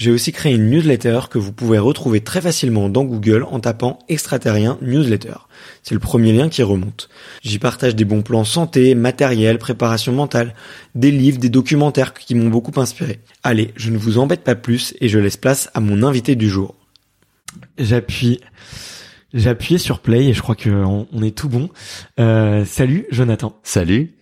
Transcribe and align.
j'ai 0.00 0.10
aussi 0.10 0.32
créé 0.32 0.54
une 0.54 0.70
newsletter 0.70 1.20
que 1.28 1.36
vous 1.36 1.52
pouvez 1.52 1.78
retrouver 1.78 2.22
très 2.22 2.40
facilement 2.40 2.88
dans 2.88 3.04
Google 3.04 3.44
en 3.50 3.60
tapant 3.60 3.98
extraterrien 4.08 4.78
newsletter. 4.80 5.34
C'est 5.82 5.92
le 5.92 6.00
premier 6.00 6.32
lien 6.32 6.48
qui 6.48 6.62
remonte. 6.62 7.10
J'y 7.42 7.58
partage 7.58 7.94
des 7.94 8.06
bons 8.06 8.22
plans 8.22 8.44
santé, 8.44 8.94
matériel, 8.94 9.58
préparation 9.58 10.14
mentale, 10.14 10.54
des 10.94 11.10
livres, 11.10 11.38
des 11.38 11.50
documentaires 11.50 12.14
qui 12.14 12.34
m'ont 12.34 12.48
beaucoup 12.48 12.80
inspiré. 12.80 13.20
Allez, 13.42 13.74
je 13.76 13.90
ne 13.90 13.98
vous 13.98 14.16
embête 14.16 14.42
pas 14.42 14.54
plus 14.54 14.94
et 15.02 15.10
je 15.10 15.18
laisse 15.18 15.36
place 15.36 15.68
à 15.74 15.80
mon 15.80 16.02
invité 16.02 16.34
du 16.34 16.48
jour. 16.48 16.76
J'appuie. 17.76 18.40
J'ai 19.34 19.50
appuyé 19.50 19.76
sur 19.76 19.98
play 19.98 20.28
et 20.28 20.32
je 20.32 20.40
crois 20.40 20.54
qu'on 20.54 21.08
on 21.12 21.22
est 21.22 21.36
tout 21.36 21.50
bon. 21.50 21.68
Euh, 22.18 22.64
salut 22.64 23.04
Jonathan. 23.10 23.60
Salut. 23.64 24.14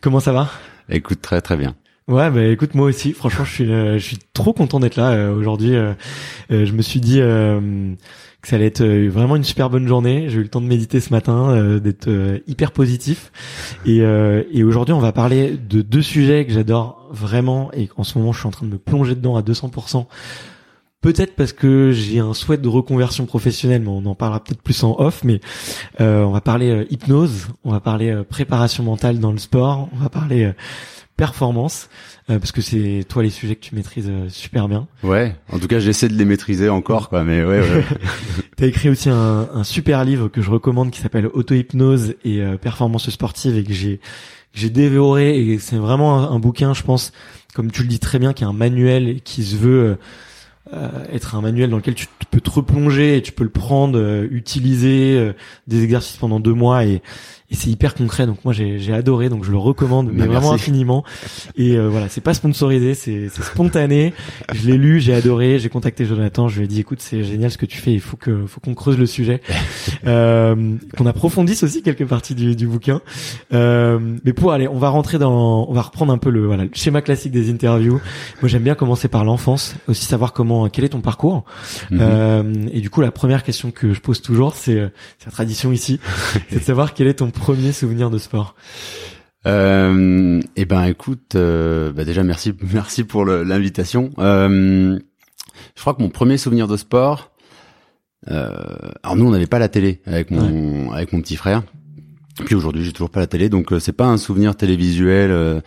Comment 0.00 0.18
ça 0.18 0.32
va? 0.32 0.50
Écoute, 0.88 1.22
très 1.22 1.40
très 1.40 1.56
bien. 1.56 1.76
Ouais, 2.10 2.28
bah 2.28 2.42
écoute, 2.44 2.74
moi 2.74 2.86
aussi, 2.86 3.12
franchement, 3.12 3.44
je 3.44 3.52
suis, 3.52 3.72
euh, 3.72 3.94
je 3.94 4.04
suis 4.04 4.18
trop 4.34 4.52
content 4.52 4.80
d'être 4.80 4.96
là 4.96 5.12
euh, 5.12 5.32
aujourd'hui. 5.32 5.76
euh, 5.76 5.92
euh, 6.50 6.66
je 6.66 6.72
me 6.72 6.82
suis 6.82 6.98
dit 7.00 7.20
euh, 7.20 7.94
que 8.42 8.48
ça 8.48 8.56
allait 8.56 8.66
être 8.66 8.80
euh, 8.80 9.08
vraiment 9.08 9.36
une 9.36 9.44
super 9.44 9.70
bonne 9.70 9.86
journée. 9.86 10.28
J'ai 10.28 10.38
eu 10.38 10.42
le 10.42 10.48
temps 10.48 10.60
de 10.60 10.66
méditer 10.66 10.98
ce 10.98 11.10
matin, 11.10 11.78
d'être 11.78 12.08
hyper 12.48 12.72
positif. 12.72 13.30
Et, 13.86 13.98
et 13.98 14.64
aujourd'hui, 14.64 14.92
on 14.92 14.98
va 14.98 15.12
parler 15.12 15.52
de 15.56 15.82
deux 15.82 16.02
sujets 16.02 16.44
que 16.46 16.52
j'adore 16.52 17.06
vraiment 17.12 17.70
et 17.72 17.86
qu'en 17.86 18.02
ce 18.02 18.18
moment, 18.18 18.32
je 18.32 18.40
suis 18.40 18.48
en 18.48 18.52
train 18.52 18.66
de 18.66 18.72
me 18.72 18.78
plonger 18.78 19.14
dedans 19.14 19.36
à 19.36 19.42
200%. 19.42 20.06
Peut-être 21.02 21.34
parce 21.36 21.52
que 21.54 21.92
j'ai 21.92 22.18
un 22.18 22.34
souhait 22.34 22.58
de 22.58 22.68
reconversion 22.68 23.24
professionnelle, 23.24 23.82
mais 23.82 23.88
on 23.88 24.04
en 24.04 24.14
parlera 24.16 24.42
peut-être 24.42 24.62
plus 24.62 24.82
en 24.82 24.96
off. 24.98 25.22
Mais 25.22 25.40
on 26.00 26.30
va 26.32 26.40
parler 26.40 26.86
hypnose, 26.90 27.46
on 27.64 27.70
va 27.70 27.78
parler 27.80 28.22
préparation 28.28 28.82
mentale 28.82 29.20
dans 29.20 29.30
le 29.32 29.38
sport, 29.38 29.88
on 29.94 29.98
va 29.98 30.08
parler 30.08 30.50
performance, 31.20 31.90
euh, 32.30 32.38
parce 32.38 32.50
que 32.50 32.62
c'est 32.62 33.04
toi 33.06 33.22
les 33.22 33.28
sujets 33.28 33.54
que 33.54 33.60
tu 33.60 33.74
maîtrises 33.74 34.08
euh, 34.08 34.30
super 34.30 34.68
bien. 34.68 34.88
Ouais. 35.02 35.36
En 35.52 35.58
tout 35.58 35.66
cas, 35.68 35.78
j'essaie 35.78 36.08
de 36.08 36.14
les 36.14 36.24
maîtriser 36.24 36.70
encore, 36.70 37.10
quoi. 37.10 37.24
Mais 37.24 37.44
ouais, 37.44 37.60
ouais. 37.60 37.84
Tu 38.56 38.64
as 38.64 38.66
écrit 38.66 38.88
aussi 38.88 39.10
un, 39.10 39.46
un 39.52 39.62
super 39.62 40.06
livre 40.06 40.28
que 40.28 40.40
je 40.40 40.50
recommande 40.50 40.90
qui 40.90 41.00
s'appelle 41.00 41.26
Auto-hypnose 41.26 42.14
et 42.24 42.40
euh, 42.40 42.56
performance 42.56 43.10
sportive 43.10 43.58
et 43.58 43.64
que 43.64 43.74
j'ai 43.74 44.00
j'ai 44.52 44.70
dévoré 44.70 45.38
et 45.38 45.58
c'est 45.58 45.76
vraiment 45.76 46.18
un, 46.18 46.34
un 46.34 46.38
bouquin, 46.38 46.72
je 46.72 46.82
pense, 46.82 47.12
comme 47.54 47.70
tu 47.70 47.82
le 47.82 47.88
dis 47.88 48.00
très 48.00 48.18
bien, 48.18 48.32
qui 48.32 48.42
est 48.42 48.46
un 48.46 48.54
manuel 48.54 49.06
et 49.08 49.20
qui 49.20 49.44
se 49.44 49.56
veut 49.56 49.84
euh, 49.90 49.94
euh, 50.72 50.88
être 51.10 51.34
un 51.34 51.40
manuel 51.40 51.68
dans 51.70 51.78
lequel 51.78 51.96
tu 51.96 52.06
peux 52.30 52.40
te 52.40 52.50
replonger 52.50 53.16
et 53.16 53.22
tu 53.22 53.32
peux 53.32 53.42
le 53.42 53.50
prendre, 53.50 53.98
euh, 53.98 54.28
utiliser 54.30 55.16
euh, 55.18 55.32
des 55.66 55.82
exercices 55.82 56.16
pendant 56.16 56.38
deux 56.38 56.54
mois 56.54 56.84
et, 56.84 57.02
et 57.50 57.54
c'est 57.54 57.70
hyper 57.70 57.94
concret. 57.94 58.26
Donc 58.26 58.44
moi 58.44 58.52
j'ai 58.54 58.92
adoré, 58.92 59.28
donc 59.28 59.44
je 59.44 59.50
le 59.50 59.56
recommande, 59.58 60.10
mais 60.12 60.20
Bah, 60.20 60.26
vraiment 60.26 60.50
merci. 60.50 60.62
infiniment. 60.70 61.04
Et 61.56 61.76
euh, 61.76 61.88
voilà, 61.88 62.08
c'est 62.08 62.20
pas 62.20 62.34
sponsorisé, 62.34 62.94
c'est 62.94 63.28
spontané. 63.28 64.12
Je 64.54 64.66
l'ai 64.66 64.76
lu, 64.76 65.00
j'ai 65.00 65.14
adoré, 65.14 65.58
j'ai 65.58 65.68
contacté 65.68 66.04
Jonathan, 66.04 66.48
je 66.48 66.58
lui 66.58 66.64
ai 66.64 66.68
dit 66.68 66.80
écoute 66.80 67.00
c'est 67.00 67.24
génial 67.24 67.50
ce 67.50 67.58
que 67.58 67.66
tu 67.66 67.78
fais, 67.78 67.92
il 67.92 68.00
faut 68.00 68.16
que 68.16 68.46
faut 68.46 68.60
qu'on 68.60 68.74
creuse 68.74 68.98
le 68.98 69.06
sujet, 69.06 69.40
euh, 70.06 70.74
qu'on 70.96 71.06
approfondisse 71.06 71.62
aussi 71.62 71.82
quelques 71.82 72.06
parties 72.06 72.34
du, 72.34 72.56
du 72.56 72.66
bouquin. 72.66 73.00
Euh, 73.52 73.98
mais 74.24 74.32
pour 74.32 74.52
aller, 74.52 74.68
on 74.68 74.78
va 74.78 74.88
rentrer 74.88 75.18
dans, 75.18 75.66
on 75.68 75.72
va 75.72 75.82
reprendre 75.82 76.12
un 76.12 76.18
peu 76.18 76.30
le 76.30 76.46
voilà 76.46 76.64
le 76.64 76.70
schéma 76.72 77.02
classique 77.02 77.32
des 77.32 77.50
interviews. 77.50 78.00
Moi 78.42 78.48
j'aime 78.48 78.62
bien 78.62 78.74
commencer 78.74 79.08
par 79.08 79.24
l'enfance, 79.24 79.74
aussi 79.88 80.04
savoir 80.04 80.32
comment 80.32 80.68
quel 80.68 80.84
est 80.84 80.90
ton 80.90 81.00
parcours. 81.00 81.44
Euh, 81.92 82.52
et 82.72 82.80
du 82.80 82.90
coup 82.90 83.00
la 83.00 83.10
première 83.10 83.42
question 83.42 83.70
que 83.70 83.92
je 83.92 84.00
pose 84.00 84.22
toujours 84.22 84.54
c'est 84.54 84.78
euh, 84.78 84.88
c'est 85.18 85.26
la 85.26 85.32
tradition 85.32 85.72
ici, 85.72 86.00
c'est 86.50 86.58
de 86.60 86.64
savoir 86.64 86.94
quel 86.94 87.06
est 87.06 87.14
ton 87.14 87.30
premier 87.40 87.72
souvenir 87.72 88.10
de 88.10 88.18
sport. 88.18 88.54
Euh, 89.46 90.40
eh 90.56 90.64
ben, 90.66 90.84
écoute, 90.84 91.34
euh, 91.34 91.90
bah 91.90 92.04
déjà 92.04 92.22
merci, 92.22 92.52
merci 92.72 93.04
pour 93.04 93.24
l'invitation. 93.24 94.10
Euh, 94.18 94.98
je 95.74 95.80
crois 95.80 95.94
que 95.94 96.02
mon 96.02 96.10
premier 96.10 96.36
souvenir 96.36 96.68
de 96.68 96.76
sport. 96.76 97.30
Euh, 98.30 98.52
alors 99.02 99.16
nous, 99.16 99.26
on 99.26 99.30
n'avait 99.30 99.46
pas 99.46 99.58
la 99.58 99.68
télé 99.68 100.02
avec 100.04 100.30
mon 100.30 100.92
avec 100.92 101.12
mon 101.12 101.22
petit 101.22 101.36
frère. 101.36 101.62
Puis 102.44 102.54
aujourd'hui, 102.54 102.84
j'ai 102.84 102.92
toujours 102.92 103.10
pas 103.10 103.20
la 103.20 103.26
télé, 103.26 103.48
donc 103.48 103.72
euh, 103.72 103.78
c'est 103.78 103.92
pas 103.92 104.06
un 104.06 104.18
souvenir 104.18 104.54
télévisuel. 104.56 105.62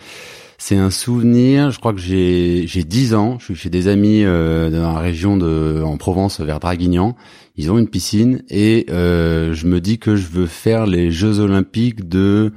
c'est 0.59 0.77
un 0.77 0.91
souvenir. 0.91 1.71
Je 1.71 1.79
crois 1.79 1.93
que 1.93 1.99
j'ai 1.99 2.65
j'ai 2.67 2.83
10 2.83 3.15
ans. 3.15 3.37
Je 3.39 3.45
suis 3.45 3.55
chez 3.55 3.69
des 3.71 3.87
amis 3.87 4.23
euh, 4.23 4.69
dans 4.69 4.93
la 4.93 4.99
région 4.99 5.37
de 5.37 5.81
en 5.83 5.97
Provence, 5.97 6.39
vers 6.39 6.59
Draguignan. 6.59 7.15
Ils 7.55 7.71
ont 7.71 7.77
une 7.77 7.87
piscine 7.87 8.43
et 8.49 8.87
euh, 8.89 9.53
je 9.53 9.67
me 9.67 9.79
dis 9.79 9.99
que 9.99 10.15
je 10.15 10.27
veux 10.27 10.47
faire 10.47 10.87
les 10.87 11.11
Jeux 11.11 11.39
Olympiques 11.39 12.07
de. 12.09 12.51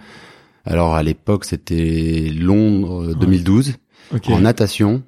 Alors 0.64 0.94
à 0.94 1.02
l'époque, 1.02 1.44
c'était 1.44 2.30
Londres 2.34 3.10
euh, 3.10 3.14
2012 3.14 3.74
Ok. 4.14 4.28
en 4.30 4.40
natation 4.40 5.02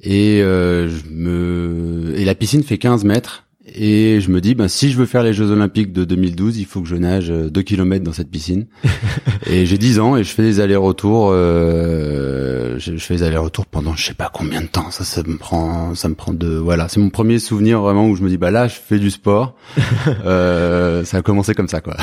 et 0.00 0.40
euh, 0.42 0.88
je 0.88 1.08
me 1.10 2.14
et 2.16 2.24
la 2.24 2.34
piscine 2.34 2.62
fait 2.62 2.78
15 2.78 3.04
mètres 3.04 3.43
Et 3.66 4.20
je 4.20 4.30
me 4.30 4.42
dis, 4.42 4.54
ben, 4.54 4.68
si 4.68 4.90
je 4.90 4.98
veux 4.98 5.06
faire 5.06 5.22
les 5.22 5.32
Jeux 5.32 5.50
Olympiques 5.50 5.90
de 5.92 6.04
2012, 6.04 6.58
il 6.58 6.66
faut 6.66 6.82
que 6.82 6.88
je 6.88 6.96
nage 6.96 7.28
2 7.28 7.62
km 7.62 8.04
dans 8.04 8.12
cette 8.12 8.30
piscine. 8.30 8.66
et 9.46 9.64
j'ai 9.64 9.78
10 9.78 10.00
ans 10.00 10.16
et 10.16 10.24
je 10.24 10.30
fais 10.30 10.42
des 10.42 10.60
allers-retours. 10.60 11.30
Euh, 11.32 12.78
je, 12.78 12.96
je 12.96 13.04
fais 13.04 13.16
des 13.16 13.22
allers-retours 13.22 13.64
pendant 13.64 13.96
je 13.96 14.04
sais 14.04 14.14
pas 14.14 14.30
combien 14.30 14.60
de 14.60 14.66
temps. 14.66 14.90
Ça, 14.90 15.04
ça 15.04 15.22
me 15.22 15.38
prend, 15.38 15.94
ça 15.94 16.10
me 16.10 16.14
prend 16.14 16.34
de, 16.34 16.48
voilà. 16.48 16.88
C'est 16.88 17.00
mon 17.00 17.08
premier 17.08 17.38
souvenir 17.38 17.80
vraiment 17.80 18.06
où 18.06 18.16
je 18.16 18.22
me 18.22 18.28
dis, 18.28 18.36
bah 18.36 18.50
là, 18.50 18.68
je 18.68 18.74
fais 18.74 18.98
du 18.98 19.10
sport. 19.10 19.56
euh, 20.26 21.02
ça 21.04 21.18
a 21.18 21.22
commencé 21.22 21.54
comme 21.54 21.68
ça, 21.68 21.80
quoi. 21.80 21.96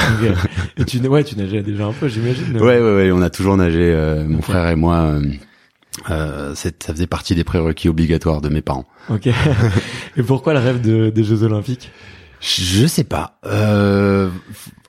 Et 0.77 0.85
tu, 0.85 0.97
ouais, 1.07 1.23
tu 1.23 1.37
nageais 1.37 1.61
déjà 1.61 1.85
un 1.85 1.93
peu, 1.93 2.07
j'imagine. 2.07 2.57
Ouais, 2.57 2.79
ouais, 2.79 2.95
ouais. 2.95 3.11
On 3.11 3.21
a 3.21 3.29
toujours 3.29 3.55
nagé, 3.55 3.81
euh, 3.81 4.25
mon 4.27 4.41
frère 4.41 4.67
et 4.67 4.75
moi. 4.75 5.19
Euh, 6.09 6.53
c'est- 6.55 6.81
ça 6.83 6.93
faisait 6.93 7.07
partie 7.07 7.35
des 7.35 7.43
prérequis 7.43 7.89
obligatoires 7.89 8.41
de 8.41 8.49
mes 8.49 8.61
parents. 8.61 8.85
Ok. 9.09 9.27
Et 10.17 10.23
pourquoi 10.23 10.53
le 10.53 10.59
rêve 10.59 10.81
de, 10.81 11.09
des 11.09 11.23
Jeux 11.23 11.43
Olympiques? 11.43 11.91
Je 12.39 12.87
sais 12.87 13.03
pas. 13.03 13.39
Euh, 13.45 14.29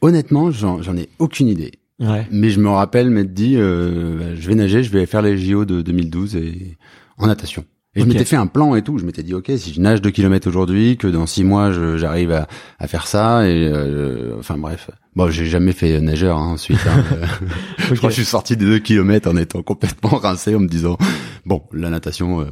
honnêtement, 0.01 0.51
j'en 0.51 0.97
ai 0.97 1.09
aucune 1.19 1.49
idée. 1.49 1.73
Ouais. 2.01 2.27
Mais 2.31 2.51
je 2.51 2.59
me 2.61 2.69
rappelle 2.71 3.11
m'être 3.11 3.35
dit, 3.35 3.55
euh, 3.57 4.19
bah, 4.19 4.25
je 4.35 4.49
vais 4.49 4.55
nager, 4.55 4.83
je 4.83 4.91
vais 4.91 5.05
faire 5.07 5.23
les 5.23 5.37
JO 5.39 5.65
de 5.65 5.83
2012 5.83 6.35
et 6.37 6.77
en 7.19 7.27
natation. 7.27 7.65
Et 7.95 8.01
je 8.01 8.07
m'étais 8.07 8.25
fait 8.25 8.37
un 8.37 8.47
plan 8.47 8.75
et 8.75 8.81
tout. 8.83 8.97
Je 8.99 9.05
m'étais 9.05 9.23
dit, 9.23 9.35
ok, 9.35 9.53
si 9.59 9.75
je 9.75 9.81
nage 9.81 10.01
2 10.01 10.11
km 10.11 10.49
aujourd'hui, 10.49 10.97
que 10.97 11.07
dans 11.07 11.27
6 11.27 11.45
mois 11.45 11.71
j'arrive 11.99 12.33
à, 12.33 12.49
à 12.79 12.87
faire 12.89 13.07
ça. 13.07 13.47
Et 13.47 13.69
euh, 13.71 14.35
enfin 14.39 14.57
bref. 14.57 14.91
Bon, 15.15 15.31
j'ai 15.31 15.47
jamais 15.47 15.73
fait 15.73 16.01
nageur 16.01 16.39
hein, 16.39 16.53
ensuite. 16.53 16.81
hein. 16.87 17.05
Je 17.79 17.95
crois 17.95 18.09
que 18.09 18.15
je 18.17 18.21
suis 18.23 18.25
sorti 18.25 18.57
des 18.57 18.65
2 18.65 18.79
km 18.79 19.31
en 19.31 19.37
étant 19.37 19.63
complètement 19.63 20.17
rincé, 20.19 20.55
en 20.55 20.61
me 20.61 20.69
disant, 20.69 20.97
bon, 21.45 21.63
la 21.73 21.91
natation, 21.91 22.41
euh, 22.41 22.47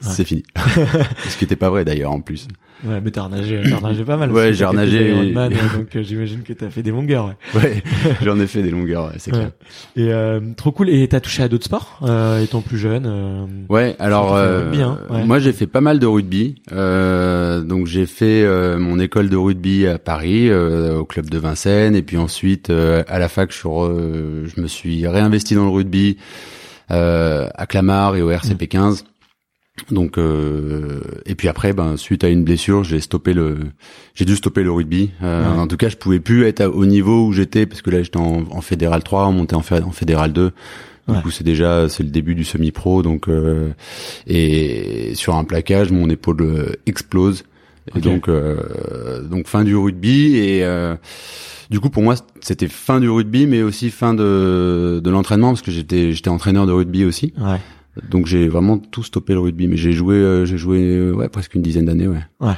c'est 0.00 0.24
fini. 0.24 0.42
Ce 1.28 1.36
qui 1.38 1.44
était 1.44 1.56
pas 1.56 1.70
vrai 1.70 1.84
d'ailleurs 1.84 2.12
en 2.12 2.20
plus. 2.20 2.48
Ouais, 2.84 3.00
mais 3.02 3.10
t'as 3.12 3.22
renagé 3.22 3.62
pas 4.04 4.16
mal. 4.16 4.32
Ouais, 4.32 4.52
j'ai 4.52 4.64
euh, 4.64 5.78
donc 5.78 5.94
euh, 5.94 6.02
j'imagine 6.02 6.42
que 6.42 6.52
t'as 6.52 6.68
fait 6.68 6.82
des 6.82 6.90
longueurs. 6.90 7.26
Ouais. 7.26 7.32
Ouais, 7.62 7.82
j'en 8.22 8.38
ai 8.40 8.46
fait 8.46 8.62
des 8.62 8.70
longueurs, 8.70 9.06
ouais, 9.06 9.14
c'est 9.18 9.30
clair. 9.30 9.50
Ouais. 9.96 10.02
Et 10.02 10.12
euh, 10.12 10.40
trop 10.56 10.72
cool. 10.72 10.88
Et 10.90 11.06
t'as 11.06 11.20
touché 11.20 11.42
à 11.44 11.48
d'autres 11.48 11.64
sports 11.66 12.00
euh, 12.02 12.42
étant 12.42 12.60
plus 12.60 12.78
jeune 12.78 13.04
euh, 13.06 13.44
Ouais, 13.68 13.94
alors 14.00 14.34
euh, 14.34 14.64
rugby, 14.64 14.82
hein, 14.82 14.98
moi 15.24 15.38
j'ai 15.38 15.52
fait 15.52 15.66
pas 15.68 15.80
mal 15.80 15.98
de 16.00 16.06
rugby. 16.06 16.56
Euh, 16.72 17.60
donc 17.60 17.86
j'ai 17.86 18.06
fait 18.06 18.42
euh, 18.42 18.78
mon 18.78 18.98
école 18.98 19.28
de 19.28 19.36
rugby 19.36 19.86
à 19.86 19.98
Paris, 19.98 20.48
euh, 20.50 20.98
au 20.98 21.04
club 21.04 21.30
de 21.30 21.38
Vincennes, 21.38 21.94
et 21.94 22.02
puis 22.02 22.16
ensuite 22.16 22.70
euh, 22.70 23.04
à 23.06 23.18
la 23.18 23.28
fac, 23.28 23.52
je, 23.52 23.58
suis 23.58 23.68
re- 23.68 24.46
je 24.54 24.60
me 24.60 24.66
suis 24.66 25.06
réinvesti 25.06 25.54
dans 25.54 25.64
le 25.64 25.70
rugby 25.70 26.16
euh, 26.90 27.48
à 27.54 27.66
Clamart 27.66 28.16
et 28.16 28.22
au. 28.22 28.30
RCP 28.30 28.66
15. 28.68 29.04
Donc 29.90 30.16
euh, 30.18 31.00
et 31.26 31.34
puis 31.34 31.48
après, 31.48 31.72
ben 31.72 31.96
suite 31.96 32.24
à 32.24 32.28
une 32.28 32.44
blessure, 32.44 32.84
j'ai 32.84 33.00
stoppé 33.00 33.32
le, 33.34 33.58
j'ai 34.14 34.24
dû 34.24 34.36
stopper 34.36 34.62
le 34.62 34.70
rugby. 34.72 35.10
Euh, 35.22 35.42
Ouais. 35.52 35.58
En 35.58 35.66
tout 35.66 35.76
cas, 35.76 35.88
je 35.88 35.96
pouvais 35.96 36.20
plus 36.20 36.44
être 36.44 36.64
au 36.66 36.86
niveau 36.86 37.26
où 37.26 37.32
j'étais 37.32 37.66
parce 37.66 37.82
que 37.82 37.90
là 37.90 38.02
j'étais 38.02 38.18
en, 38.18 38.44
en 38.50 38.60
fédéral 38.60 39.02
3, 39.02 39.26
on 39.26 39.32
montait 39.32 39.54
en, 39.56 39.62
fé- 39.62 39.82
en 39.82 39.90
fédéral 39.92 40.32
2. 40.32 40.50
Du 41.08 41.14
Ouais. 41.14 41.20
coup, 41.22 41.30
c'est 41.32 41.42
déjà 41.44 41.88
c'est 41.88 42.04
le 42.04 42.10
début 42.10 42.34
du 42.36 42.44
semi-pro, 42.44 43.02
donc 43.02 43.28
euh, 43.28 43.70
et 44.26 45.12
sur 45.14 45.34
un 45.34 45.44
plaquage, 45.44 45.90
mon 45.90 46.08
épaule 46.08 46.40
euh, 46.42 46.72
explose. 46.86 47.44
Et 47.96 48.00
donc 48.00 48.28
euh, 48.28 49.22
donc 49.22 49.48
fin 49.48 49.64
du 49.64 49.74
rugby 49.74 50.36
et 50.36 50.62
euh, 50.64 50.94
du 51.70 51.80
coup 51.80 51.90
pour 51.90 52.04
moi 52.04 52.14
c'était 52.40 52.68
fin 52.68 53.00
du 53.00 53.10
rugby, 53.10 53.48
mais 53.48 53.62
aussi 53.62 53.90
fin 53.90 54.14
de 54.14 55.00
de 55.02 55.10
l'entraînement 55.10 55.48
parce 55.48 55.62
que 55.62 55.72
j'étais 55.72 56.12
j'étais 56.12 56.28
entraîneur 56.30 56.66
de 56.66 56.72
rugby 56.72 57.04
aussi. 57.04 57.32
Ouais. 57.40 57.58
Donc 58.10 58.26
j'ai 58.26 58.48
vraiment 58.48 58.78
tout 58.78 59.02
stoppé 59.02 59.32
le 59.34 59.40
rugby, 59.40 59.66
mais 59.68 59.76
j'ai 59.76 59.92
joué 59.92 60.16
euh, 60.16 60.44
j'ai 60.46 60.56
joué 60.58 60.78
euh, 60.96 61.12
ouais 61.12 61.28
presque 61.28 61.54
une 61.54 61.62
dizaine 61.62 61.84
d'années, 61.86 62.08
ouais. 62.08 62.20
Ouais. 62.40 62.54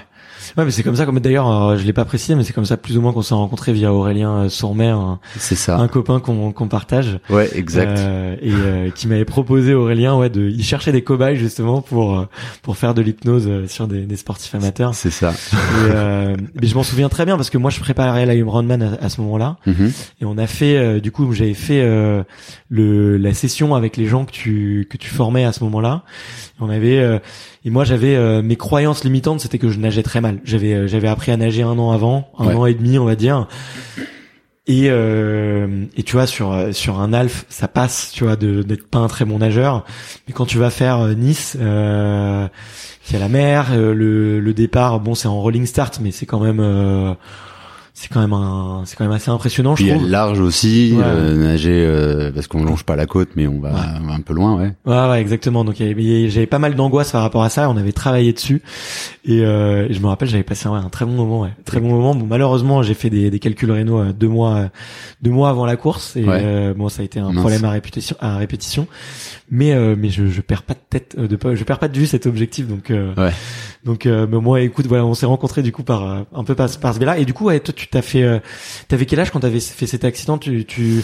Ouais, 0.59 0.65
mais 0.67 0.71
c'est 0.71 0.83
comme 0.83 0.95
ça. 0.95 1.07
Comme 1.07 1.19
d'ailleurs, 1.21 1.51
euh, 1.51 1.77
je 1.79 1.85
l'ai 1.85 1.95
pas 1.95 2.05
précisé, 2.05 2.35
mais 2.35 2.45
c'est 2.45 2.53
comme 2.53 2.67
ça 2.67 2.77
plus 2.77 2.99
ou 2.99 3.01
moins 3.01 3.15
qu'on 3.15 3.23
s'est 3.23 3.35
rencontrés 3.35 3.73
via 3.73 3.95
Aurélien 3.95 4.31
euh, 4.45 4.49
Sourmet, 4.51 4.89
un, 4.89 5.19
C'est 5.39 5.55
ça. 5.55 5.79
un 5.79 5.89
copain 5.89 6.21
qu'on 6.21 6.53
qu'on 6.53 6.69
partage. 6.69 7.19
Ouais, 7.31 7.49
exact. 7.55 7.99
Euh, 7.99 8.37
et 8.43 8.53
euh, 8.53 8.91
qui 8.91 9.09
m'avait 9.09 9.25
proposé 9.25 9.73
Aurélien, 9.73 10.17
ouais, 10.19 10.29
de, 10.29 10.43
il 10.43 10.63
cherchait 10.63 10.93
des 10.93 11.01
cobayes 11.03 11.37
justement 11.37 11.81
pour 11.81 12.27
pour 12.61 12.77
faire 12.77 12.93
de 12.93 13.01
l'hypnose 13.01 13.49
sur 13.69 13.89
des, 13.89 14.03
des 14.03 14.17
sportifs 14.17 14.55
amateurs. 14.55 14.95
C'est 14.95 15.11
ça. 15.11 15.31
Et, 15.33 15.57
euh, 15.93 16.37
mais 16.61 16.67
je 16.67 16.75
m'en 16.75 16.83
souviens 16.83 17.09
très 17.09 17.25
bien 17.25 17.37
parce 17.37 17.49
que 17.49 17.57
moi 17.59 17.71
je 17.71 17.81
préparais 17.81 18.27
la 18.27 18.35
Ironman 18.35 18.83
à, 18.83 19.05
à 19.05 19.09
ce 19.09 19.23
moment-là 19.23 19.57
Mhm. 19.67 19.93
et 20.21 20.25
on 20.27 20.37
a 20.37 20.47
fait 20.47 20.77
euh, 20.77 21.01
du 21.01 21.11
coup 21.11 21.33
j'avais 21.33 21.55
fait 21.55 21.81
euh, 21.83 22.23
le 22.69 23.17
la 23.17 23.33
session 23.33 23.75
avec 23.75 23.97
les 23.97 24.07
gens 24.07 24.27
que 24.27 24.33
tu 24.33 24.87
que 24.91 24.99
tu 24.99 25.09
à 25.45 25.53
ce 25.53 25.63
moment-là. 25.65 26.03
Et 26.59 26.63
On 26.63 26.71
avait 26.71 26.99
euh, 26.99 27.19
et 27.65 27.71
moi 27.71 27.85
j'avais 27.85 28.15
euh, 28.17 28.43
mes 28.43 28.57
croyances 28.57 29.05
limitantes 29.05 29.41
c'était 29.41 29.59
que 29.59 29.71
je 29.71 29.79
nageais 29.79 30.03
très 30.03 30.21
mal. 30.21 30.41
J'avais 30.45 30.75
euh, 30.75 30.87
j'avais 30.87 31.09
appris 31.09 31.33
à 31.33 31.37
nager 31.37 31.63
un 31.63 31.79
an 31.79 31.91
avant, 31.93 32.31
un 32.39 32.47
Ouais. 32.49 32.55
an 32.55 32.67
et 32.67 32.75
demi 32.75 32.99
on 32.99 33.05
va 33.05 33.17
dire. 33.17 33.47
Et 34.67 34.87
euh, 34.89 35.85
et 35.95 36.03
tu 36.05 36.13
vois 36.17 36.27
sur 36.27 36.57
sur 36.73 36.99
un 36.99 37.13
alf 37.13 37.45
ça 37.51 37.69
passe 37.69 38.13
tu 38.15 38.25
vois 38.25 38.37
de 38.37 38.63
d'être 38.63 38.89
pas 38.89 38.99
un 38.99 39.09
très 39.09 39.27
bon 39.27 39.39
nageur 39.39 39.85
mais 40.27 40.33
quand 40.33 40.47
tu 40.47 40.57
vas 40.57 40.71
faire 40.71 41.01
Nice 41.09 41.55
euh, 41.61 42.49
il 43.07 43.13
y 43.13 43.17
a 43.17 43.19
la 43.19 43.29
mer 43.29 43.67
euh, 43.73 43.93
le 43.93 44.41
le 44.41 44.55
départ 44.55 45.01
bon 45.01 45.15
c'est 45.15 45.29
en 45.29 45.39
rolling 45.39 45.67
start 45.67 45.99
mais 46.01 46.13
c'est 46.13 46.25
quand 46.25 46.41
même 46.41 46.61
euh, 46.61 47.13
c'est 47.97 48.09
quand 48.13 48.21
même 48.21 48.33
un 48.33 48.83
c'est 48.87 48.97
quand 48.97 49.05
même 49.05 49.13
assez 49.13 49.31
impressionnant 49.31 49.75
Puis 49.75 49.85
je 49.85 49.89
il 49.89 49.93
y 49.93 49.95
a 49.95 49.99
trouve 49.99 50.11
large 50.11 50.41
aussi, 50.41 50.95
Ouais. 50.97 51.03
euh, 51.07 51.37
nager 51.37 51.71
euh, 51.87 52.33
parce 52.33 52.49
qu'on 52.49 52.65
longe 52.65 52.83
pas 52.83 52.97
la 52.97 53.07
côte, 53.07 53.31
mais 53.37 53.47
on 53.47 53.61
va 53.61 53.71
on 54.03 54.07
va 54.09 54.15
un 54.15 54.21
peu 54.21 54.35
loin, 54.35 54.57
ouais. 54.57 54.73
Ouais, 54.85 55.09
ouais, 55.11 55.21
exactement. 55.21 55.65
Donc 55.65 55.77
j'avais 55.79 56.47
pas 56.47 56.59
mal 56.59 56.75
d'angoisse 56.75 57.13
par 57.13 57.23
rapport 57.23 57.45
à 57.45 57.51
ça. 57.51 57.71
On 57.71 57.77
avait 57.77 57.93
travaillé 57.93 58.33
dessus 58.33 58.63
et, 59.25 59.41
euh, 59.45 59.87
je 59.93 59.99
me 60.01 60.07
rappelle, 60.07 60.29
j'avais 60.29 60.43
passé 60.43 60.69
ouais, 60.69 60.77
un 60.77 60.89
très 60.91 61.05
bon 61.05 61.13
moment. 61.13 61.43
Ouais. 61.43 61.51
Très 61.65 61.79
bon 61.81 61.89
moment. 61.89 62.15
Bon, 62.17 62.27
malheureusement, 62.27 62.83
j'ai 62.83 62.95
fait 62.95 63.11
des, 63.11 63.31
des 63.31 63.39
calculs 63.39 63.71
rénaux 63.71 64.01
euh, 64.01 64.13
deux 64.13 64.29
mois, 64.29 64.71
deux 65.23 65.31
mois 65.31 65.49
avant 65.51 65.65
la 65.65 65.77
course 65.77 66.17
et 66.17 66.25
Ouais. 66.25 66.41
euh, 66.43 66.75
bon, 66.75 66.89
ça 66.89 67.03
a 67.03 67.05
été 67.05 67.21
un 67.21 67.27
Mince. 67.31 67.37
problème 67.37 67.65
à 67.65 67.71
répétition, 67.71 68.17
à 68.21 68.37
répétition. 68.39 68.89
Mais 69.51 69.73
euh, 69.73 69.95
mais 69.97 70.09
je, 70.11 70.27
je 70.27 70.41
perds 70.41 70.63
pas 70.65 70.75
de 70.75 70.81
tête, 70.91 71.15
euh, 71.17 71.29
de 71.29 71.39
je 71.55 71.63
perds 71.65 71.79
pas 71.79 71.89
de 71.89 71.97
vue 71.99 72.07
cet 72.07 72.27
objectif. 72.27 72.67
Donc 72.67 72.91
euh, 72.91 73.15
Ouais. 73.17 73.31
Donc 73.85 74.07
euh, 74.07 74.27
mais 74.31 74.39
moi, 74.39 74.61
écoute, 74.61 74.87
voilà, 74.87 75.05
on 75.05 75.15
s'est 75.15 75.27
rencontrés 75.27 75.63
du 75.63 75.73
coup 75.73 75.83
par 75.83 76.11
euh, 76.11 76.21
un 76.35 76.45
peu 76.45 76.55
par, 76.55 76.69
par 76.79 76.95
ce 76.95 76.99
biais-là. 76.99 77.19
Et 77.19 77.25
du 77.25 77.33
coup, 77.35 77.45
ouais, 77.47 77.61
toi, 77.61 77.75
tu 77.77 77.87
t'as 77.89 78.03
fait, 78.03 78.23
euh, 78.23 78.39
t'avais 78.89 79.07
quel 79.07 79.21
âge 79.21 79.31
quand 79.31 79.41
t'avais 79.41 79.61
fait 79.61 79.87
cet 79.87 80.05
accident? 80.05 80.39
Tu 80.39 80.65
tu 80.65 81.03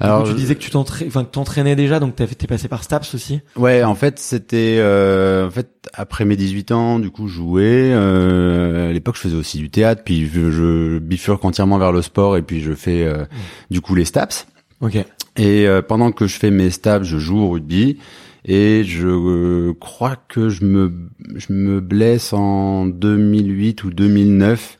Alors, 0.00 0.22
du 0.22 0.30
coup, 0.30 0.34
tu 0.34 0.40
disais 0.40 0.54
que 0.54 0.60
tu 0.60 0.70
t'entraînais, 0.70 1.08
enfin 1.08 1.24
t'entraînais 1.24 1.76
déjà, 1.76 2.00
donc 2.00 2.16
t'avais- 2.16 2.34
t'es 2.34 2.46
passé 2.46 2.68
par 2.68 2.82
Staps 2.82 3.14
aussi? 3.14 3.40
Ouais, 3.56 3.82
en 3.84 3.94
fait, 3.94 4.18
c'était 4.18 4.76
euh, 4.78 5.46
en 5.46 5.50
fait 5.50 5.68
après 5.94 6.24
mes 6.24 6.36
18 6.36 6.72
ans, 6.72 6.98
du 6.98 7.10
coup, 7.10 7.28
je 7.28 7.34
jouais. 7.34 7.92
Euh, 7.92 8.90
à 8.90 8.92
l'époque, 8.92 9.16
je 9.16 9.20
faisais 9.20 9.36
aussi 9.36 9.58
du 9.58 9.70
théâtre, 9.70 10.02
puis 10.04 10.26
je, 10.28 10.50
je 10.50 10.98
bifurque 10.98 11.44
entièrement 11.44 11.78
vers 11.78 11.92
le 11.92 12.02
sport, 12.02 12.36
et 12.36 12.42
puis 12.42 12.60
je 12.60 12.72
fais 12.72 13.04
euh, 13.04 13.24
du 13.70 13.80
coup 13.80 13.94
les 13.94 14.04
staps. 14.04 14.46
Ok. 14.80 14.96
Et 15.38 15.66
euh, 15.66 15.82
pendant 15.82 16.12
que 16.12 16.26
je 16.26 16.36
fais 16.38 16.50
mes 16.50 16.70
staps, 16.70 17.06
je 17.06 17.18
joue 17.18 17.38
au 17.38 17.50
rugby. 17.50 17.98
Et 18.48 18.84
je 18.84 19.08
euh, 19.08 19.74
crois 19.78 20.14
que 20.16 20.48
je 20.48 20.64
me 20.64 21.10
je 21.34 21.52
me 21.52 21.80
blesse 21.80 22.32
en 22.32 22.86
2008 22.86 23.82
ou 23.82 23.90
2009. 23.90 24.78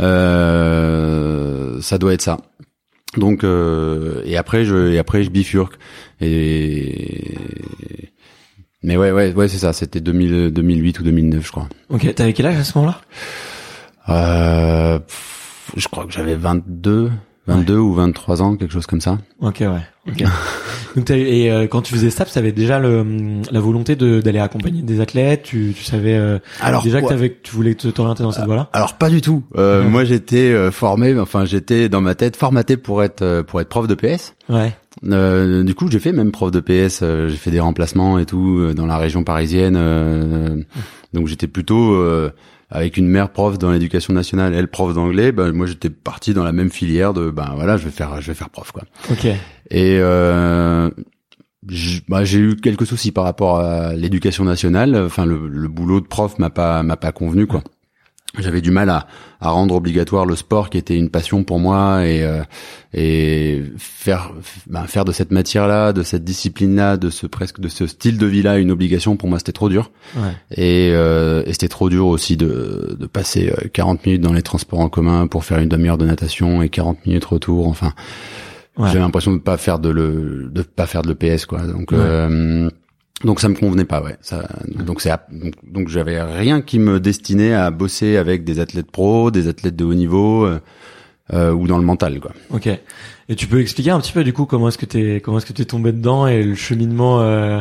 Euh, 0.00 1.80
ça 1.80 1.98
doit 1.98 2.14
être 2.14 2.22
ça. 2.22 2.38
Donc 3.16 3.42
euh, 3.42 4.22
et 4.24 4.36
après 4.36 4.64
je 4.64 4.92
et 4.92 4.98
après 4.98 5.24
je 5.24 5.30
bifurque 5.30 5.74
et 6.20 7.36
mais 8.82 8.96
ouais 8.96 9.10
ouais 9.10 9.34
ouais 9.34 9.48
c'est 9.48 9.58
ça 9.58 9.72
c'était 9.72 10.00
2000 10.00 10.50
2008 10.52 11.00
ou 11.00 11.02
2009 11.02 11.44
je 11.44 11.50
crois. 11.50 11.68
Ok. 11.90 12.14
T'avais 12.14 12.32
quel 12.32 12.46
âge 12.46 12.56
à 12.56 12.64
ce 12.64 12.78
moment-là? 12.78 13.00
Euh, 14.08 14.98
je 15.76 15.88
crois 15.88 16.06
que 16.06 16.12
j'avais 16.12 16.36
22 16.36 17.10
22 17.46 17.76
ou 17.76 17.92
23 17.94 18.40
ans 18.42 18.56
quelque 18.56 18.72
chose 18.72 18.86
comme 18.86 19.00
ça. 19.00 19.18
Ok, 19.40 19.58
ouais. 19.60 19.68
Ok. 20.08 20.22
Donc 20.96 21.10
et 21.10 21.50
euh, 21.50 21.66
quand 21.66 21.80
tu 21.80 21.94
faisais 21.94 22.10
Staps, 22.10 22.34
t'avais 22.34 22.52
déjà 22.52 22.78
le, 22.78 23.40
la 23.50 23.60
volonté 23.60 23.96
de 23.96 24.20
d'aller 24.20 24.38
accompagner 24.40 24.82
des 24.82 25.00
athlètes. 25.00 25.42
Tu, 25.44 25.72
tu 25.76 25.84
savais 25.84 26.14
euh, 26.14 26.38
Alors, 26.60 26.82
déjà 26.82 27.00
que 27.00 27.06
ouais. 27.14 27.30
que 27.30 27.36
tu 27.42 27.52
voulais 27.54 27.74
te- 27.74 27.88
t'orienter 27.88 28.22
dans 28.22 28.30
cette 28.32 28.44
voie-là? 28.44 28.68
Alors 28.74 28.94
pas 28.94 29.08
du 29.10 29.20
tout. 29.22 29.42
Euh, 29.56 29.82
Ouais. 29.82 29.88
Moi 29.88 30.04
j'étais 30.04 30.52
euh, 30.52 30.70
formé, 30.70 31.18
enfin 31.18 31.44
j'étais 31.46 31.88
dans 31.88 32.00
ma 32.02 32.14
tête 32.14 32.36
formaté 32.36 32.76
pour 32.76 33.02
être 33.02 33.22
euh, 33.22 33.42
pour 33.42 33.60
être 33.60 33.68
prof 33.70 33.86
de 33.88 33.94
PS. 33.94 34.34
Ouais. 34.50 34.74
Euh, 35.04 35.62
du 35.64 35.74
coup 35.74 35.90
j'ai 35.90 35.98
fait 35.98 36.12
même 36.12 36.30
prof 36.30 36.50
de 36.50 36.60
PS. 36.60 37.00
euh, 37.02 37.28
j'ai 37.28 37.36
fait 37.36 37.50
des 37.50 37.60
remplacements 37.60 38.18
et 38.18 38.26
tout 38.26 38.58
euh, 38.58 38.74
dans 38.74 38.86
la 38.86 38.98
région 38.98 39.24
parisienne. 39.24 39.76
euh, 39.78 40.62
donc 41.14 41.26
j'étais 41.26 41.46
plutôt 41.48 41.94
euh, 41.94 42.30
avec 42.72 42.96
une 42.96 43.06
mère 43.06 43.30
prof 43.30 43.58
dans 43.58 43.70
l'éducation 43.70 44.12
nationale, 44.14 44.54
elle 44.54 44.68
prof 44.68 44.94
d'anglais. 44.94 45.30
Ben 45.30 45.52
moi 45.52 45.66
j'étais 45.66 45.90
parti 45.90 46.34
dans 46.34 46.42
la 46.42 46.52
même 46.52 46.70
filière 46.70 47.12
de 47.12 47.30
ben 47.30 47.52
voilà 47.54 47.76
je 47.76 47.84
vais 47.84 47.90
faire 47.90 48.20
je 48.20 48.26
vais 48.28 48.34
faire 48.34 48.50
prof 48.50 48.72
quoi. 48.72 48.82
Ok. 49.10 49.26
Et 49.26 49.98
euh, 50.00 50.90
bah, 52.08 52.24
j'ai 52.24 52.38
eu 52.38 52.56
quelques 52.56 52.86
soucis 52.86 53.12
par 53.12 53.24
rapport 53.24 53.60
à 53.60 53.94
l'éducation 53.94 54.44
nationale. 54.44 54.96
Enfin, 54.96 55.26
le, 55.26 55.46
le 55.48 55.68
boulot 55.68 56.00
de 56.00 56.06
prof 56.06 56.38
m'a 56.38 56.50
pas 56.50 56.82
m'a 56.82 56.96
pas 56.96 57.12
convenu 57.12 57.46
quoi. 57.46 57.62
J'avais 58.38 58.60
du 58.62 58.70
mal 58.70 58.88
à, 58.88 59.06
à 59.40 59.50
rendre 59.50 59.74
obligatoire 59.74 60.24
le 60.24 60.36
sport 60.36 60.70
qui 60.70 60.78
était 60.78 60.96
une 60.96 61.10
passion 61.10 61.44
pour 61.44 61.58
moi 61.58 62.06
et 62.06 62.22
euh, 62.24 62.42
et 62.94 63.62
faire 63.76 64.32
ben, 64.66 64.84
faire 64.86 65.04
de 65.04 65.12
cette 65.12 65.30
matière 65.32 65.66
là 65.68 65.92
de 65.92 66.02
cette 66.02 66.24
discipline 66.24 66.74
là 66.76 66.96
de 66.96 67.10
ce 67.10 67.26
presque 67.26 67.60
de 67.60 67.68
ce 67.68 67.86
style 67.86 68.16
de 68.18 68.26
vie 68.26 68.42
là 68.42 68.58
une 68.58 68.70
obligation 68.70 69.16
pour 69.16 69.28
moi 69.28 69.38
c'était 69.38 69.52
trop 69.52 69.68
dur 69.68 69.90
Ouais. 70.16 70.30
et, 70.52 70.90
euh, 70.92 71.42
et 71.46 71.52
c'était 71.52 71.68
trop 71.68 71.88
dur 71.90 72.06
aussi 72.06 72.36
de, 72.36 72.96
de 72.98 73.06
passer 73.06 73.50
euh, 73.50 73.68
40 73.72 74.06
minutes 74.06 74.22
dans 74.22 74.32
les 74.32 74.42
transports 74.42 74.80
en 74.80 74.88
commun 74.88 75.26
pour 75.26 75.44
faire 75.44 75.58
une 75.58 75.68
demi-heure 75.68 75.98
de 75.98 76.06
natation 76.06 76.62
et 76.62 76.68
40 76.68 77.06
minutes 77.06 77.24
retour 77.26 77.68
enfin 77.68 77.92
Ouais. 78.78 78.86
j'avais 78.88 79.00
l'impression 79.00 79.34
de 79.34 79.38
pas 79.38 79.58
faire 79.58 79.78
de 79.78 79.90
le 79.90 80.48
de 80.50 80.62
pas 80.62 80.86
faire 80.86 81.02
de 81.02 81.08
l'EPS 81.10 81.44
quoi 81.44 81.66
donc 81.66 81.90
Ouais. 81.92 81.98
euh, 82.00 82.70
donc 83.24 83.40
ça 83.40 83.48
me 83.48 83.54
convenait 83.54 83.84
pas 83.84 84.02
ouais 84.02 84.16
ça 84.20 84.48
donc 84.66 85.00
c'est 85.00 85.10
donc, 85.30 85.54
donc 85.62 85.88
j'avais 85.88 86.20
rien 86.22 86.60
qui 86.60 86.78
me 86.78 86.98
destinait 87.00 87.54
à 87.54 87.70
bosser 87.70 88.16
avec 88.16 88.44
des 88.44 88.58
athlètes 88.60 88.90
pros 88.90 89.30
des 89.30 89.48
athlètes 89.48 89.76
de 89.76 89.84
haut 89.84 89.94
niveau 89.94 90.44
euh, 90.44 90.60
euh, 91.32 91.52
ou 91.52 91.66
dans 91.66 91.78
le 91.78 91.84
mental 91.84 92.20
quoi 92.20 92.32
Ok. 92.50 92.68
Et 93.28 93.36
tu 93.36 93.46
peux 93.46 93.60
expliquer 93.60 93.90
un 93.90 94.00
petit 94.00 94.12
peu 94.12 94.24
du 94.24 94.32
coup 94.32 94.44
comment 94.44 94.68
est-ce 94.68 94.76
que 94.78 94.86
t'es 94.86 95.20
comment 95.24 95.38
est-ce 95.38 95.46
que 95.46 95.52
t'es 95.52 95.64
tombé 95.64 95.92
dedans 95.92 96.26
et 96.26 96.42
le 96.42 96.54
cheminement 96.54 97.20
euh, 97.20 97.60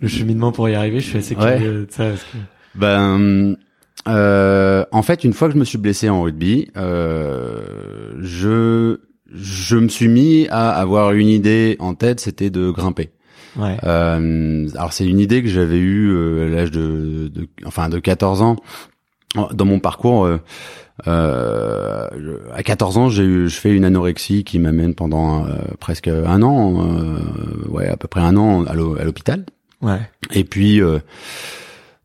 le 0.00 0.08
cheminement 0.08 0.50
pour 0.52 0.68
y 0.68 0.74
arriver? 0.74 1.00
Je 1.00 1.08
suis 1.08 1.18
assez 1.18 1.36
Ouais. 1.36 1.56
curieux 1.58 1.86
de 1.86 1.92
ça. 1.92 2.08
parce 2.08 2.22
que- 2.22 2.36
Ben, 2.74 3.56
euh, 4.08 4.84
en 4.90 5.02
fait, 5.02 5.22
une 5.22 5.32
fois 5.32 5.48
que 5.48 5.54
je 5.54 5.58
me 5.58 5.64
suis 5.64 5.78
blessé 5.78 6.08
en 6.08 6.22
rugby, 6.22 6.70
euh, 6.76 8.12
je 8.20 8.98
je 9.32 9.76
me 9.76 9.88
suis 9.88 10.08
mis 10.08 10.46
à 10.50 10.70
avoir 10.70 11.12
une 11.12 11.28
idée 11.28 11.76
en 11.80 11.94
tête, 11.94 12.20
c'était 12.20 12.50
de 12.50 12.70
grimper. 12.70 13.10
Ouais. 13.56 13.76
Euh, 13.84 14.68
alors 14.74 14.92
c'est 14.92 15.06
une 15.06 15.20
idée 15.20 15.42
que 15.42 15.48
j'avais 15.48 15.78
eue 15.78 16.10
euh, 16.10 16.46
à 16.46 16.48
l'âge 16.56 16.70
de, 16.70 17.28
de, 17.32 17.48
enfin 17.64 17.88
de 17.88 17.98
14 17.98 18.42
ans. 18.42 18.56
Dans 19.52 19.64
mon 19.64 19.80
parcours, 19.80 20.24
euh, 20.26 20.38
euh, 21.08 22.08
à 22.54 22.62
14 22.62 22.98
ans, 22.98 23.08
j'ai 23.08 23.24
eu, 23.24 23.48
je 23.48 23.56
fais 23.56 23.74
une 23.74 23.84
anorexie 23.84 24.44
qui 24.44 24.58
m'amène 24.58 24.94
pendant 24.94 25.44
euh, 25.46 25.50
presque 25.80 26.08
un 26.08 26.42
an, 26.42 26.86
euh, 26.88 27.68
ouais 27.68 27.88
à 27.88 27.96
peu 27.96 28.08
près 28.08 28.20
un 28.20 28.36
an 28.36 28.64
à 28.64 28.74
l'hô- 28.74 28.96
à 28.98 29.04
l'hôpital. 29.04 29.44
Ouais. 29.82 30.00
Et 30.32 30.44
puis 30.44 30.80
euh, 30.80 30.98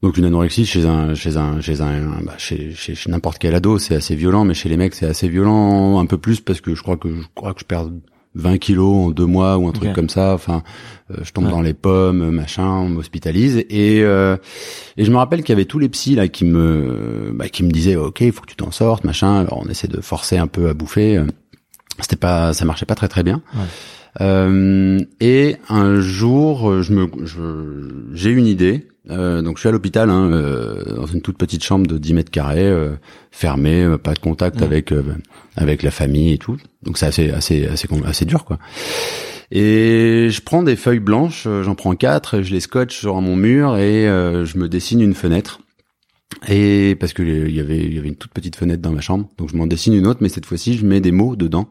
donc 0.01 0.17
une 0.17 0.25
anorexie 0.25 0.65
chez 0.65 0.85
un 0.85 1.13
chez 1.13 1.37
un 1.37 1.61
chez 1.61 1.81
un 1.81 2.21
bah, 2.23 2.33
chez 2.37 2.73
chez, 2.73 2.95
chez 2.95 3.09
n'importe 3.11 3.37
quel 3.37 3.53
ado 3.55 3.77
c'est 3.79 3.95
assez 3.95 4.15
violent 4.15 4.43
mais 4.45 4.53
chez 4.53 4.69
les 4.69 4.77
mecs 4.77 4.95
c'est 4.95 5.05
assez 5.05 5.27
violent 5.29 5.99
un 5.99 6.05
peu 6.05 6.17
plus 6.17 6.39
parce 6.41 6.61
que 6.61 6.73
je 6.75 6.81
crois 6.81 6.97
que 6.97 7.09
je 7.09 7.27
crois 7.35 7.53
que 7.53 7.59
je 7.61 7.65
perds 7.65 7.89
20 8.39 8.57
kilos 8.57 9.07
en 9.07 9.09
deux 9.11 9.25
mois 9.25 9.57
ou 9.57 9.67
un 9.67 9.71
truc 9.71 9.93
comme 9.93 10.09
ça 10.09 10.33
enfin 10.33 10.63
euh, 11.11 11.15
je 11.23 11.31
tombe 11.31 11.45
Ouais. 11.45 11.51
dans 11.51 11.61
les 11.61 11.73
pommes 11.73 12.29
machin 12.31 12.65
on 12.67 12.89
m'hospitalise 12.89 13.57
et 13.69 14.01
euh, 14.03 14.37
et 14.97 15.05
je 15.05 15.11
me 15.11 15.17
rappelle 15.17 15.41
qu'il 15.43 15.49
y 15.53 15.57
avait 15.57 15.65
tous 15.65 15.79
les 15.79 15.89
psys 15.89 16.15
là 16.15 16.27
qui 16.27 16.45
me 16.45 17.31
bah, 17.33 17.49
qui 17.49 17.63
me 17.63 17.71
disaient 17.71 17.95
ok 17.95 18.21
il 18.21 18.31
faut 18.31 18.41
que 18.41 18.47
tu 18.47 18.55
t'en 18.55 18.71
sortes 18.71 19.03
machin 19.03 19.39
alors 19.39 19.61
on 19.65 19.69
essaie 19.69 19.87
de 19.87 20.01
forcer 20.01 20.37
un 20.37 20.47
peu 20.47 20.69
à 20.69 20.73
bouffer 20.73 21.17
euh, 21.17 21.25
c'était 21.99 22.15
pas 22.15 22.53
ça 22.53 22.65
marchait 22.65 22.85
pas 22.85 22.95
très 22.95 23.07
très 23.09 23.23
bien 23.23 23.41
Ouais. 23.55 23.61
euh, 24.21 24.99
et 25.19 25.55
un 25.69 25.99
jour, 25.99 26.81
je 26.81 26.93
me, 26.93 27.07
j'ai 28.13 28.31
une 28.31 28.47
idée. 28.47 28.87
Euh, 29.09 29.41
donc 29.41 29.57
je 29.57 29.61
suis 29.61 29.69
à 29.69 29.71
l'hôpital, 29.71 30.09
hein, 30.09 30.31
euh, 30.31 30.95
dans 30.95 31.05
une 31.07 31.21
toute 31.21 31.37
petite 31.37 31.63
chambre 31.63 31.87
de 31.87 31.97
10 31.97 32.13
mètres 32.13 32.31
carrés, 32.31 32.67
euh, 32.67 32.91
fermée, 33.31 33.83
euh, 33.83 33.97
pas 33.97 34.13
de 34.13 34.19
contact 34.19 34.57
Ouais. 34.57 34.63
avec 34.65 34.91
euh, 34.91 35.03
avec 35.55 35.81
la 35.83 35.91
famille 35.91 36.31
et 36.33 36.37
tout. 36.37 36.57
Donc 36.83 36.97
c'est 36.97 37.07
assez 37.07 37.31
assez 37.31 37.65
assez 37.65 37.87
assez 38.05 38.25
dur 38.25 38.45
quoi. 38.45 38.59
Et 39.51 40.27
je 40.29 40.41
prends 40.41 40.61
des 40.61 40.75
feuilles 40.75 40.99
blanches, 40.99 41.47
j'en 41.63 41.73
prends 41.73 41.95
quatre, 41.95 42.41
je 42.43 42.53
les 42.53 42.59
scotche 42.59 42.95
sur 42.99 43.19
mon 43.21 43.35
mur 43.35 43.77
et 43.77 44.07
euh, 44.07 44.45
je 44.45 44.57
me 44.59 44.69
dessine 44.69 45.01
une 45.01 45.15
fenêtre. 45.15 45.59
Et 46.47 46.95
parce 46.99 47.13
que 47.13 47.23
il 47.23 47.55
y 47.55 47.59
avait 47.59 47.79
il 47.79 47.95
y 47.95 47.97
avait 47.97 48.09
une 48.09 48.15
toute 48.15 48.31
petite 48.31 48.55
fenêtre 48.55 48.81
dans 48.81 48.91
ma 48.91 49.01
chambre, 49.01 49.27
donc 49.39 49.49
je 49.49 49.57
m'en 49.57 49.65
dessine 49.65 49.93
une 49.95 50.05
autre, 50.05 50.19
mais 50.21 50.29
cette 50.29 50.45
fois-ci 50.45 50.77
je 50.77 50.85
mets 50.85 51.01
des 51.01 51.11
mots 51.11 51.35
dedans. 51.35 51.67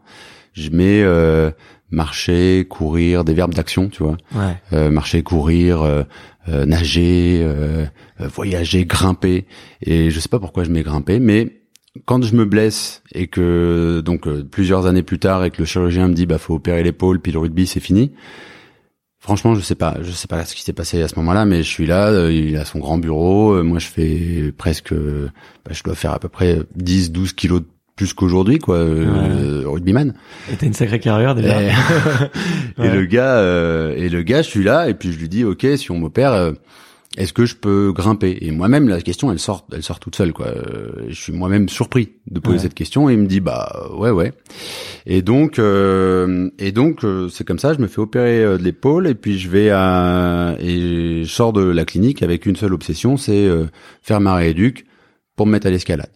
Je 0.59 0.71
mets 0.71 1.03
euh, 1.03 1.51
marcher, 1.91 2.67
courir, 2.69 3.25
des 3.25 3.35
verbes 3.35 3.55
d'action, 3.55 3.89
tu 3.89 4.03
vois. 4.03 4.17
Ouais. 4.35 4.55
Euh, 4.73 4.91
marcher, 4.91 5.23
courir, 5.23 5.83
euh, 5.83 6.03
euh, 6.49 6.67
nager, 6.67 7.41
euh, 7.43 7.87
euh, 8.21 8.29
voyager, 8.29 8.85
grimper. 8.85 9.47
Et 9.83 10.11
je 10.11 10.21
sais 10.21 10.29
pas 10.29 10.39
pourquoi 10.39 10.65
je 10.65 10.71
mets 10.71 10.83
grimper, 10.83 11.21
mais 11.21 11.63
quand 12.05 12.23
je 12.23 12.35
me 12.35 12.45
blesse 12.45 13.03
et 13.13 13.27
que 13.27 14.01
donc 14.05 14.27
euh, 14.27 14.45
plusieurs 14.45 14.87
années 14.87 15.03
plus 15.03 15.19
tard 15.19 15.45
et 15.45 15.51
que 15.51 15.59
le 15.59 15.65
chirurgien 15.65 16.09
me 16.09 16.15
dit 16.15 16.27
bah 16.27 16.39
faut 16.39 16.55
opérer 16.55 16.83
l'épaule 16.83 17.21
puis 17.21 17.33
le 17.33 17.39
rugby 17.39 17.67
c'est 17.67 17.81
fini. 17.81 18.13
Franchement, 19.21 19.57
je 19.57 19.61
sais 19.61 19.75
pas, 19.75 19.97
je 20.01 20.13
sais 20.13 20.29
pas 20.29 20.45
ce 20.45 20.55
qui 20.55 20.63
s'est 20.63 20.73
passé 20.73 21.03
à 21.03 21.09
ce 21.09 21.17
moment-là, 21.17 21.45
mais 21.45 21.65
je 21.65 21.69
suis 21.69 21.87
là, 21.87 22.31
il 22.31 22.57
a 22.57 22.65
son 22.65 22.79
grand 22.79 22.99
bureau, 22.99 23.53
euh, 23.53 23.63
moi 23.63 23.81
je 23.81 23.89
fais 23.89 24.53
presque, 24.57 24.95
bah, 24.95 25.73
je 25.73 25.83
dois 25.83 25.97
faire 25.97 26.13
à 26.13 26.21
peu 26.21 26.29
près 26.29 26.61
10, 26.77 27.11
12 27.11 27.33
kilos 27.33 27.63
de 27.63 27.67
plus 27.99 28.15
qu'aujourd'hui, 28.15 28.59
quoi, 28.61 28.77
euh, 28.77 29.65
rugbyman. 29.67 30.15
Et 30.53 30.57
t'as 30.57 30.67
une 30.67 30.73
sacrée 30.73 31.01
carrière 31.01 31.35
déjà. 31.35 31.61
Et, 31.63 31.67
et 32.79 32.81
Ouais. 32.83 32.95
le 32.95 33.05
gars, 33.07 33.39
euh, 33.39 33.93
et 33.97 34.09
le 34.09 34.23
gars, 34.23 34.41
je 34.43 34.49
suis 34.49 34.63
là, 34.63 34.89
et 34.89 34.95
puis 34.95 35.13
je 35.13 35.19
lui 35.19 35.29
dis, 35.29 35.45
ok, 35.45 35.67
si 35.77 35.91
on 35.91 35.99
m'opère, 35.99 36.33
euh, 36.33 36.53
est-ce 37.17 37.33
que 37.33 37.45
je 37.45 37.57
peux 37.57 37.91
grimper? 37.93 38.39
Et 38.43 38.53
moi-même, 38.53 38.87
la 38.89 39.01
question, 39.01 39.33
elle 39.33 39.41
sort, 39.41 39.67
elle 39.73 39.83
sort 39.83 39.99
toute 39.99 40.15
seule, 40.15 40.33
quoi. 40.33 40.47
Euh, 40.47 41.07
je 41.09 41.21
suis 41.21 41.33
moi-même 41.33 41.69
surpris 41.69 42.11
de 42.31 42.39
poser 42.39 42.57
Ouais. 42.59 42.63
cette 42.63 42.75
question, 42.75 43.11
et 43.11 43.15
il 43.15 43.19
me 43.19 43.27
dit, 43.27 43.41
bah 43.41 43.89
ouais, 43.97 44.11
ouais. 44.11 44.33
Et 45.07 45.21
donc, 45.23 45.59
euh, 45.59 46.51
et 46.61 46.71
donc, 46.71 47.03
euh, 47.05 47.29
c'est 47.29 47.43
comme 47.45 47.59
ça, 47.59 47.75
je 47.75 47.81
me 47.81 47.89
fais 47.89 47.99
opérer 48.01 48.45
de 48.59 48.63
l'épaule, 48.63 49.09
et 49.09 49.15
puis 49.17 49.41
je 49.41 49.49
vais 49.49 49.71
à, 49.71 50.55
et 50.61 51.25
je 51.25 51.29
sors 51.29 51.53
de 51.53 51.63
la 51.65 51.85
clinique 51.85 52.23
avec 52.23 52.47
une 52.47 52.55
seule 52.55 52.75
obsession, 52.75 53.17
c'est 53.17 53.45
euh, 53.49 53.65
faire 54.03 54.21
ma 54.21 54.37
rééduque 54.37 54.87
pour 55.35 55.47
me 55.47 55.53
mettre 55.53 55.67
à 55.67 55.71
l'escalade. 55.71 56.11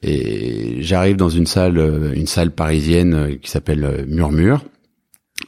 Et 0.00 0.82
j'arrive 0.82 1.16
dans 1.16 1.28
une 1.28 1.46
salle, 1.46 1.78
euh, 1.78 2.12
une 2.14 2.26
salle 2.26 2.50
parisienne 2.50 3.14
euh, 3.14 3.36
qui 3.36 3.50
s'appelle 3.50 3.84
euh, 3.84 4.04
Murmure. 4.06 4.64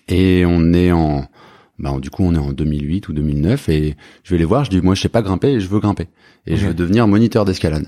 Et 0.08 0.44
on 0.46 0.72
est 0.72 0.92
en, 0.92 1.26
bah, 1.78 1.96
du 2.00 2.10
coup, 2.10 2.24
on 2.24 2.34
est 2.34 2.38
en 2.38 2.52
2008 2.52 3.08
ou 3.08 3.12
2009 3.12 3.68
et 3.68 3.96
je 4.22 4.34
vais 4.34 4.38
les 4.38 4.44
voir, 4.44 4.64
je 4.64 4.70
dis, 4.70 4.80
moi, 4.80 4.94
je 4.94 5.00
sais 5.02 5.08
pas 5.08 5.22
grimper 5.22 5.48
et 5.48 5.60
je 5.60 5.68
veux 5.68 5.80
grimper. 5.80 6.08
Et 6.46 6.56
je 6.56 6.66
veux 6.66 6.74
devenir 6.74 7.08
moniteur 7.08 7.44
d'escalade. 7.44 7.86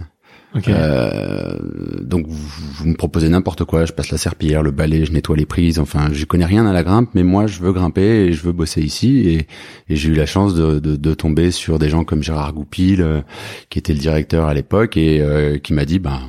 Ok. 0.54 0.68
Euh, 0.68 1.56
donc, 2.00 2.26
vous, 2.26 2.48
vous 2.74 2.86
me 2.86 2.94
proposez 2.94 3.28
n'importe 3.28 3.64
quoi, 3.64 3.84
je 3.84 3.92
passe 3.92 4.10
la 4.10 4.18
serpillière, 4.18 4.62
le 4.62 4.70
balai, 4.70 5.04
je 5.04 5.12
nettoie 5.12 5.36
les 5.36 5.44
prises, 5.44 5.78
enfin, 5.78 6.08
je 6.12 6.24
connais 6.24 6.46
rien 6.46 6.66
à 6.66 6.72
la 6.72 6.82
grimpe, 6.82 7.10
mais 7.14 7.24
moi, 7.24 7.46
je 7.46 7.60
veux 7.60 7.72
grimper 7.72 8.26
et 8.26 8.32
je 8.32 8.42
veux 8.42 8.52
bosser 8.52 8.80
ici. 8.80 9.28
Et, 9.28 9.46
et 9.92 9.96
j'ai 9.96 10.08
eu 10.08 10.14
la 10.14 10.26
chance 10.26 10.54
de, 10.54 10.78
de, 10.78 10.96
de 10.96 11.14
tomber 11.14 11.50
sur 11.50 11.78
des 11.78 11.88
gens 11.88 12.04
comme 12.04 12.22
Gérard 12.22 12.54
Goupil, 12.54 13.02
euh, 13.02 13.20
qui 13.68 13.78
était 13.78 13.92
le 13.92 13.98
directeur 13.98 14.46
à 14.46 14.54
l'époque 14.54 14.96
et 14.96 15.20
euh, 15.20 15.58
qui 15.58 15.74
m'a 15.74 15.84
dit, 15.84 15.98
ben, 15.98 16.20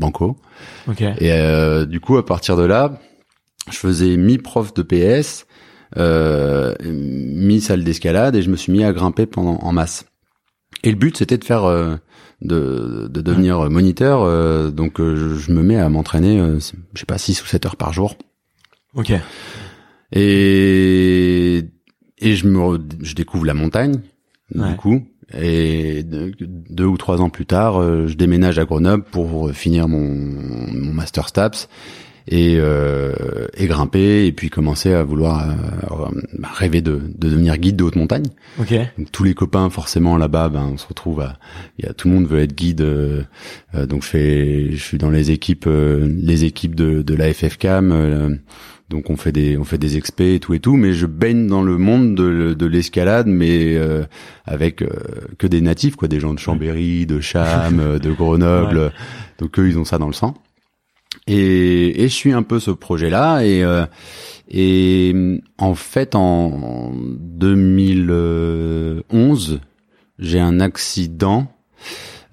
banco. 0.00 0.36
ok. 0.88 1.00
Et 1.02 1.32
euh, 1.32 1.86
du 1.86 2.00
coup, 2.00 2.16
à 2.16 2.24
partir 2.26 2.56
de 2.56 2.64
là, 2.64 2.98
je 3.70 3.76
faisais 3.76 4.16
mi-prof 4.16 4.74
de 4.74 4.82
PS, 4.82 5.46
euh, 5.96 6.74
mi-salle 6.84 7.84
d'escalade, 7.84 8.34
et 8.34 8.42
je 8.42 8.50
me 8.50 8.56
suis 8.56 8.72
mis 8.72 8.82
à 8.82 8.92
grimper 8.92 9.26
pendant 9.26 9.58
en 9.58 9.72
masse. 9.72 10.06
Et 10.82 10.90
le 10.90 10.96
but, 10.96 11.16
c'était 11.16 11.36
de 11.38 11.44
faire, 11.44 11.64
euh, 11.64 11.96
de, 12.42 13.06
de 13.10 13.20
devenir 13.20 13.68
moniteur. 13.70 14.22
euh, 14.22 14.70
donc, 14.70 14.98
euh, 15.00 15.14
je, 15.16 15.34
je 15.36 15.52
me 15.52 15.62
mets 15.62 15.76
à 15.78 15.88
m'entraîner, 15.88 16.40
euh, 16.40 16.58
je 16.94 17.00
sais 17.00 17.06
pas, 17.06 17.18
6 17.18 17.42
ou 17.42 17.46
7 17.46 17.66
heures 17.66 17.76
par 17.76 17.92
jour. 17.92 18.16
Ok. 18.94 19.12
Et 20.12 21.64
et 22.22 22.34
je 22.36 22.46
me, 22.46 22.78
je 23.00 23.14
découvre 23.14 23.46
la 23.46 23.54
montagne, 23.54 24.00
Ouais. 24.54 24.70
du 24.70 24.76
coup. 24.76 25.02
Et 25.38 26.02
de- 26.02 26.32
deux 26.40 26.84
ou 26.86 26.96
trois 26.96 27.20
ans 27.20 27.30
plus 27.30 27.46
tard, 27.46 27.80
euh, 27.80 28.06
je 28.06 28.14
déménage 28.14 28.58
à 28.58 28.64
Grenoble 28.64 29.04
pour 29.10 29.50
finir 29.52 29.86
mon, 29.88 29.98
mon 30.08 30.92
master 30.92 31.28
STAPS 31.28 31.68
et, 32.28 32.56
euh, 32.58 33.12
et 33.56 33.66
grimper 33.66 34.26
et 34.26 34.32
puis 34.32 34.50
commencer 34.50 34.92
à 34.92 35.02
vouloir 35.04 35.48
euh, 35.48 36.08
rêver 36.42 36.80
de, 36.82 37.00
de 37.16 37.28
devenir 37.28 37.56
guide 37.58 37.76
de 37.76 37.84
haute 37.84 37.96
montagne. 37.96 38.26
Ok. 38.58 38.74
Donc, 38.98 39.10
tous 39.12 39.24
les 39.24 39.34
copains 39.34 39.70
forcément 39.70 40.16
là-bas, 40.16 40.48
ben 40.48 40.68
on 40.72 40.76
se 40.76 40.86
retrouve 40.86 41.20
à, 41.20 41.38
il 41.78 41.86
y 41.86 41.88
a 41.88 41.92
tout 41.94 42.08
le 42.08 42.14
monde 42.14 42.26
veut 42.26 42.40
être 42.40 42.54
guide. 42.54 42.80
euh, 42.82 43.22
euh, 43.74 43.86
donc 43.86 44.02
je 44.02 44.08
fais, 44.08 44.68
je 44.72 44.82
suis 44.82 44.98
dans 44.98 45.10
les 45.10 45.30
équipes, 45.30 45.66
euh, 45.66 46.08
les 46.20 46.44
équipes 46.44 46.74
de, 46.74 47.02
de 47.02 47.14
la 47.14 47.32
FFCAM. 47.32 48.38
Donc 48.90 49.08
on 49.08 49.16
fait 49.16 49.32
des, 49.32 49.56
on 49.56 49.64
fait 49.64 49.78
des 49.78 49.96
expés 49.96 50.34
et 50.34 50.40
tout 50.40 50.52
et 50.52 50.60
tout, 50.60 50.76
mais 50.76 50.92
je 50.92 51.06
baigne 51.06 51.46
dans 51.46 51.62
le 51.62 51.78
monde 51.78 52.14
de, 52.16 52.54
de 52.54 52.66
l'escalade, 52.66 53.28
mais 53.28 53.76
euh, 53.76 54.02
avec 54.44 54.82
euh, 54.82 54.88
que 55.38 55.46
des 55.46 55.60
natifs, 55.60 55.94
quoi, 55.94 56.08
des 56.08 56.18
gens 56.18 56.34
de 56.34 56.40
Chambéry, 56.40 57.06
de 57.06 57.20
Cham, 57.20 57.98
de 58.02 58.10
Grenoble. 58.10 58.90
Donc 59.38 59.56
eux, 59.60 59.68
ils 59.68 59.78
ont 59.78 59.84
ça 59.84 59.98
dans 59.98 60.08
le 60.08 60.12
sang. 60.12 60.34
Et, 61.26 62.02
et 62.02 62.08
je 62.08 62.14
suis 62.14 62.32
un 62.32 62.42
peu 62.42 62.58
ce 62.58 62.70
projet-là 62.72 63.42
et 63.44 63.62
euh, 63.62 63.84
et 64.48 65.14
en 65.58 65.74
fait 65.74 66.14
en 66.14 66.92
2011 66.94 69.60
j'ai 70.18 70.40
un 70.40 70.60
accident 70.60 71.52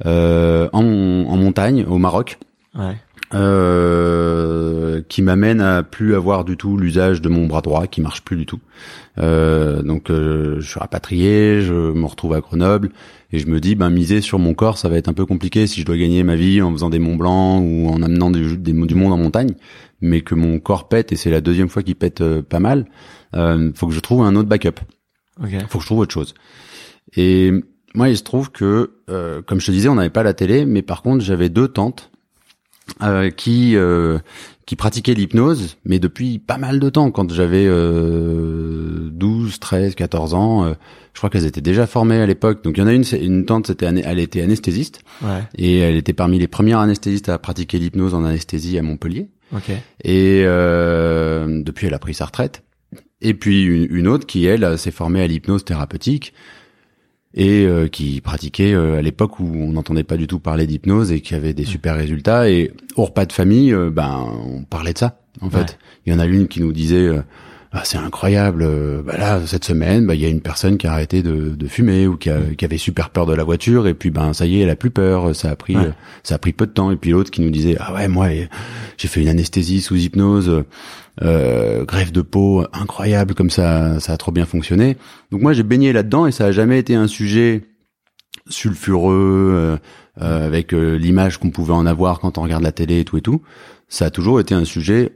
euh, 0.06 0.70
en, 0.74 0.84
en 0.84 1.38
montagne 1.38 1.86
au 1.88 1.98
Maroc 1.98 2.38
Ouais. 2.76 2.96
Euh, 3.34 5.02
qui 5.10 5.22
m'amène 5.22 5.62
à 5.62 5.84
plus 5.84 6.16
avoir 6.16 6.46
du 6.46 6.58
tout 6.58 6.78
l'usage 6.78 7.22
de 7.22 7.30
mon 7.30 7.46
bras 7.46 7.62
droit 7.62 7.88
qui 7.88 8.02
marche 8.02 8.24
plus 8.24 8.38
du 8.38 8.46
tout. 8.46 8.60
Euh, 9.18 9.82
donc 9.82 10.10
je 10.10 10.62
suis 10.62 10.80
rapatrié, 10.80 11.62
je 11.62 11.74
me 11.74 12.06
retrouve 12.06 12.34
à 12.34 12.40
Grenoble 12.40 12.92
et 13.32 13.40
je 13.40 13.48
me 13.48 13.60
dis 13.60 13.76
ben 13.76 13.90
miser 13.90 14.22
sur 14.22 14.40
mon 14.40 14.54
corps 14.54 14.78
ça 14.78 14.88
va 14.88 14.98
être 14.98 15.10
un 15.10 15.14
peu 15.14 15.26
compliqué 15.26 15.68
si 15.68 15.82
je 15.82 15.86
dois 15.86 15.98
gagner 15.98 16.24
ma 16.24 16.36
vie 16.36 16.62
en 16.62 16.72
faisant 16.72 16.90
des 16.90 17.00
monts 17.00 17.18
blancs 17.18 17.62
ou 17.62 17.90
en 17.90 18.02
amenant 18.02 18.32
du, 18.32 18.58
du 18.58 18.74
monde 18.74 19.12
en 19.12 19.18
montagne, 19.18 19.56
mais 20.02 20.22
que 20.22 20.36
mon 20.36 20.60
corps 20.60 20.88
pète 20.88 21.12
et 21.12 21.16
c'est 21.16 21.32
la 21.32 21.42
deuxième 21.42 21.70
fois 21.70 21.84
qu'il 21.84 21.96
pète 21.96 22.24
pas 22.42 22.60
mal. 22.60 22.86
Euh, 23.36 23.72
faut 23.76 23.88
que 23.88 23.94
je 23.94 24.00
trouve 24.00 24.22
un 24.22 24.36
autre 24.36 24.50
backup. 24.50 24.80
Okay. 25.44 25.60
Faut 25.68 25.78
que 25.78 25.84
je 25.84 25.88
trouve 25.88 26.00
autre 26.00 26.14
chose. 26.14 26.34
Et 27.16 27.52
moi, 27.94 28.10
il 28.10 28.18
se 28.18 28.24
trouve 28.24 28.52
que, 28.52 28.92
euh, 29.10 29.42
comme 29.42 29.60
je 29.60 29.68
te 29.68 29.72
disais, 29.72 29.90
on 29.90 29.96
n'avait 29.96 30.10
pas 30.10 30.24
la 30.24 30.34
télé, 30.34 30.66
mais 30.66 30.82
par 30.82 31.02
contre, 31.02 31.24
j'avais 31.24 31.50
deux 31.50 31.68
tantes 31.68 32.12
euh, 33.02 33.30
qui 33.30 33.76
euh, 33.76 34.20
qui 34.68 34.76
pratiquaient 34.76 35.14
l'hypnose, 35.14 35.78
mais 35.86 35.98
depuis 35.98 36.40
pas 36.40 36.58
mal 36.58 36.80
de 36.80 36.90
temps. 36.90 37.10
Quand 37.10 37.32
j'avais 37.32 37.66
euh, 37.66 39.10
12, 39.12 39.60
13, 39.60 39.96
14 39.96 40.34
ans, 40.34 40.66
euh, 40.66 40.74
je 41.14 41.20
crois 41.20 41.30
qu'elles 41.30 41.46
étaient 41.46 41.62
déjà 41.62 41.88
formées 41.88 42.20
à 42.22 42.26
l'époque. 42.26 42.64
Donc 42.66 42.78
il 42.78 42.82
y 42.82 42.84
en 42.84 42.88
a 42.88 42.94
une, 42.94 43.06
une 43.20 43.46
tante, 43.46 43.68
c'était 43.68 43.86
elle 43.86 44.20
était 44.20 44.42
anesthésiste, 44.42 45.00
ouais. 45.24 45.42
et 45.56 45.80
elle 45.80 45.96
était 45.96 46.12
parmi 46.12 46.38
les 46.38 46.50
premières 46.50 46.80
anesthésistes 46.80 47.30
à 47.30 47.40
pratiquer 47.40 47.80
l'hypnose 47.80 48.14
en 48.14 48.26
anesthésie 48.26 48.78
à 48.78 48.82
Montpellier. 48.82 49.30
Okay. 49.56 49.78
Et 50.04 50.44
euh, 50.46 51.64
depuis, 51.64 51.88
elle 51.88 51.94
a 51.94 52.00
pris 52.00 52.14
sa 52.14 52.26
retraite. 52.26 52.62
Et 53.22 53.34
puis 53.34 53.64
une, 53.64 53.88
une 53.90 54.08
autre 54.08 54.28
qui 54.28 54.46
elle 54.46 54.78
s'est 54.78 54.92
formée 54.92 55.22
à 55.22 55.28
l'hypnose 55.28 55.64
thérapeutique 55.64 56.34
et 57.38 57.66
euh, 57.66 57.88
qui 57.88 58.20
pratiquait 58.20 58.74
euh, 58.74 58.98
à 58.98 59.02
l'époque 59.04 59.40
où 59.40 59.46
on 59.46 59.72
n'entendait 59.72 60.04
pas 60.04 60.18
du 60.18 60.26
tout 60.26 60.40
parler 60.40 60.66
d'hypnose 60.66 61.12
et 61.12 61.22
qui 61.22 61.36
avait 61.36 61.54
des 61.54 61.66
super 61.66 61.96
résultats. 61.96 62.50
Et 62.50 62.74
au 62.96 63.06
repas 63.06 63.28
de 63.28 63.32
famille, 63.32 63.72
euh, 63.72 63.92
ben 63.92 64.26
on 64.44 64.64
parlait 64.64 64.94
de 64.94 64.98
ça. 64.98 65.20
En 65.42 65.52
fait, 65.52 65.78
il 66.06 66.12
y 66.12 66.16
en 66.16 66.20
a 66.20 66.26
une 66.26 66.48
qui 66.48 66.60
nous 66.62 66.74
disait. 66.74 67.12
Euh, 67.74 67.80
ah, 67.80 67.82
c'est 67.84 67.98
incroyable. 67.98 68.64
euh, 68.64 69.02
Bah 69.04 69.18
là, 69.18 69.42
cette 69.46 69.66
semaine, 69.66 70.06
bah, 70.06 70.16
il 70.16 70.22
y 70.22 70.26
a 70.26 70.30
une 70.30 70.42
personne 70.42 70.78
qui 70.78 70.88
a 70.88 70.94
arrêté 70.94 71.22
de, 71.24 71.50
de 71.50 71.68
fumer 71.68 72.08
ou 72.08 72.16
qui, 72.18 72.30
a- 72.30 72.54
qui 72.58 72.64
avait 72.66 72.78
super 72.78 73.10
peur 73.10 73.26
de 73.26 73.34
la 73.34 73.44
voiture 73.44 73.88
et 73.88 73.94
puis 73.94 74.10
ben 74.10 74.34
ça 74.34 74.46
y 74.46 74.58
est, 74.60 74.64
elle 74.64 74.70
a 74.70 74.76
plus 74.76 74.90
peur. 74.92 75.36
Ça 75.36 75.50
a 75.52 75.56
pris, 75.56 75.76
Ouais. 75.76 75.86
euh, 75.88 75.92
ça 76.24 76.36
a 76.36 76.38
pris 76.38 76.54
peu 76.54 76.66
de 76.66 76.72
temps. 76.72 76.92
Et 76.92 76.96
puis 76.96 77.12
l'autre 77.12 77.30
qui 77.32 77.42
nous 77.42 77.50
disait 77.52 77.76
ah 77.80 77.94
ouais 77.94 78.08
moi 78.08 78.28
euh, 78.28 78.46
j'ai 78.98 79.08
fait 79.08 79.22
une 79.22 79.28
anesthésie 79.28 79.82
sous 79.82 79.96
hypnose, 79.96 80.64
euh, 81.24 81.84
greffe 81.86 82.12
de 82.12 82.22
peau 82.22 82.66
incroyable 82.74 83.34
comme 83.34 83.50
ça, 83.50 84.00
ça 84.00 84.14
a 84.14 84.18
trop 84.18 84.32
bien 84.32 84.46
fonctionné. 84.46 84.98
Donc 85.32 85.42
moi 85.42 85.54
j'ai 85.54 85.64
baigné 85.64 85.92
là-dedans 85.94 86.26
et 86.28 86.32
ça 86.32 86.46
a 86.46 86.52
jamais 86.52 86.80
été 86.80 86.96
un 86.96 87.08
sujet 87.08 87.64
sulfureux 88.50 89.52
euh, 89.54 89.78
euh, 90.22 90.46
avec 90.48 90.74
euh, 90.74 90.96
l'image 90.98 91.38
qu'on 91.38 91.50
pouvait 91.52 91.74
en 91.74 91.86
avoir 91.86 92.20
quand 92.20 92.38
on 92.38 92.42
regarde 92.44 92.64
la 92.64 92.72
télé 92.72 93.02
et 93.02 93.06
tout 93.06 93.18
et 93.18 93.22
tout. 93.22 93.42
Ça 93.90 94.06
a 94.06 94.10
toujours 94.10 94.40
été 94.40 94.54
un 94.54 94.66
sujet 94.66 95.12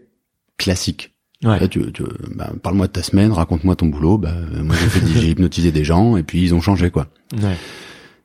classique. 0.58 1.11
Ouais. 1.44 1.60
Là, 1.60 1.68
tu, 1.68 1.92
tu- 1.92 2.04
bah, 2.36 2.52
parle-moi 2.62 2.88
de 2.88 2.92
ta 2.92 3.02
semaine, 3.04 3.32
raconte-moi 3.32 3.76
ton 3.76 3.88
boulot. 3.88 4.18
Bah, 4.18 4.34
euh, 4.54 4.64
moi 4.64 4.76
j'ai 5.16 5.30
hypnotisé 5.32 5.72
des 5.72 5.84
gens 5.84 6.16
et 6.18 6.24
puis 6.24 6.42
ils 6.44 6.54
ont 6.54 6.62
changé 6.62 6.92
quoi. 6.92 7.08
Ouais. 7.42 7.56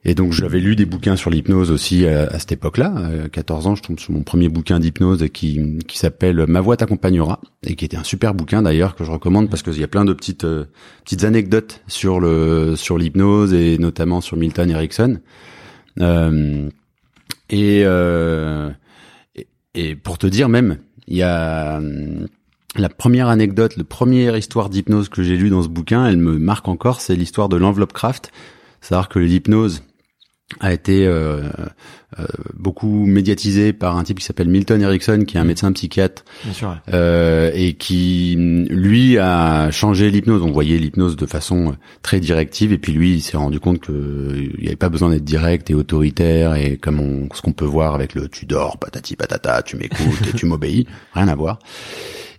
Et 0.09 0.15
donc 0.15 0.33
j'avais 0.33 0.61
lu 0.61 0.77
des 0.77 0.85
bouquins 0.87 1.17
sur 1.17 1.31
l'hypnose 1.31 1.71
aussi 1.73 2.07
à, 2.07 2.29
à 2.29 2.39
cette 2.39 2.53
époque-là. 2.53 2.95
À 3.25 3.29
14 3.29 3.67
ans, 3.67 3.75
je 3.75 3.83
tombe 3.83 3.99
sur 3.99 4.13
mon 4.13 4.23
premier 4.23 4.49
bouquin 4.49 4.79
d'hypnose 4.79 5.27
qui, 5.33 5.79
qui 5.89 5.99
s'appelle 5.99 6.45
Ma 6.47 6.61
voix 6.61 6.77
t'accompagnera 6.77 7.41
et 7.67 7.75
qui 7.75 7.85
était 7.87 7.97
un 7.97 8.05
super 8.05 8.33
bouquin 8.35 8.63
d'ailleurs 8.63 8.95
que 8.95 9.03
je 9.03 9.11
recommande 9.11 9.51
parce 9.51 9.63
qu'il 9.63 9.81
y 9.81 9.83
a 9.85 9.89
plein 9.89 10.05
de 10.05 10.13
petites 10.13 10.45
euh, 10.45 10.67
petites 11.05 11.25
anecdotes 11.25 11.81
sur 11.89 12.21
le 12.21 12.75
sur 12.77 12.99
l'hypnose 12.99 13.53
et 13.55 13.79
notamment 13.79 14.21
sur 14.21 14.37
Milton 14.37 14.71
Erickson. 14.71 15.19
Euh, 16.01 16.69
et, 17.49 17.83
euh, 17.85 18.71
et 19.35 19.47
et 19.75 19.97
pour 19.97 20.19
te 20.19 20.27
dire 20.27 20.49
même, 20.49 20.79
il 21.09 21.17
y 21.17 21.23
a 21.23 21.79
hum, 21.79 22.27
la 22.79 22.89
première 22.89 23.29
anecdote, 23.29 23.77
la 23.77 23.85
première 23.85 24.37
histoire 24.37 24.69
d'hypnose 24.71 25.09
que 25.09 25.23
j'ai 25.23 25.37
lue 25.37 25.51
dans 25.51 25.63
ce 25.63 25.69
bouquin, 25.69 26.07
elle 26.07 26.17
me 26.17 26.39
marque 26.39 26.69
encore, 26.69 27.01
c'est 27.01 27.17
l'histoire 27.17 27.49
de 27.49 27.57
l'enveloppe 27.57 27.93
craft. 27.93 28.31
C'est-à-dire 28.81 29.09
que 29.09 29.19
l'hypnose 29.19 29.83
a 30.61 30.73
été 30.73 31.07
euh, 31.07 31.43
euh, 32.21 32.25
beaucoup 32.55 33.05
médiatisée 33.05 33.73
par 33.73 33.97
un 33.97 34.05
type 34.05 34.21
qui 34.21 34.25
s'appelle 34.25 34.49
Milton 34.49 34.81
Erickson, 34.81 35.25
qui 35.27 35.37
est 35.37 35.41
un 35.41 35.45
médecin 35.45 35.73
psychiatre 35.73 36.25
Bien 36.45 36.53
sûr. 36.53 36.69
ouais. 36.69 36.77
euh, 36.95 37.51
et 37.53 37.73
qui 37.75 38.37
lui 38.71 39.19
a 39.19 39.73
changé 39.73 40.09
l'hypnose. 40.11 40.43
On 40.43 40.53
voyait 40.53 40.79
l'hypnose 40.79 41.17
de 41.17 41.27
façon 41.27 41.75
très 42.03 42.21
directive 42.21 42.73
et 42.73 42.79
puis 42.79 42.93
lui 42.93 43.15
il 43.15 43.23
s'est 43.23 43.37
rendu 43.37 43.59
compte 43.59 43.81
que 43.81 43.93
il 44.37 44.61
n'y 44.61 44.69
avait 44.69 44.77
pas 44.77 44.89
besoin 44.89 45.11
d'être 45.11 45.25
direct 45.25 45.69
et 45.71 45.75
autoritaire 45.75 46.55
et 46.55 46.77
comme 46.77 47.01
on, 47.01 47.29
ce 47.35 47.43
qu'on 47.43 47.53
peut 47.53 47.65
voir 47.65 47.95
avec 47.97 48.15
le 48.15 48.29
tu 48.29 48.47
dors 48.47 48.79
patati 48.79 49.17
patata 49.17 49.63
tu 49.63 49.77
m'écoutes 49.77 50.29
et 50.29 50.33
tu 50.37 50.47
m'obéis 50.47 50.87
rien 51.15 51.27
à 51.27 51.35
voir. 51.35 51.59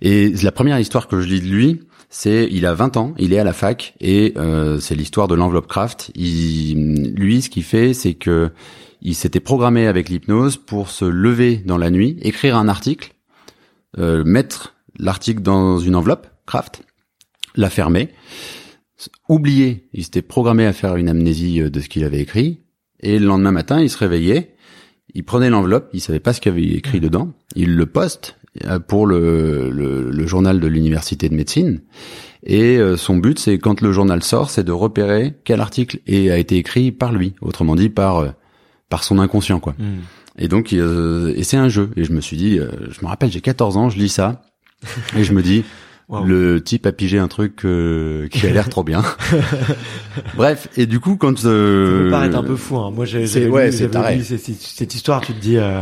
Et 0.02 0.30
la 0.44 0.52
première 0.52 0.80
histoire 0.80 1.08
que 1.08 1.20
je 1.20 1.28
lis 1.28 1.42
de 1.42 1.48
lui, 1.48 1.82
c'est 2.10 2.48
il 2.52 2.66
a 2.66 2.74
20 2.74 2.98
ans, 2.98 3.14
il 3.18 3.34
est 3.34 3.40
à 3.40 3.44
la 3.44 3.54
fac 3.54 3.96
et 4.00 4.34
euh, 4.38 4.80
c'est 4.80 4.96
l'histoire 4.96 5.28
de 5.28 5.36
l'enveloppe 5.36 5.68
craft. 5.68 6.12
Il, 6.16 7.14
lui, 7.16 7.42
ce 7.42 7.50
qu'il 7.50 7.64
fait, 7.64 7.94
c'est 7.94 8.14
que 8.14 8.52
il 9.02 9.14
s'était 9.14 9.40
programmé 9.40 9.88
avec 9.88 10.10
l'hypnose 10.10 10.58
pour 10.58 10.90
se 10.90 11.06
lever 11.06 11.58
dans 11.58 11.78
la 11.78 11.92
nuit, 11.92 12.18
écrire 12.22 12.58
un 12.58 12.68
article, 12.68 13.14
euh, 14.00 14.24
mettre 14.24 14.76
l'article 14.98 15.42
dans 15.42 15.78
une 15.78 15.96
enveloppe 15.96 16.28
craft, 16.46 16.82
la 17.56 17.70
fermer, 17.70 18.10
oublier. 19.30 19.88
Il 19.94 20.04
s'était 20.04 20.24
programmé 20.24 20.66
à 20.66 20.74
faire 20.74 20.96
une 20.96 21.10
amnésie 21.10 21.62
euh, 21.62 21.70
de 21.70 21.80
ce 21.80 21.90
qu'il 21.90 22.04
avait 22.04 22.22
écrit 22.22 22.62
et 23.00 23.20
le 23.20 23.28
lendemain 23.28 23.52
matin, 23.52 23.82
il 23.82 23.90
se 23.90 23.98
réveillait. 23.98 24.56
Il 25.14 25.24
prenait 25.24 25.50
l'enveloppe, 25.50 25.90
il 25.94 26.02
savait 26.02 26.20
pas 26.20 26.34
ce 26.34 26.42
qu'il 26.42 26.52
avait 26.52 26.64
écrit 26.64 27.00
dedans. 27.00 27.34
Il 27.56 27.76
le 27.76 27.86
poste 27.86 28.38
euh, 28.66 28.80
pour 28.80 29.08
le, 29.08 29.70
le, 29.70 30.10
le 30.12 30.28
journal 30.28 30.60
de 30.60 30.68
l'université 30.68 31.30
de 31.30 31.36
médecine. 31.36 31.82
Et 32.44 32.78
euh, 32.78 32.98
son 32.98 33.18
but, 33.18 33.40
c'est 33.40 33.58
quand 33.58 33.82
le 33.82 33.92
journal 33.92 34.24
sort, 34.24 34.50
c'est 34.50 34.64
de 34.64 34.72
repérer 34.72 35.34
quel 35.44 35.62
article 35.62 36.00
a 36.08 36.38
été 36.38 36.58
écrit 36.58 36.92
par 36.92 37.12
lui, 37.12 37.34
autrement 37.42 37.76
dit 37.76 37.90
par 37.90 38.18
euh, 38.18 38.30
par 38.90 39.04
son 39.04 39.20
inconscient, 39.20 39.60
quoi. 39.60 39.74
Hmm. 39.78 40.00
Et 40.38 40.48
donc, 40.48 40.74
euh, 40.74 41.34
et 41.36 41.44
c'est 41.44 41.58
un 41.58 41.70
jeu. 41.70 41.90
Et 41.96 42.04
je 42.04 42.14
me 42.14 42.22
suis 42.22 42.38
dit, 42.38 42.60
euh, 42.60 42.70
je 42.90 43.02
me 43.02 43.08
rappelle, 43.08 43.32
j'ai 43.32 43.42
14 43.42 43.78
ans, 43.78 43.90
je 43.90 43.98
lis 43.98 44.10
ça, 44.10 44.44
et 45.18 45.24
je 45.24 45.34
me 45.34 45.42
dis, 45.42 45.64
Wow. 46.10 46.24
le 46.24 46.64
type 46.64 46.86
a 46.86 46.94
pigé 46.94 47.18
un 47.20 47.28
truc 47.28 47.66
euh, 47.66 48.30
qui 48.30 48.48
a 48.48 48.52
l'air 48.54 48.70
trop 48.70 48.84
bien. 48.86 49.04
Bref, 50.36 50.70
et 50.78 50.86
du 50.86 51.02
coup, 51.02 51.18
quand 51.18 51.38
Ça 51.38 51.50
euh, 51.50 52.06
peut 52.06 52.12
paraître 52.12 52.38
un 52.38 52.44
peu 52.44 52.56
fou. 52.56 52.78
Hein. 52.78 52.92
Moi, 52.96 53.04
j'ai 53.06 53.26
ouais, 53.50 53.72
lu- 53.72 54.24
cette, 54.24 54.96
histoire. 54.96 55.20
Tu 55.22 55.34
te 55.34 55.40
dis, 55.42 55.58
euh, 55.58 55.82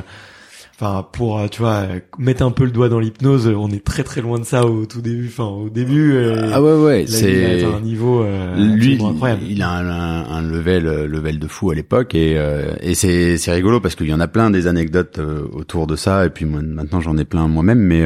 enfin, 0.79 1.05
pour 1.11 1.37
euh, 1.39 1.47
tu 1.47 1.61
vois, 1.61 1.83
mettre 2.17 2.43
un 2.43 2.49
peu 2.49 2.65
le 2.65 2.71
doigt 2.71 2.89
dans 2.89 2.99
l'hypnose, 2.99 3.47
on 3.55 3.69
est 3.69 3.83
très 3.85 4.01
très 4.03 4.21
loin 4.21 4.39
de 4.39 4.45
ça 4.45 4.65
au 4.65 4.87
tout 4.87 5.01
début. 5.01 5.27
Enfin, 5.27 5.45
au 5.45 5.69
début. 5.69 6.13
euh, 6.15 6.49
ah 6.53 6.59
ouais 6.59 6.73
ouais, 6.73 7.05
c'est 7.07 7.63
un 7.63 7.81
niveau 7.81 8.23
euh, 8.23 8.55
lui, 8.57 8.99
incroyable. 8.99 9.43
il 9.47 9.61
a 9.61 9.69
un, 9.69 10.25
un, 10.25 10.41
level, 10.41 10.87
euh, 10.87 11.07
level 11.07 11.37
de 11.37 11.47
fou 11.47 11.69
à 11.69 11.75
l'époque 11.75 12.15
et, 12.15 12.33
euh, 12.37 12.73
et 12.81 12.95
c'est, 12.95 13.37
c'est 13.37 13.51
rigolo 13.51 13.79
parce 13.79 13.93
qu'il 13.95 14.07
y 14.07 14.13
en 14.13 14.19
a 14.19 14.27
plein 14.27 14.49
des 14.49 14.65
anecdotes 14.65 15.19
autour 15.53 15.85
de 15.85 15.95
ça 15.95 16.25
et 16.25 16.29
puis 16.31 16.45
moi, 16.45 16.61
maintenant 16.63 16.99
j'en 16.99 17.15
ai 17.19 17.25
plein 17.25 17.47
moi-même 17.47 17.77
mais 17.79 18.05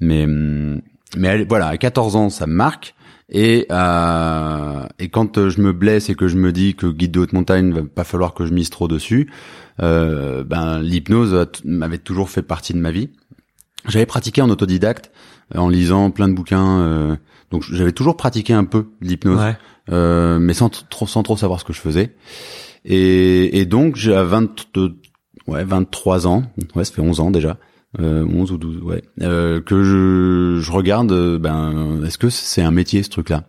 mais 0.00 0.24
hum, 0.24 0.80
mais 1.16 1.28
elle- 1.28 1.46
voilà 1.48 1.66
à 1.68 1.76
14 1.76 2.16
ans 2.16 2.30
ça 2.30 2.46
me 2.46 2.54
marque 2.54 2.94
et 3.28 3.66
euh, 3.70 4.86
et 4.98 5.08
quand 5.08 5.38
euh, 5.38 5.48
je 5.50 5.60
me 5.60 5.72
blesse 5.72 6.08
et 6.10 6.14
que 6.14 6.28
je 6.28 6.36
me 6.36 6.52
dis 6.52 6.74
que 6.74 6.86
guide 6.86 7.12
de 7.12 7.20
haute 7.20 7.32
montagne 7.32 7.72
va 7.72 7.82
pas 7.82 8.04
falloir 8.04 8.34
que 8.34 8.44
je 8.46 8.52
mise 8.52 8.70
trop 8.70 8.88
dessus 8.88 9.30
euh, 9.80 10.44
ben 10.44 10.80
l'hypnose 10.80 11.46
m'avait 11.64 11.98
toujours 11.98 12.28
fait 12.30 12.42
partie 12.42 12.72
de 12.74 12.78
ma 12.78 12.90
vie 12.90 13.10
j'avais 13.88 14.06
pratiqué 14.06 14.42
en 14.42 14.50
autodidacte 14.50 15.10
euh, 15.54 15.58
en 15.58 15.68
lisant 15.68 16.10
plein 16.10 16.28
de 16.28 16.34
bouquins 16.34 16.80
euh, 16.80 17.16
donc 17.50 17.62
j'avais 17.70 17.92
toujours 17.92 18.16
pratiqué 18.16 18.52
un 18.52 18.64
peu 18.64 18.86
l'hypnose 19.00 19.38
Ouais. 19.40 19.56
euh, 19.90 20.38
mais 20.38 20.54
sans 20.54 20.68
trop 20.68 21.06
sans 21.06 21.22
trop 21.22 21.36
savoir 21.36 21.58
ce 21.60 21.64
que 21.64 21.72
je 21.72 21.80
faisais. 21.80 22.14
Et, 22.84 23.58
et 23.60 23.64
donc 23.66 23.96
j'ai 23.96 24.14
à 24.14 24.24
22 24.24 24.96
ouais 25.46 25.64
23 25.64 26.26
ans, 26.26 26.42
ouais 26.74 26.84
ça 26.84 26.92
fait 26.92 27.00
11 27.02 27.20
ans 27.20 27.30
déjà. 27.30 27.58
Euh, 28.00 28.24
11 28.24 28.52
ou 28.52 28.56
12 28.58 28.82
ouais. 28.82 29.02
Euh, 29.20 29.60
que 29.60 29.82
je, 29.84 30.60
je 30.64 30.72
regarde 30.72 31.12
euh, 31.12 31.38
ben 31.38 32.02
est-ce 32.06 32.16
que 32.16 32.30
c'est 32.30 32.62
un 32.62 32.70
métier 32.70 33.02
ce 33.02 33.10
truc 33.10 33.28
là 33.28 33.44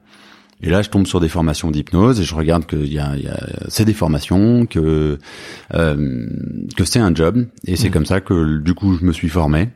et 0.62 0.70
là 0.70 0.82
je 0.82 0.90
tombe 0.90 1.08
sur 1.08 1.22
des 1.22 1.30
formations 1.30 1.72
d'hypnose 1.72 2.20
et 2.20 2.24
je 2.24 2.36
regarde 2.36 2.66
que 2.66 2.76
y 2.76 3.00
a, 3.00 3.16
y 3.16 3.28
a 3.30 3.38
c'est 3.70 3.86
des 3.86 3.94
formations 3.94 4.66
que 4.66 5.18
euh, 5.74 6.28
que 6.76 6.84
c'est 6.84 7.00
un 7.00 7.16
job 7.16 7.46
et 7.66 7.78
c'est 7.78 7.90
comme 7.90 8.06
ça 8.06 8.20
que 8.20 8.58
du 8.60 8.74
coup 8.74 8.98
je 8.98 9.06
me 9.06 9.14
suis 9.14 9.30
formé 9.30 9.70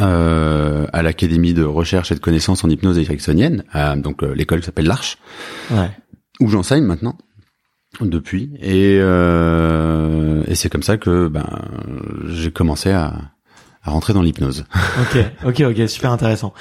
euh, 0.00 0.86
à 0.92 1.02
l'académie 1.02 1.52
de 1.52 1.64
recherche 1.64 2.10
et 2.12 2.14
de 2.14 2.20
connaissances 2.20 2.62
en 2.64 2.70
hypnose 2.70 2.98
ericksonienne 2.98 3.64
à, 3.72 3.96
donc 3.96 4.22
euh, 4.22 4.34
l'école 4.34 4.60
qui 4.60 4.66
s'appelle 4.66 4.86
l'Arche 4.86 5.18
Ouais. 5.72 5.90
où 6.40 6.48
j'enseigne 6.48 6.84
maintenant 6.84 7.18
depuis. 8.00 8.52
Et 8.60 8.98
euh, 9.00 10.42
et 10.46 10.54
c'est 10.54 10.68
comme 10.70 10.82
ça 10.82 10.96
que 10.96 11.28
ben 11.28 11.46
j'ai 12.28 12.50
commencé 12.50 12.90
à 12.90 13.33
à 13.84 13.90
rentrer 13.90 14.12
dans 14.14 14.22
l'hypnose. 14.22 14.64
Ok, 15.00 15.18
ok, 15.46 15.62
ok, 15.70 15.88
super 15.88 16.10
intéressant. 16.10 16.54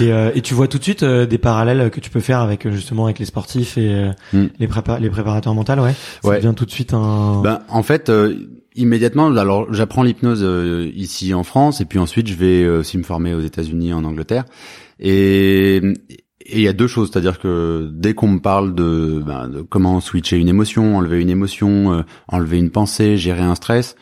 Et, 0.00 0.12
euh, 0.12 0.30
et 0.34 0.40
tu 0.40 0.54
vois 0.54 0.66
tout 0.66 0.78
de 0.78 0.82
suite 0.82 1.02
euh, 1.02 1.26
des 1.26 1.38
parallèles 1.38 1.90
que 1.90 2.00
tu 2.00 2.08
peux 2.10 2.20
faire 2.20 2.40
avec 2.40 2.66
euh, 2.66 2.72
justement 2.72 3.04
avec 3.04 3.18
les 3.18 3.26
sportifs 3.26 3.76
et 3.78 3.92
euh, 3.94 4.10
Mm. 4.32 4.46
les 4.58 4.66
prépa 4.66 4.98
les 4.98 5.10
préparateurs 5.10 5.54
mentaux, 5.54 5.74
ouais? 5.74 5.94
Ça 6.22 6.28
Ouais. 6.30 6.36
devient 6.40 6.54
tout 6.56 6.64
de 6.64 6.70
suite 6.70 6.94
un. 6.94 7.40
Ben 7.42 7.60
en 7.68 7.82
fait 7.82 8.08
euh, 8.08 8.34
immédiatement, 8.76 9.26
alors 9.36 9.72
j'apprends 9.74 10.02
l'hypnose 10.02 10.40
euh, 10.42 10.90
ici 10.94 11.34
en 11.34 11.42
France 11.44 11.80
et 11.80 11.84
puis 11.84 11.98
ensuite 11.98 12.28
je 12.28 12.34
vais 12.34 12.66
aussi 12.68 12.96
me 12.98 13.02
former 13.02 13.34
aux 13.34 13.40
États-Unis, 13.40 13.92
en 13.92 14.04
Angleterre. 14.04 14.44
Et 14.98 15.80
il 16.52 16.60
y 16.60 16.68
a 16.68 16.72
deux 16.72 16.86
choses, 16.86 17.10
c'est-à-dire 17.12 17.38
que 17.38 17.88
dès 17.92 18.14
qu'on 18.14 18.28
me 18.28 18.38
parle 18.40 18.74
de, 18.74 19.22
ben, 19.24 19.48
de, 19.48 19.60
comment 19.62 20.00
switcher 20.00 20.36
une 20.36 20.48
émotion, 20.48 20.96
enlever 20.96 21.20
une 21.20 21.30
émotion, 21.30 22.04
enlever 22.28 22.58
une 22.58 22.70
pensée, 22.70 23.16
gérer 23.16 23.42
un 23.42 23.54
stress, 23.54 23.96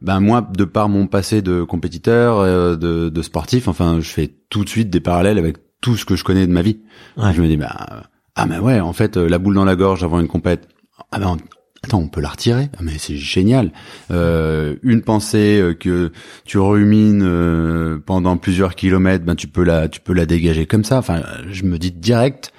ben 0.00 0.20
moi, 0.20 0.46
de 0.56 0.64
par 0.64 0.88
mon 0.88 1.06
passé 1.06 1.42
de 1.42 1.62
compétiteur, 1.62 2.76
de, 2.76 3.08
de, 3.08 3.22
sportif, 3.22 3.68
enfin, 3.68 4.00
je 4.00 4.08
fais 4.08 4.34
tout 4.50 4.64
de 4.64 4.68
suite 4.68 4.90
des 4.90 5.00
parallèles 5.00 5.38
avec 5.38 5.56
tout 5.80 5.96
ce 5.96 6.04
que 6.04 6.16
je 6.16 6.24
connais 6.24 6.46
de 6.46 6.52
ma 6.52 6.62
vie. 6.62 6.80
Je 7.16 7.40
me 7.40 7.46
dis, 7.46 7.56
bah, 7.56 8.04
ah 8.34 8.46
mais 8.46 8.58
ouais, 8.58 8.80
en 8.80 8.92
fait, 8.92 9.16
la 9.16 9.38
boule 9.38 9.54
dans 9.54 9.64
la 9.64 9.76
gorge 9.76 10.02
avant 10.02 10.20
une 10.20 10.28
compète, 10.28 10.68
ah 11.12 11.18
ben 11.18 11.36
attends, 11.84 11.98
on 11.98 12.08
peut 12.08 12.20
la 12.20 12.30
retirer. 12.30 12.70
Ah, 12.76 12.80
mais 12.82 12.98
c'est 12.98 13.16
génial. 13.16 13.70
Euh, 14.10 14.76
une 14.82 15.02
pensée 15.02 15.60
euh, 15.60 15.74
que 15.74 16.10
tu 16.44 16.58
rumines 16.58 17.22
euh, 17.22 17.98
pendant 18.04 18.36
plusieurs 18.36 18.74
kilomètres, 18.74 19.24
ben 19.24 19.36
tu 19.36 19.46
peux 19.46 19.62
la, 19.62 19.88
tu 19.88 20.00
peux 20.00 20.12
la 20.12 20.26
dégager 20.26 20.66
comme 20.66 20.84
ça. 20.84 20.98
Enfin, 20.98 21.22
je 21.50 21.64
me 21.64 21.78
dis 21.78 21.92
direct, 21.92 22.52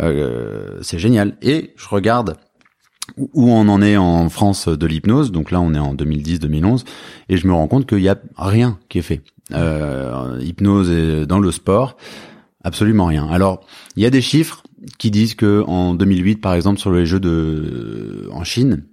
euh, 0.00 0.78
c'est 0.82 0.98
génial. 0.98 1.36
Et 1.42 1.72
je 1.76 1.88
regarde 1.88 2.36
où 3.16 3.50
on 3.50 3.68
en 3.68 3.82
est 3.82 3.96
en 3.96 4.28
France 4.28 4.68
de 4.68 4.86
l'hypnose. 4.86 5.32
Donc 5.32 5.50
là, 5.50 5.60
on 5.60 5.74
est 5.74 5.78
en 5.78 5.94
2010-2011, 5.94 6.84
et 7.28 7.36
je 7.36 7.46
me 7.46 7.52
rends 7.52 7.68
compte 7.68 7.86
qu'il 7.86 8.00
y 8.00 8.08
a 8.08 8.18
rien 8.36 8.78
qui 8.88 8.98
est 8.98 9.02
fait. 9.02 9.22
Euh, 9.52 10.38
hypnose 10.40 10.90
dans 11.26 11.38
le 11.38 11.50
sport, 11.50 11.96
absolument 12.64 13.06
rien. 13.06 13.28
Alors, 13.28 13.64
il 13.96 14.02
y 14.02 14.06
a 14.06 14.10
des 14.10 14.22
chiffres 14.22 14.62
qui 14.98 15.10
disent 15.10 15.34
que 15.34 15.62
en 15.66 15.94
2008, 15.94 16.36
par 16.36 16.54
exemple, 16.54 16.80
sur 16.80 16.92
les 16.92 17.06
jeux 17.06 17.20
de 17.20 18.28
en 18.32 18.44
Chine, 18.44 18.84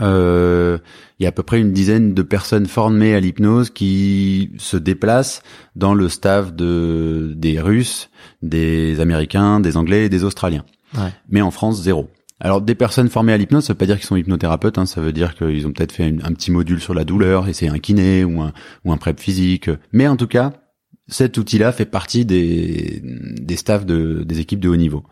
euh, 0.00 0.78
il 1.18 1.24
y 1.24 1.26
a 1.26 1.30
à 1.30 1.32
peu 1.32 1.42
près 1.42 1.60
une 1.60 1.72
dizaine 1.72 2.14
de 2.14 2.22
personnes 2.22 2.66
formées 2.66 3.14
à 3.14 3.20
l'hypnose 3.20 3.70
qui 3.70 4.52
se 4.58 4.76
déplacent 4.76 5.42
dans 5.76 5.94
le 5.94 6.08
staff 6.08 6.54
de 6.54 7.32
des 7.36 7.60
Russes, 7.60 8.08
des 8.42 9.00
Américains, 9.00 9.60
des 9.60 9.76
Anglais 9.76 10.06
et 10.06 10.08
des 10.08 10.24
Australiens. 10.24 10.64
Ouais. 10.96 11.12
Mais 11.28 11.42
en 11.42 11.50
France, 11.50 11.82
zéro. 11.82 12.08
Alors 12.44 12.60
des 12.60 12.74
personnes 12.74 13.08
formées 13.08 13.32
à 13.32 13.36
l'hypnose, 13.36 13.64
ça 13.64 13.72
veut 13.72 13.78
pas 13.78 13.86
dire 13.86 13.96
qu'ils 13.98 14.06
sont 14.06 14.16
hypnothérapeutes, 14.16 14.76
hein, 14.76 14.84
ça 14.84 15.00
veut 15.00 15.12
dire 15.12 15.36
qu'ils 15.36 15.64
ont 15.64 15.72
peut-être 15.72 15.92
fait 15.92 16.12
un 16.24 16.32
petit 16.32 16.50
module 16.50 16.80
sur 16.80 16.92
la 16.92 17.04
douleur, 17.04 17.46
et 17.46 17.52
c'est 17.52 17.68
un 17.68 17.78
kiné 17.78 18.24
ou 18.24 18.42
un, 18.42 18.52
ou 18.84 18.92
un 18.92 18.96
prep 18.96 19.20
physique. 19.20 19.70
Mais 19.92 20.08
en 20.08 20.16
tout 20.16 20.26
cas, 20.26 20.52
cet 21.06 21.38
outil-là 21.38 21.70
fait 21.70 21.84
partie 21.86 22.24
des, 22.24 23.00
des 23.04 23.56
staffs 23.56 23.86
de, 23.86 24.24
des 24.24 24.40
équipes 24.40 24.58
de 24.58 24.68
haut 24.68 24.76
niveau. 24.76 25.04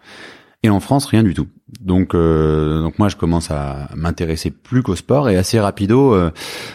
Et 0.64 0.70
en 0.70 0.80
France, 0.80 1.06
rien 1.06 1.22
du 1.22 1.32
tout. 1.32 1.46
Donc, 1.80 2.14
euh, 2.14 2.82
donc 2.82 2.98
moi, 2.98 3.08
je 3.08 3.16
commence 3.16 3.50
à 3.50 3.88
m'intéresser 3.94 4.50
plus 4.50 4.82
qu'au 4.82 4.96
sport 4.96 5.28
et 5.28 5.36
assez 5.36 5.58
rapido 5.60 6.14
euh, 6.14 6.30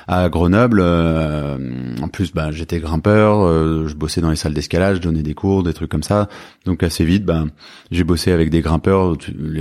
à 0.08 0.30
Grenoble. 0.30 0.80
Euh, 0.82 1.58
en 2.02 2.08
plus, 2.08 2.34
bah, 2.34 2.52
j'étais 2.52 2.80
grimpeur, 2.80 3.48
je 3.88 3.94
bossais 3.94 4.22
dans 4.22 4.30
les 4.30 4.36
salles 4.36 4.54
d'escalade, 4.54 4.96
je 4.98 5.02
donnais 5.02 5.24
des 5.24 5.34
cours, 5.34 5.64
des 5.64 5.74
trucs 5.74 5.92
comme 5.92 6.04
ça. 6.04 6.28
Donc 6.66 6.84
assez 6.84 7.06
vite, 7.06 7.26
bah, 7.26 7.46
j'ai 7.92 8.04
bossé 8.04 8.32
avec 8.32 8.50
des 8.50 8.62
grimpeurs. 8.62 9.18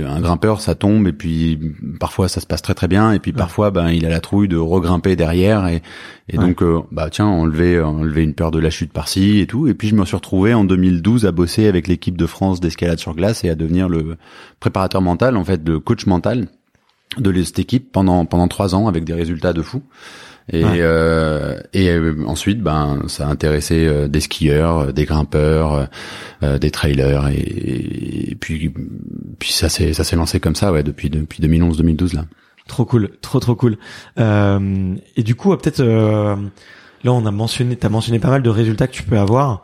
Un 0.07 0.21
grimpeur, 0.21 0.61
ça 0.61 0.75
tombe 0.75 1.07
et 1.07 1.13
puis 1.13 1.59
parfois 1.99 2.27
ça 2.27 2.39
se 2.39 2.47
passe 2.47 2.61
très 2.61 2.73
très 2.73 2.87
bien 2.87 3.11
et 3.11 3.19
puis 3.19 3.33
parfois, 3.33 3.71
bah, 3.71 3.91
il 3.93 4.05
a 4.05 4.09
la 4.09 4.19
trouille 4.19 4.47
de 4.47 4.57
regrimper 4.57 5.15
derrière 5.15 5.67
et, 5.67 5.81
et 6.29 6.37
donc, 6.37 6.63
bah 6.91 7.09
tiens, 7.11 7.27
enlever 7.27 7.79
enlever 7.81 8.23
une 8.23 8.33
peur 8.33 8.51
de 8.51 8.59
la 8.59 8.69
chute 8.69 8.91
par-ci 8.91 9.39
et 9.39 9.47
tout. 9.47 9.67
Et 9.67 9.73
puis 9.73 9.87
je 9.87 9.95
me 9.95 10.05
suis 10.05 10.15
retrouvé 10.15 10.53
en 10.53 10.63
2012 10.63 11.25
à 11.25 11.31
bosser 11.31 11.67
avec 11.67 11.87
l'équipe 11.87 12.17
de 12.17 12.25
France 12.25 12.59
d'escalade 12.59 12.99
sur 12.99 13.13
glace 13.15 13.43
et 13.43 13.49
à 13.49 13.55
devenir 13.55 13.89
le 13.89 14.17
préparateur 14.65 15.01
mental 15.01 15.37
en 15.37 15.45
fait, 15.45 15.63
de 15.63 15.77
coach 15.77 16.07
mental 16.07 16.47
de 17.19 17.43
cette 17.43 17.59
équipe 17.59 17.91
pendant 17.91 18.25
pendant 18.25 18.47
trois 18.47 18.73
ans 18.73 18.87
avec 18.87 19.03
des 19.03 19.13
résultats 19.13 19.53
de 19.53 19.61
fou. 19.61 19.83
Et, 20.51 20.63
euh, 20.63 21.59
et 21.73 21.89
euh, 21.89 22.23
ensuite, 22.27 22.61
ben, 22.61 23.03
ça 23.07 23.27
a 23.27 23.31
intéressé 23.31 23.85
euh, 23.85 24.07
des 24.07 24.19
skieurs, 24.19 24.91
des 24.93 25.05
grimpeurs, 25.05 25.87
des 26.41 26.71
trailers, 26.71 27.27
et, 27.29 28.35
puis 28.39 28.71
puis 29.39 29.51
ça 29.51 29.69
s'est 29.69 29.93
ça 29.93 30.03
s'est 30.03 30.15
lancé 30.15 30.39
comme 30.39 30.55
ça, 30.55 30.71
ouais, 30.71 30.83
depuis 30.83 31.09
depuis 31.11 31.41
2011-2012 31.43 32.15
là. 32.15 32.25
Trop 32.67 32.85
cool, 32.85 33.09
trop 33.21 33.39
trop 33.39 33.55
cool. 33.55 33.77
et 34.17 35.23
du 35.23 35.35
coup, 35.35 35.55
peut-être 35.57 35.83
là, 35.83 37.11
on 37.11 37.25
a 37.25 37.31
mentionné, 37.31 37.75
t'as 37.75 37.89
mentionné 37.89 38.17
pas 38.17 38.29
mal 38.29 38.41
de 38.41 38.49
résultats 38.49 38.87
que 38.87 38.93
tu 38.93 39.03
peux 39.03 39.19
avoir. 39.19 39.61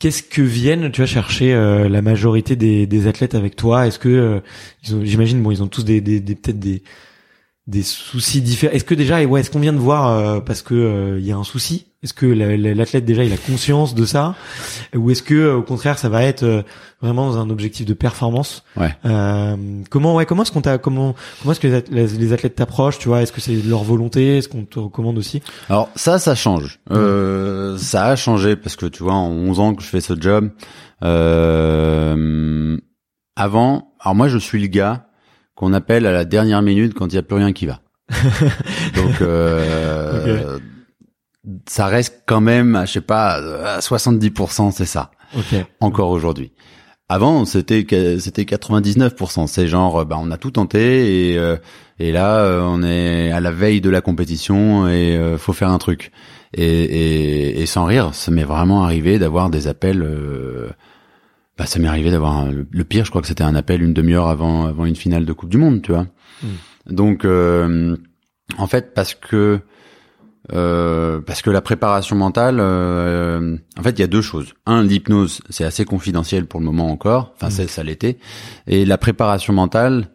Qu'est-ce 0.00 0.22
que 0.22 0.42
viennent 0.42 0.90
tu 0.90 1.02
vas 1.02 1.06
chercher 1.06 1.52
euh, 1.52 1.88
la 1.88 2.02
majorité 2.02 2.56
des, 2.56 3.06
athlètes 3.06 3.34
avec 3.34 3.54
toi? 3.54 3.86
Est-ce 3.86 3.98
que 3.98 4.08
euh, 4.08 4.40
j'imagine 4.82 5.42
bon 5.42 5.50
ils 5.50 5.62
ont 5.62 5.68
tous 5.68 5.84
des 5.84 6.00
peut-être 6.00 6.58
des 6.58 6.82
des 7.66 7.82
soucis 7.82 8.42
différents. 8.42 8.72
Est-ce 8.72 8.84
que 8.84 8.94
déjà, 8.94 9.22
ouais, 9.24 9.40
est-ce 9.40 9.50
qu'on 9.50 9.60
vient 9.60 9.72
de 9.72 9.78
voir 9.78 10.08
euh, 10.08 10.40
parce 10.40 10.62
que 10.62 11.16
il 11.18 11.24
y 11.24 11.32
a 11.32 11.36
un 11.36 11.44
souci? 11.44 11.89
Est-ce 12.02 12.14
que 12.14 12.24
l'athlète 12.26 13.04
déjà 13.04 13.24
il 13.24 13.32
a 13.32 13.36
conscience 13.36 13.94
de 13.94 14.06
ça, 14.06 14.34
ou 14.94 15.10
est-ce 15.10 15.22
que 15.22 15.52
au 15.52 15.62
contraire 15.62 15.98
ça 15.98 16.08
va 16.08 16.22
être 16.22 16.64
vraiment 17.02 17.30
dans 17.30 17.38
un 17.38 17.50
objectif 17.50 17.84
de 17.84 17.92
performance? 17.92 18.64
Ouais. 18.76 18.94
comment, 19.90 20.14
ouais, 20.14 20.24
comment 20.24 20.42
est-ce 20.42 20.52
qu'on 20.52 20.62
t'a, 20.62 20.78
comment, 20.78 21.14
comment 21.42 21.52
est-ce 21.52 21.60
que 21.60 21.82
les 21.92 22.32
athlètes 22.32 22.54
t'approchent 22.54 22.98
Tu 22.98 23.08
vois, 23.08 23.20
est-ce 23.20 23.32
que 23.32 23.42
c'est 23.42 23.52
leur 23.52 23.82
volonté? 23.82 24.38
Est-ce 24.38 24.48
qu'on 24.48 24.64
te 24.64 24.78
recommande 24.78 25.18
aussi? 25.18 25.42
Alors 25.68 25.90
ça, 25.94 26.18
ça 26.18 26.34
change. 26.34 26.80
Euh, 26.90 27.76
ça 27.78 28.06
a 28.06 28.16
changé 28.16 28.56
parce 28.56 28.76
que 28.76 28.86
tu 28.86 29.02
vois, 29.02 29.14
en 29.14 29.30
11 29.30 29.60
ans 29.60 29.74
que 29.74 29.82
je 29.82 29.88
fais 29.88 30.00
ce 30.00 30.14
job, 30.18 30.50
euh, 31.04 32.76
avant, 33.36 33.92
alors 34.00 34.14
moi 34.14 34.28
je 34.28 34.38
suis 34.38 34.60
le 34.60 34.68
gars 34.68 35.06
qu'on 35.54 35.72
appelle 35.72 36.06
à 36.06 36.12
la 36.12 36.24
dernière 36.24 36.62
minute 36.62 36.94
quand 36.94 37.06
il 37.08 37.12
n'y 37.12 37.18
a 37.18 37.22
plus 37.22 37.36
rien 37.36 37.52
qui 37.52 37.66
va. 37.66 37.80
Donc 38.96 39.20
euh, 39.20 40.58
ça 41.66 41.86
reste 41.86 42.22
quand 42.26 42.40
même, 42.40 42.82
je 42.86 42.92
sais 42.92 43.00
pas, 43.00 43.76
à 43.76 43.78
70%, 43.80 44.72
c'est 44.72 44.84
ça. 44.84 45.10
Encore 45.80 46.10
aujourd'hui. 46.10 46.52
Avant, 47.08 47.44
c'était 47.44 47.84
c'était 48.20 48.44
99%. 48.44 49.46
C'est 49.48 49.66
genre, 49.66 50.04
bah, 50.06 50.16
on 50.20 50.30
a 50.30 50.36
tout 50.36 50.52
tenté 50.52 51.30
et 51.30 51.38
euh, 51.38 51.56
et 51.98 52.12
là, 52.12 52.38
euh, 52.38 52.62
on 52.62 52.82
est 52.82 53.32
à 53.32 53.40
la 53.40 53.50
veille 53.50 53.80
de 53.80 53.90
la 53.90 54.00
compétition 54.00 54.86
et 54.86 55.16
euh, 55.16 55.36
faut 55.36 55.52
faire 55.52 55.70
un 55.70 55.78
truc. 55.78 56.12
Et, 56.54 56.64
et, 56.64 57.60
et 57.60 57.66
sans 57.66 57.84
rire, 57.84 58.14
ça 58.14 58.30
m'est 58.30 58.44
vraiment 58.44 58.84
arrivé 58.84 59.18
d'avoir 59.18 59.50
des 59.50 59.66
appels 59.66 60.04
bah, 61.58 61.66
ça 61.66 61.78
m'est 61.78 61.88
arrivé 61.88 62.10
d'avoir 62.10 62.46
le 62.50 62.84
pire. 62.84 63.04
Je 63.04 63.10
crois 63.10 63.20
que 63.20 63.28
c'était 63.28 63.44
un 63.44 63.54
appel 63.54 63.82
une 63.82 63.92
demi-heure 63.92 64.28
avant 64.28 64.66
avant 64.66 64.86
une 64.86 64.96
finale 64.96 65.26
de 65.26 65.32
Coupe 65.32 65.50
du 65.50 65.58
Monde, 65.58 65.82
tu 65.82 65.92
vois. 65.92 66.06
Hmm. 66.42 66.48
Donc, 66.90 67.24
euh, 67.24 67.96
en 68.58 68.66
fait, 68.66 68.94
parce 68.94 69.14
que 69.14 69.60
euh, 70.52 71.20
parce 71.20 71.42
que 71.42 71.50
la 71.50 71.60
préparation 71.60 72.16
mentale, 72.16 72.58
euh, 72.60 73.56
en 73.78 73.82
fait, 73.82 73.90
il 73.90 74.00
y 74.00 74.04
a 74.04 74.08
deux 74.08 74.22
choses. 74.22 74.54
Un, 74.66 74.82
l'hypnose, 74.82 75.42
c'est 75.48 75.64
assez 75.64 75.84
confidentiel 75.84 76.46
pour 76.46 76.60
le 76.60 76.66
moment 76.66 76.90
encore. 76.90 77.32
Enfin, 77.36 77.48
hmm. 77.48 77.68
ça 77.68 77.82
l'était. 77.82 78.18
Et 78.66 78.84
la 78.84 78.98
préparation 78.98 79.52
mentale, 79.52 80.08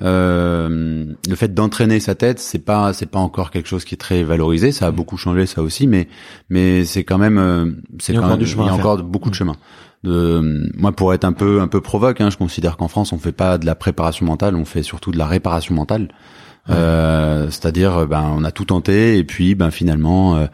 euh, 0.00 1.04
le 1.28 1.36
fait 1.36 1.52
d'entraîner 1.52 2.00
sa 2.00 2.14
tête, 2.14 2.38
c'est 2.38 2.58
pas 2.58 2.94
c'est 2.94 3.06
pas 3.06 3.18
encore 3.18 3.50
quelque 3.50 3.68
chose 3.68 3.84
qui 3.84 3.94
est 3.94 3.98
très 3.98 4.22
valorisé. 4.22 4.72
Ça 4.72 4.86
a 4.86 4.90
hmm. 4.90 4.94
beaucoup 4.94 5.16
changé, 5.18 5.46
ça 5.46 5.62
aussi, 5.62 5.86
mais 5.86 6.08
mais 6.48 6.84
c'est 6.84 7.04
quand 7.04 7.18
même 7.18 7.82
c'est 7.98 8.14
quand 8.14 8.26
même, 8.26 8.40
il 8.40 8.48
y 8.48 8.68
a 8.68 8.74
encore 8.74 9.02
beaucoup 9.02 9.30
de 9.30 9.34
chemin 9.34 9.56
de 10.04 10.68
moi 10.76 10.90
pour 10.90 11.14
être 11.14 11.24
un 11.24 11.32
peu 11.32 11.60
un 11.60 11.68
peu 11.68 11.80
provoque 11.80 12.20
hein, 12.20 12.28
je 12.28 12.36
considère 12.36 12.76
qu'en 12.76 12.88
France 12.88 13.12
on 13.12 13.18
fait 13.18 13.30
pas 13.30 13.56
de 13.56 13.66
la 13.66 13.76
préparation 13.76 14.26
mentale 14.26 14.56
on 14.56 14.64
fait 14.64 14.82
surtout 14.82 15.12
de 15.12 15.16
la 15.16 15.26
réparation 15.26 15.76
mentale 15.76 16.08
euh, 16.70 17.50
c'est-à-dire 17.50 18.06
ben 18.06 18.34
on 18.36 18.44
a 18.44 18.52
tout 18.52 18.66
tenté 18.66 19.18
et 19.18 19.24
puis 19.24 19.56
ben 19.56 19.72
finalement 19.72 20.36
euh, 20.36 20.46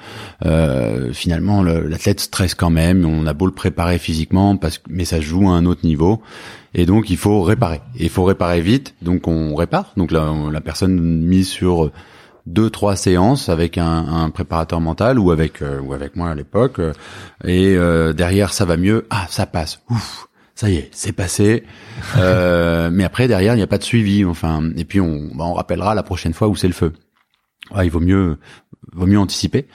euh 0.46 1.12
finalement 1.12 1.62
l'athlète 1.62 2.20
stresse 2.20 2.54
quand 2.54 2.70
même. 2.70 3.04
On 3.04 3.26
a 3.26 3.32
beau 3.32 3.46
le 3.46 3.52
préparer 3.52 3.98
physiquement 3.98 4.56
parce 4.56 4.80
mais 4.88 5.04
ça 5.04 5.20
joue 5.20 5.48
à 5.48 5.52
un 5.52 5.66
autre 5.66 5.84
niveau. 5.84 6.22
Et 6.74 6.86
donc 6.86 7.10
il 7.10 7.16
faut 7.16 7.42
réparer. 7.42 7.80
Et 7.96 8.04
il 8.04 8.10
faut 8.10 8.24
réparer 8.24 8.60
vite. 8.60 8.94
Donc 9.02 9.28
on 9.28 9.54
répare. 9.54 9.92
Donc 9.96 10.10
la, 10.10 10.32
la 10.50 10.60
personne 10.60 10.98
mise 10.98 11.48
sur 11.48 11.90
deux 12.48 12.70
trois 12.70 12.96
séances 12.96 13.48
avec 13.48 13.78
un, 13.78 14.06
un 14.06 14.30
préparateur 14.30 14.80
mental 14.80 15.18
ou 15.18 15.30
avec 15.30 15.62
euh, 15.62 15.80
ou 15.80 15.92
avec 15.92 16.16
moi 16.16 16.30
à 16.30 16.34
l'époque. 16.34 16.78
Euh, 16.78 16.92
et 17.44 17.76
euh, 17.76 18.12
derrière 18.12 18.52
ça 18.52 18.64
va 18.64 18.76
mieux. 18.76 19.06
Ah 19.10 19.26
ça 19.28 19.46
passe. 19.46 19.80
Ouf 19.90 20.27
ça 20.58 20.70
y 20.70 20.76
est 20.76 20.88
c'est 20.92 21.12
passé. 21.12 21.64
Mais 22.16 23.04
après 23.04 23.28
derrière 23.28 23.54
il 23.54 23.58
n'y 23.58 23.62
a 23.62 23.68
pas 23.68 23.78
de 23.78 23.84
suivi 23.84 24.24
enfin. 24.24 24.70
Et 24.76 24.84
puis 24.84 25.00
on 25.00 25.30
bah, 25.34 25.44
on 25.44 25.54
rappellera 25.54 25.94
la 25.94 26.02
prochaine 26.02 26.32
fois 26.32 26.48
où 26.48 26.56
c'est 26.56 26.66
le 26.66 26.74
feu. 26.74 26.92
Ah, 27.74 27.84
il 27.84 27.90
vaut 27.90 28.00
mieux 28.00 28.38
vaut 28.92 29.06
mieux 29.06 29.18
anticiper. 29.18 29.68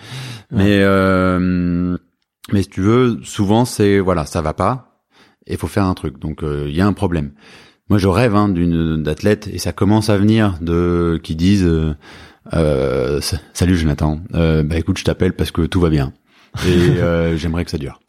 Mais 0.51 0.79
mais 2.51 2.63
si 2.63 2.69
tu 2.69 2.81
veux 2.81 3.19
souvent 3.23 3.65
c'est 3.65 3.99
voilà 3.99 4.25
ça 4.25 4.41
va 4.41 4.53
pas 4.53 5.05
et 5.47 5.57
faut 5.57 5.67
faire 5.67 5.85
un 5.85 5.93
truc. 5.93 6.19
Donc 6.19 6.41
il 6.43 6.75
y 6.75 6.81
a 6.81 6.87
un 6.87 6.93
problème. 6.93 7.31
Moi 7.89 7.99
je 7.99 8.07
rêve 8.07 8.35
hein, 8.35 8.49
d'une 8.49 9.03
d'athlète 9.03 9.47
et 9.47 9.59
ça 9.59 9.71
commence 9.71 10.09
à 10.09 10.17
venir 10.17 10.57
de 10.61 11.19
qui 11.23 11.35
disent 11.35 11.95
euh, 12.51 13.21
salut 13.53 13.77
Jonathan. 13.77 14.19
Euh, 14.33 14.63
bah 14.63 14.77
écoute, 14.77 14.97
je 14.97 15.03
t'appelle 15.03 15.33
parce 15.33 15.51
que 15.51 15.61
tout 15.61 15.79
va 15.79 15.89
bien. 15.89 16.13
Et 16.65 16.99
euh, 16.99 17.35
j'aimerais 17.35 17.65
que 17.65 17.71
ça 17.71 17.77
dure. 17.77 17.99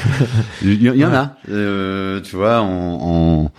Il 0.62 0.82
y, 0.82 1.04
en 1.04 1.12
a, 1.12 1.36
euh, 1.50 2.20
tu 2.20 2.36
vois, 2.36 2.60
en, 2.60 3.50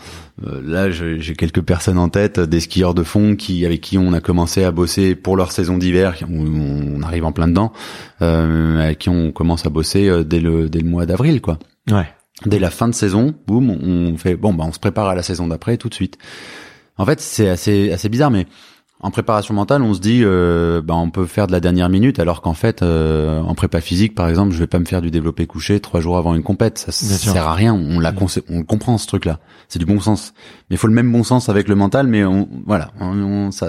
euh, 0.48 0.62
là 0.64 0.90
j'ai 0.92 1.36
quelques 1.36 1.62
personnes 1.62 1.98
en 1.98 2.10
tête, 2.10 2.40
des 2.40 2.60
skieurs 2.62 2.94
de 2.94 3.04
fond 3.04 3.36
qui 3.36 3.66
avec 3.66 3.82
qui 3.82 3.98
on 3.98 4.14
a 4.14 4.22
commencé 4.22 4.64
à 4.64 4.72
bosser 4.72 5.16
pour 5.16 5.36
leur 5.36 5.52
saison 5.52 5.78
d'hiver, 5.78 6.16
on, 6.30 7.02
arrive 7.04 7.26
en 7.26 7.32
plein 7.32 7.48
dedans, 7.48 7.74
euh, 8.22 8.80
avec 8.80 9.00
qui 9.00 9.10
on 9.10 9.32
commence 9.32 9.66
à 9.66 9.70
bosser 9.70 10.24
dès 10.24 10.40
le 10.40 10.70
dès 10.70 10.80
le 10.80 10.90
mois 10.90 11.06
d'avril, 11.06 11.42
quoi. 11.42 11.60
Ouais. 11.92 12.08
Dès 12.46 12.60
la 12.60 12.70
fin 12.70 12.88
de 12.88 12.94
saison, 12.94 13.34
boum, 13.48 13.70
on 13.70 14.18
fait 14.18 14.36
bon 14.36 14.54
bah 14.54 14.64
on 14.66 14.72
se 14.72 14.80
prépare 14.80 15.10
à 15.10 15.16
la 15.16 15.24
saison 15.24 15.48
d'après 15.48 15.78
tout 15.78 15.90
de 15.90 15.94
suite. 15.94 16.18
En 16.98 17.06
fait, 17.06 17.20
c'est 17.20 17.50
assez 17.50 17.92
assez 17.92 18.08
bizarre, 18.08 18.32
mais 18.32 18.48
en 19.02 19.12
préparation 19.12 19.54
mentale, 19.54 19.82
on 19.82 19.94
se 19.94 20.00
dit, 20.00 20.22
euh, 20.24 20.82
bah, 20.82 20.96
on 20.96 21.10
peut 21.10 21.26
faire 21.26 21.48
de 21.48 21.54
la 21.54 21.62
dernière 21.62 21.88
minute, 21.88 22.20
alors 22.20 22.42
qu'en 22.42 22.54
fait, 22.54 22.82
euh, 22.82 23.40
en 23.42 23.56
prépa 23.56 23.80
physique, 23.80 24.14
par 24.14 24.28
exemple, 24.28 24.54
je 24.54 24.60
vais 24.60 24.68
pas 24.68 24.80
me 24.80 24.86
faire 24.86 25.02
du 25.02 25.10
développé 25.10 25.48
couché 25.48 25.80
trois 25.80 26.02
jours 26.02 26.18
avant 26.18 26.36
une 26.36 26.44
compète. 26.44 26.80
Ça, 26.80 26.92
sert 26.92 27.48
à 27.48 27.54
rien. 27.54 27.74
On 27.74 28.00
la, 28.00 28.14
on 28.50 28.64
comprend 28.64 28.98
ce 28.98 29.08
truc-là. 29.08 29.40
C'est 29.70 29.80
du 29.80 29.86
bon 29.86 30.02
sens. 30.02 30.34
Mais 30.70 30.76
il 30.76 30.78
faut 30.78 30.88
le 30.88 30.94
même 30.94 31.10
bon 31.12 31.24
sens 31.24 31.48
avec 31.48 31.70
le 31.70 31.76
mental. 31.76 32.08
Mais 32.08 32.26
on, 32.26 32.50
voilà, 32.66 32.92
ça, 33.52 33.68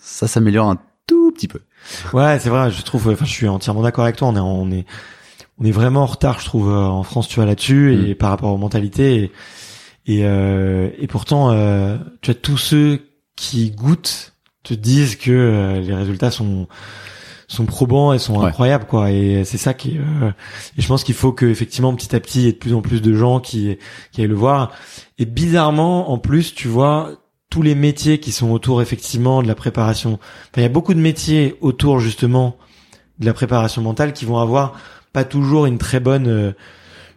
ça 0.00 0.28
s'améliore 0.28 0.68
un 0.68 0.78
tout 1.06 1.32
petit 1.32 1.48
peu. 1.48 1.60
Ouais, 2.12 2.38
c'est 2.40 2.50
vrai. 2.50 2.70
Je 2.70 2.82
trouve. 2.82 3.08
Enfin, 3.08 3.24
je 3.24 3.32
suis 3.32 3.48
entièrement 3.48 3.82
d'accord 3.82 4.04
avec 4.04 4.16
toi. 4.16 4.28
On 4.28 4.36
est, 4.36 4.40
on 4.40 4.70
est, 4.70 4.84
on 5.60 5.64
est 5.64 5.72
vraiment 5.72 6.02
en 6.02 6.06
retard, 6.06 6.40
je 6.40 6.44
trouve, 6.44 6.68
euh, 6.68 6.84
en 6.84 7.04
France, 7.04 7.26
tu 7.26 7.36
vois, 7.36 7.46
là-dessus, 7.46 7.94
et 7.94 8.12
mm. 8.12 8.14
par 8.16 8.28
rapport 8.30 8.52
aux 8.52 8.58
mentalités. 8.58 9.16
Et, 9.16 9.32
et, 10.18 10.24
euh, 10.24 10.90
et 10.98 11.06
pourtant, 11.06 11.52
euh, 11.52 11.96
tu 12.20 12.30
as 12.30 12.34
tous 12.34 12.58
ceux 12.58 13.00
qui 13.38 13.70
goûtent 13.70 14.34
te 14.64 14.74
disent 14.74 15.16
que 15.16 15.30
euh, 15.30 15.80
les 15.80 15.94
résultats 15.94 16.30
sont 16.30 16.66
sont 17.46 17.64
probants 17.64 18.12
et 18.12 18.18
sont 18.18 18.42
incroyables 18.42 18.84
quoi. 18.84 19.10
Et 19.10 19.44
c'est 19.44 19.56
ça 19.56 19.72
qui 19.72 19.96
euh, 19.96 20.30
et 20.76 20.82
je 20.82 20.86
pense 20.86 21.02
qu'il 21.04 21.14
faut 21.14 21.32
que 21.32 21.46
effectivement 21.46 21.94
petit 21.94 22.14
à 22.14 22.20
petit 22.20 22.40
il 22.40 22.44
y 22.44 22.48
ait 22.48 22.52
de 22.52 22.58
plus 22.58 22.74
en 22.74 22.82
plus 22.82 23.00
de 23.00 23.14
gens 23.14 23.40
qui 23.40 23.78
qui 24.12 24.20
aillent 24.20 24.26
le 24.26 24.34
voir. 24.34 24.72
Et 25.18 25.24
bizarrement 25.24 26.10
en 26.10 26.18
plus 26.18 26.52
tu 26.54 26.68
vois 26.68 27.12
tous 27.48 27.62
les 27.62 27.74
métiers 27.74 28.18
qui 28.18 28.32
sont 28.32 28.50
autour 28.50 28.82
effectivement 28.82 29.40
de 29.40 29.48
la 29.48 29.54
préparation 29.54 30.14
enfin 30.14 30.58
il 30.58 30.62
y 30.62 30.66
a 30.66 30.68
beaucoup 30.68 30.92
de 30.92 31.00
métiers 31.00 31.56
autour 31.62 32.00
justement 32.00 32.56
de 33.20 33.24
la 33.24 33.32
préparation 33.32 33.80
mentale 33.80 34.12
qui 34.12 34.26
vont 34.26 34.38
avoir 34.38 34.78
pas 35.12 35.24
toujours 35.24 35.64
une 35.64 35.78
très 35.78 36.00
bonne 36.00 36.28
euh, 36.28 36.52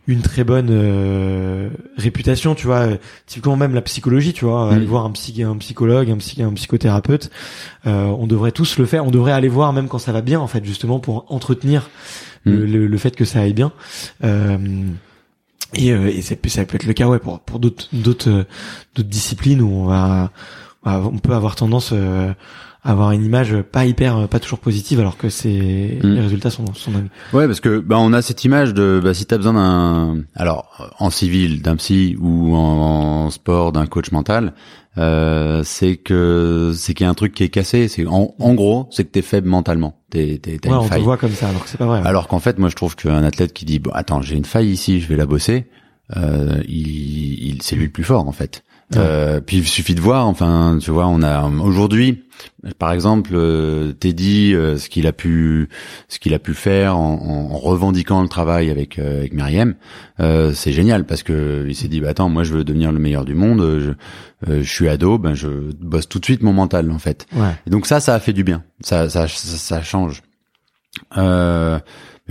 une 0.08 0.22
très 0.22 0.44
bonne 0.44 0.70
euh, 0.72 1.70
réputation, 1.98 2.56
tu 2.56 2.66
vois. 2.66 2.88
Typiquement 3.28 3.56
même 3.56 3.76
la 3.76 3.82
psychologie, 3.82 4.34
tu 4.34 4.46
vois, 4.46 4.72
aller 4.72 4.86
mm. 4.86 4.90
voir 4.90 5.06
un, 5.06 5.12
psy, 5.12 5.44
un 5.44 5.58
psychologue, 5.58 6.10
un, 6.10 6.18
psy, 6.18 6.42
un 6.42 6.54
psychothérapeute, 6.54 7.30
euh, 7.86 8.06
on 8.06 8.28
devrait 8.28 8.52
tous 8.52 8.78
le 8.78 8.86
faire. 8.86 9.06
On 9.06 9.12
devrait 9.12 9.32
aller 9.32 9.48
voir 9.48 9.74
même 9.74 9.88
quand 9.88 10.00
ça 10.00 10.12
va 10.12 10.22
bien, 10.22 10.40
en 10.40 10.48
fait, 10.48 10.66
justement 10.66 11.00
pour 11.00 11.26
entretenir 11.30 11.90
le, 12.46 12.88
mm. 12.88 12.98
fait 12.98 13.16
que 13.16 13.26
ça 13.26 13.42
aille 13.42 13.54
bien. 13.54 13.72
Euh, 14.24 14.58
et, 15.76 15.92
euh, 15.92 16.08
et 16.08 16.22
ça, 16.22 16.36
peut, 16.36 16.50
ça 16.50 16.66
peut 16.66 16.76
être 16.76 16.86
le 16.86 16.94
cas, 16.94 17.08
ouais, 17.08 17.20
pour 17.20 17.40
pour 17.40 17.60
d'autres 17.60 17.88
d'autres 17.94 18.46
d'autres 18.96 19.10
disciplines 19.10 19.62
où 19.62 19.70
on 19.70 19.86
va 19.86 20.32
on 20.84 21.20
peut 21.20 21.34
avoir 21.34 21.56
tendance 21.56 21.94
avoir 22.84 23.12
une 23.12 23.24
image 23.24 23.56
pas 23.62 23.86
hyper, 23.86 24.28
pas 24.28 24.40
toujours 24.40 24.60
positive, 24.60 25.00
alors 25.00 25.18
que 25.18 25.30
c'est 25.30 26.00
mm. 26.02 26.08
les 26.08 26.22
résultats 26.22 26.50
sont 26.50 26.66
sont 26.74 26.92
dingues. 26.92 27.10
Ouais, 27.34 27.46
parce 27.46 27.60
que 27.60 27.80
bah 27.80 27.98
on 28.00 28.12
a 28.14 28.22
cette 28.22 28.44
image 28.44 28.74
de 28.74 29.00
bah 29.04 29.14
si 29.14 29.26
t'as 29.26 29.38
besoin 29.38 29.54
d'un, 29.54 30.24
alors 30.36 30.92
en 30.98 31.10
civil 31.10 31.62
d'un 31.62 31.76
psy 31.76 32.18
ou 32.20 32.56
en, 32.56 33.30
sport 33.30 33.72
d'un 33.72 33.86
coach 33.86 34.12
mental, 34.12 34.54
euh, 34.98 35.62
c'est 35.64 35.98
que 35.98 36.74
c'est 36.76 36.94
qu'il 36.94 37.04
y 37.04 37.08
a 37.08 37.10
un 37.10 37.16
truc 37.16 37.34
qui 37.34 37.44
est 37.44 37.50
cassé. 37.50 37.88
C'est 37.88 38.08
en, 38.08 38.34
en 38.40 38.54
gros, 38.56 38.88
c'est 38.92 39.06
que 39.06 39.12
t'es 39.12 39.22
faible 39.22 39.48
mentalement. 39.48 40.00
T'es 40.10 40.40
t'es 40.42 40.54
ouais, 40.68 40.74
on 40.74 40.90
te 40.90 41.00
voit 41.00 41.18
comme 41.18 41.32
ça, 41.32 41.50
alors 41.50 41.64
que 41.64 41.70
c'est 41.70 41.78
pas 41.78 41.86
vrai. 41.86 42.02
Alors 42.04 42.28
qu'en 42.28 42.40
fait, 42.40 42.58
moi 42.58 42.70
je 42.70 42.76
trouve 42.76 42.96
qu'un 42.96 43.24
athlète 43.24 43.54
qui 43.54 43.66
dit 43.66 43.78
bon 43.78 43.92
attends 43.94 44.24
j'ai 44.24 44.36
une 44.36 44.46
faille 44.46 44.70
ici, 44.70 45.00
je 45.00 45.08
vais 45.08 45.18
la 45.18 45.28
bosser, 45.28 45.68
euh, 46.18 46.62
il, 46.68 47.48
il 47.48 47.62
c'est 47.62 47.76
lui 47.76 47.86
le 47.86 47.92
plus 47.92 48.04
fort 48.04 48.28
en 48.28 48.32
fait. 48.32 48.64
Euh, 48.96 49.40
puis 49.42 49.58
il 49.58 49.68
suffit 49.68 49.96
de 49.96 50.02
voir, 50.02 50.28
enfin, 50.28 50.78
tu 50.82 50.92
vois, 50.92 51.08
on 51.08 51.22
a 51.22 51.44
aujourd'hui, 51.50 52.24
par 52.78 52.92
exemple, 52.92 53.32
euh, 53.34 53.94
Teddy, 53.94 54.54
euh, 54.54 54.78
ce 54.78 54.90
qu'il 54.90 55.08
a 55.08 55.14
pu, 55.14 55.70
ce 56.08 56.20
qu'il 56.20 56.34
a 56.34 56.40
pu 56.40 56.54
faire 56.54 56.98
en, 56.98 57.50
en, 57.52 57.58
revendiquant 57.58 58.22
le 58.22 58.28
travail 58.28 58.70
avec 58.70 59.00
euh, 59.00 59.20
avec 59.20 59.34
Myriam, 59.34 59.76
c'est 60.20 60.72
génial 60.72 61.06
parce 61.06 61.24
que 61.24 61.66
il 61.68 61.76
s'est 61.76 61.88
dit, 61.88 62.00
bah 62.00 62.10
attends, 62.10 62.30
moi 62.30 62.44
je 62.44 62.54
veux 62.54 62.64
devenir 62.64 62.92
le 62.92 63.00
meilleur 63.00 63.26
du 63.26 63.34
monde, 63.34 63.62
je, 63.80 64.52
je 64.62 64.70
suis 64.70 64.88
ado, 64.88 65.18
ben 65.18 65.34
je 65.34 65.48
bosse 65.80 66.08
tout 66.08 66.20
de 66.20 66.26
suite 66.26 66.44
mon 66.44 66.54
mental 66.54 66.92
en 66.92 67.00
fait. 67.00 67.26
Et 67.66 67.70
donc 67.70 67.88
ça, 67.88 68.00
ça 68.00 68.14
a 68.14 68.20
fait 68.20 68.34
du 68.34 68.44
bien, 68.44 68.64
ça 68.82 69.10
ça 69.10 69.28
ça, 69.28 69.58
ça 69.58 69.82
change. 69.82 70.22
Euh, 71.18 71.80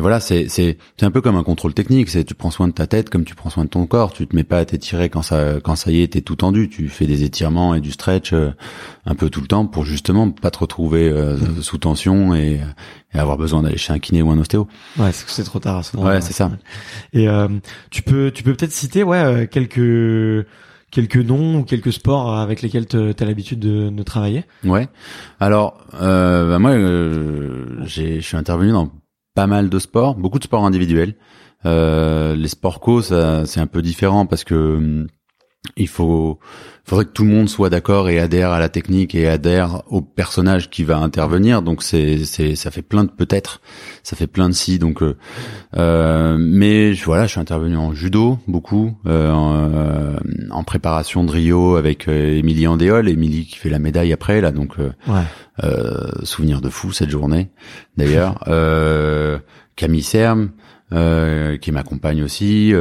mais 0.00 0.02
voilà, 0.02 0.18
c'est 0.18 0.48
c'est 0.48 0.78
c'est 0.96 1.04
un 1.04 1.10
peu 1.10 1.20
comme 1.20 1.36
un 1.36 1.42
contrôle 1.42 1.74
technique. 1.74 2.08
C'est 2.08 2.24
tu 2.24 2.34
prends 2.34 2.50
soin 2.50 2.68
de 2.68 2.72
ta 2.72 2.86
tête 2.86 3.10
comme 3.10 3.26
tu 3.26 3.34
prends 3.34 3.50
soin 3.50 3.64
de 3.64 3.68
ton 3.68 3.84
corps. 3.84 4.14
Tu 4.14 4.26
te 4.26 4.34
mets 4.34 4.44
pas 4.44 4.56
à 4.56 4.64
t'étirer 4.64 5.10
quand 5.10 5.20
ça 5.20 5.56
quand 5.62 5.76
ça 5.76 5.90
y 5.90 6.00
est, 6.00 6.14
t'es 6.14 6.22
tout 6.22 6.36
tendu. 6.36 6.70
Tu 6.70 6.88
fais 6.88 7.04
des 7.04 7.22
étirements 7.22 7.74
et 7.74 7.82
du 7.82 7.92
stretch 7.92 8.32
euh, 8.32 8.50
un 9.04 9.14
peu 9.14 9.28
tout 9.28 9.42
le 9.42 9.46
temps 9.46 9.66
pour 9.66 9.84
justement 9.84 10.30
pas 10.30 10.50
te 10.50 10.58
retrouver 10.58 11.10
euh, 11.10 11.36
mmh. 11.36 11.60
sous 11.60 11.76
tension 11.76 12.34
et, 12.34 12.62
et 13.12 13.18
avoir 13.18 13.36
besoin 13.36 13.62
d'aller 13.62 13.76
chez 13.76 13.92
un 13.92 13.98
kiné 13.98 14.22
ou 14.22 14.30
un 14.30 14.38
ostéo. 14.38 14.68
Ouais, 14.98 15.12
c'est 15.12 15.28
c'est 15.28 15.44
trop 15.44 15.58
tard 15.58 15.76
à 15.76 15.82
ce 15.82 15.94
moment. 15.94 16.08
Ouais, 16.08 16.22
c'est 16.22 16.32
ça. 16.32 16.50
Et 17.12 17.28
euh, 17.28 17.48
tu 17.90 18.00
peux 18.00 18.30
tu 18.30 18.42
peux 18.42 18.54
peut-être 18.54 18.72
citer 18.72 19.02
ouais 19.02 19.48
quelques 19.50 20.46
quelques 20.90 21.16
noms 21.16 21.58
ou 21.58 21.64
quelques 21.64 21.92
sports 21.92 22.38
avec 22.38 22.62
lesquels 22.62 22.86
tu 22.86 22.96
as 22.96 23.24
l'habitude 23.26 23.60
de, 23.60 23.90
de, 23.90 24.02
travailler? 24.02 24.44
Ouais. 24.64 24.88
Alors, 25.38 25.78
euh, 26.00 26.48
bah 26.48 26.58
moi, 26.58 26.72
j'ai, 27.86 28.20
je 28.20 28.26
suis 28.26 28.36
intervenu 28.36 28.72
dans 28.72 28.90
pas 29.34 29.46
mal 29.46 29.68
de 29.68 29.78
sports, 29.78 30.14
beaucoup 30.16 30.38
de 30.38 30.44
sports 30.44 30.64
individuels. 30.64 31.14
Euh, 31.66 32.34
les 32.36 32.48
sports 32.48 32.80
co, 32.80 33.02
c'est 33.02 33.60
un 33.60 33.66
peu 33.66 33.82
différent 33.82 34.26
parce 34.26 34.44
que 34.44 34.54
hum, 34.54 35.06
il 35.76 35.88
faut 35.88 36.38
faudrait 36.90 37.05
que 37.05 37.12
tout 37.12 37.22
le 37.22 37.31
monde 37.31 37.48
soit 37.48 37.70
d'accord 37.70 38.09
et 38.09 38.18
adhère 38.18 38.50
à 38.50 38.59
la 38.59 38.68
technique 38.68 39.14
et 39.14 39.29
adhère 39.29 39.83
au 39.90 40.03
personnage 40.03 40.70
qui 40.70 40.83
va 40.83 40.98
intervenir. 40.98 41.62
Donc 41.62 41.85
c'est 41.85 42.24
c'est 42.24 42.57
ça 42.57 42.72
fait 42.72 42.83
plein 42.83 43.05
de 43.05 43.11
peut-être. 43.11 43.61
Ça 44.03 44.16
fait 44.16 44.26
plein 44.26 44.48
de 44.48 44.55
si 44.55 44.81
donc 44.81 45.00
euh, 45.00 45.16
euh, 45.76 46.37
mais 46.37 46.92
voilà 46.94 47.26
je 47.26 47.31
suis 47.31 47.40
intervenu 47.40 47.76
en 47.76 47.94
judo 47.94 48.40
beaucoup 48.48 48.96
euh, 49.07 49.31
en, 49.31 50.16
en, 50.50 50.64
préparation 50.64 51.22
de 51.22 51.31
Rio 51.31 51.76
avec 51.76 52.09
Émilie 52.09 52.66
Andéol. 52.66 53.09
Émilie 53.09 53.46
qui 53.46 53.57
fait 53.57 53.70
la 53.70 53.79
médaille 53.79 54.12
après 54.12 54.40
là 54.40 54.50
donc 54.50 54.74
ouais. 54.79 55.64
souvenir 56.24 56.61
de 56.61 56.70
fou 56.70 56.90
cette 56.90 57.11
journée 57.11 57.50
d'ailleurs. 57.96 58.40
Camille 59.76 60.03
Serme 60.03 60.50
qui 60.90 61.70
m'accompagne 61.70 62.24
aussi 62.24 62.74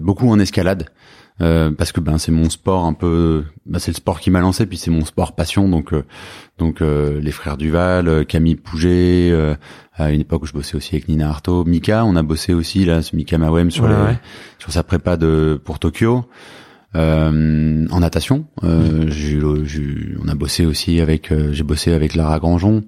beaucoup 0.00 0.30
en 0.30 0.38
escalade 0.38 0.86
euh, 1.40 1.72
parce 1.72 1.90
que 1.90 1.98
ben 1.98 2.16
c'est 2.16 2.30
mon 2.30 2.48
sport 2.48 2.84
un 2.84 2.92
peu 2.92 3.42
ben, 3.66 3.80
c'est 3.80 3.90
le 3.90 3.96
sport 3.96 4.20
qui 4.20 4.30
m'a 4.30 4.40
lancé 4.40 4.66
puis 4.66 4.78
c'est 4.78 4.92
mon 4.92 5.04
sport 5.04 5.34
passion. 5.34 5.68
Donc 5.68 5.92
euh, 5.92 6.04
donc 6.58 6.80
euh, 6.80 7.20
les 7.20 7.32
frères 7.32 7.56
Duval 7.56 8.24
Camille 8.26 8.54
Pouget 8.54 9.32
à 9.94 10.12
une 10.12 10.20
époque 10.20 10.44
où 10.44 10.46
je 10.46 10.52
bossais 10.52 10.76
aussi 10.76 10.94
avec 10.94 11.08
Nina 11.08 11.28
Arto 11.28 11.64
Mika 11.64 12.04
on 12.04 12.14
a 12.14 12.22
bossé 12.22 12.54
aussi 12.54 12.84
là 12.84 13.02
ce 13.02 13.16
Mika 13.16 13.36
Mawem 13.36 13.72
sur 13.72 13.88
sur 14.58 14.72
sa 14.72 14.84
prépa 14.84 15.16
de 15.16 15.60
pour 15.64 15.78
Tokyo. 15.78 16.24
En 16.96 18.00
natation 18.00 18.46
mmh. 18.62 18.68
on 20.22 20.28
a 20.28 20.34
bossé 20.36 20.64
aussi 20.64 21.00
avec 21.00 21.32
j'ai 21.50 21.64
bossé 21.64 21.92
avec 21.92 22.14
Lara 22.14 22.38
Grangeon 22.38 22.84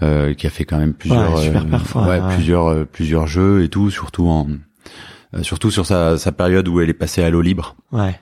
qui 0.00 0.46
a 0.46 0.50
fait 0.50 0.66
quand 0.66 0.76
même 0.76 0.92
plusieurs 0.92 1.42
ouais, 1.42 2.20
plusieurs 2.34 2.86
plusieurs 2.88 3.26
jeux 3.26 3.64
et 3.64 3.70
tout 3.70 3.90
surtout 3.90 4.28
en 4.28 4.46
euh, 4.50 4.52
surtout 5.42 5.70
sur 5.70 5.86
sa, 5.86 6.18
sa, 6.18 6.32
période 6.32 6.68
où 6.68 6.80
elle 6.80 6.90
est 6.90 6.94
passée 6.94 7.22
à 7.22 7.30
l'eau 7.30 7.42
libre. 7.42 7.76
Ouais. 7.92 8.18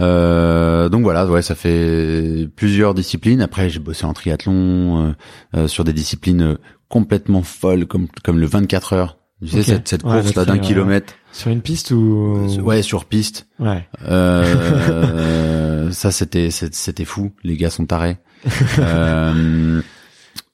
Euh, 0.00 0.88
donc 0.88 1.02
voilà, 1.02 1.26
ouais, 1.26 1.42
ça 1.42 1.54
fait 1.54 2.48
plusieurs 2.56 2.94
disciplines. 2.94 3.40
Après, 3.40 3.68
j'ai 3.68 3.80
bossé 3.80 4.04
en 4.04 4.12
triathlon 4.12 5.08
euh, 5.08 5.12
euh 5.56 5.68
sur 5.68 5.84
des 5.84 5.92
disciplines 5.92 6.56
complètement 6.88 7.42
folles, 7.42 7.86
comme 7.86 8.08
comme 8.22 8.38
le 8.38 8.46
24 8.46 8.92
heures. 8.92 9.18
Tu 9.40 9.50
sais 9.50 9.62
cette, 9.62 9.86
cette 9.86 10.02
course 10.02 10.34
là 10.34 10.44
d'un 10.44 10.58
kilomètre. 10.58 11.14
Sur 11.32 11.50
une 11.50 11.62
piste 11.62 11.92
ou 11.92 12.48
Ouais, 12.60 12.82
sur 12.82 13.04
piste. 13.04 13.46
Ouais. 13.60 13.88
Euh, 14.08 15.90
ça 15.92 16.10
c'était 16.10 16.50
c'était 16.50 17.04
fou. 17.04 17.32
Les 17.44 17.56
gars 17.56 17.70
sont 17.70 17.86
tarés. 17.86 18.16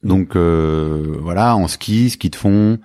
donc 0.02 0.36
voilà, 0.36 1.56
en 1.56 1.68
ski, 1.68 2.10
ski 2.10 2.30
de 2.30 2.36
fond. 2.36 2.78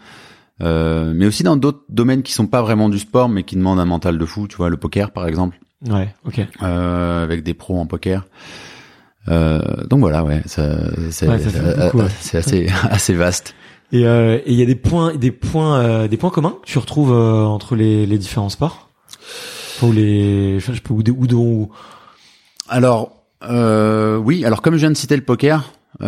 Euh, 0.62 1.14
mais 1.16 1.26
aussi 1.26 1.44
dans 1.44 1.56
d'autres 1.56 1.84
domaines 1.90 2.24
qui 2.24 2.34
sont 2.34 2.48
pas 2.48 2.62
vraiment 2.62 2.90
du 2.90 3.00
sport, 3.00 3.30
mais 3.30 3.44
qui 3.44 3.56
demandent 3.56 3.80
un 3.80 3.86
mental 3.86 4.18
de 4.18 4.26
fou. 4.26 4.48
Tu 4.48 4.58
vois, 4.58 4.70
le 4.70 4.78
poker, 4.78 5.12
par 5.12 5.28
exemple. 5.28 5.60
Ouais, 5.88 6.14
ok. 6.26 6.42
Euh, 6.62 7.24
avec 7.24 7.44
des 7.44 7.54
pros 7.54 7.80
en 7.80 7.86
poker. 7.86 8.26
Euh, 9.28 9.60
donc 9.88 10.00
voilà, 10.00 10.24
ouais, 10.24 10.42
c'est 10.46 11.28
ouais, 11.28 11.40
assez, 12.34 12.68
assez 12.90 13.14
vaste. 13.14 13.56
Et 13.92 14.00
il 14.00 14.06
euh, 14.06 14.40
y 14.46 14.62
a 14.62 14.66
des 14.66 14.76
points, 14.76 15.16
des 15.16 15.32
points, 15.32 15.80
euh, 15.80 16.08
des 16.08 16.18
points 16.18 16.30
communs 16.30 16.56
que 16.62 16.68
tu 16.68 16.78
retrouves 16.78 17.12
entre 17.12 17.76
les, 17.76 18.06
les 18.06 18.18
différents 18.18 18.50
sports? 18.50 18.90
Ou 19.82 19.92
les, 19.92 20.60
je 20.60 20.74
sais 20.74 20.80
pas, 20.80 20.94
ou, 20.94 21.02
ou, 21.34 21.70
Alors, 22.68 23.12
oui. 23.50 24.46
Alors 24.46 24.62
comme 24.62 24.76
je 24.76 24.80
viens 24.80 24.92
de 24.92 24.98
citer 24.98 25.16
le 25.16 25.24
poker, 25.24 25.72
je 26.00 26.06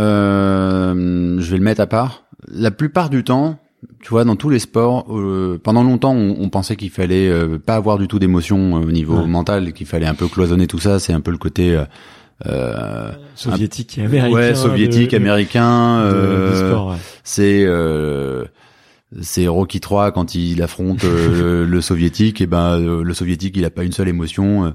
vais 1.50 1.58
le 1.58 1.64
mettre 1.64 1.82
à 1.82 1.88
part. 1.88 2.24
La 2.48 2.72
plupart 2.72 3.10
du 3.10 3.24
temps, 3.24 3.60
tu 4.04 4.10
vois, 4.10 4.24
dans 4.26 4.36
tous 4.36 4.50
les 4.50 4.60
sports, 4.60 5.06
euh, 5.10 5.60
pendant 5.64 5.84
longtemps, 5.84 6.14
on, 6.14 6.36
on 6.40 6.50
pensait 6.50 6.76
qu'il 6.76 6.90
fallait 6.92 7.28
euh, 7.30 7.58
pas 7.58 7.76
avoir 7.76 7.98
du 7.98 8.08
tout 8.08 8.20
d'émotion 8.20 8.78
euh, 8.78 8.86
au 8.86 8.92
niveau 8.92 9.18
Ouais. 9.22 9.28
mental, 9.28 9.74
qu'il 9.74 9.88
fallait 9.88 10.06
un 10.06 10.14
peu 10.14 10.28
cloisonner 10.28 10.68
tout 10.68 10.80
ça. 10.80 11.00
C'est 11.00 11.14
un 11.14 11.22
peu 11.22 11.32
le 11.32 11.38
côté 11.38 11.76
euh, 11.76 11.84
euh, 12.46 13.12
Soviétique 13.36 13.98
et 13.98 14.04
américain. 14.06 14.36
ouais, 14.36 14.56
soviétique, 14.56 15.12
de- 15.12 15.16
américain. 15.18 16.00
euh, 16.02 16.76
ouais. 16.90 16.96
c'est 17.24 17.64
euh, 17.66 18.46
c'est 19.22 19.48
Rocky 19.48 19.80
3 19.82 20.12
quand 20.12 20.36
il 20.36 20.62
affronte 20.64 21.04
euh, 21.04 21.64
le, 21.64 21.66
le 21.72 21.82
soviétique 21.82 22.40
et 22.42 22.48
ben 22.48 22.80
le 22.80 23.14
soviétique 23.14 23.56
il 23.58 23.66
a 23.66 23.70
pas 23.70 23.84
une 23.84 23.92
seule 23.92 24.08
émotion 24.08 24.66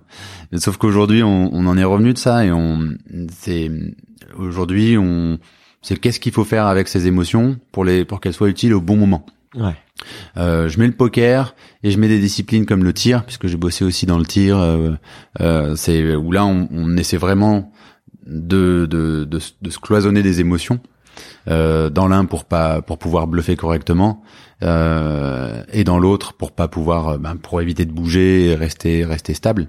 euh. 0.53 0.59
sauf 0.59 0.77
qu'aujourd'hui 0.77 1.23
on, 1.23 1.49
on 1.55 1.67
en 1.67 1.79
est 1.79 1.85
revenu 1.85 2.13
de 2.13 2.19
ça 2.19 2.45
et 2.45 2.53
on 2.53 2.81
c'est 3.31 3.71
aujourd'hui 4.39 4.99
on 4.99 5.39
c'est 5.87 5.97
qu'est-ce 6.01 6.19
qu'il 6.19 6.33
faut 6.33 6.45
faire 6.45 6.67
avec 6.67 6.89
ces 6.89 7.07
émotions 7.07 7.57
pour 7.71 7.85
les 7.85 8.05
pour 8.05 8.21
qu'elles 8.21 8.33
soient 8.35 8.49
utiles 8.49 8.75
au 8.75 8.81
bon 8.81 8.97
moment 8.97 9.25
Ouais. 9.55 9.77
euh, 10.37 10.69
je 10.69 10.79
mets 10.81 10.87
le 10.87 10.93
poker 10.93 11.55
et 11.83 11.91
je 11.91 11.99
mets 11.99 12.09
des 12.09 12.19
disciplines 12.19 12.67
comme 12.67 12.83
le 12.85 12.93
tir, 12.93 13.25
puisque 13.25 13.47
j'ai 13.47 13.57
bossé 13.57 13.85
aussi 13.85 14.05
dans 14.05 14.19
le 14.19 14.27
tir. 14.27 14.59
euh, 14.59 14.91
euh, 15.41 15.77
c'est 15.77 16.15
où 16.17 16.33
là 16.33 16.45
on, 16.45 16.69
on 16.73 16.97
essaie 16.97 17.17
vraiment 17.17 17.73
de, 18.27 18.87
de, 18.91 19.25
de, 19.25 19.39
se- 19.39 19.53
de 19.63 19.71
se 19.71 19.79
cloisonner 19.79 20.23
des 20.23 20.41
émotions. 20.41 20.81
Euh, 21.49 21.89
dans 21.89 22.09
l'un 22.09 22.27
pour 22.27 22.45
pas 22.45 22.83
pour 22.83 22.99
pouvoir 22.99 23.27
bluffer 23.29 23.57
correctement 23.57 24.23
euh, 24.63 25.63
et 25.73 25.85
dans 25.85 25.99
l'autre 25.99 26.35
pour 26.35 26.53
pas 26.53 26.69
pouvoir 26.69 27.19
ben, 27.19 27.37
pour 27.37 27.61
éviter 27.63 27.85
de 27.87 27.93
bouger 27.93 28.47
et 28.51 28.55
rester 28.55 29.05
rester 29.05 29.33
stable 29.33 29.69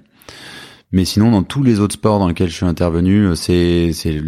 mais 0.92 1.04
sinon 1.04 1.30
dans 1.30 1.42
tous 1.42 1.62
les 1.62 1.80
autres 1.80 1.94
sports 1.94 2.18
dans 2.18 2.28
lesquels 2.28 2.48
je 2.48 2.54
suis 2.54 2.66
intervenu 2.66 3.26
euh, 3.26 3.34
c'est 3.34 3.92
c'est 3.92 4.20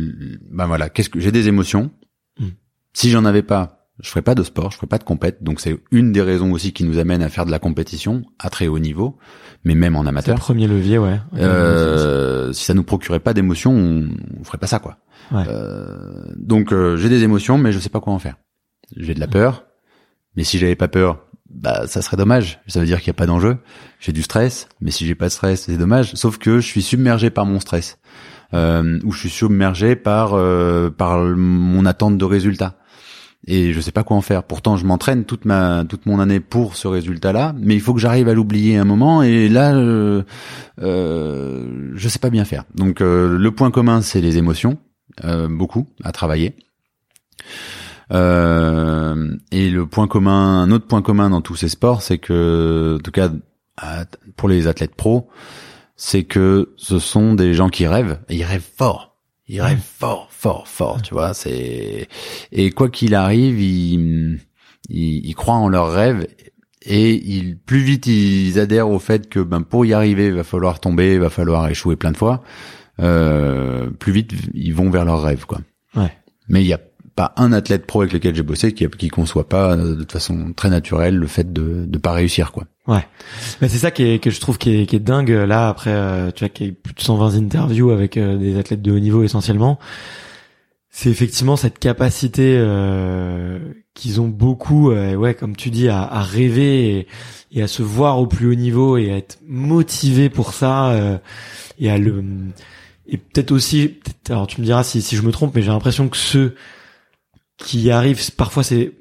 ben 0.51 0.67
voilà 0.67 0.89
qu'est-ce 0.89 1.09
que 1.11 1.21
j'ai 1.21 1.33
des 1.33 1.49
émotions 1.49 1.91
Mm. 2.39 2.47
si 2.95 3.11
j'en 3.11 3.25
avais 3.25 3.43
pas 3.43 3.77
je 4.03 4.09
ferais 4.09 4.23
pas 4.23 4.35
de 4.35 4.43
sport, 4.43 4.71
je 4.71 4.77
ferais 4.77 4.87
pas 4.87 4.97
de 4.97 5.05
compète. 5.05 5.43
Donc 5.43 5.61
c'est 5.61 5.79
une 5.91 6.11
des 6.11 6.23
raisons 6.23 6.53
aussi 6.53 6.73
qui 6.73 6.85
nous 6.85 6.97
amène 6.99 7.21
à 7.21 7.29
faire 7.29 7.45
de 7.45 7.51
la 7.51 7.59
compétition 7.59 8.23
à 8.39 8.49
très 8.49 8.67
haut 8.67 8.79
niveau, 8.79 9.19
mais 9.63 9.75
même 9.75 9.95
en 9.95 9.99
C'est 9.99 10.05
le 10.05 10.09
amateur. 10.09 10.39
premier 10.39 10.67
levier, 10.67 10.97
ouais. 10.97 11.21
Euh, 11.37 12.51
si 12.55 12.65
ça 12.65 12.73
nous 12.73 12.83
procurait 12.83 13.21
pas 13.21 13.35
d'émotions, 13.35 13.73
on, 13.73 14.09
on 14.41 14.45
ferait 14.45 14.57
pas 14.57 14.67
ça 14.69 14.79
quoi. 14.79 14.97
Ouais. 15.33 15.45
Euh, 15.49 16.25
donc 16.37 16.73
euh, 16.73 16.97
j'ai 16.97 17.11
des 17.11 17.25
émotions, 17.25 17.59
mais 17.59 17.73
je 17.73 17.79
sais 17.79 17.91
pas 17.91 18.01
quoi 18.01 18.15
en 18.15 18.19
faire. 18.19 18.37
J'ai 18.97 19.13
de 19.13 19.21
la 19.21 19.29
peur, 19.29 19.67
mais 20.35 20.45
si 20.45 20.57
j'avais 20.57 20.77
pas 20.77 20.89
peur, 20.89 21.27
bah 21.51 21.87
ça 21.87 22.03
serait 22.03 22.17
dommage. 22.17 22.61
Ça 22.67 22.81
veut 22.81 22.87
dire 22.87 22.99
qu'il 22.99 23.09
y 23.09 23.11
a 23.11 23.15
pas 23.15 23.27
d'enjeu. 23.27 23.59
J'ai 23.99 24.13
du 24.13 24.23
stress, 24.23 24.69
mais 24.81 24.91
si 24.91 25.07
j'ai 25.07 25.15
pas 25.15 25.27
de 25.27 25.33
stress, 25.33 25.65
c'est 25.67 25.77
dommage. 25.77 26.15
Sauf 26.15 26.39
que 26.39 26.61
je 26.61 26.67
suis 26.67 26.83
submergé 26.83 27.31
par 27.31 27.47
mon 27.47 27.61
stress, 27.61 27.99
euh, 28.55 28.99
ou 29.05 29.13
je 29.13 29.21
suis 29.21 29.31
submergé 29.31 29.97
par 29.97 30.35
euh, 30.35 30.91
par 30.91 31.19
mon 31.19 31.87
attente 31.87 32.19
de 32.19 32.25
résultats 32.25 32.77
et 33.47 33.73
je 33.73 33.81
sais 33.81 33.93
pas 33.93 34.05
quoi 34.05 34.17
en 34.17 34.21
faire. 34.21 34.43
Pourtant, 34.43 34.77
je 34.77 34.85
m'entraîne 34.85 35.25
toute 35.25 35.45
ma 35.45 35.85
toute 35.89 36.07
mon 36.07 36.21
année 36.21 36.41
pour 36.41 36.77
ce 36.77 36.89
résultat-là, 36.89 37.55
mais 37.59 37.75
il 37.75 37.81
faut 37.81 37.95
que 37.95 38.01
j'arrive 38.01 38.29
à 38.29 38.35
l'oublier 38.35 38.77
un 38.77 38.85
moment. 38.85 39.23
Et 39.23 39.49
là, 39.49 39.75
euh, 39.75 40.23
euh, 40.81 41.91
je 41.95 42.09
sais 42.09 42.19
pas 42.19 42.31
bien 42.31 42.45
faire. 42.45 42.65
Donc, 42.75 43.01
euh, 43.01 43.37
le 43.39 43.51
point 43.51 43.71
commun, 43.71 44.03
c'est 44.03 44.21
les 44.21 44.37
émotions, 44.37 44.79
euh, 45.25 45.49
beaucoup 45.49 45.87
à 46.05 46.13
travailler. 46.13 46.57
Euh, 48.13 49.37
et 49.53 49.71
le 49.71 49.87
point 49.87 50.09
commun, 50.09 50.63
un 50.63 50.71
autre 50.71 50.87
point 50.87 51.03
commun 51.03 51.31
dans 51.31 51.41
tous 51.41 51.57
ces 51.57 51.69
sports, 51.69 52.03
c'est 52.03 52.19
que, 52.19 52.97
en 52.99 53.03
tout 53.03 53.11
cas, 53.11 53.31
pour 54.37 54.49
les 54.49 54.67
athlètes 54.67 54.95
pros, 54.95 55.29
c'est 55.97 56.25
que 56.25 56.73
ce 56.77 56.99
sont 56.99 57.35
des 57.35 57.55
gens 57.55 57.69
qui 57.69 57.87
rêvent. 57.87 58.19
Et 58.29 58.37
ils 58.37 58.45
rêvent 58.45 58.69
fort. 58.77 59.17
Ils 59.49 59.61
rêvent 59.61 59.83
fort, 59.83 60.29
fort, 60.31 60.69
fort. 60.69 61.03
Tu 61.03 61.13
vois, 61.13 61.35
c'est 61.35 62.09
et 62.53 62.71
quoi 62.71 62.89
qu'il 62.89 63.15
arrive, 63.15 63.61
ils, 63.61 64.39
ils, 64.89 65.27
ils 65.27 65.35
croient 65.35 65.55
en 65.55 65.69
leurs 65.69 65.93
rêves 65.93 66.27
et 66.83 67.15
ils, 67.15 67.59
plus 67.59 67.81
vite 67.81 68.07
ils 68.07 68.59
adhèrent 68.59 68.89
au 68.89 68.99
fait 68.99 69.29
que 69.29 69.41
ben 69.41 69.63
pour 69.63 69.85
y 69.85 69.93
arriver, 69.93 70.27
il 70.29 70.35
va 70.35 70.45
falloir 70.45 70.81
tomber, 70.81 71.15
il 71.15 71.21
va 71.21 71.31
falloir 71.31 71.69
échouer 71.69 71.97
plein 71.97 72.13
de 72.13 72.17
fois. 72.17 72.43
Euh, 73.01 73.91
plus 73.91 74.13
vite 74.13 74.33
ils 74.55 74.75
vont 74.75 74.91
vers 74.91 75.05
leurs 75.05 75.23
rêves, 75.23 75.47
quoi. 75.47 75.61
Ouais. 75.95 76.13
Mais 76.49 76.63
il 76.63 76.67
y 76.67 76.73
a 76.73 76.81
pas 77.15 77.33
un 77.37 77.53
athlète 77.53 77.87
pro 77.87 78.01
avec 78.03 78.13
lequel 78.13 78.35
j'ai 78.35 78.43
bossé 78.43 78.73
qui 78.73 78.87
qui 78.89 79.09
conçoit 79.09 79.49
pas 79.49 79.77
euh, 79.77 79.97
de 79.97 80.11
façon 80.11 80.53
très 80.55 80.71
naturelle 80.71 81.17
le 81.17 81.27
fait 81.27 81.53
de 81.53 81.85
de 81.87 81.99
pas 81.99 82.13
réussir, 82.13 82.53
quoi. 82.53 82.65
Ouais. 82.87 83.07
Mais 83.61 83.69
c'est 83.69 83.79
ça 83.79 83.91
qui 83.91 84.03
est, 84.05 84.19
que 84.19 84.31
je 84.31 84.41
trouve 84.41 84.59
qui 84.59 84.75
est, 84.83 84.87
qui 84.87 84.97
est 84.97 85.01
dingue 85.01 85.31
là 85.31 85.69
après 85.69 85.91
euh, 85.93 86.31
tu 86.35 86.41
vois 86.45 86.49
qu'il 86.49 86.67
y 86.67 86.69
a 86.69 86.73
eu 86.73 86.75
plus 86.75 86.95
de 86.95 87.01
120 87.01 87.37
interviews 87.37 87.91
avec 87.91 88.17
euh, 88.17 88.37
des 88.37 88.59
athlètes 88.59 88.83
de 88.83 88.91
haut 88.93 88.99
niveau 88.99 89.23
essentiellement. 89.23 89.79
C'est 90.93 91.09
effectivement 91.11 91.55
cette 91.57 91.79
capacité 91.79 92.57
euh, 92.59 93.61
qu'ils 93.95 94.21
ont 94.21 94.27
beaucoup 94.27 94.91
euh, 94.91 95.15
ouais 95.15 95.35
comme 95.35 95.55
tu 95.55 95.71
dis 95.71 95.89
à, 95.89 96.03
à 96.03 96.23
rêver 96.23 97.07
et, 97.53 97.63
à 97.63 97.69
se 97.69 97.83
voir 97.83 98.19
au 98.19 98.27
plus 98.27 98.49
haut 98.51 98.55
niveau 98.57 98.97
et 98.97 99.13
à 99.13 99.17
être 99.17 99.39
motivé 99.47 100.31
pour 100.31 100.53
ça 100.53 100.89
euh, 100.91 101.19
et 101.79 101.91
à 101.91 101.97
le 101.99 102.25
et 103.07 103.19
peut-être 103.19 103.53
aussi 103.53 103.87
peut-être- 103.89 104.31
alors 104.33 104.47
tu 104.49 104.61
me 104.61 104.67
diras 104.67 104.83
si 104.83 105.01
si 105.01 105.15
je 105.15 105.23
me 105.23 105.31
trompe 105.31 105.55
mais 105.55 105.63
j'ai 105.63 105.71
l'impression 105.71 106.09
que 106.09 106.17
ceux 106.17 106.57
qui 107.65 107.91
arrivent 107.91 108.31
parfois 108.37 108.63
c'est 108.63 108.93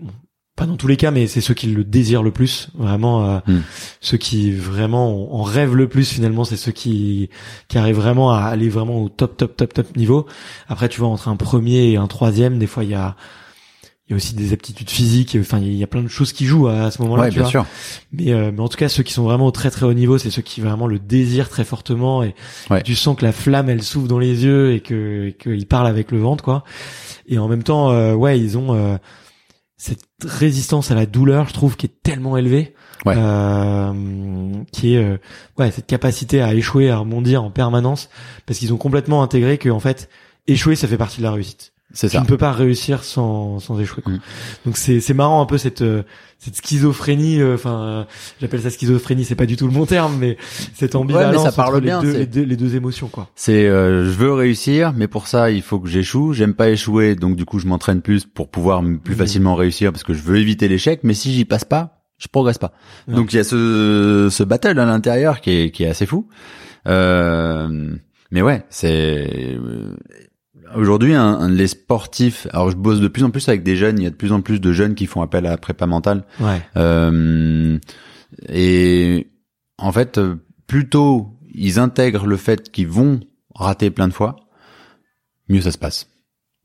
pas 0.56 0.66
dans 0.66 0.76
tous 0.76 0.88
les 0.88 0.98
cas 0.98 1.12
mais 1.12 1.28
c'est 1.28 1.40
ceux 1.40 1.54
qui 1.54 1.68
le 1.68 1.86
désirent 1.86 2.22
le 2.24 2.32
plus 2.32 2.68
vraiment 2.76 3.26
euh, 3.26 3.40
Hmm. 3.48 3.62
ceux 4.02 4.18
qui 4.18 4.52
vraiment 4.52 5.34
en 5.34 5.44
rêvent 5.44 5.76
le 5.76 5.88
plus 5.88 6.10
finalement 6.12 6.44
c'est 6.44 6.58
ceux 6.58 6.74
qui 6.74 7.30
qui 7.70 7.78
arrivent 7.78 7.96
vraiment 7.96 8.32
à 8.34 8.40
aller 8.42 8.68
vraiment 8.70 9.02
au 9.02 9.08
top 9.10 9.38
top 9.38 9.56
top 9.56 9.74
top 9.74 9.96
niveau 9.96 10.26
après 10.68 10.90
tu 10.90 11.00
vois 11.00 11.10
entre 11.10 11.30
un 11.30 11.38
premier 11.38 11.92
et 11.92 11.98
un 11.98 12.08
troisième 12.08 12.60
des 12.60 12.68
fois 12.68 12.84
il 12.84 12.90
y 12.90 12.96
a 12.96 13.16
il 14.10 14.14
y 14.14 14.16
a 14.16 14.18
aussi 14.18 14.34
des 14.34 14.54
aptitudes 14.54 14.90
physiques 14.90 15.38
enfin 15.40 15.60
il 15.60 15.76
y 15.76 15.84
a 15.84 15.88
plein 15.88 16.02
de 16.02 16.08
choses 16.08 16.34
qui 16.34 16.46
jouent 16.48 16.68
à, 16.68 16.86
à 16.86 16.92
ce 16.92 17.00
moment-là 17.04 17.24
ouais, 17.24 17.30
bien 17.30 17.44
vois. 17.44 17.52
sûr. 17.52 17.66
mais 18.12 18.32
euh, 18.34 18.52
mais 18.52 18.60
en 18.60 18.68
tout 18.68 18.78
cas 18.78 18.90
ceux 18.90 19.04
qui 19.04 19.14
sont 19.14 19.22
vraiment 19.24 19.46
au 19.46 19.52
très 19.52 19.70
très 19.70 19.86
haut 19.86 19.94
niveau 19.94 20.18
c'est 20.18 20.32
ceux 20.32 20.42
qui 20.42 20.62
vraiment 20.62 20.88
le 20.88 20.98
désirent 20.98 21.50
très 21.50 21.64
fortement 21.64 22.24
et 22.24 22.34
Ouais. 22.72 22.82
tu 22.82 22.96
sens 22.96 23.16
que 23.16 23.24
la 23.24 23.32
flamme 23.32 23.70
elle 23.70 23.84
s'ouvre 23.84 24.08
dans 24.08 24.18
les 24.20 24.44
yeux 24.46 24.74
et 24.74 24.80
que 24.80 25.30
qu'ils 25.40 25.68
parlent 25.68 25.86
avec 25.88 26.12
le 26.12 26.18
ventre 26.20 26.44
quoi 26.44 26.64
et 27.28 27.38
en 27.38 27.48
même 27.48 27.62
temps 27.64 27.92
euh, 27.92 28.16
ouais 28.16 28.40
ils 28.40 28.58
ont 28.58 28.74
euh, 28.74 28.98
cette 29.78 30.04
résistance 30.26 30.90
à 30.92 30.96
la 30.96 31.06
douleur 31.06 31.48
je 31.48 31.54
trouve 31.54 31.78
qui 31.78 31.86
est 31.86 32.02
tellement 32.04 32.36
élevée 32.36 32.74
Ouais. 33.06 33.14
euh, 33.18 33.94
qui 34.74 34.96
est 34.96 34.98
euh, 34.98 35.18
ouais 35.58 35.72
cette 35.72 35.88
capacité 35.88 36.42
à 36.42 36.54
échouer 36.54 36.90
à 36.90 36.98
rebondir 36.98 37.44
en 37.44 37.50
permanence 37.52 38.10
parce 38.46 38.60
qu'ils 38.60 38.74
ont 38.74 38.78
complètement 38.78 39.24
intégré 39.24 39.58
que 39.58 39.70
en 39.70 39.80
fait 39.80 40.10
échouer 40.48 40.76
ça 40.76 40.86
fait 40.88 40.98
partie 40.98 41.20
de 41.20 41.24
la 41.24 41.32
réussite 41.32 41.72
C'est 41.92 42.08
tu 42.08 42.16
ça. 42.18 42.22
ne 42.22 42.26
peux 42.28 42.38
pas 42.38 42.52
réussir 42.52 43.04
sans 43.04 43.60
sans 43.60 43.80
échouer 43.80 44.04
quoi. 44.04 44.14
Mm. 44.14 44.20
donc 44.66 44.78
c'est 44.78 45.00
c'est 45.00 45.16
marrant 45.16 45.42
un 45.42 45.46
peu 45.48 45.58
cette 45.58 45.82
euh, 45.82 46.04
cette 46.38 46.56
schizophrénie 46.56 47.42
euh, 47.42 47.56
enfin 47.56 47.82
euh, 47.82 48.04
j'appelle 48.40 48.62
ça 48.62 48.70
schizophrénie 48.70 49.26
c'est 49.26 49.34
pas 49.36 49.48
du 49.48 49.58
tout 49.58 49.66
le 49.66 49.74
bon 49.74 49.88
terme 49.88 50.16
mais 50.20 50.38
cette 50.76 50.94
ambivalence 50.94 51.44
ça 51.44 51.52
parle 51.52 51.76
entre 51.76 51.82
bien, 51.82 52.02
les, 52.04 52.08
deux, 52.12 52.18
les 52.20 52.26
deux 52.28 52.44
les 52.44 52.56
deux 52.58 52.76
émotions 52.76 53.08
quoi 53.08 53.30
C'est 53.36 53.66
euh, 53.68 54.06
je 54.06 54.12
veux 54.12 54.32
réussir, 54.34 54.94
mais 54.96 55.08
pour 55.08 55.26
ça 55.28 55.50
il 55.50 55.64
faut 55.64 55.80
que 55.80 55.90
j'échoue. 55.90 56.34
J'aime 56.34 56.54
pas 56.54 56.70
échouer, 56.70 57.16
donc 57.16 57.36
du 57.36 57.46
coup 57.46 57.58
je 57.58 57.66
m'entraîne 57.68 58.02
plus 58.02 58.24
pour 58.26 58.50
pouvoir 58.50 58.82
plus 59.04 59.14
Mhm. 59.14 59.20
facilement 59.20 59.56
réussir 59.56 59.92
parce 59.92 60.04
que 60.04 60.14
je 60.14 60.22
veux 60.22 60.38
éviter 60.38 60.68
l'échec. 60.68 61.00
Mais 61.04 61.16
si 61.16 61.34
j'y 61.34 61.46
passe 61.46 61.66
pas, 61.66 62.04
je 62.20 62.28
progresse 62.28 62.60
pas. 62.60 62.72
Ouais. 63.08 63.16
Donc 63.16 63.34
il 63.34 63.38
y 63.38 63.40
a 63.40 63.44
ce 63.44 64.28
ce 64.30 64.44
battle 64.44 64.78
à 64.80 64.86
l'intérieur 64.86 65.42
qui 65.42 65.50
est 65.52 65.72
qui 65.72 65.84
est 65.86 65.88
assez 65.90 66.06
fou. 66.06 66.28
Euh, 66.88 67.96
mais 68.32 68.42
ouais, 68.42 68.64
c'est 68.70 69.28
euh, 69.58 69.96
aujourd'hui 70.76 71.14
un, 71.14 71.24
un- 71.24 71.50
les 71.50 71.68
sportifs. 71.68 72.48
Alors 72.52 72.70
je 72.72 72.76
bosse 72.76 73.00
de 73.00 73.08
plus 73.08 73.24
en 73.24 73.32
plus 73.32 73.48
avec 73.50 73.64
des 73.64 73.76
jeunes. 73.76 74.00
Il 74.00 74.04
y 74.04 74.08
a 74.08 74.12
de 74.12 74.16
plus 74.16 74.32
en 74.32 74.42
plus 74.42 74.60
de 74.62 74.72
jeunes 74.72 74.96
qui 74.96 75.06
font 75.06 75.22
appel 75.22 75.46
à 75.46 75.52
la 75.52 75.58
prépa 75.58 75.86
mentale. 75.88 76.24
ouais 76.40 76.62
Euh, 76.78 77.78
et 78.48 79.28
en 79.78 79.92
fait, 79.92 80.18
euh, 80.18 80.36
plutôt 80.68 81.36
ils 81.54 81.80
intègrent 81.80 82.28
le 82.28 82.38
fait 82.38 82.72
qu'ils 82.72 82.88
vont 82.88 83.20
rater 83.56 83.90
plein 83.92 84.08
de 84.08 84.14
fois, 84.14 84.36
mieux 85.50 85.62
ça 85.62 85.72
se 85.72 85.78
passe. 85.78 86.08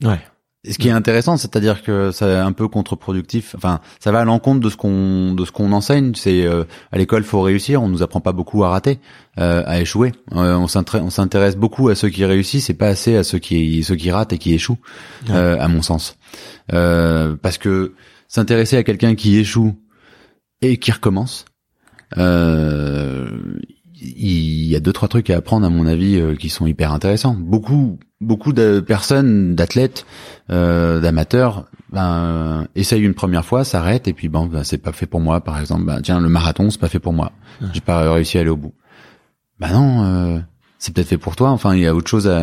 ouais 0.03 0.21
Et 0.67 0.73
ce 0.73 0.79
qui 0.79 0.89
est 0.89 0.93
intéressant, 0.93 1.37
c'est-à-dire 1.37 1.83
que 1.83 2.11
c'est 2.11 2.25
un 2.25 2.53
peu 2.53 2.69
contre-productif. 2.69 3.55
Enfin, 3.55 3.81
ça 4.01 4.13
va 4.13 4.21
à 4.21 4.25
l'encontre 4.25 4.61
de 4.61 4.71
ce 4.71 4.77
qu'on 4.79 5.35
de 5.35 5.45
ce 5.45 5.53
qu'on 5.53 5.73
enseigne. 5.73 6.15
C'est 6.15 6.45
euh, 6.47 6.65
à 6.91 6.97
l'école, 6.97 7.23
faut 7.23 7.43
réussir. 7.43 7.83
On 7.83 7.89
nous 7.89 8.03
apprend 8.03 8.21
pas 8.23 8.33
beaucoup 8.33 8.65
à 8.65 8.71
rater, 8.71 8.99
euh, 9.39 9.63
à 9.67 9.81
échouer. 9.81 10.13
Euh, 10.33 10.57
on 10.57 11.11
s'intéresse 11.11 11.57
beaucoup 11.57 11.91
à 11.91 11.95
ceux 11.95 12.09
qui 12.09 12.25
réussissent 12.25 12.71
et 12.71 12.75
pas 12.75 12.89
assez 12.89 13.15
à 13.17 13.25
ceux 13.25 13.39
qui 13.39 13.83
ceux 13.85 13.97
qui 13.97 14.11
ratent 14.11 14.33
et 14.33 14.39
qui 14.39 14.55
échouent, 14.55 14.79
Ouais. 15.29 15.35
euh, 15.35 15.61
à 15.61 15.69
mon 15.69 15.83
sens. 15.83 16.17
Euh, 16.73 17.37
parce 17.43 17.59
que 17.59 17.93
s'intéresser 18.27 18.79
à 18.79 18.85
quelqu'un 18.85 19.15
qui 19.17 19.37
échoue 19.37 19.75
et 20.63 20.79
qui 20.79 20.93
recommence, 20.93 21.45
euh, 22.17 23.29
il 24.01 24.65
y 24.67 24.77
a 24.77 24.81
deux 24.81 24.93
trois 24.93 25.09
trucs 25.09 25.31
à 25.31 25.37
apprendre 25.37 25.67
à 25.67 25.71
mon 25.71 25.87
avis 25.87 26.17
euh, 26.19 26.35
qui 26.37 26.49
sont 26.49 26.67
hyper 26.67 26.93
intéressants. 26.93 27.35
Beaucoup 27.39 27.99
beaucoup 28.25 28.53
de 28.53 28.81
personnes, 28.81 29.55
d'athlètes, 29.55 30.07
euh, 30.51 31.01
d'amateurs, 31.01 31.67
ben 31.93 32.67
essayent 32.75 33.03
une 33.03 33.15
première 33.15 33.45
fois, 33.45 33.65
s'arrêtent 33.65 34.09
et 34.09 34.13
puis 34.13 34.29
bon, 34.29 34.47
ben, 34.47 34.65
c'est 34.65 34.79
pas 34.79 34.93
fait 34.93 35.07
pour 35.07 35.21
moi. 35.21 35.41
Par 35.43 35.61
exemple, 35.61 35.85
ben, 35.85 36.01
tiens 36.03 36.21
le 36.21 36.29
marathon, 36.29 36.71
c'est 36.71 36.81
pas 36.81 36.89
fait 36.89 36.99
pour 36.99 37.13
moi. 37.13 37.33
J'ai 37.73 37.81
pas 37.81 38.13
réussi 38.13 38.39
à 38.39 38.41
aller 38.41 38.51
au 38.51 38.57
bout. 38.57 38.75
Ben 39.61 39.73
non, 39.73 40.05
euh, 40.05 40.39
c'est 40.79 40.93
peut-être 40.93 41.09
fait 41.09 41.19
pour 41.19 41.37
toi. 41.37 41.51
Enfin, 41.51 41.75
il 41.75 41.81
y 41.83 41.87
a 41.87 41.95
autre 41.95 42.09
chose. 42.09 42.27
À... 42.27 42.43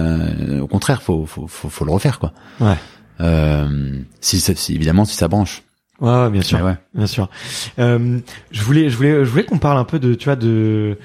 Au 0.62 0.68
contraire, 0.68 1.02
faut 1.02 1.26
faut 1.26 1.48
faut, 1.48 1.70
faut 1.70 1.86
le 1.86 1.92
refaire 1.92 2.20
quoi. 2.20 2.34
ouais 2.60 2.78
Euh, 3.20 4.00
si, 4.20 4.40
si 4.40 4.76
évidemment 4.76 5.06
si 5.06 5.16
ça 5.16 5.28
branche. 5.28 5.64
Ouais, 6.00 6.10
ouais, 6.10 6.30
bien 6.32 6.42
sûr, 6.42 6.60
ouais. 6.62 6.78
bien 6.96 7.06
sûr. 7.06 7.30
Euh, 7.78 8.20
je 8.50 8.64
voulais, 8.64 8.90
je 8.90 8.98
voulais, 8.98 9.24
je 9.24 9.30
voulais 9.30 9.44
qu'on 9.44 9.60
parle 9.60 9.78
un 9.78 9.84
peu 9.84 10.00
de, 10.00 10.16
tu 10.16 10.26
vois, 10.26 10.36
de, 10.36 10.98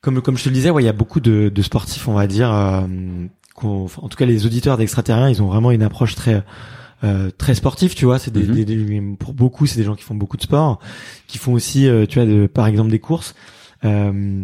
comme 0.00 0.22
comme 0.22 0.38
je 0.38 0.44
te 0.44 0.48
le 0.48 0.54
disais, 0.54 0.70
ouais, 0.70 0.82
il 0.82 0.86
y 0.86 0.88
a 0.88 0.94
beaucoup 0.94 1.20
de, 1.20 1.50
de 1.50 1.62
sportifs, 1.62 2.08
on 2.08 2.14
va 2.14 2.26
dire, 2.26 2.50
euh, 2.50 2.86
en 3.66 3.86
tout 4.08 4.16
cas 4.16 4.26
les 4.26 4.46
auditeurs 4.46 4.76
d'extraterriens, 4.76 5.28
ils 5.28 5.42
ont 5.42 5.46
vraiment 5.48 5.70
une 5.70 5.82
approche 5.82 6.14
très 6.14 6.44
euh, 7.04 7.30
très 7.38 7.54
sportive, 7.54 7.94
tu 7.94 8.06
vois. 8.06 8.18
C'est 8.18 8.32
des, 8.32 8.42
Mhm. 8.42 8.54
des- 8.56 8.64
des- 8.64 9.02
pour 9.20 9.32
beaucoup, 9.32 9.66
c'est 9.66 9.78
des 9.78 9.84
gens 9.84 9.94
qui 9.94 10.02
font 10.02 10.16
beaucoup 10.16 10.36
de 10.36 10.42
sport, 10.42 10.80
qui 11.28 11.38
font 11.38 11.52
aussi, 11.52 11.86
euh, 11.86 12.06
tu 12.06 12.18
vois, 12.18 12.26
de, 12.26 12.48
par 12.48 12.66
exemple 12.66 12.90
des 12.90 12.98
courses. 12.98 13.36
Euh, 13.84 14.42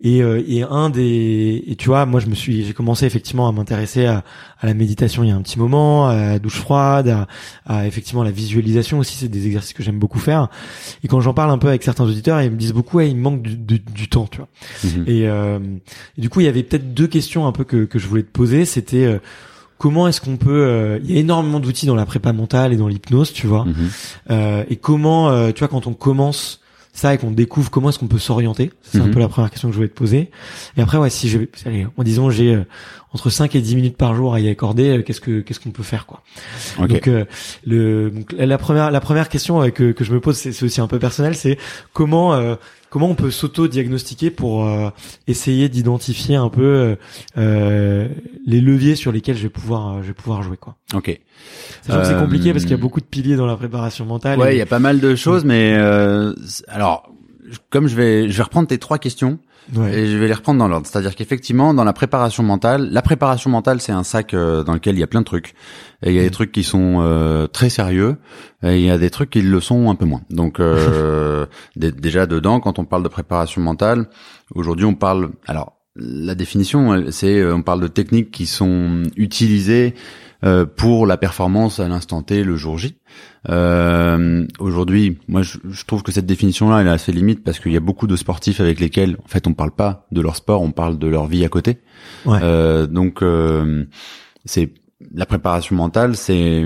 et, 0.00 0.22
euh, 0.22 0.42
et 0.46 0.62
un 0.62 0.90
des, 0.90 1.64
et 1.66 1.76
tu 1.76 1.88
vois, 1.88 2.06
moi 2.06 2.20
je 2.20 2.26
me 2.26 2.34
suis, 2.34 2.64
j'ai 2.64 2.72
commencé 2.72 3.06
effectivement 3.06 3.48
à 3.48 3.52
m'intéresser 3.52 4.06
à, 4.06 4.24
à 4.60 4.66
la 4.66 4.74
méditation 4.74 5.24
il 5.24 5.28
y 5.28 5.32
a 5.32 5.36
un 5.36 5.42
petit 5.42 5.58
moment, 5.58 6.08
à 6.08 6.16
la 6.16 6.38
douche 6.38 6.58
froide, 6.58 7.08
à, 7.08 7.26
à 7.66 7.86
effectivement 7.86 8.22
la 8.22 8.30
visualisation 8.30 8.98
aussi, 8.98 9.16
c'est 9.16 9.28
des 9.28 9.46
exercices 9.46 9.72
que 9.72 9.82
j'aime 9.82 9.98
beaucoup 9.98 10.18
faire. 10.18 10.48
Et 11.02 11.08
quand 11.08 11.20
j'en 11.20 11.34
parle 11.34 11.50
un 11.50 11.58
peu 11.58 11.68
avec 11.68 11.82
certains 11.82 12.04
auditeurs, 12.04 12.40
ils 12.42 12.50
me 12.50 12.56
disent 12.56 12.72
beaucoup, 12.72 12.98
ouais, 12.98 13.10
il 13.10 13.16
me 13.16 13.22
manque 13.22 13.42
du, 13.42 13.56
du, 13.56 13.78
du 13.78 14.08
temps, 14.08 14.26
tu 14.30 14.38
vois. 14.38 14.48
Mhm. 14.84 15.04
Et, 15.06 15.28
euh, 15.28 15.58
et 16.18 16.20
du 16.20 16.28
coup, 16.28 16.40
il 16.40 16.44
y 16.44 16.48
avait 16.48 16.62
peut-être 16.62 16.94
deux 16.94 17.06
questions 17.06 17.46
un 17.46 17.52
peu 17.52 17.64
que, 17.64 17.84
que 17.84 17.98
je 17.98 18.06
voulais 18.06 18.22
te 18.22 18.30
poser. 18.30 18.64
C'était 18.64 19.04
euh, 19.04 19.18
comment 19.78 20.08
est-ce 20.08 20.20
qu'on 20.20 20.36
peut 20.36 20.64
euh, 20.66 20.98
Il 21.04 21.10
y 21.10 21.16
a 21.16 21.20
énormément 21.20 21.60
d'outils 21.60 21.86
dans 21.86 21.94
la 21.94 22.06
prépa 22.06 22.32
mentale 22.32 22.72
et 22.72 22.76
dans 22.76 22.88
l'hypnose, 22.88 23.32
tu 23.32 23.46
vois. 23.46 23.66
Euh, 24.30 24.64
et 24.68 24.76
comment, 24.76 25.30
euh, 25.30 25.52
tu 25.52 25.60
vois, 25.60 25.68
quand 25.68 25.86
on 25.86 25.94
commence 25.94 26.60
ça 26.96 27.14
et 27.14 27.18
qu'on 27.18 27.30
découvre 27.30 27.70
comment 27.70 27.90
est-ce 27.90 27.98
qu'on 27.98 28.06
peut 28.08 28.18
s'orienter, 28.18 28.72
c'est 28.82 28.98
un 28.98 29.06
Mhm. 29.06 29.10
peu 29.12 29.20
la 29.20 29.28
première 29.28 29.50
question 29.50 29.68
que 29.68 29.72
je 29.72 29.76
voulais 29.76 29.88
te 29.88 29.94
poser. 29.94 30.30
Et 30.76 30.80
après, 30.80 30.96
ouais, 30.98 31.10
si 31.10 31.28
j'ai, 31.28 31.48
allez, 31.66 31.86
en 31.96 32.02
disant 32.02 32.30
j'ai 32.30 32.54
euh, 32.54 32.64
entre 33.12 33.28
5 33.30 33.54
et 33.54 33.60
10 33.60 33.76
minutes 33.76 33.96
par 33.96 34.14
jour 34.14 34.34
à 34.34 34.40
y 34.40 34.48
accorder, 34.48 34.98
euh, 34.98 35.02
qu'est-ce 35.02 35.20
que 35.20 35.40
qu'est-ce 35.40 35.60
qu'on 35.60 35.70
peut 35.70 35.82
faire, 35.82 36.06
quoi. 36.06 36.22
Donc 36.78 37.06
euh, 37.08 37.24
le 37.66 38.10
donc, 38.10 38.34
la 38.38 38.58
première 38.58 38.90
la 38.90 39.00
première 39.00 39.28
question 39.28 39.62
euh, 39.62 39.68
que 39.70 39.92
que 39.92 40.04
je 40.04 40.12
me 40.12 40.20
pose 40.20 40.36
c'est 40.36 40.52
c'est 40.52 40.64
aussi 40.64 40.80
un 40.80 40.86
peu 40.86 40.98
personnel, 40.98 41.34
c'est 41.36 41.58
comment 41.92 42.32
euh, 42.34 42.56
comment 42.96 43.10
on 43.10 43.14
peut 43.14 43.30
s'auto-diagnostiquer 43.30 44.30
pour 44.30 44.64
euh, 44.66 44.88
essayer 45.26 45.68
d'identifier 45.68 46.36
un 46.36 46.48
peu 46.48 46.62
euh, 46.62 46.96
euh, 47.36 48.08
les 48.46 48.62
leviers 48.62 48.94
sur 48.96 49.12
lesquels 49.12 49.36
je 49.36 49.42
vais 49.42 49.50
pouvoir 49.50 49.96
euh, 49.96 50.02
je 50.02 50.06
vais 50.06 50.14
pouvoir 50.14 50.42
jouer 50.42 50.56
quoi. 50.56 50.76
ok. 50.94 51.20
Sachant 51.82 52.00
que 52.00 52.06
c'est 52.06 52.14
Euh, 52.14 52.20
compliqué 52.22 52.52
parce 52.52 52.64
qu'il 52.64 52.70
y 52.70 52.74
a 52.74 52.78
beaucoup 52.78 53.00
de 53.00 53.04
piliers 53.04 53.36
dans 53.36 53.44
la 53.44 53.56
préparation 53.56 54.06
mentale. 54.06 54.38
Ouais, 54.38 54.52
et- 54.52 54.56
il 54.56 54.58
y 54.58 54.62
a 54.62 54.66
pas 54.66 54.78
mal 54.78 54.98
de 55.00 55.14
choses, 55.14 55.44
mais 55.44 55.74
euh, 55.76 56.32
alors 56.68 57.10
comme 57.70 57.86
je 57.88 57.96
vais, 57.96 58.28
je 58.28 58.36
vais 58.36 58.42
reprendre 58.42 58.68
tes 58.68 58.78
trois 58.78 58.98
questions 58.98 59.38
ouais. 59.74 59.98
et 59.98 60.06
je 60.06 60.16
vais 60.16 60.26
les 60.28 60.32
reprendre 60.34 60.58
dans 60.58 60.68
l'ordre. 60.68 60.86
C'est-à-dire 60.86 61.14
qu'effectivement, 61.14 61.74
dans 61.74 61.84
la 61.84 61.92
préparation 61.92 62.42
mentale, 62.42 62.88
la 62.90 63.02
préparation 63.02 63.50
mentale, 63.50 63.80
c'est 63.80 63.92
un 63.92 64.02
sac 64.02 64.34
euh, 64.34 64.62
dans 64.64 64.74
lequel 64.74 64.96
il 64.96 65.00
y 65.00 65.02
a 65.02 65.06
plein 65.06 65.20
de 65.20 65.26
trucs. 65.26 65.54
Et 66.02 66.10
il 66.10 66.16
y 66.16 66.18
a 66.18 66.22
des 66.22 66.30
trucs 66.30 66.52
qui 66.52 66.62
sont 66.62 66.98
euh, 67.00 67.46
très 67.46 67.68
sérieux, 67.70 68.16
et 68.62 68.76
il 68.78 68.84
y 68.84 68.90
a 68.90 68.98
des 68.98 69.10
trucs 69.10 69.30
qui 69.30 69.42
le 69.42 69.60
sont 69.60 69.90
un 69.90 69.94
peu 69.94 70.04
moins. 70.04 70.22
Donc 70.30 70.60
euh, 70.60 71.46
dé- 71.76 71.92
déjà 71.92 72.26
dedans, 72.26 72.60
quand 72.60 72.78
on 72.78 72.84
parle 72.84 73.02
de 73.02 73.08
préparation 73.08 73.60
mentale, 73.62 74.08
aujourd'hui 74.54 74.84
on 74.84 74.94
parle. 74.94 75.30
Alors 75.46 75.74
la 75.94 76.34
définition, 76.34 77.10
c'est 77.10 77.38
euh, 77.40 77.54
on 77.54 77.62
parle 77.62 77.80
de 77.80 77.88
techniques 77.88 78.30
qui 78.30 78.44
sont 78.46 79.02
utilisées 79.16 79.94
euh, 80.44 80.66
pour 80.66 81.06
la 81.06 81.16
performance 81.16 81.80
à 81.80 81.88
l'instant 81.88 82.20
T, 82.22 82.44
le 82.44 82.56
jour 82.56 82.76
J. 82.76 82.98
Euh, 83.48 84.46
Aujourd'hui, 84.58 85.18
moi, 85.28 85.42
je, 85.42 85.58
je 85.70 85.84
trouve 85.84 86.02
que 86.02 86.12
cette 86.12 86.26
définition-là, 86.26 86.80
elle 86.80 86.86
est 86.88 86.90
assez 86.90 87.12
limite 87.12 87.44
parce 87.44 87.58
qu'il 87.60 87.72
y 87.72 87.76
a 87.76 87.80
beaucoup 87.80 88.06
de 88.06 88.16
sportifs 88.16 88.60
avec 88.60 88.80
lesquels, 88.80 89.16
en 89.24 89.28
fait, 89.28 89.46
on 89.46 89.54
parle 89.54 89.70
pas 89.72 90.06
de 90.12 90.20
leur 90.20 90.36
sport, 90.36 90.62
on 90.62 90.72
parle 90.72 90.98
de 90.98 91.06
leur 91.06 91.26
vie 91.26 91.44
à 91.44 91.48
côté. 91.48 91.78
Ouais. 92.24 92.38
Euh, 92.42 92.86
donc, 92.86 93.22
euh, 93.22 93.84
c'est 94.44 94.70
la 95.14 95.26
préparation 95.26 95.76
mentale, 95.76 96.16
c'est 96.16 96.62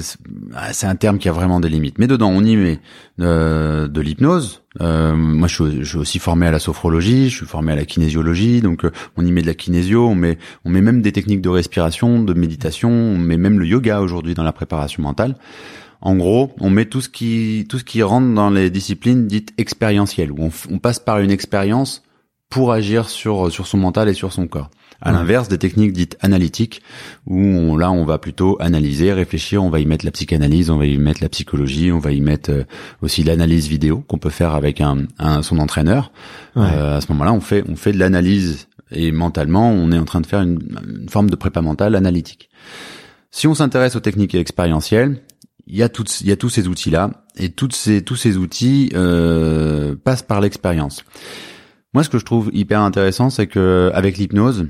c'est- 0.00 0.86
un 0.86 0.94
terme 0.94 1.18
qui 1.18 1.28
a 1.28 1.32
vraiment 1.32 1.58
des 1.58 1.70
limites. 1.70 1.98
Mais 1.98 2.06
dedans, 2.06 2.28
on 2.28 2.44
y 2.44 2.54
met 2.56 2.80
euh, 3.20 3.88
de 3.88 4.00
l'hypnose. 4.02 4.62
Euh, 4.82 5.14
moi, 5.16 5.48
je 5.48 5.54
suis, 5.54 5.78
je 5.80 5.88
suis 5.88 5.98
aussi 5.98 6.18
formé 6.18 6.46
à 6.46 6.50
la 6.50 6.58
sophrologie, 6.58 7.30
je 7.30 7.36
suis 7.36 7.46
formé 7.46 7.72
à 7.72 7.76
la 7.76 7.84
kinésiologie, 7.86 8.60
donc 8.60 8.84
euh, 8.84 8.90
on 9.16 9.24
y 9.24 9.32
met 9.32 9.40
de 9.42 9.46
la 9.46 9.54
kinésio, 9.54 10.06
on 10.06 10.14
met, 10.14 10.38
on 10.64 10.70
met 10.70 10.82
même 10.82 11.00
des 11.02 11.12
techniques 11.12 11.40
de 11.40 11.48
respiration, 11.48 12.22
de 12.22 12.34
méditation, 12.34 12.90
on 12.90 13.16
met 13.18 13.38
même 13.38 13.58
le 13.58 13.66
yoga 13.66 14.00
aujourd'hui 14.02 14.34
dans 14.34 14.44
la 14.44 14.52
préparation 14.52 15.02
mentale. 15.02 15.34
En 16.02 16.16
gros, 16.16 16.52
on 16.60 16.68
met 16.68 16.84
tout 16.86 17.00
ce 17.00 17.08
qui, 17.08 17.64
tout 17.68 17.78
ce 17.78 17.84
qui 17.84 18.02
rentre 18.02 18.34
dans 18.34 18.50
les 18.50 18.70
disciplines 18.70 19.26
dites 19.28 19.52
expérientielles, 19.56 20.32
où 20.32 20.42
on, 20.44 20.50
on 20.70 20.78
passe 20.78 20.98
par 20.98 21.20
une 21.20 21.30
expérience 21.30 22.02
pour 22.50 22.72
agir 22.72 23.08
sur 23.08 23.50
sur 23.50 23.66
son 23.66 23.78
mental 23.78 24.08
et 24.08 24.14
sur 24.14 24.32
son 24.32 24.46
corps. 24.46 24.68
À 25.04 25.10
l'inverse 25.10 25.48
des 25.48 25.58
techniques 25.58 25.92
dites 25.92 26.16
analytiques, 26.20 26.80
où 27.26 27.36
on- 27.40 27.76
là 27.76 27.90
on 27.90 28.04
va 28.04 28.18
plutôt 28.18 28.56
analyser, 28.60 29.12
réfléchir, 29.12 29.62
on 29.64 29.70
va 29.70 29.80
y 29.80 29.86
mettre 29.86 30.04
la 30.04 30.10
psychanalyse, 30.12 30.70
on 30.70 30.76
va 30.76 30.86
y 30.86 30.96
mettre 30.98 31.22
la 31.22 31.28
psychologie, 31.28 31.90
on 31.90 31.98
va 31.98 32.12
y 32.12 32.20
mettre 32.20 32.50
euh, 32.50 32.64
aussi 33.00 33.22
l'analyse 33.24 33.66
vidéo 33.68 34.04
qu'on 34.06 34.18
peut 34.18 34.30
faire 34.30 34.54
avec 34.54 34.80
un, 34.80 35.06
un- 35.18 35.42
son 35.42 35.58
entraîneur. 35.58 36.12
Ouais. 36.54 36.66
Euh, 36.72 36.98
à 36.98 37.00
ce 37.00 37.10
moment-là, 37.12 37.32
on 37.32 37.40
fait 37.40 37.64
on 37.68 37.74
fait 37.74 37.92
de 37.92 37.98
l'analyse 37.98 38.68
et 38.92 39.10
mentalement, 39.12 39.70
on 39.70 39.90
est 39.90 39.98
en 39.98 40.04
train 40.04 40.20
de 40.20 40.26
faire 40.26 40.42
une, 40.42 40.58
une 41.00 41.08
forme 41.08 41.30
de 41.30 41.36
prépa 41.36 41.62
mentale 41.62 41.94
analytique. 41.96 42.48
Si 43.30 43.46
on 43.48 43.54
s'intéresse 43.54 43.96
aux 43.96 44.00
techniques 44.00 44.34
expérientielles, 44.34 45.20
il 45.66 45.76
y 45.76 45.82
a 45.82 45.88
toutes, 45.88 46.20
il 46.20 46.28
y 46.28 46.32
a 46.32 46.36
tous 46.36 46.48
ces 46.48 46.68
outils-là 46.68 47.10
et 47.36 47.50
toutes 47.50 47.74
ces, 47.74 48.02
tous 48.02 48.16
ces 48.16 48.36
outils 48.36 48.90
euh, 48.94 49.94
passent 49.96 50.22
par 50.22 50.40
l'expérience. 50.40 51.04
Moi, 51.94 52.04
ce 52.04 52.08
que 52.08 52.18
je 52.18 52.24
trouve 52.24 52.50
hyper 52.52 52.80
intéressant, 52.80 53.30
c'est 53.30 53.46
que 53.46 53.90
avec 53.94 54.16
l'hypnose, 54.18 54.68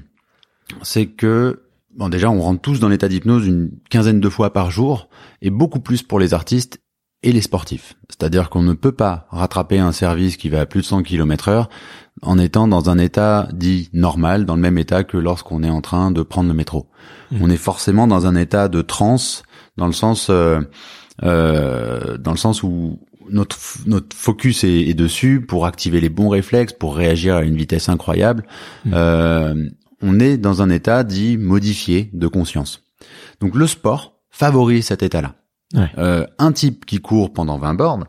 c'est 0.83 1.07
que 1.07 1.63
bon, 1.97 2.09
déjà, 2.09 2.31
on 2.31 2.41
rentre 2.41 2.61
tous 2.61 2.81
dans 2.81 2.89
l'état 2.89 3.09
d'hypnose 3.09 3.47
une 3.47 3.71
quinzaine 3.91 4.21
de 4.21 4.29
fois 4.29 4.53
par 4.53 4.71
jour 4.71 5.09
et 5.41 5.51
beaucoup 5.51 5.81
plus 5.81 6.03
pour 6.03 6.19
les 6.19 6.35
artistes 6.35 6.81
et 7.23 7.33
les 7.33 7.41
sportifs. 7.41 7.95
C'est-à-dire 8.09 8.51
qu'on 8.51 8.63
ne 8.63 8.73
peut 8.73 8.93
pas 8.93 9.27
rattraper 9.31 9.79
un 9.79 9.93
service 9.93 10.37
qui 10.37 10.49
va 10.49 10.61
à 10.61 10.67
plus 10.67 10.81
de 10.81 10.87
100 10.87 11.05
km 11.05 11.49
heure 11.49 11.69
en 12.21 12.39
étant 12.39 12.69
dans 12.69 12.91
un 12.91 12.99
état 12.99 13.49
dit 13.53 13.89
normal, 13.93 14.45
dans 14.45 14.57
le 14.57 14.61
même 14.61 14.79
état 14.79 15.05
que 15.05 15.17
lorsqu'on 15.17 15.63
est 15.63 15.71
en 15.71 15.81
train 15.81 16.11
de 16.11 16.23
prendre 16.23 16.49
le 16.49 16.55
métro. 16.55 16.89
Mhm. 17.31 17.39
On 17.43 17.51
est 17.51 17.57
forcément 17.57 18.07
dans 18.07 18.27
un 18.27 18.37
état 18.37 18.69
de 18.69 18.83
transe, 18.83 19.45
dans 19.77 19.87
le 19.87 19.93
sens, 19.93 20.29
euh, 20.31 20.61
euh, 21.23 22.17
dans 22.19 22.33
le 22.33 22.37
sens 22.37 22.63
où 22.63 23.01
notre 23.31 23.57
notre 23.87 24.15
focus 24.17 24.65
est, 24.65 24.89
est 24.89 24.95
dessus 24.95 25.41
pour 25.41 25.67
activer 25.67 26.01
les 26.01 26.09
bons 26.09 26.29
réflexes, 26.29 26.73
pour 26.73 26.97
réagir 26.97 27.37
à 27.37 27.43
une 27.43 27.57
vitesse 27.57 27.89
incroyable. 27.89 28.45
Mhm. 28.85 28.93
Euh, 28.95 29.69
on 30.03 30.19
est 30.19 30.37
dans 30.37 30.63
un 30.63 30.71
état 30.71 31.05
dit 31.05 31.39
modifié 31.39 32.11
de 32.13 32.27
conscience. 32.27 32.83
Donc 33.41 33.55
le 33.55 33.67
sport 33.67 34.21
favorise 34.31 34.87
cet 34.87 35.03
état-là. 35.03 35.35
Ouais. 35.75 35.91
Euh, 35.99 36.27
un 36.39 36.53
type 36.53 36.85
qui 36.85 36.99
court 36.99 37.33
pendant 37.33 37.59
20 37.59 37.75
bornes, 37.75 38.05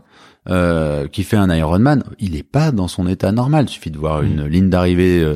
euh, 0.50 1.08
qui 1.08 1.24
fait 1.24 1.38
un 1.38 1.50
Ironman, 1.56 2.04
il 2.20 2.36
est 2.36 2.44
pas 2.44 2.72
dans 2.72 2.90
son 2.90 3.08
état 3.08 3.32
normal. 3.32 3.66
Il 3.68 3.70
suffit 3.70 3.92
de 3.92 3.98
voir 3.98 4.24
une 4.24 4.46
ligne 4.46 4.70
d'arrivée 4.70 5.22
euh, 5.22 5.36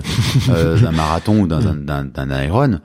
euh, 0.49 0.77
d'un 0.77 0.91
marathon 0.91 1.39
ou 1.39 1.47
d'un 1.47 1.61
d'un 1.75 2.43
Iron. 2.43 2.81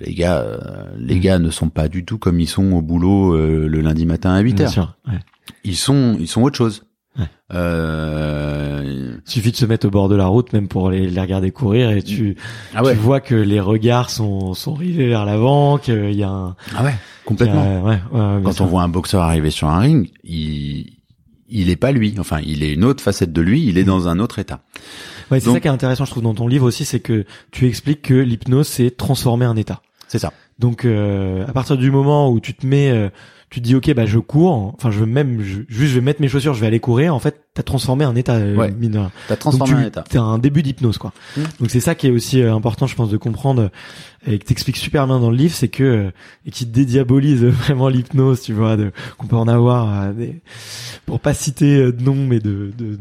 Les 0.00 0.14
gars, 0.14 0.38
euh, 0.38 0.84
les 0.98 1.18
gars 1.20 1.38
ne 1.38 1.50
sont 1.50 1.68
pas 1.68 1.88
du 1.88 2.04
tout 2.04 2.18
comme 2.18 2.40
ils 2.40 2.48
sont 2.48 2.72
au 2.72 2.82
boulot 2.82 3.34
euh, 3.34 3.68
le 3.68 3.80
lundi 3.80 4.04
matin 4.06 4.32
à 4.34 4.40
8 4.40 4.54
Bien 4.54 4.64
heures. 4.66 4.72
sûr. 4.72 4.96
ouais. 5.08 5.18
Ils 5.64 5.76
sont, 5.76 6.16
ils 6.18 6.26
sont 6.28 6.42
autre 6.42 6.56
chose. 6.56 6.82
Ouais. 7.18 7.24
Euh, 7.54 9.14
Il 9.24 9.30
suffit 9.30 9.50
de 9.52 9.56
se 9.56 9.64
mettre 9.64 9.86
au 9.86 9.90
bord 9.90 10.08
de 10.08 10.16
la 10.16 10.26
route 10.26 10.52
même 10.52 10.68
pour 10.68 10.90
les, 10.90 11.08
les 11.08 11.20
regarder 11.20 11.50
courir 11.50 11.90
et 11.90 12.02
tu 12.02 12.36
ah 12.74 12.82
ouais, 12.82 12.92
tu 12.94 12.98
vois 12.98 13.20
que 13.20 13.34
les 13.34 13.60
regards 13.60 14.10
sont 14.10 14.54
sont 14.54 14.74
rivés 14.74 15.06
vers 15.08 15.24
l'avant, 15.24 15.78
qu'il 15.78 16.12
y 16.14 16.22
a 16.22 16.28
un 16.30 16.56
ah 16.76 16.84
ouais, 16.84 16.94
complètement. 17.24 17.62
a- 17.62 17.80
ouais, 17.80 17.98
ouais, 18.12 18.20
ouais, 18.20 18.36
bien 18.36 18.40
Quand 18.44 18.52
sûr. 18.52 18.64
on 18.64 18.68
voit 18.68 18.82
un 18.82 18.88
boxeur 18.88 19.22
arriver 19.22 19.50
sur 19.50 19.68
un 19.68 19.78
ring, 19.78 20.10
il, 20.24 20.92
il 21.48 21.70
est 21.70 21.76
pas 21.76 21.92
lui. 21.92 22.14
Enfin, 22.18 22.40
il 22.44 22.62
est 22.62 22.72
une 22.74 22.84
autre 22.84 23.02
facette 23.02 23.32
de 23.32 23.40
lui. 23.40 23.64
Il 23.66 23.78
est 23.78 23.84
dans 23.84 24.08
un 24.08 24.18
autre 24.18 24.38
état. 24.38 24.60
Ouais, 25.30 25.40
c'est 25.40 25.50
ça 25.50 25.60
qui 25.60 25.68
est 25.68 25.70
intéressant, 25.70 26.04
je 26.04 26.10
trouve, 26.10 26.22
dans 26.22 26.34
ton 26.34 26.48
livre 26.48 26.66
aussi, 26.66 26.84
c'est 26.84 27.00
que 27.00 27.24
tu 27.50 27.66
expliques 27.66 28.02
que 28.02 28.14
l'hypnose, 28.14 28.68
c'est 28.68 28.96
transformer 28.96 29.44
un 29.44 29.56
état. 29.56 29.82
C'est 30.08 30.18
ça. 30.18 30.32
Donc, 30.58 30.84
euh, 30.84 31.46
à 31.46 31.52
partir 31.52 31.76
du 31.76 31.90
moment 31.90 32.30
où 32.30 32.40
tu 32.40 32.54
te 32.54 32.66
mets, 32.66 32.90
euh, 32.90 33.08
tu 33.50 33.60
te 33.60 33.64
dis, 33.64 33.74
ok, 33.74 33.92
bah 33.94 34.06
je 34.06 34.18
cours, 34.18 34.74
enfin, 34.74 34.90
je 34.90 35.00
veux 35.00 35.06
même, 35.06 35.42
je, 35.42 35.62
juste, 35.68 35.92
je 35.92 35.94
vais 35.96 36.00
mettre 36.00 36.20
mes 36.20 36.28
chaussures, 36.28 36.54
je 36.54 36.60
vais 36.60 36.66
aller 36.66 36.80
courir. 36.80 37.14
En 37.14 37.18
fait, 37.18 37.45
t'as 37.56 37.62
transformé 37.62 38.04
un 38.04 38.14
état, 38.14 38.34
euh, 38.34 38.54
Ouais. 38.54 38.70
mine 38.70 38.92
de 38.92 38.98
rien. 38.98 39.10
T'as 39.28 39.34
Donc, 39.34 39.40
transformé 39.40 39.72
tu, 39.74 39.80
un 39.80 39.86
état. 39.86 40.04
T'as 40.08 40.20
un 40.20 40.38
début 40.38 40.62
d'hypnose, 40.62 40.98
quoi. 40.98 41.12
Mm. 41.36 41.40
Donc, 41.60 41.70
c'est 41.70 41.80
ça 41.80 41.94
qui 41.94 42.06
est 42.06 42.10
aussi 42.10 42.40
euh, 42.42 42.54
important, 42.54 42.86
je 42.86 42.94
pense, 42.94 43.08
de 43.10 43.16
comprendre 43.16 43.62
euh, 43.62 43.68
et 44.32 44.38
que 44.38 44.44
t'expliques 44.44 44.76
super 44.76 45.06
bien 45.06 45.18
dans 45.20 45.30
le 45.30 45.36
livre, 45.36 45.54
c'est 45.54 45.68
que 45.68 46.10
et 46.44 46.50
qui 46.50 46.66
dédiabolise 46.66 47.44
vraiment 47.44 47.88
l'hypnose, 47.88 48.42
tu 48.42 48.52
vois, 48.52 48.76
de, 48.76 48.92
qu'on 49.18 49.26
peut 49.26 49.36
en 49.36 49.46
avoir 49.48 50.12
des, 50.12 50.40
pour 51.06 51.20
pas 51.20 51.32
citer 51.32 51.92
de 51.92 52.02
nom, 52.02 52.16
mais 52.16 52.40
de 52.40 52.72
de 52.76 52.98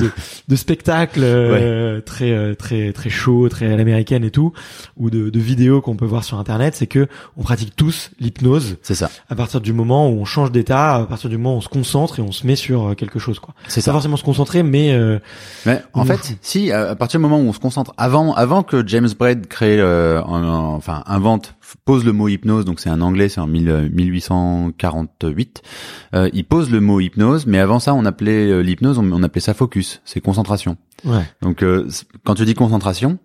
de, 0.00 0.10
de, 0.48 0.56
spectacles 0.56 1.20
euh, 1.24 2.00
très 2.00 2.54
très 2.54 2.92
très 2.92 3.10
chaud, 3.10 3.48
très 3.48 3.72
à 3.72 3.76
l'américaine 3.76 4.24
et 4.24 4.30
tout, 4.30 4.52
ou 4.96 5.10
de, 5.10 5.30
de 5.30 5.40
vidéos 5.40 5.80
qu'on 5.80 5.96
peut 5.96 6.06
voir 6.06 6.22
sur 6.22 6.38
internet, 6.38 6.74
c'est 6.76 6.86
que 6.86 7.08
on 7.36 7.42
pratique 7.42 7.74
tous 7.74 8.10
l'hypnose 8.20 8.76
C'est 8.82 8.94
ça. 8.94 9.10
à 9.28 9.34
partir 9.34 9.60
du 9.60 9.72
moment 9.72 10.08
où 10.08 10.12
on 10.20 10.24
change 10.24 10.52
d'état, 10.52 10.94
à 10.94 11.04
partir 11.06 11.28
du 11.28 11.36
moment 11.38 11.56
où 11.56 11.58
on 11.58 11.62
se 11.62 11.68
concentre 11.68 12.20
et 12.20 12.22
on 12.22 12.30
se 12.32 12.46
met 12.46 12.56
sur 12.56 12.94
quelque 12.96 13.18
chose, 13.18 13.40
quoi. 13.40 13.52
C'est 13.66 13.80
Pas 13.82 13.86
ça. 13.86 13.92
forcément 13.92 14.16
se 14.16 14.24
concentrer, 14.24 14.62
mais 14.62 14.92
euh, 14.92 15.18
Mais 15.66 15.82
en 15.92 16.04
fait, 16.04 16.36
si 16.40 16.72
à 16.72 16.94
partir 16.96 17.20
du 17.20 17.22
moment 17.22 17.38
où 17.38 17.48
on 17.48 17.52
se 17.52 17.58
concentre, 17.58 17.92
avant, 17.96 18.34
avant 18.34 18.62
que 18.62 18.86
James 18.86 19.08
Braid 19.18 19.46
crée, 19.46 19.78
euh, 19.80 20.20
enfin 20.22 21.02
invente, 21.06 21.54
pose 21.84 22.04
le 22.04 22.12
mot 22.12 22.28
hypnose, 22.28 22.64
donc 22.64 22.80
c'est 22.80 22.90
un 22.90 23.00
anglais, 23.00 23.28
c'est 23.28 23.40
en 23.40 23.46
1000, 23.46 23.68
euh, 23.70 23.88
1848. 23.92 25.62
euh, 26.14 26.30
il 26.32 26.44
pose 26.44 26.70
le 26.70 26.80
mot 26.80 27.00
hypnose, 27.00 27.46
mais 27.46 27.58
avant 27.58 27.78
ça, 27.78 27.94
on 27.94 28.04
appelait 28.04 28.50
euh, 28.50 28.60
l'hypnose, 28.60 28.98
on, 28.98 29.10
on 29.12 29.22
appelait 29.22 29.40
ça 29.40 29.54
focus, 29.54 30.00
c'est 30.04 30.20
concentration. 30.20 30.76
ouais, 31.04 31.24
Donc 31.40 31.62
euh, 31.62 31.88
quand 32.24 32.34
tu 32.34 32.44
dis 32.44 32.54
concentration, 32.54 33.18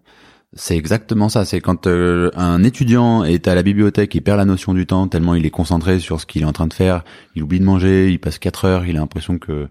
c'est 0.55 0.77
exactement 0.77 1.29
ça. 1.29 1.43
C'est 1.45 1.59
quand 1.59 1.87
euh, 1.87 2.31
un 2.35 2.63
étudiant 2.63 3.23
est 3.23 3.47
à 3.47 3.55
la 3.55 3.63
bibliothèque, 3.63 4.15
il 4.15 4.21
perd 4.21 4.37
la 4.37 4.45
notion 4.45 4.73
du 4.73 4.85
temps 4.85 5.07
tellement 5.07 5.35
il 5.35 5.45
est 5.45 5.51
concentré 5.51 5.99
sur 5.99 6.21
ce 6.21 6.25
qu'il 6.25 6.43
est 6.43 6.45
en 6.45 6.53
train 6.53 6.67
de 6.67 6.73
faire. 6.73 7.03
Il 7.35 7.43
oublie 7.43 7.59
de 7.59 7.65
manger, 7.65 8.09
il 8.09 8.19
passe 8.19 8.39
quatre 8.39 8.65
heures, 8.65 8.85
il 8.85 8.95
a 8.95 8.99
l'impression 8.99 9.37
que 9.37 9.67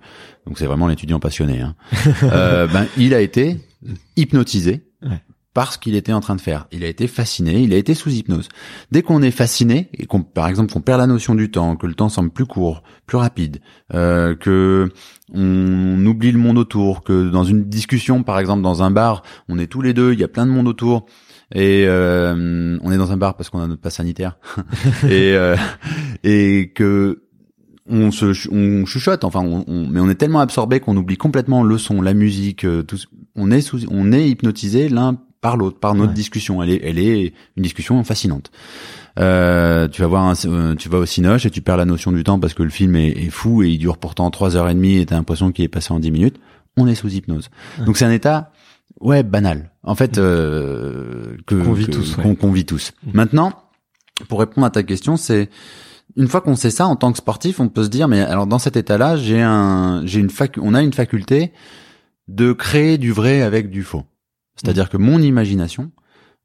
donc 0.47 0.59
c'est 0.59 0.67
vraiment 0.67 0.87
l'étudiant 0.87 1.21
passionné. 1.21 1.61
Hein. 1.61 1.75
Euh, 2.23 2.67
ben 2.67 2.87
il 2.97 3.15
a 3.15 3.21
été 3.21 3.59
hypnotisé. 4.17 4.83
Par 5.57 5.73
ce 5.73 5.79
qu'il 5.79 5.95
était 5.95 6.13
en 6.13 6.21
train 6.21 6.37
de 6.37 6.41
faire. 6.43 6.67
Il 6.71 6.85
a 6.85 6.87
été 6.87 7.07
fasciné, 7.07 7.63
il 7.63 7.73
a 7.73 7.79
été 7.79 7.95
sous 7.95 8.11
hypnose. 8.11 8.51
Dès 8.93 9.01
qu'on 9.01 9.23
est 9.23 9.31
fasciné 9.31 9.89
et 9.95 10.05
qu'on 10.05 10.21
par 10.23 10.49
exemple 10.49 10.71
qu'on 10.71 10.83
perd 10.83 11.01
la 11.01 11.07
notion 11.07 11.35
du 11.35 11.51
temps, 11.51 11.77
que 11.77 11.87
le 11.87 11.95
temps 11.95 12.11
semble 12.11 12.29
plus 12.29 12.45
court, 12.45 12.83
plus 13.07 13.17
rapide, 13.17 13.63
euh, 13.95 14.35
que 14.37 14.91
on 15.33 16.05
oublie 16.05 16.31
le 16.31 16.39
monde 16.39 16.59
autour, 16.59 17.03
que 17.05 17.31
dans 17.31 17.43
une 17.45 17.65
discussion, 17.65 18.23
par 18.23 18.39
exemple 18.39 18.61
dans 18.63 18.83
un 18.83 18.91
bar, 18.91 19.23
on 19.49 19.59
est 19.59 19.67
tous 19.67 19.81
les 19.81 19.95
deux, 19.95 20.13
il 20.13 20.21
y 20.21 20.25
a 20.25 20.29
plein 20.29 20.45
de 20.45 20.51
monde 20.51 20.69
autour, 20.69 21.07
et 21.55 21.85
euh, 21.87 22.77
on 22.83 22.93
est 22.93 22.99
dans 22.99 23.13
un 23.13 23.17
bar 23.17 23.35
parce 23.35 23.49
qu'on 23.49 23.61
a 23.61 23.67
notre 23.67 23.81
passe 23.81 23.95
sanitaire, 23.97 24.37
et 25.05 25.33
euh, 25.37 25.57
et 26.23 26.71
que 26.75 27.23
on 27.89 28.11
se 28.11 28.27
on 28.53 28.85
chuchote, 28.85 29.25
enfin, 29.25 29.41
on, 29.41 29.65
on- 29.67 29.87
mais 29.89 30.01
on 30.01 30.11
est 30.11 30.17
tellement 30.17 30.41
absorbé 30.41 30.81
qu'on 30.81 30.97
oublie 30.99 31.17
complètement 31.17 31.63
le 31.63 31.79
son, 31.79 32.03
la 32.03 32.13
musique, 32.13 32.65
euh, 32.67 32.83
tout. 32.83 32.99
On 33.37 33.51
est 33.51 33.61
sous, 33.63 33.87
on 33.91 34.13
est 34.13 34.29
hypnotisé 34.29 34.89
l'un 34.91 35.19
par 35.47 35.57
l'autre, 35.57 35.79
par 35.79 35.95
notre 35.95 36.09
Ouais. 36.09 36.15
discussion. 36.15 36.61
Elle 36.61 36.71
est, 36.71 36.81
elle 36.83 36.99
est 36.99 37.33
une 37.57 37.63
discussion 37.63 38.03
fascinante. 38.03 38.51
Euh, 39.21 39.87
tu 39.87 40.01
vas 40.03 40.09
voir, 40.09 40.25
un, 40.25 40.33
euh, 40.47 40.75
tu 40.75 40.89
vas 40.89 40.99
au 40.99 41.07
cinoche 41.07 41.47
et 41.47 41.51
tu 41.51 41.61
perds 41.63 41.77
la 41.77 41.85
notion 41.85 42.11
du 42.11 42.25
temps 42.25 42.41
parce 42.41 42.53
que 42.53 42.65
le 42.65 42.69
film 42.69 42.97
est, 42.97 43.11
est 43.11 43.31
fou 43.31 43.63
et 43.63 43.69
il 43.69 43.79
dure 43.79 43.97
pourtant 43.99 44.29
trois 44.33 44.57
heures 44.57 44.69
et 44.69 44.75
demie 44.75 44.97
et 44.99 45.07
t'as 45.07 45.15
l'impression 45.15 45.53
qu'il 45.53 45.65
est 45.65 45.69
passé 45.69 45.93
en 45.95 46.01
dix 46.01 46.11
minutes. 46.11 46.37
On 46.77 46.89
est 46.89 46.97
sous 46.97 47.09
hypnose. 47.15 47.49
Donc 47.87 47.97
c'est 47.97 48.05
un 48.05 48.11
état, 48.11 48.51
ouais, 49.01 49.23
banal. 49.23 49.71
En 49.85 49.95
fait, 49.95 50.19
euh, 50.19 51.37
que 51.47 51.55
Qu'on 51.55 51.73
vit 51.75 51.87
ouais. 51.87 52.23
qu'on 52.23 52.35
qu'on 52.35 52.51
vit 52.51 52.67
tous. 52.67 52.93
Mm. 53.05 53.11
Maintenant, 53.15 53.53
pour 54.29 54.41
répondre 54.41 54.67
à 54.67 54.71
ta 54.71 54.83
question, 54.83 55.17
c'est 55.17 55.49
une 56.17 56.27
fois 56.27 56.41
qu'on 56.41 56.57
sait 56.57 56.71
ça 56.71 56.87
en 56.89 56.97
tant 56.97 57.13
que 57.13 57.19
sportif, 57.19 57.61
on 57.61 57.69
peut 57.69 57.85
se 57.85 57.89
dire 57.89 58.09
mais 58.09 58.21
alors 58.21 58.49
dans 58.49 58.59
cet 58.59 58.77
état-là, 58.77 59.17
j'ai 59.17 59.41
un 59.41 60.03
j'ai 60.07 60.19
une 60.19 60.31
facu 60.31 60.59
on 60.61 60.75
a 60.75 60.83
une 60.83 60.93
faculté 60.93 61.53
de 62.29 62.53
créer 62.53 62.99
du 62.99 63.13
vrai 63.13 63.43
avec 63.43 63.71
du 63.71 63.85
faux. 63.85 64.03
C'est-à-dire 64.57 64.89
que 64.89 64.97
mon 64.97 65.21
imagination 65.21 65.91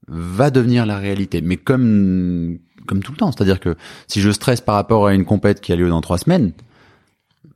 va 0.07 0.49
devenir 0.49 0.85
la 0.85 0.97
réalité, 0.97 1.41
mais 1.41 1.57
comme 1.57 2.59
comme 2.87 3.03
tout 3.03 3.11
le 3.11 3.17
temps. 3.17 3.31
C'est-à-dire 3.31 3.59
que 3.59 3.75
si 4.07 4.21
je 4.21 4.31
stresse 4.31 4.59
par 4.61 4.75
rapport 4.75 5.07
à 5.07 5.13
une 5.13 5.23
compète 5.25 5.61
qui 5.61 5.71
a 5.71 5.75
lieu 5.75 5.89
dans 5.89 6.01
trois 6.01 6.17
semaines, 6.17 6.51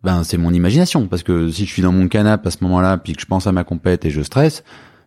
ben 0.04 0.24
c'est 0.24 0.38
mon 0.38 0.54
imagination. 0.54 1.08
Parce 1.08 1.24
que 1.24 1.50
si 1.50 1.66
je 1.66 1.72
suis 1.72 1.82
dans 1.82 1.92
mon 1.92 2.08
canapé 2.08 2.48
à 2.48 2.52
ce 2.52 2.58
moment-là, 2.62 2.98
puis 2.98 3.14
que 3.14 3.22
je 3.22 3.26
pense 3.26 3.48
à 3.48 3.52
ma 3.52 3.64
compète 3.64 4.06
et 4.06 4.12
je 4.12 4.22
stresse, 4.22 4.64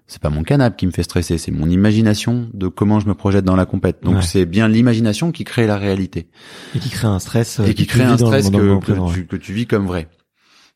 c'est 0.06 0.20
pas 0.20 0.30
mon 0.30 0.42
canapé 0.42 0.76
qui 0.76 0.86
me 0.86 0.90
fait 0.90 1.02
stresser, 1.02 1.38
c'est 1.38 1.52
mon 1.52 1.68
imagination 1.70 2.48
de 2.52 2.66
comment 2.66 2.98
je 2.98 3.06
me 3.06 3.14
projette 3.14 3.44
dans 3.44 3.56
la 3.56 3.66
compète. 3.66 4.02
Donc 4.02 4.16
Ouais. 4.16 4.22
c'est 4.22 4.44
bien 4.44 4.66
l'imagination 4.66 5.30
qui 5.32 5.44
crée 5.44 5.66
la 5.66 5.76
réalité 5.76 6.28
et 6.74 6.78
qui 6.78 6.88
crée 6.90 7.06
un 7.06 7.18
stress, 7.20 7.60
euh, 7.60 7.66
et 7.66 7.74
qui 7.74 7.86
crée 7.86 8.02
un 8.02 8.16
stress 8.16 8.50
que, 8.50 8.56
présent, 8.56 8.80
que, 8.80 8.92
ouais. 8.92 9.12
tu, 9.14 9.26
que 9.26 9.36
tu 9.36 9.52
vis 9.52 9.66
comme 9.66 9.86
vrai. 9.86 10.08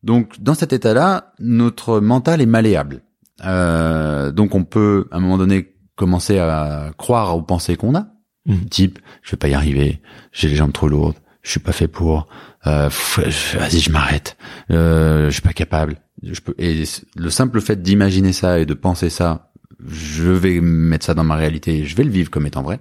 Donc 0.02 0.40
dans 0.40 0.54
cet 0.54 0.72
état-là, 0.72 1.32
notre 1.40 1.98
mental 2.00 2.40
est 2.40 2.46
malléable. 2.46 3.02
Euh, 3.44 4.30
donc 4.30 4.54
on 4.54 4.64
peut 4.64 5.08
à 5.10 5.16
un 5.16 5.20
moment 5.20 5.38
donné 5.38 5.74
commencer 5.96 6.38
à 6.38 6.90
croire 6.96 7.36
aux 7.36 7.42
pensées 7.42 7.76
qu'on 7.76 7.94
a, 7.94 8.08
Mhm. 8.46 8.68
type 8.70 8.98
je 9.22 9.30
vais 9.30 9.36
pas 9.36 9.48
y 9.48 9.54
arriver, 9.54 10.00
j'ai 10.32 10.48
les 10.48 10.56
jambes 10.56 10.72
trop 10.72 10.88
lourdes, 10.88 11.16
je 11.42 11.50
suis 11.52 11.60
pas 11.60 11.70
fait 11.72 11.86
pour, 11.86 12.26
euh, 12.66 12.88
vas-y 12.88 13.78
je 13.78 13.90
m'arrête, 13.92 14.36
euh, 14.70 15.26
je 15.26 15.30
suis 15.30 15.42
pas 15.42 15.52
capable. 15.52 15.98
Je 16.24 16.40
peux 16.40 16.54
et 16.58 16.84
le 17.16 17.30
simple 17.30 17.60
fait 17.60 17.80
d'imaginer 17.82 18.32
ça 18.32 18.58
et 18.58 18.66
de 18.66 18.74
penser 18.74 19.10
ça, 19.10 19.52
je 19.86 20.28
vais 20.28 20.60
mettre 20.60 21.06
ça 21.06 21.14
dans 21.14 21.24
ma 21.24 21.36
réalité, 21.36 21.84
je 21.84 21.94
vais 21.96 22.04
le 22.04 22.10
vivre 22.10 22.30
comme 22.30 22.46
étant 22.46 22.62
vrai. 22.62 22.80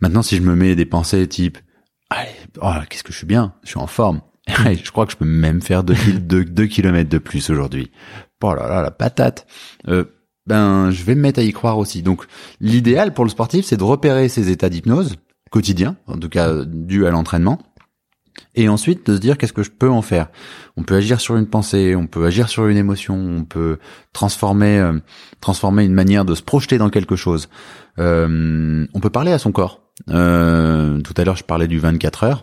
Maintenant 0.00 0.22
si 0.22 0.36
je 0.36 0.42
me 0.42 0.54
mets 0.54 0.74
des 0.74 0.86
pensées 0.86 1.26
type 1.26 1.58
allez, 2.10 2.30
oh, 2.60 2.72
qu'est-ce 2.88 3.02
que 3.04 3.12
je 3.12 3.18
suis 3.18 3.26
bien, 3.26 3.54
je 3.62 3.70
suis 3.70 3.78
en 3.78 3.86
forme. 3.86 4.20
je 4.48 4.90
crois 4.90 5.06
que 5.06 5.12
je 5.12 5.16
peux 5.16 5.24
même 5.24 5.62
faire 5.62 5.84
2 5.84 5.94
deux, 6.20 6.44
deux 6.44 6.66
kilomètres 6.66 7.10
de 7.10 7.18
plus 7.18 7.48
aujourd'hui. 7.50 7.90
Oh 8.42 8.54
là 8.54 8.68
là, 8.68 8.82
la 8.82 8.90
patate. 8.90 9.46
Euh, 9.88 10.04
ben, 10.46 10.90
je 10.90 11.04
vais 11.04 11.14
me 11.14 11.20
mettre 11.20 11.40
à 11.40 11.42
y 11.42 11.52
croire 11.52 11.78
aussi. 11.78 12.02
Donc, 12.02 12.24
l'idéal 12.60 13.14
pour 13.14 13.24
le 13.24 13.30
sportif, 13.30 13.64
c'est 13.64 13.76
de 13.76 13.84
repérer 13.84 14.28
ces 14.28 14.50
états 14.50 14.68
d'hypnose 14.68 15.16
quotidiens, 15.50 15.96
en 16.06 16.16
tout 16.16 16.28
cas 16.28 16.64
dû 16.64 17.06
à 17.06 17.10
l'entraînement, 17.10 17.58
et 18.54 18.68
ensuite 18.68 19.06
de 19.06 19.16
se 19.16 19.20
dire 19.20 19.36
qu'est-ce 19.36 19.52
que 19.52 19.62
je 19.62 19.70
peux 19.70 19.90
en 19.90 20.02
faire. 20.02 20.28
On 20.76 20.82
peut 20.82 20.96
agir 20.96 21.20
sur 21.20 21.36
une 21.36 21.46
pensée, 21.46 21.94
on 21.94 22.06
peut 22.06 22.24
agir 22.24 22.48
sur 22.48 22.66
une 22.66 22.76
émotion, 22.76 23.14
on 23.14 23.44
peut 23.44 23.78
transformer, 24.12 24.78
euh, 24.78 24.98
transformer 25.40 25.84
une 25.84 25.92
manière 25.92 26.24
de 26.24 26.34
se 26.34 26.42
projeter 26.42 26.78
dans 26.78 26.90
quelque 26.90 27.16
chose. 27.16 27.48
Euh, 27.98 28.86
on 28.94 29.00
peut 29.00 29.10
parler 29.10 29.32
à 29.32 29.38
son 29.38 29.52
corps. 29.52 29.82
Euh, 30.08 31.00
tout 31.00 31.14
à 31.16 31.24
l'heure, 31.24 31.36
je 31.36 31.44
parlais 31.44 31.68
du 31.68 31.78
24 31.78 32.24
heures. 32.24 32.42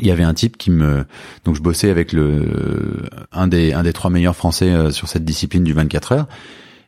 Il 0.00 0.06
y 0.06 0.10
avait 0.10 0.24
un 0.24 0.34
type 0.34 0.56
qui 0.56 0.70
me, 0.70 1.04
donc 1.44 1.54
je 1.54 1.62
bossais 1.62 1.88
avec 1.88 2.12
le 2.12 3.04
un 3.30 3.46
des 3.46 3.72
un 3.72 3.84
des 3.84 3.92
trois 3.92 4.10
meilleurs 4.10 4.34
français 4.34 4.72
euh, 4.72 4.90
sur 4.90 5.08
cette 5.08 5.24
discipline 5.24 5.62
du 5.62 5.72
24 5.72 6.12
heures. 6.12 6.28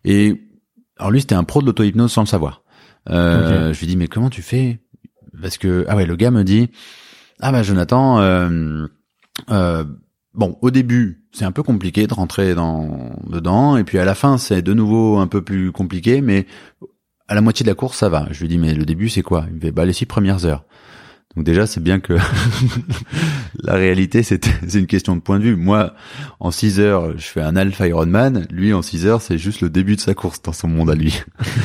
Et 0.05 0.43
alors 0.99 1.11
lui, 1.11 1.21
c'était 1.21 1.35
un 1.35 1.45
pro 1.45 1.61
de 1.61 1.67
l'auto-hypnose 1.67 2.11
sans 2.11 2.23
le 2.23 2.27
savoir. 2.27 2.63
Euh, 3.11 3.73
Je 3.73 3.81
lui 3.81 3.87
dis 3.87 3.97
mais 3.97 4.09
comment 4.09 4.31
tu 4.31 4.43
fais? 4.43 4.81
Parce 5.41 5.59
que 5.59 5.85
ah 5.89 5.97
ouais, 5.97 6.07
le 6.07 6.17
gars 6.17 6.31
me 6.31 6.43
dit 6.43 6.71
ah 7.41 7.53
bah 7.53 7.63
Jonathan, 7.63 8.19
euh, 8.21 8.87
euh, 9.51 9.85
bon 10.35 10.59
au 10.63 10.71
début 10.71 11.23
c'est 11.33 11.45
un 11.45 11.53
peu 11.53 11.63
compliqué 11.63 12.07
de 12.07 12.15
rentrer 12.15 12.55
dans 12.55 13.15
dedans 13.29 13.77
et 13.77 13.85
puis 13.85 13.99
à 13.99 14.05
la 14.05 14.15
fin 14.15 14.39
c'est 14.39 14.63
de 14.63 14.73
nouveau 14.73 15.19
un 15.19 15.27
peu 15.27 15.43
plus 15.43 15.71
compliqué, 15.73 16.21
mais 16.23 16.47
à 17.29 17.35
la 17.35 17.41
moitié 17.43 17.65
de 17.65 17.69
la 17.69 17.75
course 17.75 17.99
ça 17.99 18.09
va. 18.09 18.27
Je 18.31 18.41
lui 18.41 18.49
dis 18.49 18.59
mais 18.59 18.75
le 18.75 18.85
début 18.85 19.09
c'est 19.09 19.23
quoi? 19.23 19.45
Il 19.49 19.57
me 19.57 19.61
fait 19.61 19.73
bah 19.73 19.85
les 19.85 19.93
six 19.93 20.07
premières 20.07 20.47
heures. 20.47 20.65
Donc 21.37 21.45
déjà, 21.45 21.67
c'est 21.67 21.83
bien 21.83 22.01
que 22.01 22.15
la 23.63 23.75
réalité, 23.75 24.23
c'est 24.23 24.45
c'est 24.67 24.79
une 24.79 24.87
question 24.87 25.17
de 25.17 25.21
point 25.21 25.39
de 25.39 25.45
vue. 25.45 25.57
Moi, 25.57 25.95
en 26.41 26.51
6 26.51 26.81
heures, 26.81 27.19
je 27.19 27.27
fais 27.27 27.43
un 27.43 27.57
Alpha 27.57 27.87
Ironman. 27.87 28.47
Lui, 28.51 28.73
en 28.73 28.83
6 28.83 29.07
heures, 29.07 29.23
c'est 29.23 29.39
juste 29.39 29.61
le 29.61 29.69
début 29.69 29.97
de 29.97 30.01
sa 30.01 30.15
course 30.15 30.41
dans 30.43 30.53
son 30.53 30.69
monde 30.69 30.91
à 30.91 30.95
lui. 30.95 31.23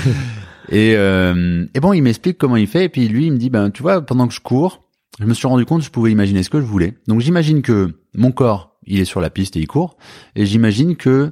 et, 0.70 0.96
euh, 0.96 1.66
et 1.74 1.80
bon, 1.80 1.94
il 1.94 2.02
m'explique 2.02 2.38
comment 2.38 2.58
il 2.58 2.68
fait. 2.68 2.86
Et 2.86 2.90
puis 2.90 3.08
lui, 3.08 3.28
il 3.28 3.32
me 3.32 3.38
dit, 3.38 3.50
ben, 3.50 3.72
tu 3.72 3.82
vois, 3.82 4.02
pendant 4.02 4.28
que 4.28 4.34
je 4.34 4.42
cours, 4.42 4.84
je 5.20 5.26
me 5.26 5.34
suis 5.34 5.48
rendu 5.48 5.66
compte 5.66 5.80
que 5.80 5.86
je 5.86 5.92
pouvais 5.92 6.12
imaginer 6.12 6.44
ce 6.44 6.50
que 6.50 6.60
je 6.60 6.66
voulais. 6.66 6.98
Donc 7.08 7.22
j'imagine 7.22 7.62
que 7.62 7.94
mon 8.16 8.32
corps, 8.32 8.78
il 8.86 9.00
est 9.00 9.06
sur 9.06 9.22
la 9.22 9.30
piste 9.30 9.56
et 9.56 9.60
il 9.60 9.68
court. 9.68 9.98
Et 10.36 10.46
j'imagine 10.46 10.96
que 10.96 11.32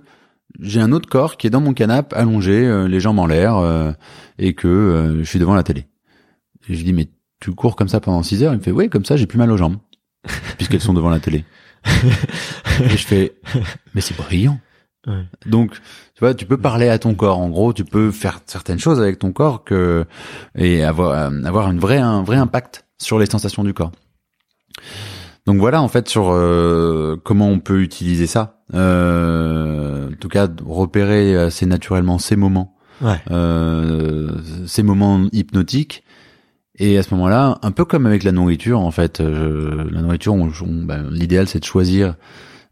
j'ai 0.60 0.82
un 0.82 0.92
autre 0.92 1.10
corps 1.10 1.38
qui 1.38 1.48
est 1.48 1.50
dans 1.50 1.62
mon 1.62 1.74
canapé, 1.74 2.16
allongé, 2.16 2.66
euh, 2.66 2.88
les 2.88 3.00
jambes 3.00 3.20
en 3.20 3.28
l'air, 3.28 3.58
euh, 3.58 3.92
et 4.38 4.54
que 4.54 4.68
euh, 4.68 5.20
je 5.20 5.24
suis 5.24 5.40
devant 5.40 5.56
la 5.56 5.64
télé. 5.64 5.86
Et 6.68 6.74
je 6.74 6.80
lui 6.80 6.86
dis, 6.86 6.94
mais 6.94 7.10
tu 7.40 7.52
cours 7.54 7.76
comme 7.76 7.88
ça 7.90 8.00
pendant 8.00 8.22
6 8.24 8.44
heures 8.44 8.54
Il 8.54 8.58
me 8.58 8.64
fait, 8.64 8.72
oui, 8.72 8.90
comme 8.90 9.06
ça, 9.06 9.16
j'ai 9.16 9.26
plus 9.28 9.38
mal 9.38 9.52
aux 9.52 9.58
jambes, 9.58 9.78
puisqu'elles 10.58 10.82
sont 10.82 10.94
devant 10.94 11.10
la 11.10 11.20
télé. 11.20 11.46
et 11.86 12.90
je 12.98 13.08
fais, 13.08 13.34
mais 13.94 14.02
c'est 14.02 14.18
brillant. 14.18 14.60
Ouais. 15.08 15.24
Donc, 15.46 15.72
tu 15.72 16.20
vois, 16.20 16.34
tu 16.34 16.46
peux 16.46 16.58
parler 16.58 16.90
à 16.90 17.00
ton 17.00 17.16
corps. 17.16 17.40
En 17.40 17.48
gros, 17.50 17.72
tu 17.72 17.86
peux 17.86 18.12
faire 18.12 18.40
certaines 18.46 18.80
choses 18.80 19.00
avec 19.00 19.18
ton 19.18 19.32
corps 19.32 19.64
que 19.64 20.06
et 20.56 20.84
avoir 20.84 21.12
euh, 21.12 21.44
avoir 21.46 21.72
une 21.72 21.80
vraie 21.80 22.00
un 22.00 22.22
vrai 22.22 22.36
impact 22.36 22.86
sur 22.98 23.18
les 23.18 23.26
sensations 23.26 23.64
du 23.64 23.74
corps. 23.74 23.94
Donc 25.46 25.58
voilà, 25.60 25.82
en 25.82 25.88
fait, 25.88 26.10
sur 26.10 26.30
euh, 26.32 27.16
comment 27.24 27.48
on 27.50 27.60
peut 27.60 27.82
utiliser 27.82 28.28
ça. 28.28 28.62
Euh, 28.74 30.10
en 30.12 30.16
tout 30.20 30.28
cas, 30.28 30.48
repérer 30.66 31.36
assez 31.38 31.66
naturellement 31.66 32.20
ces 32.20 32.36
moments, 32.36 32.76
Ouais. 33.02 33.20
euh, 33.32 34.30
ces 34.68 34.84
moments 34.84 35.26
hypnotiques. 35.32 36.04
Et 36.80 36.98
à 36.98 37.04
ce 37.04 37.14
moment-là, 37.14 37.60
un 37.62 37.72
peu 37.72 37.86
comme 37.86 38.06
avec 38.06 38.24
la 38.24 38.32
nourriture, 38.32 38.80
en 38.80 38.92
fait, 38.92 39.20
euh, 39.20 39.86
la 39.92 40.02
nourriture, 40.02 40.34
on, 40.34 40.50
on- 40.62 40.84
ben, 40.84 41.10
l'idéal 41.12 41.48
c'est 41.48 41.60
de 41.60 41.66
choisir 41.66 42.16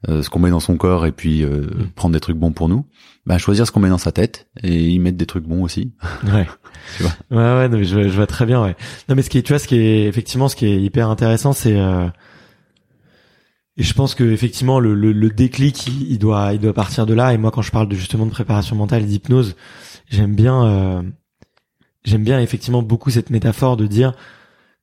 euh, 0.10 0.22
ce 0.22 0.30
qu'on 0.30 0.40
met 0.40 0.50
dans 0.52 0.60
son 0.60 0.78
corps 0.78 1.06
et 1.06 1.12
puis 1.12 1.44
euh, 1.44 1.68
prendre 1.96 2.14
des 2.14 2.20
trucs 2.20 2.38
bons 2.38 2.52
pour 2.52 2.70
nous. 2.70 2.86
Ben, 3.26 3.38
choisir 3.38 3.68
ce 3.68 3.72
qu'on 3.72 3.80
met 3.82 3.90
dans 3.90 3.98
sa 3.98 4.12
tête 4.14 4.48
et 4.64 4.90
y 4.90 5.00
mettre 5.00 5.18
des 5.18 5.26
trucs 5.26 5.46
bons 5.46 5.64
aussi. 5.64 5.94
Ouais. 6.34 6.48
Tu 6.98 7.04
vois. 7.04 7.12
Ouais, 7.32 7.38
ouais, 7.62 7.70
non, 7.70 7.78
mais 7.80 7.84
je, 7.84 8.04
je 8.04 8.16
vois 8.16 8.28
très 8.28 8.46
bien, 8.46 8.64
ouais. 8.64 8.76
Non, 9.10 9.16
mais 9.16 9.22
ce 9.22 9.30
qui 9.30 9.38
est, 9.40 9.42
tu 9.44 9.52
vois, 9.52 9.60
ce 9.60 9.68
qui 9.68 9.76
est, 9.78 10.06
effectivement, 10.06 10.48
ce 10.48 10.56
qui 10.56 10.66
est 10.68 10.82
hyper 10.82 11.10
intéressant, 11.10 11.52
c'est, 11.52 11.76
euh, 11.78 12.08
et 13.76 13.84
je 13.84 13.94
pense 13.94 14.16
que, 14.16 14.24
effectivement, 14.24 14.80
le, 14.80 14.94
le, 14.96 15.12
le 15.12 15.30
déclic, 15.30 15.86
il, 15.88 16.12
il 16.12 16.18
doit, 16.20 16.54
il 16.54 16.60
doit 16.60 16.74
partir 16.74 17.06
de 17.06 17.14
là. 17.14 17.34
Et 17.34 17.38
moi, 17.38 17.52
quand 17.52 17.62
je 17.62 17.72
parle 17.72 17.88
de, 17.90 17.96
justement, 17.96 18.26
de 18.26 18.32
préparation 18.32 18.76
mentale 18.76 19.04
et 19.04 19.06
d'hypnose, 19.06 19.56
j'aime 20.10 20.34
bien, 20.36 20.66
euh, 20.66 21.02
j'aime 22.08 22.24
bien, 22.24 22.40
effectivement, 22.40 22.82
beaucoup 22.82 23.10
cette 23.12 23.30
métaphore 23.30 23.78
de 23.78 23.86
dire, 23.86 24.14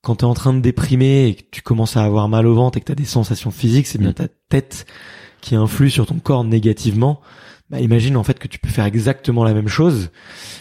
quand 0.02 0.16
t'es 0.16 0.24
en 0.24 0.34
train 0.34 0.52
de 0.52 0.60
déprimer 0.60 1.26
et 1.28 1.34
que 1.34 1.42
tu 1.50 1.62
commences 1.62 1.96
à 1.96 2.04
avoir 2.04 2.28
mal 2.28 2.46
au 2.46 2.54
ventre 2.54 2.76
et 2.78 2.80
que 2.80 2.86
t'as 2.86 2.94
des 2.94 3.04
sensations 3.04 3.50
physiques, 3.50 3.86
c'est 3.86 3.98
bien 3.98 4.10
Mm. 4.10 4.14
ta 4.14 4.28
tête 4.48 4.86
qui 5.40 5.56
influe 5.56 5.90
sur 5.90 6.06
ton 6.06 6.18
corps 6.18 6.44
négativement. 6.44 7.20
Bah, 7.70 7.80
imagine 7.80 8.16
en 8.18 8.24
fait 8.24 8.38
que 8.38 8.46
tu 8.46 8.58
peux 8.58 8.68
faire 8.68 8.84
exactement 8.84 9.42
la 9.44 9.54
même 9.54 9.68
chose. 9.68 10.10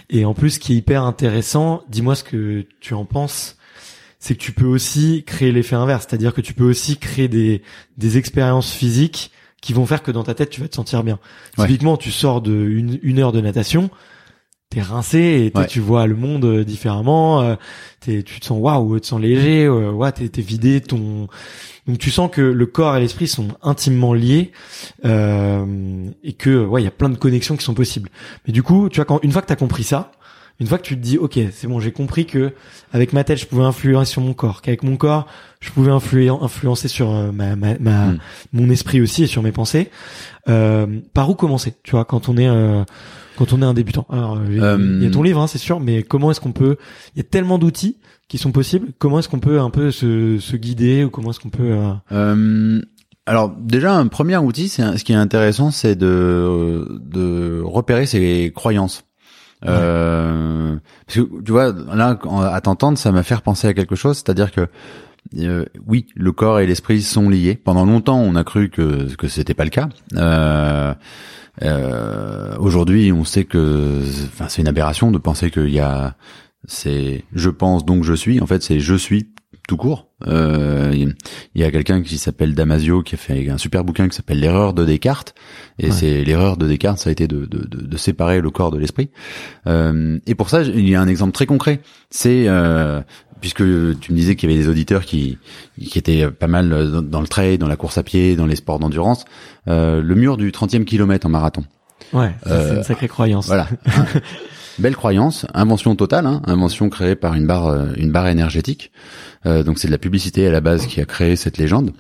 Et 0.10 0.24
en 0.26 0.34
plus, 0.34 0.52
ce 0.52 0.60
qui 0.60 0.74
est 0.74 0.78
hyper 0.78 1.04
intéressant, 1.04 1.84
dis-moi 1.90 2.16
ce 2.16 2.24
que 2.24 2.66
tu 2.80 2.94
en 2.94 3.04
penses, 3.04 3.58
c'est 4.20 4.36
que 4.36 4.40
tu 4.40 4.54
peux 4.54 4.66
aussi 4.66 5.24
créer 5.26 5.52
l'effet 5.52 5.76
inverse, 5.76 6.06
c'est-à-dire 6.08 6.34
que 6.34 6.40
tu 6.40 6.54
peux 6.54 6.64
aussi 6.64 6.96
créer 6.98 7.28
des 7.28 7.62
des 7.98 8.18
expériences 8.18 8.72
physiques 8.72 9.32
qui 9.62 9.74
vont 9.74 9.86
faire 9.86 10.02
que 10.02 10.12
dans 10.12 10.24
ta 10.24 10.34
tête 10.34 10.50
tu 10.50 10.62
vas 10.62 10.70
te 10.70 10.76
sentir 10.76 11.04
bien. 11.04 11.20
Ouais. 11.58 11.68
Typiquement, 11.68 11.98
tu 11.98 12.12
sors 12.12 12.42
de 12.42 12.54
une, 12.54 13.00
une 13.04 13.20
heure 13.20 13.34
de 13.34 13.42
natation, 13.42 13.90
t'es 14.74 14.82
rincé 14.82 15.52
et 15.54 15.58
Ouais. 15.58 15.68
tu 15.68 15.80
vois 15.80 16.08
le 16.08 16.16
monde 16.16 16.46
euh, 16.46 16.64
différemment. 16.64 17.42
euh, 17.42 17.56
t'es- 18.00 18.24
tu 18.24 18.40
te 18.40 18.46
sens 18.46 18.58
waouh, 18.60 18.96
tu 18.96 19.02
te 19.02 19.08
sens 19.08 19.22
léger, 19.22 19.66
euh, 19.66 19.92
ouais, 19.92 20.12
t'es, 20.12 20.28
t'es 20.30 20.42
vidé. 20.42 20.82
Ton 20.82 21.28
donc 21.88 21.98
tu 21.98 22.12
sens 22.12 22.30
que 22.32 22.42
le 22.42 22.66
corps 22.66 22.96
et 22.96 23.00
l'esprit 23.02 23.28
sont 23.28 23.50
intimement 23.62 24.14
liés 24.14 24.52
euh, 25.06 25.66
et 26.24 26.34
que 26.34 26.64
ouais, 26.66 26.82
il 26.82 26.86
y 26.86 26.88
a 26.88 26.92
plein 26.92 27.10
de 27.10 27.18
connexions 27.18 27.56
qui 27.58 27.64
sont 27.66 27.74
possibles. 27.74 28.10
Mais 28.48 28.54
du 28.54 28.64
coup, 28.64 28.90
tu 28.90 28.98
vois, 28.98 29.06
quand 29.06 29.20
une 29.24 29.32
fois 29.32 29.42
que 29.42 29.48
t'as 29.48 29.56
compris 29.56 29.84
ça, 29.84 30.12
une 30.60 30.68
fois 30.68 30.78
que 30.78 30.84
tu 30.84 30.96
te 30.96 31.02
dis 31.02 31.18
ok, 31.18 31.38
c'est 31.52 31.68
bon, 31.68 31.80
j'ai 31.80 31.92
compris 31.92 32.26
que 32.26 32.54
avec 32.94 33.12
ma 33.12 33.24
tête 33.24 33.40
je 33.40 33.46
pouvais 33.48 33.64
influer 33.64 34.06
sur 34.06 34.22
mon 34.22 34.34
corps, 34.34 34.62
qu'avec 34.62 34.84
mon 34.84 34.98
corps 34.98 35.26
je 35.60 35.72
pouvais 35.72 35.92
influer, 35.92 36.30
influencer 36.30 36.88
sur 36.88 37.12
euh, 37.14 37.32
ma, 37.32 37.56
ma, 37.56 37.78
ma- 37.80 38.08
Mm. 38.14 38.18
mon 38.54 38.70
esprit 38.70 39.02
aussi 39.02 39.24
et 39.24 39.28
sur 39.28 39.42
mes 39.44 39.52
pensées. 39.52 39.90
Euh, 40.50 40.86
par 41.14 41.30
où 41.30 41.36
commencer, 41.36 41.74
tu 41.84 41.92
vois, 41.92 42.06
quand 42.06 42.28
on 42.30 42.38
est 42.38 42.48
euh, 42.50 42.84
quand 43.38 43.54
on 43.54 43.62
est 43.62 43.66
un 43.66 43.74
débutant. 43.74 44.06
Alors, 44.10 44.38
euh, 44.38 44.46
il 44.50 44.58
y 44.58 44.60
a- 44.60 44.64
Euh, 44.78 45.10
ton 45.12 45.24
livre, 45.24 45.42
hein, 45.42 45.48
c'est 45.48 45.58
sûr, 45.58 45.80
mais 45.80 46.04
comment 46.04 46.32
est-ce 46.32 46.40
qu'on 46.42 46.52
peut 46.52 46.78
Il 47.16 47.20
y 47.20 47.22
a 47.22 47.24
tellement 47.24 47.58
d'outils 47.58 47.98
qui 48.28 48.38
sont 48.38 48.52
possibles. 48.52 48.90
Comment 49.00 49.20
est-ce 49.20 49.30
qu'on 49.30 49.40
peut 49.40 49.60
un 49.60 49.70
peu 49.70 49.92
se, 49.92 50.40
se 50.40 50.56
guider 50.56 51.04
ou 51.04 51.10
comment 51.10 51.32
est-ce 51.32 51.40
qu'on 51.40 51.50
peut 51.50 51.64
euh, 51.64 51.92
Euh, 52.12 52.82
alors 53.26 53.52
déjà 53.58 53.96
un 53.96 54.08
premier 54.08 54.38
outil, 54.38 54.68
c'est 54.70 54.98
ce 54.98 55.04
qui 55.04 55.14
est 55.14 55.16
intéressant, 55.16 55.72
c'est 55.72 55.96
de 55.96 57.00
de 57.02 57.62
repérer 57.64 58.06
ses 58.06 58.52
croyances. 58.54 59.04
Euh, 59.66 60.76
parce 61.08 61.20
que 61.20 61.42
tu 61.44 61.52
vois 61.52 61.74
là 61.94 62.20
à 62.52 62.62
t'entendre, 62.62 62.98
ça 62.98 63.12
m'a 63.12 63.24
fait 63.24 63.40
penser 63.42 63.68
à 63.68 63.74
quelque 63.74 63.96
chose, 63.96 64.18
c'est-à-dire 64.18 64.52
que 64.52 64.68
euh, 65.40 65.66
oui, 65.88 66.06
le 66.16 66.32
corps 66.32 66.60
et 66.60 66.68
l'esprit 66.68 67.02
sont 67.02 67.30
liés. 67.30 67.56
Pendant 67.56 67.86
longtemps, 67.86 68.20
on 68.20 68.36
a 68.36 68.44
cru 68.44 68.70
que 68.70 69.14
que 69.16 69.28
c'était 69.28 69.54
pas 69.54 69.64
le 69.66 69.70
cas. 69.70 69.90
Euh, 70.16 70.94
euh, 71.62 72.56
Aujourd'hui, 72.60 73.12
on 73.12 73.24
sait 73.24 73.46
que, 73.46 74.00
enfin, 74.28 74.48
c'est 74.50 74.62
une 74.62 74.68
aberration 74.68 75.12
de 75.12 75.18
penser 75.18 75.52
qu'il 75.52 75.70
y 75.70 75.80
a, 75.80 76.16
c'est, 76.66 77.24
je 77.34 77.50
pense 77.50 77.86
donc 77.86 78.04
je 78.04 78.14
suis. 78.14 78.42
En 78.42 78.48
fait, 78.48 78.64
c'est 78.64 78.80
je 78.80 78.96
suis 78.96 79.30
tout 79.68 79.78
court. 79.78 80.10
Euh, 80.28 80.92
il 80.94 81.62
y 81.62 81.64
a 81.64 81.72
quelqu'un 81.72 82.02
qui 82.02 82.18
s'appelle 82.18 82.54
Damasio 82.54 83.02
qui 83.02 83.16
a 83.16 83.18
fait 83.18 83.50
un 83.50 83.58
super 83.58 83.86
bouquin 83.86 84.10
qui 84.10 84.16
s'appelle 84.16 84.40
l'erreur 84.42 84.74
de 84.74 84.84
Descartes. 84.84 85.36
Et 85.80 85.86
Ouais. 85.86 85.92
c'est 85.92 86.24
l'erreur 86.26 86.58
de 86.58 86.68
Descartes, 86.68 87.00
ça 87.00 87.10
a 87.10 87.12
été 87.14 87.28
de, 87.28 87.46
de, 87.46 87.60
de, 87.66 87.82
de 87.86 87.98
séparer 87.98 88.42
le 88.42 88.50
corps 88.50 88.72
de 88.72 88.78
l'esprit. 88.78 89.10
Euh, 89.68 90.20
et 90.28 90.36
pour 90.36 90.50
ça, 90.50 90.64
il 90.64 90.88
y 90.90 90.96
a 90.96 91.02
un 91.02 91.08
exemple 91.08 91.32
très 91.32 91.46
concret. 91.46 91.80
C'est 92.10 92.46
euh, 92.48 93.02
puisque 93.44 93.58
tu 93.58 94.14
me 94.14 94.16
disais 94.16 94.38
qu'il 94.38 94.50
y 94.50 94.54
avait 94.54 94.64
des 94.64 94.70
auditeurs 94.70 95.04
qui 95.04 95.38
qui 95.78 96.00
étaient 96.00 96.32
pas 96.32 96.48
mal 96.48 96.70
dans, 96.70 97.02
dans 97.02 97.20
le 97.20 97.28
trail, 97.28 97.58
dans 97.58 97.68
la 97.68 97.76
course 97.76 97.98
à 97.98 98.04
pied, 98.04 98.38
dans 98.38 98.46
les 98.46 98.56
sports 98.56 98.80
d'endurance, 98.80 99.26
euh, 99.68 100.02
le 100.02 100.16
mur 100.16 100.38
du 100.38 100.50
30e 100.50 100.86
kilomètre 100.86 101.28
en 101.28 101.30
marathon. 101.30 101.66
Ouais, 102.14 102.34
c'est 102.46 102.76
une 102.78 102.84
sacrée 102.84 103.10
croyance. 103.10 103.48
Voilà. 103.48 103.68
Belle 104.80 104.96
croyance, 104.96 105.46
invention 105.54 105.94
totale, 105.98 106.26
hein, 106.26 106.42
invention 106.46 106.90
créée 106.90 107.18
par 107.18 107.34
une 107.34 107.46
barre, 107.46 107.68
euh, 107.68 107.88
une 107.98 108.14
barre 108.14 108.28
énergétique. 108.28 108.94
Euh, 109.46 109.62
donc 109.62 109.78
c'est 109.78 109.88
de 109.88 109.92
la 109.92 109.98
publicité 109.98 110.48
à 110.48 110.52
la 110.52 110.62
base 110.62 110.88
qui 110.88 111.02
a 111.02 111.06
créé 111.06 111.36
cette 111.36 111.58
légende. 111.58 111.92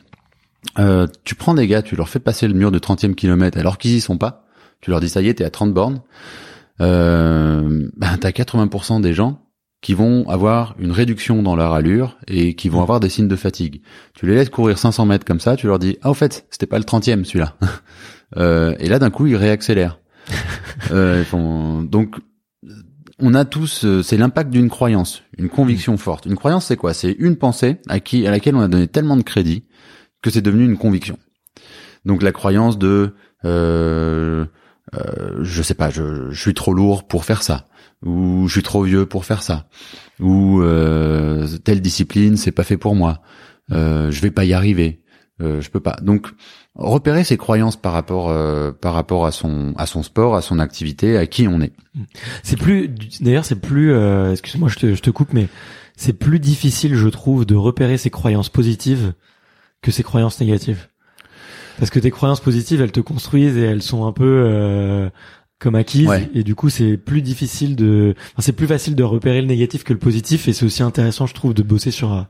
Euh, 0.79 1.07
tu 1.25 1.35
prends 1.35 1.55
des 1.55 1.67
gars, 1.67 1.81
tu 1.81 1.97
leur 1.97 2.07
fais 2.07 2.19
passer 2.19 2.47
le 2.47 2.53
mur 2.53 2.71
de 2.71 2.79
30e 2.79 3.15
kilomètre 3.15 3.57
alors 3.57 3.77
qu'ils 3.77 3.91
y 3.91 3.99
sont 3.99 4.17
pas. 4.17 4.45
Tu 4.79 4.91
leur 4.91 5.01
dis 5.01 5.09
ça 5.09 5.21
y 5.21 5.27
est, 5.27 5.33
t'es 5.33 5.43
à 5.43 5.49
30 5.49 5.73
bornes. 5.73 5.99
Euh, 6.79 7.89
ben 7.97 8.17
t'as 8.17 8.29
80% 8.29 9.01
des 9.01 9.13
gens 9.13 9.42
qui 9.83 9.93
vont 9.93 10.27
avoir 10.29 10.73
une 10.79 10.91
réduction 10.91 11.43
dans 11.43 11.55
leur 11.55 11.73
allure 11.73 12.17
et 12.27 12.55
qui 12.55 12.69
vont 12.69 12.81
avoir 12.81 12.99
des 12.99 13.09
signes 13.09 13.27
de 13.27 13.35
fatigue. 13.35 13.81
Tu 14.15 14.25
les 14.25 14.33
laisses 14.33 14.49
courir 14.49 14.79
500 14.79 15.05
mètres 15.05 15.25
comme 15.25 15.39
ça, 15.39 15.55
tu 15.55 15.67
leur 15.67 15.77
dis 15.77 15.97
ah 16.01 16.09
au 16.09 16.13
fait 16.15 16.47
c'était 16.49 16.65
pas 16.65 16.79
le 16.79 16.85
30e 16.85 17.23
celui-là. 17.23 17.55
Euh, 18.35 18.73
et 18.79 18.89
là 18.89 18.97
d'un 18.97 19.11
coup 19.11 19.27
ils 19.27 19.35
réaccélèrent. 19.35 19.99
Euh, 20.91 21.17
ils 21.19 21.25
font- 21.25 21.83
donc 21.83 22.15
on 23.19 23.35
a 23.35 23.45
tous, 23.45 23.85
euh, 23.85 24.01
c'est 24.01 24.17
l'impact 24.17 24.49
d'une 24.49 24.69
croyance, 24.69 25.21
une 25.37 25.49
conviction 25.49 25.97
forte. 25.97 26.25
Une 26.25 26.35
croyance, 26.35 26.65
c'est 26.65 26.75
quoi? 26.75 26.93
C'est 26.95 27.15
une 27.19 27.35
pensée 27.35 27.77
à 27.87 27.99
qui, 27.99 28.25
à 28.25 28.31
laquelle 28.31 28.55
on 28.55 28.61
a 28.61 28.67
donné 28.67 28.87
tellement 28.87 29.15
de 29.17 29.21
crédit 29.21 29.65
que 30.23 30.31
c'est 30.31 30.41
devenu 30.41 30.65
une 30.65 30.77
conviction. 30.77 31.19
Donc 32.05 32.23
la 32.23 32.31
croyance 32.31 32.79
de, 32.79 33.13
euh, 33.45 34.45
euh, 34.95 35.39
je 35.43 35.61
sais 35.61 35.75
pas, 35.75 35.89
je, 35.91 36.31
je 36.31 36.41
suis 36.41 36.53
trop 36.55 36.73
lourd 36.73 37.07
pour 37.07 37.23
faire 37.25 37.43
ça, 37.43 37.67
ou 38.03 38.47
je 38.47 38.53
suis 38.53 38.63
trop 38.63 38.83
vieux 38.83 39.05
pour 39.05 39.25
faire 39.25 39.43
ça, 39.43 39.67
ou 40.19 40.61
euh, 40.61 41.47
telle 41.63 41.81
discipline, 41.81 42.37
c'est 42.37 42.51
pas 42.51 42.63
fait 42.63 42.77
pour 42.77 42.95
moi, 42.95 43.21
euh, 43.71 44.11
je 44.11 44.21
vais 44.21 44.31
pas 44.31 44.45
y 44.45 44.53
arriver, 44.53 45.01
euh, 45.41 45.61
je 45.61 45.69
peux 45.69 45.79
pas. 45.79 45.97
Donc 46.01 46.27
repérer 46.75 47.23
ses 47.23 47.37
croyances 47.37 47.75
par 47.75 47.93
rapport, 47.93 48.29
euh, 48.29 48.71
par 48.71 48.93
rapport 48.93 49.25
à 49.25 49.31
son, 49.31 49.73
à 49.77 49.85
son 49.85 50.03
sport, 50.03 50.35
à 50.35 50.41
son 50.41 50.59
activité, 50.59 51.17
à 51.17 51.27
qui 51.27 51.47
on 51.47 51.61
est. 51.61 51.73
C'est 52.41 52.57
plus, 52.57 52.89
d'ailleurs, 53.21 53.45
c'est 53.45 53.59
plus, 53.59 53.91
euh, 53.93 54.31
excuse-moi, 54.31 54.69
je 54.69 54.79
te, 54.79 54.95
je 54.95 55.01
te 55.01 55.09
coupe, 55.09 55.33
mais 55.33 55.47
c'est 55.95 56.13
plus 56.13 56.39
difficile, 56.39 56.95
je 56.95 57.07
trouve, 57.07 57.45
de 57.45 57.55
repérer 57.55 57.97
ses 57.97 58.09
croyances 58.09 58.49
positives 58.49 59.13
que 59.81 59.91
ses 59.91 60.03
croyances 60.03 60.39
négatives. 60.39 60.87
Parce 61.77 61.89
que 61.89 61.99
tes 61.99 62.11
croyances 62.11 62.39
positives, 62.39 62.81
elles 62.81 62.91
te 62.91 62.99
construisent 62.99 63.57
et 63.57 63.63
elles 63.63 63.81
sont 63.81 64.05
un 64.05 64.11
peu 64.11 64.43
euh, 64.45 65.09
comme 65.63 65.75
acquises, 65.75 66.07
Ouais. 66.07 66.29
et 66.35 66.43
du 66.43 66.53
coup, 66.55 66.69
c'est 66.69 66.97
plus 66.97 67.21
difficile 67.23 67.75
de, 67.75 68.13
enfin, 68.33 68.41
c'est 68.41 68.51
plus 68.51 68.67
facile 68.67 68.95
de 68.95 69.03
repérer 69.03 69.41
le 69.41 69.47
négatif 69.47 69.83
que 69.83 69.93
le 69.93 69.99
positif, 69.99 70.47
et 70.47 70.53
c'est 70.53 70.65
aussi 70.65 70.83
intéressant, 70.83 71.25
je 71.25 71.33
trouve, 71.33 71.53
de 71.55 71.63
bosser 71.63 71.89
sur 71.91 72.13
euh, 72.13 72.21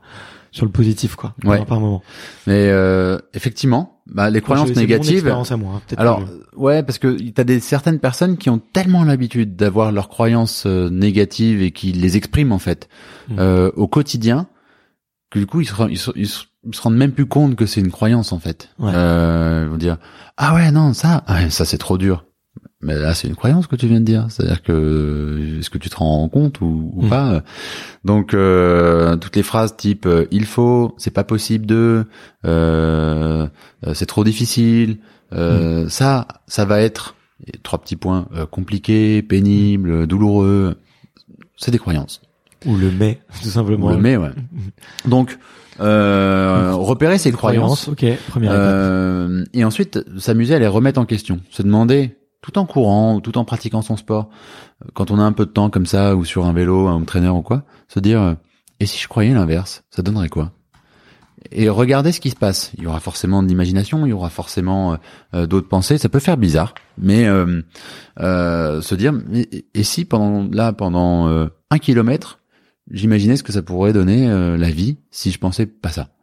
sur 0.52 0.64
le 0.66 0.70
positif, 0.70 1.16
quoi, 1.16 1.34
Ouais. 1.44 1.64
par 1.64 1.80
moment. 1.80 2.00
Mais 2.46 2.68
euh, 2.70 3.18
effectivement, 3.34 4.00
bah, 4.06 4.30
les 4.30 4.40
croyances 4.40 4.68
Je- 4.68 4.74
mon 4.74 4.80
négatives. 4.82 5.14
expérience 5.16 5.50
à 5.50 5.56
moi, 5.56 5.74
hein, 5.90 5.94
Alors 5.96 6.24
que- 6.24 6.56
ouais, 6.56 6.84
parce 6.84 6.98
que 6.98 7.18
t'as 7.30 7.42
des 7.42 7.58
certaines 7.58 7.98
personnes 7.98 8.36
qui 8.36 8.50
ont 8.50 8.60
tellement 8.72 9.02
l'habitude 9.02 9.56
d'avoir 9.56 9.90
leurs 9.90 10.08
croyances 10.08 10.62
euh, 10.66 10.88
négatives 10.90 11.60
et 11.60 11.72
qui 11.72 11.90
les 11.90 12.16
expriment 12.16 12.52
en 12.52 12.60
fait 12.60 12.88
Mm. 13.30 13.36
euh, 13.40 13.70
au 13.74 13.88
quotidien, 13.88 14.46
que 15.30 15.40
du 15.40 15.46
coup 15.46 15.60
ils 15.60 15.66
se, 15.66 15.74
ils 15.90 15.98
se, 15.98 16.12
ils 16.14 16.28
se- 16.28 16.44
ils 16.66 16.74
se 16.74 16.80
rendent 16.82 16.96
même 16.96 17.10
plus 17.12 17.26
compte 17.26 17.56
que 17.56 17.66
c'est 17.66 17.80
une 17.80 17.90
croyance 17.90 18.32
en 18.32 18.38
fait. 18.38 18.70
Ouais. 18.78 18.92
Euh, 18.94 19.64
ils 19.66 19.70
vont 19.70 19.76
dire 19.76 19.96
ah 20.36 20.54
ouais 20.54 20.70
non 20.70 20.92
ça, 20.94 21.24
ah 21.26 21.50
ça 21.50 21.64
c'est 21.64 21.78
trop 21.78 21.98
dur. 21.98 22.24
Mais 22.84 22.94
là 22.98 23.14
c'est 23.14 23.26
une 23.28 23.34
croyance 23.34 23.66
que 23.66 23.76
tu 23.76 23.86
viens 23.86 23.98
de 24.00 24.04
dire, 24.04 24.26
c'est-à-dire 24.28 24.62
que 24.62 25.58
est-ce 25.58 25.70
que 25.70 25.78
tu 25.78 25.88
te 25.90 25.96
rends 25.96 26.28
compte 26.28 26.60
ou, 26.60 26.92
ou 26.94 27.06
Mm. 27.06 27.08
pas? 27.08 27.42
Donc 28.04 28.34
euh, 28.34 29.16
toutes 29.16 29.34
les 29.36 29.42
phrases 29.42 29.74
type 29.76 30.06
euh, 30.06 30.26
il 30.30 30.44
faut, 30.44 30.94
c'est 30.98 31.10
pas 31.10 31.24
possible 31.24 31.66
de, 31.66 32.04
euh, 32.44 33.46
euh, 33.86 33.94
c'est 33.94 34.06
trop 34.06 34.22
difficile. 34.24 34.98
Euh, 35.32 35.88
Ça, 35.88 36.28
ça 36.46 36.64
va 36.64 36.80
être 36.80 37.16
trois 37.62 37.80
petits 37.80 37.96
points 37.96 38.26
euh, 38.36 38.46
compliqué, 38.46 39.22
pénible, 39.22 40.06
douloureux. 40.06 40.76
C'est 41.56 41.70
des 41.70 41.78
croyances. 41.78 42.20
ou 42.66 42.76
le 42.76 42.90
mais, 42.90 43.20
tout 43.42 43.48
simplement. 43.48 43.90
Le 43.90 43.96
met, 43.96 44.16
ouais. 44.16 44.30
Donc 45.06 45.38
euh, 45.80 46.72
repérer 46.74 47.18
ses 47.18 47.32
croyances. 47.32 47.88
ok, 47.88 48.04
première 48.28 48.52
étape. 48.52 48.62
Euh, 48.64 49.44
et 49.54 49.64
ensuite 49.64 49.98
s'amuser 50.18 50.54
à 50.54 50.58
les 50.60 50.66
remettre 50.68 51.00
en 51.00 51.04
question, 51.04 51.40
se 51.50 51.62
demander 51.62 52.16
tout 52.44 52.58
en 52.58 52.66
courant 52.66 53.14
ou 53.14 53.20
tout 53.22 53.38
en 53.38 53.46
pratiquant 53.46 53.80
son 53.80 53.96
sport, 53.96 54.28
euh, 54.82 54.88
quand 54.92 55.10
on 55.10 55.18
a 55.18 55.22
un 55.22 55.32
peu 55.32 55.46
de 55.46 55.50
temps 55.50 55.70
comme 55.70 55.86
ça 55.86 56.14
ou 56.14 56.26
sur 56.26 56.44
un 56.44 56.52
vélo, 56.52 56.88
un 56.88 56.96
home 56.96 57.06
trainer 57.06 57.30
ou 57.30 57.40
quoi, 57.40 57.62
se 57.88 58.00
dire 58.00 58.20
euh, 58.20 58.34
et 58.80 58.86
si 58.86 58.98
je 59.00 59.08
croyais 59.08 59.32
l'inverse, 59.32 59.82
ça 59.88 60.02
donnerait 60.02 60.28
quoi? 60.28 60.52
Et 61.52 61.70
regarder 61.70 62.12
ce 62.12 62.20
qui 62.20 62.30
se 62.30 62.36
passe. 62.36 62.72
Il 62.76 62.84
y 62.84 62.86
aura 62.86 63.00
forcément 63.00 63.42
de 63.42 63.48
l'imagination, 63.48 64.04
il 64.04 64.10
y 64.10 64.12
aura 64.12 64.28
forcément 64.28 64.98
euh, 65.34 65.46
d'autres 65.46 65.68
pensées. 65.68 65.96
Ça 65.96 66.08
peut 66.08 66.18
faire 66.18 66.36
bizarre, 66.36 66.74
mais 66.98 67.24
se 67.26 68.94
dire 68.94 69.12
mais, 69.12 69.48
et 69.74 69.82
si 69.82 70.04
pendant 70.04 70.48
là 70.50 70.72
pendant 70.72 71.28
un 71.28 71.78
kilomètre, 71.78 72.40
j'imaginais 72.90 73.36
ce 73.36 73.42
que 73.42 73.52
ça 73.52 73.62
pourrait 73.62 73.92
donner 73.92 74.26
la 74.56 74.70
vie 74.70 74.98
si 75.10 75.30
je 75.30 75.38
pensais 75.38 75.66
pas 75.66 75.90
ça? 75.90 76.13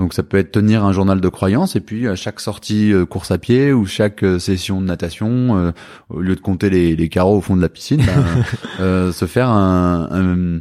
Donc 0.00 0.14
ça 0.14 0.22
peut 0.22 0.38
être 0.38 0.50
tenir 0.50 0.82
un 0.82 0.92
journal 0.92 1.20
de 1.20 1.28
croyances 1.28 1.76
et 1.76 1.80
puis 1.80 2.08
à 2.08 2.16
chaque 2.16 2.40
sortie 2.40 2.90
euh, 2.90 3.04
course 3.04 3.30
à 3.30 3.36
pied 3.36 3.70
ou 3.70 3.84
chaque 3.84 4.22
euh, 4.24 4.38
session 4.38 4.80
de 4.80 4.86
natation, 4.86 5.58
euh, 5.58 5.72
au 6.08 6.20
lieu 6.22 6.34
de 6.34 6.40
compter 6.40 6.70
les, 6.70 6.96
les 6.96 7.08
carreaux 7.10 7.36
au 7.36 7.40
fond 7.42 7.54
de 7.54 7.60
la 7.60 7.68
piscine, 7.68 7.98
ben, 8.06 8.24
euh, 8.80 9.12
se 9.12 9.26
faire 9.26 9.50
un, 9.50 10.08
un- 10.10 10.60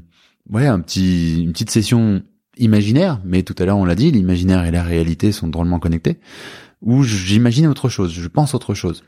ouais 0.54 0.68
un 0.68 0.82
petit 0.82 1.42
une 1.42 1.54
petite 1.54 1.72
session 1.72 2.22
imaginaire. 2.58 3.22
Mais 3.24 3.44
tout 3.44 3.56
à 3.60 3.64
l'heure 3.66 3.78
on 3.78 3.86
l'a 3.86 3.96
dit, 3.96 4.12
l'imaginaire 4.12 4.66
et 4.66 4.72
la 4.72 4.84
réalité 4.84 5.32
sont 5.32 5.48
drôlement 5.48 5.80
connectés. 5.80 6.20
Où 6.82 7.04
j'imagine 7.04 7.68
autre 7.68 7.88
chose, 7.88 8.12
je 8.12 8.28
pense 8.28 8.54
autre 8.54 8.74
chose. 8.74 9.04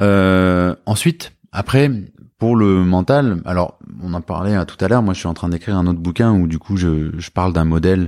Euh, 0.00 0.74
ensuite, 0.86 1.32
après, 1.52 1.90
pour 2.38 2.56
le 2.56 2.84
mental, 2.84 3.42
alors 3.44 3.78
on 4.02 4.14
en 4.14 4.20
parlait 4.22 4.54
hein, 4.54 4.64
tout 4.64 4.82
à 4.82 4.88
l'heure. 4.88 5.02
Moi, 5.02 5.12
je 5.12 5.18
suis 5.18 5.28
en 5.28 5.34
train 5.34 5.50
d'écrire 5.50 5.76
un 5.76 5.86
autre 5.86 6.00
bouquin 6.00 6.32
où 6.32 6.46
du 6.46 6.58
coup, 6.58 6.78
je, 6.78 7.10
je 7.18 7.30
parle 7.30 7.52
d'un 7.52 7.64
modèle 7.64 8.02
euh, 8.04 8.06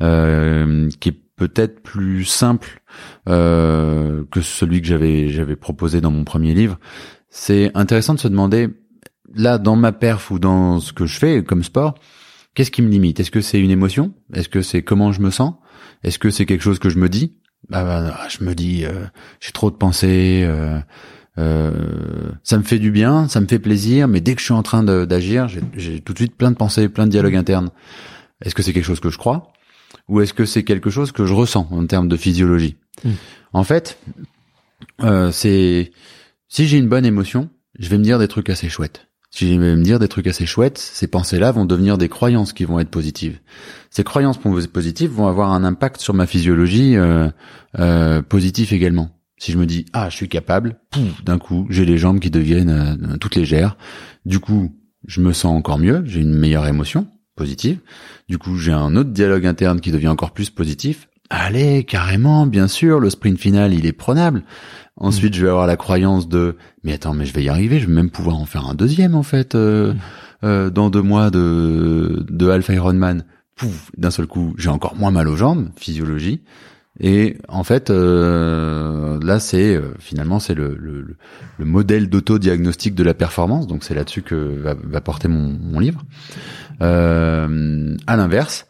qui 0.00 1.08
est 1.08 1.20
peut-être 1.40 1.82
plus 1.82 2.26
simple 2.26 2.82
euh, 3.26 4.24
que 4.30 4.42
celui 4.42 4.82
que 4.82 4.86
j'avais 4.86 5.30
j'avais 5.30 5.56
proposé 5.56 6.02
dans 6.02 6.10
mon 6.10 6.22
premier 6.22 6.52
livre. 6.52 6.78
C'est 7.30 7.70
intéressant 7.74 8.12
de 8.12 8.20
se 8.20 8.28
demander 8.28 8.68
là 9.34 9.56
dans 9.56 9.74
ma 9.74 9.92
perf 9.92 10.30
ou 10.30 10.38
dans 10.38 10.80
ce 10.80 10.92
que 10.92 11.06
je 11.06 11.18
fais 11.18 11.42
comme 11.42 11.62
sport, 11.62 11.94
qu'est-ce 12.54 12.70
qui 12.70 12.82
me 12.82 12.90
limite? 12.90 13.20
Est-ce 13.20 13.30
que 13.30 13.40
c'est 13.40 13.58
une 13.58 13.70
émotion? 13.70 14.12
Est-ce 14.34 14.50
que 14.50 14.60
c'est 14.60 14.82
comment 14.82 15.12
je 15.12 15.22
me 15.22 15.30
sens? 15.30 15.54
Est-ce 16.04 16.18
que 16.18 16.28
c'est 16.28 16.44
quelque 16.44 16.62
chose 16.62 16.78
que 16.78 16.90
je 16.90 16.98
me 16.98 17.08
dis? 17.08 17.38
Bah, 17.70 17.84
bah, 17.84 18.18
je 18.28 18.44
me 18.44 18.54
dis 18.54 18.84
euh, 18.84 19.06
j'ai 19.40 19.52
trop 19.52 19.70
de 19.70 19.76
pensées 19.76 20.42
euh, 20.44 20.78
euh, 21.38 22.32
ça 22.42 22.58
me 22.58 22.62
fait 22.64 22.78
du 22.78 22.90
bien 22.90 23.28
ça 23.28 23.40
me 23.40 23.46
fait 23.46 23.58
plaisir 23.58 24.08
mais 24.08 24.20
dès 24.20 24.34
que 24.34 24.40
je 24.40 24.46
suis 24.46 24.54
en 24.54 24.62
train 24.62 24.82
d'agir 24.82 25.46
j'ai 25.76 26.00
tout 26.00 26.12
de 26.14 26.18
suite 26.18 26.36
plein 26.36 26.50
de 26.50 26.56
pensées 26.56 26.90
plein 26.90 27.06
de 27.06 27.10
dialogues 27.12 27.36
internes. 27.36 27.70
Est-ce 28.42 28.54
que 28.54 28.62
c'est 28.62 28.74
quelque 28.74 28.84
chose 28.84 29.00
que 29.00 29.10
je 29.10 29.18
crois? 29.18 29.52
Ou 30.10 30.20
est-ce 30.20 30.34
que 30.34 30.44
c'est 30.44 30.64
quelque 30.64 30.90
chose 30.90 31.12
que 31.12 31.24
je 31.24 31.32
ressens 31.32 31.66
en 31.70 31.86
termes 31.86 32.08
de 32.08 32.16
physiologie 32.16 32.76
hmm. 33.04 33.10
en 33.52 33.64
fait 33.64 33.98
euh, 35.02 35.30
c'est 35.32 35.92
si 36.48 36.66
j'ai 36.66 36.78
une 36.78 36.88
bonne 36.88 37.06
émotion 37.06 37.48
je 37.78 37.88
vais 37.88 37.96
me 37.96 38.04
dire 38.04 38.18
des 38.18 38.28
trucs 38.28 38.50
assez 38.50 38.68
chouettes 38.68 39.10
si 39.30 39.46
je 39.46 39.60
vais 39.60 39.76
me 39.76 39.82
dire 39.82 40.00
des 40.00 40.08
trucs 40.08 40.26
assez 40.26 40.44
chouettes, 40.44 40.78
ces 40.78 41.06
pensées-là 41.06 41.52
vont 41.52 41.64
devenir 41.64 41.98
des 41.98 42.08
croyances 42.08 42.52
qui 42.52 42.64
vont 42.64 42.80
être 42.80 42.90
positives. 42.90 43.38
Ces 43.88 44.02
croyances 44.02 44.38
positives 44.38 45.10
vont 45.10 45.28
avoir 45.28 45.52
un 45.52 45.62
impact 45.62 46.00
sur 46.00 46.14
ma 46.14 46.26
physiologie 46.26 46.96
euh, 46.96 47.28
euh, 47.78 48.22
positif 48.22 48.72
également. 48.72 49.10
Si 49.38 49.52
je 49.52 49.58
me 49.58 49.66
dis 49.66 49.86
ah 49.92 50.10
je 50.10 50.16
suis 50.16 50.28
capable, 50.28 50.80
d'un 51.24 51.38
coup 51.38 51.66
j'ai 51.70 51.84
les 51.84 51.96
jambes 51.96 52.18
qui 52.18 52.30
deviennent 52.30 52.70
euh, 52.70 53.16
toutes 53.18 53.36
légères. 53.36 53.76
Du 54.26 54.40
coup 54.40 54.74
je 55.06 55.20
me 55.20 55.32
sens 55.32 55.56
encore 55.56 55.78
mieux, 55.78 56.02
j'ai 56.06 56.20
une 56.20 56.34
meilleure 56.34 56.66
émotion 56.66 57.06
positive. 57.40 57.78
Du 58.28 58.36
coup 58.36 58.58
j'ai 58.58 58.72
un 58.72 58.94
autre 58.96 59.10
dialogue 59.10 59.46
interne 59.46 59.80
qui 59.80 59.90
devient 59.90 60.12
encore 60.16 60.32
plus 60.32 60.50
positif. 60.50 61.08
Allez 61.30 61.84
carrément, 61.84 62.44
bien 62.46 62.68
sûr, 62.68 63.00
le 63.00 63.08
sprint 63.08 63.38
final 63.38 63.72
il 63.72 63.86
est 63.86 63.92
prenable. 63.92 64.42
Ensuite, 64.96 65.34
je 65.34 65.42
vais 65.42 65.50
avoir 65.50 65.66
la 65.66 65.76
croyance 65.76 66.28
de 66.28 66.56
mais 66.84 66.92
attends, 66.92 67.14
mais 67.14 67.24
je 67.24 67.32
vais 67.32 67.44
y 67.44 67.48
arriver, 67.48 67.80
je 67.80 67.86
vais 67.86 67.94
même 67.94 68.10
pouvoir 68.10 68.36
en 68.36 68.44
faire 68.44 68.66
un 68.68 68.74
deuxième 68.74 69.14
en 69.14 69.22
fait 69.22 69.54
euh, 69.54 69.94
euh, 70.44 70.68
dans 70.68 70.90
deux 70.90 71.02
mois 71.02 71.30
de 71.30 72.26
de 72.28 72.50
Alpha 72.50 72.74
Ironman. 72.74 73.24
Pouf, 73.56 73.90
d'un 73.96 74.10
seul 74.10 74.26
coup, 74.26 74.54
j'ai 74.58 74.70
encore 74.70 74.96
moins 74.96 75.10
mal 75.10 75.28
aux 75.28 75.36
jambes, 75.36 75.68
physiologie. 75.76 76.42
Et 76.98 77.38
en 77.48 77.64
fait, 77.64 77.88
euh, 77.88 79.18
là, 79.22 79.38
c'est 79.38 79.74
euh, 79.74 79.94
finalement 79.98 80.38
c'est 80.38 80.54
le, 80.54 80.76
le, 80.78 81.16
le 81.58 81.64
modèle 81.64 82.10
d'autodiagnostic 82.10 82.94
de 82.94 83.02
la 83.02 83.14
performance. 83.14 83.66
Donc 83.66 83.84
c'est 83.84 83.94
là-dessus 83.94 84.22
que 84.22 84.34
va, 84.34 84.74
va, 84.74 85.00
porter 85.00 85.28
mon, 85.28 85.56
mon 85.58 85.78
livre. 85.78 86.02
Euh, 86.82 87.96
à 88.06 88.16
l'inverse, 88.16 88.66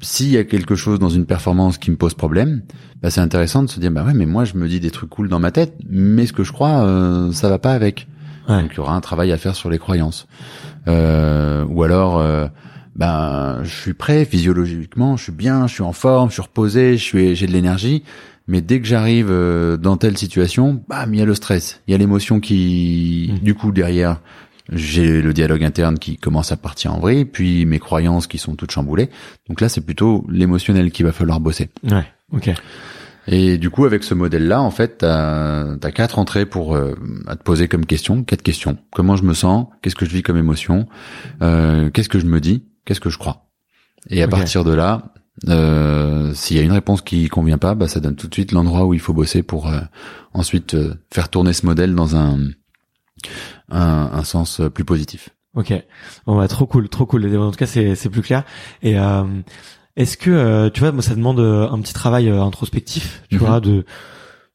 s'il 0.00 0.30
y 0.30 0.36
a 0.36 0.44
quelque 0.44 0.74
chose 0.74 0.98
dans 0.98 1.08
une 1.08 1.26
performance 1.26 1.78
qui 1.78 1.90
me 1.90 1.96
pose 1.96 2.14
problème, 2.14 2.62
bah 3.02 3.10
c'est 3.10 3.20
intéressant 3.20 3.62
de 3.62 3.68
se 3.68 3.80
dire 3.80 3.90
bah 3.90 4.04
ouais 4.04 4.14
mais 4.14 4.26
moi 4.26 4.44
je 4.44 4.56
me 4.56 4.68
dis 4.68 4.80
des 4.80 4.90
trucs 4.90 5.10
cool 5.10 5.28
dans 5.28 5.40
ma 5.40 5.50
tête, 5.50 5.74
mais 5.88 6.26
ce 6.26 6.32
que 6.32 6.44
je 6.44 6.52
crois 6.52 6.84
euh, 6.84 7.32
ça 7.32 7.48
va 7.48 7.58
pas 7.58 7.72
avec. 7.72 8.06
Donc 8.48 8.70
il 8.72 8.76
y 8.76 8.80
aura 8.80 8.94
un 8.94 9.00
travail 9.00 9.32
à 9.32 9.38
faire 9.38 9.56
sur 9.56 9.70
les 9.70 9.78
croyances. 9.78 10.28
Euh, 10.86 11.64
ou 11.68 11.82
alors 11.82 12.18
euh, 12.18 12.46
ben 12.94 13.60
je 13.64 13.74
suis 13.74 13.94
prêt 13.94 14.24
physiologiquement, 14.24 15.16
je 15.16 15.24
suis 15.24 15.32
bien, 15.32 15.66
je 15.66 15.74
suis 15.74 15.82
en 15.82 15.92
forme, 15.92 16.28
je 16.28 16.34
suis 16.34 16.42
reposé, 16.42 16.96
je 16.96 17.02
suis 17.02 17.34
j'ai 17.34 17.46
de 17.46 17.52
l'énergie, 17.52 18.04
mais 18.46 18.60
dès 18.60 18.80
que 18.80 18.86
j'arrive 18.86 19.28
euh, 19.30 19.76
dans 19.76 19.96
telle 19.96 20.16
situation, 20.16 20.80
bam, 20.88 21.12
il 21.12 21.18
y 21.18 21.22
a 21.22 21.26
le 21.26 21.34
stress, 21.34 21.80
il 21.88 21.92
y 21.92 21.94
a 21.94 21.98
l'émotion 21.98 22.38
qui 22.38 23.32
mmh. 23.32 23.44
du 23.44 23.54
coup 23.54 23.72
derrière 23.72 24.20
j'ai 24.70 25.22
le 25.22 25.32
dialogue 25.32 25.64
interne 25.64 25.98
qui 25.98 26.16
commence 26.16 26.52
à 26.52 26.56
partir 26.56 26.94
en 26.94 27.00
vrille, 27.00 27.24
puis 27.24 27.66
mes 27.66 27.78
croyances 27.78 28.26
qui 28.26 28.38
sont 28.38 28.56
toutes 28.56 28.70
chamboulées. 28.70 29.10
Donc 29.48 29.60
là, 29.60 29.68
c'est 29.68 29.80
plutôt 29.80 30.26
l'émotionnel 30.30 30.90
qu'il 30.90 31.06
va 31.06 31.12
falloir 31.12 31.40
bosser. 31.40 31.70
Ouais, 31.90 32.06
ok. 32.32 32.50
Et 33.28 33.58
du 33.58 33.70
coup, 33.70 33.84
avec 33.84 34.04
ce 34.04 34.14
modèle-là, 34.14 34.62
en 34.62 34.70
fait, 34.70 34.98
t'as 34.98 35.72
as 35.82 35.92
quatre 35.92 36.18
entrées 36.18 36.46
pour 36.46 36.76
euh, 36.76 36.94
à 37.26 37.34
te 37.34 37.42
poser 37.42 37.66
comme 37.66 37.84
question, 37.84 38.22
quatre 38.22 38.42
questions. 38.42 38.78
Comment 38.92 39.16
je 39.16 39.24
me 39.24 39.34
sens? 39.34 39.66
Qu'est-ce 39.82 39.96
que 39.96 40.06
je 40.06 40.10
vis 40.10 40.22
comme 40.22 40.36
émotion? 40.36 40.86
Euh, 41.42 41.90
Qu'est-ce 41.90 42.08
que 42.08 42.20
je 42.20 42.26
me 42.26 42.40
dis? 42.40 42.64
Qu'est-ce 42.84 43.00
que 43.00 43.10
je 43.10 43.18
crois? 43.18 43.46
Et 44.10 44.22
à 44.22 44.28
partir 44.28 44.62
de 44.62 44.72
là, 44.72 45.12
euh, 45.48 46.32
s'il 46.34 46.56
y 46.56 46.60
a 46.60 46.62
une 46.62 46.72
réponse 46.72 47.02
qui 47.02 47.28
convient 47.28 47.58
pas, 47.58 47.74
bah, 47.74 47.88
ça 47.88 47.98
donne 47.98 48.14
tout 48.14 48.28
de 48.28 48.34
suite 48.34 48.52
l'endroit 48.52 48.86
où 48.86 48.94
il 48.94 49.00
faut 49.00 49.12
bosser 49.12 49.42
pour 49.42 49.68
euh, 49.68 49.80
ensuite 50.32 50.74
euh, 50.74 50.94
faire 51.12 51.28
tourner 51.28 51.52
ce 51.52 51.66
modèle 51.66 51.94
dans 51.94 52.14
un 52.14 52.38
un, 53.70 54.10
un 54.12 54.24
sens 54.24 54.60
plus 54.74 54.84
positif. 54.84 55.30
Ok, 55.56 55.72
bon 56.26 56.36
bah 56.36 56.48
trop 56.48 56.66
cool, 56.66 56.90
trop 56.90 57.06
cool. 57.06 57.34
En 57.34 57.50
tout 57.50 57.56
cas, 57.56 57.66
c'est 57.66 57.94
c'est 57.94 58.10
plus 58.10 58.20
clair. 58.20 58.44
Et 58.82 58.98
euh, 58.98 59.24
est-ce 59.96 60.18
que 60.18 60.30
euh, 60.30 60.68
tu 60.68 60.80
vois, 60.80 60.92
moi 60.92 61.00
ça 61.00 61.14
demande 61.14 61.40
euh, 61.40 61.66
un 61.70 61.80
petit 61.80 61.94
travail 61.94 62.28
introspectif, 62.28 63.22
tu 63.30 63.36
mhm. 63.36 63.40
vois, 63.40 63.60
de 63.60 63.86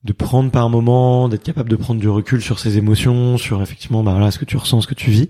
de 0.03 0.13
prendre 0.13 0.51
par 0.51 0.69
moment, 0.69 1.27
d'être 1.27 1.43
capable 1.43 1.69
de 1.69 1.75
prendre 1.75 1.99
du 1.99 2.07
recul 2.07 2.39
sur 2.41 2.59
ses 2.59 2.77
émotions, 2.77 3.39
sur 3.39 3.63
effectivement 3.63 4.03
bah 4.03 4.11
voilà 4.11 4.29
ce 4.29 4.37
que 4.37 4.45
tu 4.45 4.57
ressens, 4.57 4.81
ce 4.81 4.87
que 4.87 4.93
tu 4.93 5.09
vis. 5.09 5.29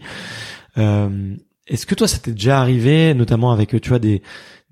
est-ce 0.76 1.86
que 1.86 1.96
toi 1.96 2.08
ça 2.08 2.18
t'est 2.20 2.34
déjà 2.34 2.60
arrivé, 2.60 3.14
notamment 3.14 3.54
avec 3.54 3.80
tu 3.82 3.90
vois 3.90 4.00
des 4.00 4.22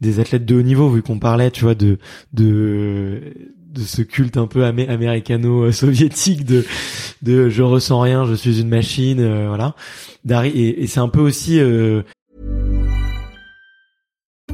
des 0.02 0.20
athlètes 0.20 0.46
de 0.46 0.56
haut 0.56 0.62
niveau, 0.62 0.90
vu 0.90 1.02
qu'on 1.02 1.20
parlait, 1.20 1.52
tu 1.52 1.64
vois, 1.64 1.76
de 1.76 1.98
de 2.34 3.34
de 3.70 3.82
ce 3.82 4.02
culte 4.02 4.38
un 4.38 4.48
peu 4.48 4.64
américano-soviétique 4.66 6.46
de 6.46 6.66
de 7.22 7.50
je 7.50 7.64
ressens 7.64 8.00
rien, 8.00 8.26
je 8.26 8.34
suis 8.34 8.62
une 8.62 8.70
machine, 8.70 9.20
euh, 9.20 9.48
voilà. 9.48 9.76
Et, 10.46 10.84
et 10.84 10.88
c'est 10.88 11.00
un 11.00 11.10
peu 11.10 11.22
aussi. 11.22 11.60
Euh... 11.60 12.04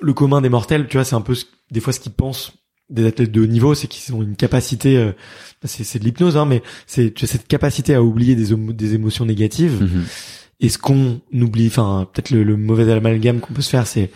Le 0.00 0.12
commun 0.12 0.40
des 0.40 0.48
mortels, 0.48 0.86
tu 0.88 0.96
vois, 0.96 1.04
c'est 1.04 1.14
un 1.14 1.20
peu 1.20 1.34
des 1.70 1.80
fois 1.80 1.92
ce 1.92 2.00
qu'ils 2.00 2.12
pensent 2.12 2.52
des 2.90 3.06
athlètes 3.06 3.30
de 3.30 3.40
haut 3.40 3.46
niveau, 3.46 3.74
c'est 3.74 3.86
qu'ils 3.86 4.14
ont 4.14 4.22
une 4.22 4.36
capacité, 4.36 4.96
euh, 4.96 5.12
c'est 5.64 5.98
de 5.98 6.04
l'hypnose, 6.04 6.36
hein, 6.36 6.44
mais 6.44 6.62
c'est 6.86 7.16
cette 7.24 7.46
capacité 7.46 7.94
à 7.94 8.02
oublier 8.02 8.34
des, 8.34 8.54
des 8.54 8.94
émotions 8.94 9.24
négatives. 9.24 9.82
Mhm. 9.82 10.04
Et 10.60 10.68
ce 10.68 10.76
qu'on 10.76 11.20
oublie, 11.32 11.68
enfin 11.68 12.06
peut-être 12.12 12.30
le, 12.30 12.56
mauvais 12.56 12.90
amalgame 12.92 13.40
qu'on 13.40 13.54
peut 13.54 13.62
se 13.62 13.70
faire, 13.70 13.86
c'est 13.86 14.10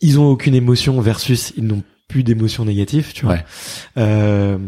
ils 0.00 0.20
ont 0.20 0.28
aucune 0.28 0.54
émotion 0.54 1.00
versus 1.00 1.52
ils 1.56 1.64
n'ont 1.64 1.82
plus 2.06 2.22
d'émotions 2.22 2.64
négatives, 2.64 3.12
tu 3.12 3.24
vois. 3.24 3.38
Euh, 3.96 4.58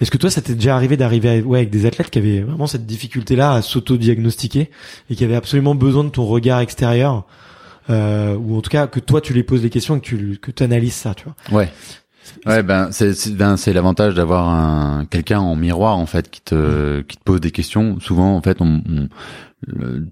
Est-ce 0.00 0.10
que 0.10 0.16
toi, 0.16 0.30
ça 0.30 0.40
t'est 0.40 0.54
déjà 0.54 0.74
arrivé 0.76 0.96
d'arriver 0.96 1.42
ouais, 1.42 1.58
avec 1.58 1.70
des 1.70 1.86
athlètes 1.86 2.10
qui 2.10 2.18
avaient 2.18 2.40
vraiment 2.40 2.66
cette 2.66 2.86
difficulté-là 2.86 3.52
à 3.52 3.62
s'auto-diagnostiquer 3.62 4.70
et 5.10 5.14
qui 5.14 5.24
avaient 5.24 5.36
absolument 5.36 5.74
besoin 5.74 6.04
de 6.04 6.08
ton 6.08 6.24
regard 6.24 6.60
extérieur 6.60 7.24
euh, 7.90 8.36
ou 8.36 8.56
en 8.56 8.60
tout 8.60 8.70
cas 8.70 8.86
que 8.86 9.00
toi 9.00 9.20
tu 9.20 9.32
les 9.32 9.42
poses 9.42 9.62
des 9.62 9.70
questions 9.70 9.96
et 9.96 10.00
que 10.00 10.06
tu 10.06 10.38
que 10.38 10.64
analyses 10.64 10.94
ça, 10.94 11.14
tu 11.14 11.24
vois. 11.24 11.58
Ouais. 11.58 11.70
Ouais, 12.44 12.62
ben 12.62 12.90
c'est 12.92 13.36
ben, 13.36 13.56
c'est 13.56 13.72
l'avantage 13.72 14.14
d'avoir 14.14 14.48
un 14.48 15.06
quelqu'un 15.06 15.40
en 15.40 15.56
miroir 15.56 15.96
en 15.96 16.06
fait 16.06 16.30
qui 16.30 16.42
te 16.42 17.00
qui 17.02 17.16
te 17.16 17.22
pose 17.22 17.40
des 17.40 17.50
questions. 17.50 17.98
Souvent 18.00 18.36
en 18.36 18.42
fait, 18.42 18.58
on, 18.60 18.82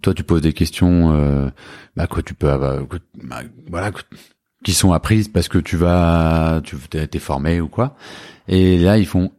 toi 0.03 0.15
tu 0.15 0.23
poses 0.23 0.41
des 0.43 0.53
questions, 0.53 1.13
euh, 1.13 1.49
bah 1.95 2.07
que 2.07 2.21
tu 2.21 2.35
peux 2.35 2.51
avoir, 2.51 2.79
bah, 3.23 3.43
voilà, 3.69 3.91
qui 4.65 4.73
sont 4.73 4.93
apprises 4.93 5.29
parce 5.29 5.49
que 5.49 5.59
tu 5.59 5.77
vas, 5.77 6.61
tu 6.65 6.77
t'es 6.77 7.19
formé 7.19 7.61
ou 7.61 7.69
quoi. 7.69 7.97
Et 8.49 8.79
là 8.79 8.99
ils 8.99 9.07
font 9.07 9.33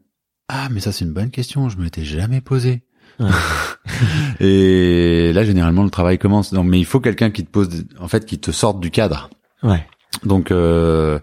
ah 0.50 0.68
mais 0.72 0.80
ça 0.80 0.92
c'est 0.92 1.06
une 1.06 1.14
bonne 1.14 1.32
question, 1.32 1.70
je 1.70 1.78
me 1.78 1.84
l'étais 1.84 2.06
jamais 2.06 2.42
posée. 2.42 2.84
et 4.40 5.32
là 5.34 5.44
généralement 5.44 5.84
le 5.84 5.90
travail 5.90 6.18
commence. 6.18 6.52
Non 6.54 6.64
mais 6.64 6.80
il 6.80 6.86
faut 6.86 7.00
quelqu'un 7.00 7.30
qui 7.32 7.44
te 7.46 7.50
pose, 7.50 7.86
en 8.00 8.08
fait, 8.08 8.26
qui 8.26 8.40
te 8.40 8.52
sorte 8.52 8.80
du 8.80 8.92
cadre. 8.92 9.30
Ouais. 9.64 9.86
Donc 10.24 10.52
euh, 10.52 11.20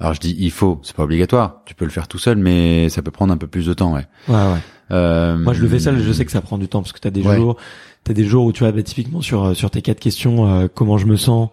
alors 0.00 0.14
je 0.14 0.20
dis 0.20 0.36
il 0.38 0.50
faut, 0.50 0.80
c'est 0.82 0.94
pas 0.94 1.04
obligatoire. 1.04 1.62
Tu 1.66 1.74
peux 1.74 1.84
le 1.84 1.90
faire 1.90 2.08
tout 2.08 2.18
seul, 2.18 2.36
mais 2.36 2.88
ça 2.88 3.02
peut 3.02 3.10
prendre 3.10 3.32
un 3.32 3.36
peu 3.36 3.46
plus 3.46 3.66
de 3.66 3.74
temps, 3.74 3.94
ouais. 3.94 4.06
Ouais, 4.28 4.34
ouais. 4.34 4.60
Euh, 4.92 5.36
Moi, 5.36 5.52
je 5.52 5.62
le 5.62 5.68
fais 5.68 5.80
seul. 5.80 6.00
Je 6.00 6.12
sais 6.12 6.24
que 6.24 6.30
ça 6.30 6.40
prend 6.40 6.58
du 6.58 6.68
temps 6.68 6.80
parce 6.80 6.92
que 6.92 7.00
t'as 7.00 7.10
des 7.10 7.22
jours, 7.22 7.56
t'as 8.04 8.12
des 8.12 8.24
jours 8.24 8.44
où 8.44 8.52
tu 8.52 8.60
vois, 8.62 8.72
bah, 8.72 8.82
typiquement 8.82 9.20
sur 9.20 9.56
sur 9.56 9.70
tes 9.70 9.82
quatre 9.82 10.00
questions, 10.00 10.48
euh, 10.48 10.68
comment 10.72 10.96
je 10.98 11.06
me 11.06 11.16
sens, 11.16 11.50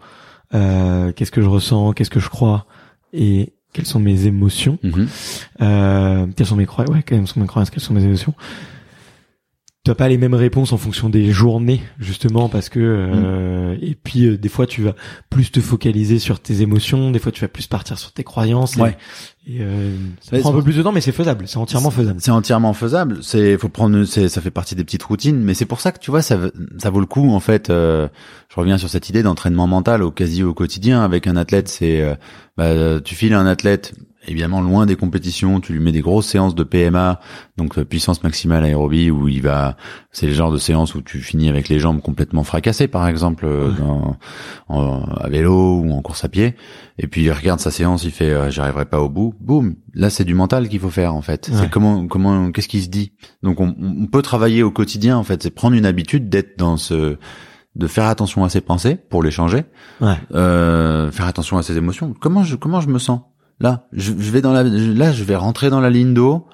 euh, 0.54 1.12
qu'est-ce 1.14 1.32
que 1.32 1.42
je 1.42 1.48
ressens, 1.48 1.94
qu'est-ce 1.94 2.12
que 2.12 2.20
je 2.20 2.30
crois, 2.30 2.66
et 3.12 3.54
quelles 3.74 3.88
sont 3.88 4.00
mes 4.00 4.28
émotions, 4.28 4.78
euh, 5.62 6.28
quelles 6.36 6.46
sont 6.46 6.56
mes 6.56 6.68
croyances, 6.68 6.94
ouais, 6.96 7.02
quelles 7.04 7.26
sont 7.28 7.40
mes 7.40 7.48
croyances, 7.48 7.72
quelles 7.72 7.82
sont 7.82 7.94
mes 7.94 8.04
émotions. 8.04 8.36
As 9.92 9.96
pas 9.96 10.08
les 10.08 10.18
mêmes 10.18 10.34
réponses 10.34 10.72
en 10.72 10.78
fonction 10.78 11.10
des 11.10 11.32
journées 11.32 11.82
justement 12.00 12.48
parce 12.48 12.70
que 12.70 12.80
euh, 12.80 13.76
et 13.82 13.96
puis 13.96 14.28
euh, 14.28 14.38
des 14.38 14.48
fois 14.48 14.66
tu 14.66 14.82
vas 14.82 14.96
plus 15.30 15.52
te 15.52 15.60
focaliser 15.60 16.20
sur 16.20 16.40
tes 16.40 16.62
émotions, 16.62 17.12
des 17.12 17.20
fois 17.20 17.34
tu 17.34 17.42
vas 17.42 17.50
plus 17.50 17.68
partir 17.68 18.00
sur 18.00 18.14
tes 18.14 18.24
croyances. 18.24 18.78
Ouais. 18.78 18.96
Et, 19.46 19.58
euh, 19.60 19.94
ça 20.22 20.40
prend 20.40 20.52
un 20.52 20.54
peu 20.54 20.64
plus 20.64 20.78
de 20.78 20.84
temps, 20.84 20.94
mais 20.94 21.02
c'est 21.02 21.12
faisable. 21.12 21.50
C'est 21.50 21.58
entièrement 21.58 21.92
faisable. 21.92 22.20
C'est 22.22 22.32
entièrement 22.32 22.74
faisable. 22.74 23.18
C'est 23.22 23.58
faut 23.58 23.68
prendre, 23.68 24.06
c'est 24.06 24.30
ça 24.30 24.40
fait 24.40 24.52
partie 24.52 24.76
des 24.76 24.86
petites 24.86 25.04
routines, 25.04 25.38
mais 25.38 25.54
c'est 25.54 25.66
pour 25.66 25.82
ça 25.82 25.92
que 25.92 26.00
tu 26.00 26.12
vois 26.12 26.22
ça 26.22 26.38
vaut 26.38 27.00
le 27.02 27.06
coup 27.06 27.30
en 27.30 27.42
fait. 27.42 27.70
euh, 27.70 28.08
je 28.48 28.56
reviens 28.56 28.78
sur 28.78 28.90
cette 28.90 29.10
idée 29.10 29.22
d'entraînement 29.22 29.68
mental 29.68 30.02
au 30.02 30.12
quasi 30.12 30.44
au 30.44 30.54
quotidien 30.54 31.04
avec 31.04 31.28
un 31.28 31.36
athlète. 31.36 31.68
C'est 31.68 32.02
euh, 32.02 32.16
bah, 32.56 33.02
tu 33.02 33.16
files 33.16 33.34
un 33.34 33.46
athlète 33.46 33.94
évidemment 34.28 34.62
loin 34.62 34.86
des 34.86 34.96
compétitions, 34.96 35.60
tu 35.60 35.74
lui 35.74 35.80
mets 35.80 35.92
des 35.92 36.02
grosses 36.02 36.28
séances 36.28 36.56
de 36.56 36.64
PMA, 36.64 37.20
donc 37.58 37.78
euh, 37.78 37.86
puissance 37.86 38.24
maximale 38.24 38.64
aérobie 38.64 39.12
où 39.12 39.28
il 39.28 39.42
va, 39.42 39.76
c'est 40.12 40.28
le 40.28 40.34
genre 40.34 40.52
de 40.52 40.58
séance 40.58 40.96
où 40.96 41.02
tu 41.02 41.20
finis 41.20 41.50
avec 41.50 41.70
les 41.70 41.80
jambes 41.80 42.02
complètement 42.02 42.44
fracassées 42.44 42.88
par 42.88 43.08
exemple 43.08 43.46
euh, 43.46 43.72
dans- 43.72 44.18
en- 44.70 45.04
à 45.04 45.30
vélo 45.30 45.80
ou 45.82 45.92
en 45.92 46.02
course 46.02 46.24
à 46.24 46.30
pied. 46.30 46.56
Et 47.00 47.08
puis 47.08 47.24
il 47.24 47.32
regarde 47.32 47.60
sa 47.60 47.72
séance, 47.72 48.04
il 48.04 48.12
fait 48.12 48.30
euh, 48.32 48.50
j'arriverai 48.52 48.86
pas 48.86 49.02
au 49.02 49.10
bout. 49.10 49.34
Boum, 49.40 49.76
là 49.94 50.10
c'est 50.10 50.24
du 50.26 50.34
mental 50.34 50.70
qu'il 50.70 50.80
faut 50.80 50.90
faire 50.90 51.14
en 51.16 51.22
fait. 51.22 51.50
Ouais. 51.50 51.56
C'est 51.60 51.70
comment 51.70 52.08
comment 52.08 52.52
qu'est-ce 52.52 52.68
qui 52.68 52.82
se 52.82 52.90
dit? 52.90 53.14
Donc 53.42 53.60
on, 53.60 53.76
on 53.80 54.06
peut 54.08 54.22
travailler 54.22 54.64
au 54.64 54.72
quotidien 54.72 55.18
en 55.18 55.24
fait, 55.24 55.44
c'est 55.44 55.52
prendre 55.52 55.76
une 55.76 55.86
habitude 55.86 56.30
d'être 56.30 56.58
dans 56.58 56.78
ce 56.78 57.18
de 57.76 57.88
faire 57.88 58.06
attention 58.06 58.44
à 58.44 58.50
ses 58.50 58.62
pensées 58.62 58.96
pour 59.10 59.24
les 59.24 59.32
changer, 59.32 59.64
Ouais. 60.00 60.14
euh, 60.36 61.10
faire 61.12 61.26
attention 61.26 61.58
à 61.58 61.64
ses 61.64 61.76
émotions. 61.76 62.14
Comment 62.20 62.44
je 62.44 62.56
comment 62.56 62.82
je 62.82 62.88
me 62.88 63.00
sens? 63.00 63.22
Là 63.60 63.88
je, 63.94 64.12
je 64.18 64.32
vais 64.32 64.42
dans 64.42 64.54
la 64.54 64.64
là 64.64 65.12
je 65.12 65.24
vais 65.24 65.36
rentrer 65.36 65.70
dans 65.70 65.82
la 65.82 65.90
ligne 65.90 66.14
d'eau. 66.14 66.48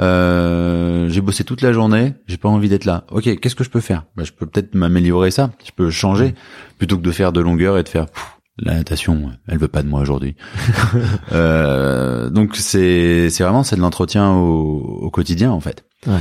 Euh, 0.00 1.10
j'ai 1.10 1.20
bossé 1.20 1.44
toute 1.44 1.60
la 1.60 1.72
journée, 1.72 2.14
j'ai 2.26 2.38
pas 2.38 2.48
envie 2.48 2.70
d'être 2.70 2.86
là. 2.86 3.04
Ok, 3.10 3.38
qu'est-ce 3.38 3.54
que 3.54 3.64
je 3.64 3.68
peux 3.70 3.80
faire? 3.80 4.04
Bah, 4.16 4.24
Je 4.24 4.32
peux 4.32 4.46
peut-être 4.46 4.74
m'améliorer 4.74 5.30
ça. 5.30 5.50
Je 5.62 5.72
peux 5.76 5.90
changer 5.90 6.34
plutôt 6.78 6.96
que 6.96 7.02
de 7.02 7.10
faire 7.10 7.32
de 7.32 7.40
longueur 7.40 7.76
et 7.76 7.82
de 7.82 7.88
faire 7.88 8.06
pff, 8.06 8.38
la 8.58 8.76
natation. 8.76 9.30
Elle 9.46 9.58
veut 9.58 9.68
pas 9.68 9.82
de 9.82 9.88
moi 9.88 10.00
aujourd'hui. 10.00 10.36
euh, 11.32 12.30
donc 12.30 12.56
c'est 12.56 13.28
c'est 13.28 13.42
vraiment 13.42 13.62
c'est 13.62 13.76
de 13.76 13.82
l'entretien 13.82 14.30
au, 14.30 14.78
au 15.02 15.10
quotidien 15.10 15.50
en 15.50 15.60
fait. 15.60 15.84
Ouais. 16.06 16.20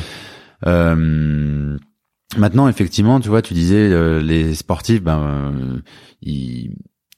Euh, 0.68 1.78
maintenant, 2.38 2.68
effectivement, 2.68 3.20
tu 3.20 3.30
vois, 3.30 3.42
tu 3.42 3.54
disais 3.54 3.90
euh, 3.92 4.20
les 4.22 4.56
sportifs, 4.56 5.02
ben, 5.02 5.20
euh, 5.20 5.82
ils 6.22 6.76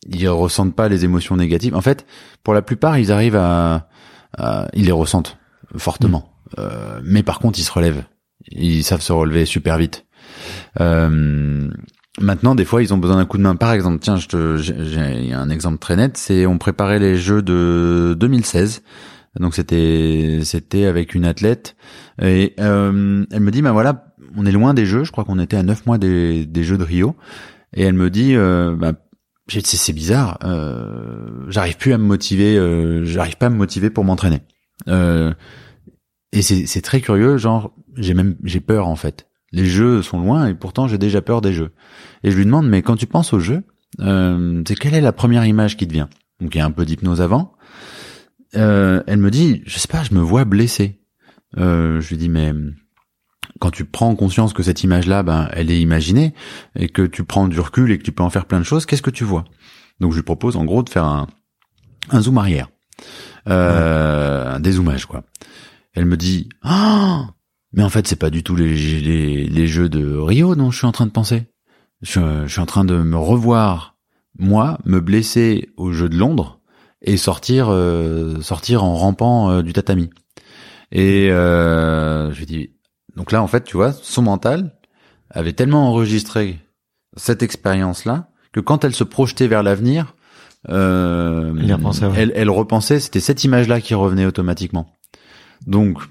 ils 0.07 0.27
ressentent 0.29 0.75
pas 0.75 0.89
les 0.89 1.05
émotions 1.05 1.35
négatives. 1.37 1.75
En 1.75 1.81
fait, 1.81 2.05
pour 2.43 2.53
la 2.53 2.61
plupart, 2.61 2.97
ils 2.97 3.11
arrivent 3.11 3.35
à, 3.35 3.87
à- 4.37 4.67
ils 4.73 4.85
les 4.85 4.91
ressentent 4.91 5.37
fortement. 5.77 6.33
Euh, 6.59 6.99
mais 7.03 7.23
par 7.23 7.39
contre, 7.39 7.59
ils 7.59 7.63
se 7.63 7.71
relèvent. 7.71 8.03
Ils 8.51 8.83
savent 8.83 9.01
se 9.01 9.13
relever 9.13 9.45
super 9.45 9.77
vite. 9.77 10.05
Euh, 10.79 11.69
maintenant, 12.19 12.55
des 12.55 12.65
fois, 12.65 12.81
ils 12.81 12.93
ont 12.93 12.97
besoin 12.97 13.17
d'un 13.17 13.25
coup 13.25 13.37
de 13.37 13.43
main. 13.43 13.55
Par 13.55 13.71
exemple, 13.73 13.99
tiens, 14.01 14.17
je 14.17 14.27
te, 14.27 14.57
j'ai 14.57 15.33
un 15.33 15.49
exemple 15.49 15.77
très 15.77 15.95
net. 15.95 16.17
C'est 16.17 16.45
on 16.45 16.57
préparait 16.57 16.99
les 16.99 17.17
Jeux 17.17 17.41
de 17.41 18.15
2016. 18.19 18.83
Donc 19.39 19.55
c'était 19.55 20.39
c'était 20.43 20.83
avec 20.87 21.15
une 21.15 21.23
athlète 21.23 21.77
et 22.21 22.53
euh, 22.59 23.25
elle 23.31 23.39
me 23.39 23.49
dit 23.49 23.61
ben 23.61 23.71
voilà 23.71 24.13
on 24.35 24.45
est 24.45 24.51
loin 24.51 24.73
des 24.73 24.85
Jeux. 24.85 25.05
Je 25.05 25.11
crois 25.13 25.23
qu'on 25.23 25.39
était 25.39 25.55
à 25.55 25.63
neuf 25.63 25.85
mois 25.85 25.97
des, 25.97 26.45
des 26.45 26.63
Jeux 26.65 26.77
de 26.77 26.83
Rio 26.83 27.15
et 27.73 27.83
elle 27.83 27.93
me 27.93 28.09
dit 28.09 28.35
euh, 28.35 28.75
bah, 28.75 28.91
j'ai- 29.51 29.61
c'est 29.63 29.77
c'est 29.77 29.93
bizarre. 29.93 30.37
Euh, 30.43 31.45
j'arrive 31.49 31.77
plus 31.77 31.93
à 31.93 31.97
me 31.97 32.03
motiver. 32.05 32.57
Euh, 32.57 33.03
j'arrive 33.05 33.37
pas 33.37 33.47
à 33.47 33.49
me 33.49 33.55
motiver 33.57 33.89
pour 33.89 34.03
m'entraîner. 34.05 34.41
Euh, 34.87 35.33
et 36.31 36.41
c'est 36.41 36.65
c'est 36.65 36.81
très 36.81 37.01
curieux. 37.01 37.37
Genre 37.37 37.73
j'ai 37.97 38.13
même 38.13 38.35
j'ai 38.43 38.59
peur 38.61 38.87
en 38.87 38.95
fait. 38.95 39.27
Les 39.51 39.65
jeux 39.65 40.01
sont 40.01 40.19
loin 40.19 40.47
et 40.47 40.53
pourtant 40.53 40.87
j'ai 40.87 40.97
déjà 40.97 41.21
peur 41.21 41.41
des 41.41 41.53
jeux. 41.53 41.71
Et 42.23 42.31
je 42.31 42.37
lui 42.37 42.45
demande 42.45 42.67
mais 42.69 42.81
quand 42.81 42.95
tu 42.95 43.05
penses 43.07 43.33
aux 43.33 43.39
jeux, 43.39 43.63
euh, 43.99 44.61
c'est 44.67 44.75
quelle 44.75 44.93
est 44.93 45.01
la 45.01 45.11
première 45.11 45.45
image 45.45 45.75
qui 45.77 45.87
te 45.87 45.93
vient? 45.93 46.09
Donc 46.39 46.55
il 46.55 46.57
y 46.57 46.61
a 46.61 46.65
un 46.65 46.71
peu 46.71 46.85
d'hypnose 46.85 47.21
avant. 47.21 47.53
Euh, 48.55 49.03
elle 49.07 49.19
me 49.19 49.29
dit 49.31 49.61
je 49.65 49.77
sais 49.79 49.87
pas, 49.89 50.03
je 50.03 50.13
me 50.13 50.21
vois 50.21 50.45
blessé. 50.45 50.99
Euh, 51.57 51.99
je 51.99 52.09
lui 52.09 52.17
dis 52.17 52.29
mais 52.29 52.53
quand 53.59 53.71
tu 53.71 53.85
prends 53.85 54.15
conscience 54.15 54.53
que 54.53 54.63
cette 54.63 54.83
image-là, 54.83 55.23
ben, 55.23 55.49
elle 55.53 55.71
est 55.71 55.79
imaginée 55.79 56.33
et 56.75 56.89
que 56.89 57.03
tu 57.03 57.23
prends 57.23 57.47
du 57.47 57.59
recul 57.59 57.91
et 57.91 57.97
que 57.97 58.03
tu 58.03 58.11
peux 58.11 58.23
en 58.23 58.29
faire 58.29 58.45
plein 58.45 58.59
de 58.59 58.65
choses, 58.65 58.85
qu'est-ce 58.85 59.01
que 59.01 59.09
tu 59.09 59.23
vois? 59.23 59.45
Donc 59.99 60.11
je 60.11 60.17
lui 60.17 60.23
propose 60.23 60.55
en 60.57 60.65
gros 60.65 60.83
de 60.83 60.89
faire 60.89 61.05
un, 61.05 61.27
un 62.09 62.21
zoom 62.21 62.37
arrière, 62.37 62.69
euh, 63.47 64.55
un 64.55 64.59
dézoomage 64.59 65.05
quoi. 65.05 65.23
Elle 65.93 66.05
me 66.05 66.17
dit 66.17 66.49
ah 66.63 67.29
mais 67.73 67.83
en 67.83 67.89
fait 67.89 68.07
c'est 68.07 68.15
pas 68.15 68.29
du 68.29 68.43
tout 68.43 68.55
les, 68.55 68.75
les, 68.75 69.45
les 69.45 69.67
jeux 69.67 69.89
de 69.89 70.17
Rio 70.17 70.55
dont 70.55 70.71
je 70.71 70.77
suis 70.77 70.87
en 70.87 70.91
train 70.91 71.05
de 71.05 71.11
penser. 71.11 71.43
Je, 72.01 72.43
je 72.45 72.51
suis 72.51 72.61
en 72.61 72.65
train 72.65 72.83
de 72.83 72.95
me 72.95 73.17
revoir 73.17 73.95
moi 74.39 74.79
me 74.85 74.99
blesser 74.99 75.69
au 75.77 75.91
jeu 75.91 76.09
de 76.09 76.17
Londres 76.17 76.59
et 77.03 77.17
sortir 77.17 77.67
euh, 77.69 78.41
sortir 78.41 78.83
en 78.83 78.95
rampant 78.95 79.51
euh, 79.51 79.61
du 79.61 79.73
tatami. 79.73 80.09
Et 80.91 81.31
euh, 81.31 82.31
je 82.33 82.39
lui 82.39 82.45
dis 82.45 82.71
donc 83.15 83.31
là 83.31 83.41
en 83.41 83.47
fait 83.47 83.63
tu 83.63 83.77
vois 83.77 83.91
son 83.91 84.21
mental 84.21 84.75
avait 85.29 85.53
tellement 85.53 85.89
enregistré 85.89 86.59
cette 87.17 87.43
expérience 87.43 88.05
là 88.05 88.29
que 88.51 88.59
quand 88.59 88.83
elle 88.83 88.93
se 88.93 89.03
projetait 89.03 89.47
vers 89.47 89.63
l'avenir 89.63 90.15
euh, 90.69 91.53
Elle 91.59 91.73
repensait, 91.73 92.05
ouais. 92.05 92.13
elle, 92.17 92.31
elle 92.35 92.49
repensait 92.49 92.99
c'était 92.99 93.19
cette 93.19 93.43
image 93.43 93.67
là 93.67 93.81
qui 93.81 93.95
revenait 93.95 94.25
automatiquement. 94.25 94.95
Donc 95.65 96.01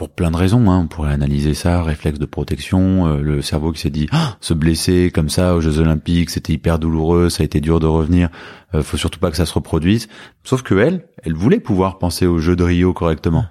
pour 0.00 0.08
plein 0.08 0.30
de 0.30 0.36
raisons, 0.36 0.70
hein, 0.70 0.78
on 0.78 0.86
pourrait 0.86 1.12
analyser 1.12 1.52
ça, 1.52 1.82
réflexe 1.82 2.18
de 2.18 2.24
protection, 2.24 3.06
euh, 3.06 3.20
le 3.20 3.42
cerveau 3.42 3.70
qui 3.70 3.82
s'est 3.82 3.90
dit 3.90 4.08
Ah, 4.12 4.38
se 4.40 4.54
blesser 4.54 5.10
comme 5.10 5.28
ça 5.28 5.54
aux 5.54 5.60
Jeux 5.60 5.78
Olympiques, 5.78 6.30
c'était 6.30 6.54
hyper 6.54 6.78
douloureux, 6.78 7.28
ça 7.28 7.42
a 7.42 7.44
été 7.44 7.60
dur 7.60 7.80
de 7.80 7.86
revenir, 7.86 8.30
euh, 8.74 8.82
faut 8.82 8.96
surtout 8.96 9.20
pas 9.20 9.30
que 9.30 9.36
ça 9.36 9.44
se 9.44 9.52
reproduise. 9.52 10.08
Sauf 10.42 10.62
que 10.62 10.74
elle, 10.74 11.04
elle 11.22 11.34
voulait 11.34 11.60
pouvoir 11.60 11.98
penser 11.98 12.26
aux 12.26 12.38
Jeux 12.38 12.56
de 12.56 12.64
Rio 12.64 12.94
correctement. 12.94 13.44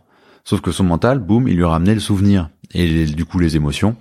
Sauf 0.44 0.60
que 0.60 0.72
son 0.72 0.86
mental, 0.86 1.20
boum, 1.20 1.48
il 1.48 1.56
lui 1.56 1.66
ramenait 1.66 1.94
le 1.94 2.00
souvenir 2.00 2.50
et 2.74 2.88
les- 2.88 3.05
du 3.05 3.26
coup 3.26 3.39
les 3.39 3.55
émotions. 3.55 3.95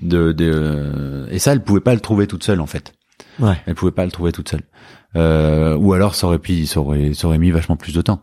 De, 0.00 0.32
de, 0.32 1.26
et 1.30 1.38
ça, 1.38 1.52
elle 1.52 1.62
pouvait 1.62 1.80
pas 1.80 1.94
le 1.94 2.00
trouver 2.00 2.26
toute 2.26 2.42
seule 2.44 2.60
en 2.60 2.66
fait. 2.66 2.94
Ouais. 3.38 3.56
Elle 3.66 3.74
pouvait 3.74 3.92
pas 3.92 4.04
le 4.04 4.10
trouver 4.10 4.32
toute 4.32 4.48
seule. 4.48 4.62
Euh, 5.16 5.76
ou 5.76 5.92
alors 5.92 6.14
ça 6.14 6.26
aurait, 6.26 6.38
pu, 6.38 6.64
ça 6.66 6.80
aurait, 6.80 7.12
ça 7.14 7.26
aurait 7.28 7.38
mis 7.38 7.50
vachement 7.50 7.76
plus 7.76 7.92
de 7.94 8.00
temps. 8.00 8.22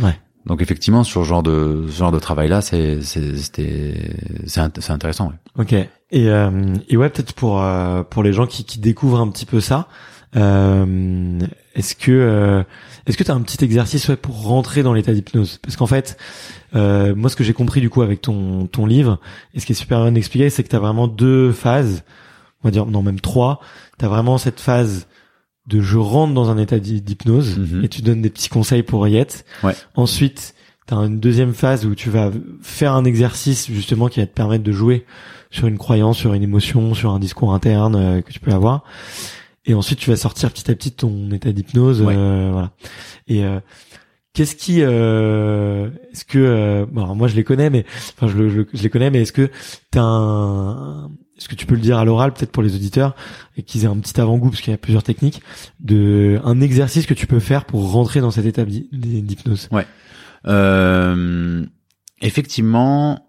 Ouais. 0.00 0.18
Donc 0.46 0.62
effectivement, 0.62 1.04
sur 1.04 1.22
ce 1.22 1.28
genre 1.28 1.42
de 1.42 1.84
ce 1.90 1.96
genre 1.98 2.10
de 2.12 2.18
travail 2.18 2.48
là, 2.48 2.62
c'est 2.62 3.02
c'était 3.02 4.10
c'est 4.46 4.90
intéressant. 4.90 5.28
ouais. 5.28 5.62
Ok. 5.62 5.72
Et, 5.74 6.28
euh, 6.30 6.74
et 6.88 6.96
ouais, 6.96 7.10
peut-être 7.10 7.34
pour 7.34 7.62
euh, 7.62 8.02
pour 8.02 8.22
les 8.22 8.32
gens 8.32 8.46
qui, 8.46 8.64
qui 8.64 8.80
découvrent 8.80 9.20
un 9.20 9.28
petit 9.28 9.44
peu 9.46 9.60
ça, 9.60 9.86
euh, 10.36 11.38
est-ce 11.80 11.94
que 11.96 12.12
euh, 12.12 12.62
est-ce 13.06 13.16
que 13.16 13.24
tu 13.24 13.30
as 13.30 13.34
un 13.34 13.40
petit 13.40 13.64
exercice 13.64 14.08
ouais, 14.08 14.16
pour 14.16 14.42
rentrer 14.44 14.82
dans 14.82 14.92
l'état 14.94 15.12
d'hypnose? 15.12 15.58
Parce 15.62 15.76
qu'en 15.76 15.86
fait, 15.86 16.16
euh, 16.76 17.14
moi, 17.16 17.28
ce 17.30 17.36
que 17.36 17.42
j'ai 17.44 17.52
compris 17.52 17.80
du 17.80 17.90
coup 17.90 18.02
avec 18.02 18.20
ton 18.22 18.66
ton 18.66 18.86
livre, 18.86 19.18
et 19.54 19.60
ce 19.60 19.66
qui 19.66 19.72
est 19.72 19.74
super 19.74 20.02
bien 20.02 20.14
expliqué, 20.14 20.48
c'est 20.50 20.62
que 20.62 20.68
tu 20.68 20.76
as 20.76 20.80
vraiment 20.80 21.08
deux 21.08 21.50
phases, 21.52 22.04
on 22.62 22.68
va 22.68 22.70
dire 22.70 22.86
non 22.86 23.02
même 23.02 23.20
trois. 23.20 23.60
Tu 23.98 24.04
as 24.04 24.08
vraiment 24.08 24.38
cette 24.38 24.60
phase 24.60 25.06
de 25.66 25.80
je 25.80 25.98
rentre 25.98 26.34
dans 26.34 26.50
un 26.50 26.58
état 26.58 26.78
d'hy- 26.78 27.00
d'hypnose 27.02 27.58
Mhm. 27.58 27.84
et 27.84 27.88
tu 27.88 28.02
donnes 28.02 28.22
des 28.22 28.30
petits 28.30 28.48
conseils 28.48 28.82
pour 28.82 29.06
y 29.08 29.16
être. 29.16 29.44
Ouais. 29.62 29.74
Ensuite, 29.94 30.54
tu 30.88 30.94
as 30.94 30.96
une 30.98 31.20
deuxième 31.20 31.54
phase 31.54 31.86
où 31.86 31.94
tu 31.94 32.10
vas 32.10 32.30
faire 32.62 32.94
un 32.94 33.04
exercice 33.04 33.70
justement 33.70 34.08
qui 34.08 34.20
va 34.20 34.26
te 34.26 34.34
permettre 34.34 34.64
de 34.64 34.72
jouer 34.72 35.04
sur 35.52 35.66
une 35.68 35.78
croyance, 35.78 36.16
sur 36.18 36.32
une 36.34 36.42
émotion, 36.42 36.94
sur 36.94 37.10
un 37.12 37.18
discours 37.18 37.54
interne 37.54 37.94
euh, 37.96 38.20
que 38.20 38.32
tu 38.32 38.40
peux 38.40 38.52
avoir. 38.52 38.84
Et 39.70 39.74
ensuite, 39.74 40.00
tu 40.00 40.10
vas 40.10 40.16
sortir 40.16 40.50
petit 40.50 40.68
à 40.68 40.74
petit 40.74 40.90
ton 40.90 41.30
état 41.30 41.52
d'hypnose. 41.52 42.02
Ouais. 42.02 42.14
euh, 42.16 42.48
voilà. 42.52 42.72
Et 43.28 43.44
euh, 43.44 43.60
qu'est-ce 44.32 44.56
qui, 44.56 44.78
euh, 44.82 45.90
est-ce 46.12 46.24
que, 46.24 46.38
euh, 46.38 46.86
bon, 46.90 47.04
alors 47.04 47.14
moi 47.14 47.28
je 47.28 47.36
les 47.36 47.44
connais, 47.44 47.70
mais 47.70 47.84
enfin 48.16 48.26
je, 48.26 48.36
le- 48.36 48.48
je, 48.48 48.56
le- 48.56 48.68
je 48.74 48.82
les 48.82 48.90
connais, 48.90 49.10
mais 49.10 49.22
est-ce 49.22 49.32
que 49.32 49.48
t'as 49.92 50.02
un, 50.02 51.10
est-ce 51.38 51.48
que 51.48 51.54
tu 51.54 51.66
peux 51.66 51.76
le 51.76 51.80
dire 51.80 51.98
à 51.98 52.04
l'oral, 52.04 52.32
peut-être 52.32 52.50
pour 52.50 52.64
les 52.64 52.74
auditeurs, 52.74 53.14
et 53.56 53.62
qu'ils 53.62 53.84
aient 53.84 53.88
un 53.88 53.96
petit 53.98 54.20
avant-goût, 54.20 54.50
parce 54.50 54.60
qu'il 54.60 54.72
y 54.72 54.74
a 54.74 54.78
plusieurs 54.78 55.04
techniques, 55.04 55.40
de 55.78 56.40
un 56.44 56.60
exercice 56.60 57.06
que 57.06 57.14
tu 57.14 57.28
peux 57.28 57.38
faire 57.40 57.64
pour 57.64 57.92
rentrer 57.92 58.20
dans 58.20 58.32
cet 58.32 58.46
état 58.46 58.64
d'hy- 58.64 58.88
d'hypnose? 58.92 59.68
Euh, 60.46 61.64
effectivement, 62.22 63.24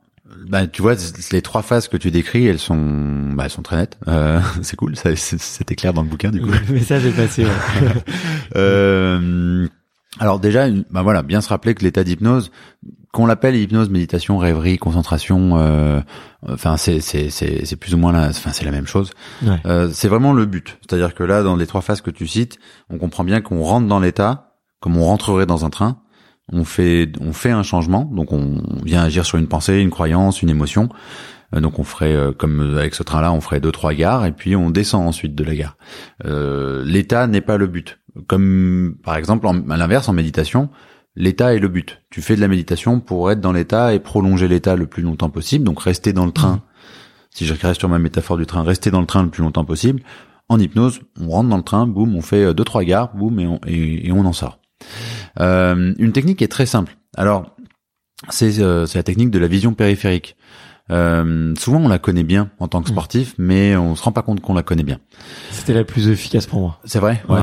bah 0.47 0.67
tu 0.67 0.81
vois 0.81 0.95
les 1.31 1.41
trois 1.41 1.61
phases 1.61 1.87
que 1.87 1.97
tu 1.97 2.11
décris, 2.11 2.45
elles 2.47 2.59
sont 2.59 3.31
bah, 3.33 3.43
elles 3.45 3.49
sont 3.49 3.61
très 3.61 3.77
nettes. 3.77 3.97
Euh, 4.07 4.39
c'est 4.61 4.75
cool, 4.75 4.95
c'était 4.95 5.75
clair 5.75 5.93
dans 5.93 6.03
le 6.03 6.09
bouquin 6.09 6.31
du 6.31 6.41
coup. 6.41 6.51
Le 6.67 6.73
message 6.73 7.05
est 7.05 7.11
passé. 7.11 7.45
ouais. 7.45 7.51
Euh, 8.57 9.67
alors 10.19 10.39
déjà, 10.39 10.67
bah 10.89 11.03
voilà, 11.03 11.23
bien 11.23 11.39
se 11.39 11.47
rappeler 11.47 11.73
que 11.73 11.83
l'état 11.83 12.03
d'hypnose, 12.03 12.51
qu'on 13.11 13.25
l'appelle 13.25 13.55
hypnose, 13.55 13.89
méditation, 13.89 14.37
rêverie, 14.37 14.77
concentration, 14.77 15.57
euh, 15.57 16.01
enfin 16.47 16.77
c'est 16.77 16.99
c'est 16.99 17.29
c'est 17.29 17.65
c'est 17.65 17.75
plus 17.75 17.93
ou 17.93 17.97
moins 17.97 18.11
la, 18.11 18.29
enfin 18.29 18.51
c'est 18.51 18.65
la 18.65 18.71
même 18.71 18.87
chose. 18.87 19.11
Ouais. 19.43 19.59
Euh, 19.65 19.89
c'est 19.91 20.07
vraiment 20.07 20.33
le 20.33 20.45
but. 20.45 20.77
C'est-à-dire 20.81 21.13
que 21.13 21.23
là, 21.23 21.43
dans 21.43 21.55
les 21.55 21.67
trois 21.67 21.81
phases 21.81 22.01
que 22.01 22.11
tu 22.11 22.27
cites, 22.27 22.57
on 22.89 22.97
comprend 22.97 23.23
bien 23.23 23.41
qu'on 23.41 23.63
rentre 23.63 23.87
dans 23.87 23.99
l'état, 23.99 24.53
comme 24.79 24.97
on 24.97 25.05
rentrerait 25.05 25.45
dans 25.45 25.65
un 25.65 25.69
train. 25.69 26.01
On 26.51 26.63
fait 26.63 27.11
on 27.19 27.33
fait 27.33 27.51
un 27.51 27.63
changement, 27.63 28.05
donc 28.05 28.31
on 28.31 28.61
vient 28.83 29.03
agir 29.03 29.25
sur 29.25 29.37
une 29.37 29.47
pensée, 29.47 29.79
une 29.79 29.89
croyance, 29.89 30.41
une 30.41 30.49
émotion. 30.49 30.89
Euh, 31.55 31.61
donc 31.61 31.79
on 31.79 31.83
ferait 31.83 32.13
euh, 32.13 32.31
comme 32.31 32.75
avec 32.77 32.95
ce 32.95 33.03
train-là, 33.03 33.31
on 33.33 33.41
ferait 33.41 33.59
deux 33.59 33.71
trois 33.71 33.93
gares 33.93 34.25
et 34.25 34.31
puis 34.31 34.55
on 34.55 34.69
descend 34.69 35.07
ensuite 35.07 35.35
de 35.35 35.43
la 35.43 35.55
gare. 35.55 35.77
l'état 36.85 37.27
n'est 37.27 37.41
pas 37.41 37.57
le 37.57 37.67
but. 37.67 37.99
Comme 38.27 38.97
par 39.03 39.15
exemple 39.15 39.47
à 39.47 39.77
l'inverse 39.77 40.09
en 40.09 40.13
méditation, 40.13 40.69
l'état 41.15 41.53
est 41.55 41.59
le 41.59 41.69
but. 41.69 42.01
Tu 42.09 42.21
fais 42.21 42.35
de 42.35 42.41
la 42.41 42.47
méditation 42.47 42.99
pour 42.99 43.31
être 43.31 43.41
dans 43.41 43.53
l'état 43.53 43.93
et 43.93 43.99
prolonger 43.99 44.47
l'état 44.47 44.75
le 44.75 44.87
plus 44.87 45.03
longtemps 45.03 45.29
possible. 45.29 45.63
Donc 45.63 45.81
rester 45.81 46.13
dans 46.13 46.25
le 46.25 46.31
train. 46.31 46.55
Mmh. 46.55 46.61
Si 47.33 47.45
je 47.45 47.53
reste 47.53 47.79
sur 47.79 47.87
ma 47.87 47.99
métaphore 47.99 48.37
du 48.37 48.45
train, 48.45 48.63
rester 48.63 48.91
dans 48.91 48.99
le 48.99 49.05
train 49.07 49.23
le 49.23 49.29
plus 49.29 49.41
longtemps 49.41 49.63
possible. 49.63 50.01
En 50.49 50.59
hypnose, 50.59 50.99
on 51.17 51.29
rentre 51.29 51.47
dans 51.47 51.55
le 51.55 51.63
train, 51.63 51.87
boum, 51.87 52.13
on 52.13 52.21
fait 52.21 52.53
deux 52.53 52.65
trois 52.65 52.83
gares, 52.83 53.15
boum, 53.15 53.39
et 53.39 53.47
on, 53.47 53.61
et 53.65 54.11
on 54.11 54.25
en 54.25 54.33
sort. 54.33 54.59
Euh, 55.39 55.93
une 55.97 56.11
technique 56.11 56.41
est 56.41 56.47
très 56.47 56.65
simple. 56.65 56.97
Alors, 57.15 57.55
c'est 58.29 58.59
euh, 58.59 58.85
la 58.93 59.03
technique 59.03 59.31
de 59.31 59.39
la 59.39 59.47
vision 59.47 59.73
périphérique. 59.73 60.35
Euh, 60.89 61.53
souvent 61.57 61.79
on 61.79 61.87
la 61.87 61.99
connaît 61.99 62.23
bien 62.23 62.49
en 62.59 62.67
tant 62.67 62.81
que 62.81 62.89
mmh. 62.89 62.91
sportif, 62.91 63.35
mais 63.37 63.77
on 63.77 63.95
se 63.95 64.03
rend 64.03 64.11
pas 64.11 64.23
compte 64.23 64.41
qu'on 64.41 64.53
la 64.53 64.63
connaît 64.63 64.83
bien. 64.83 64.99
C'était 65.51 65.73
la 65.73 65.85
plus 65.85 66.09
efficace 66.09 66.47
pour 66.47 66.59
moi. 66.59 66.79
C'est 66.83 66.99
vrai? 66.99 67.23
Ouais, 67.29 67.39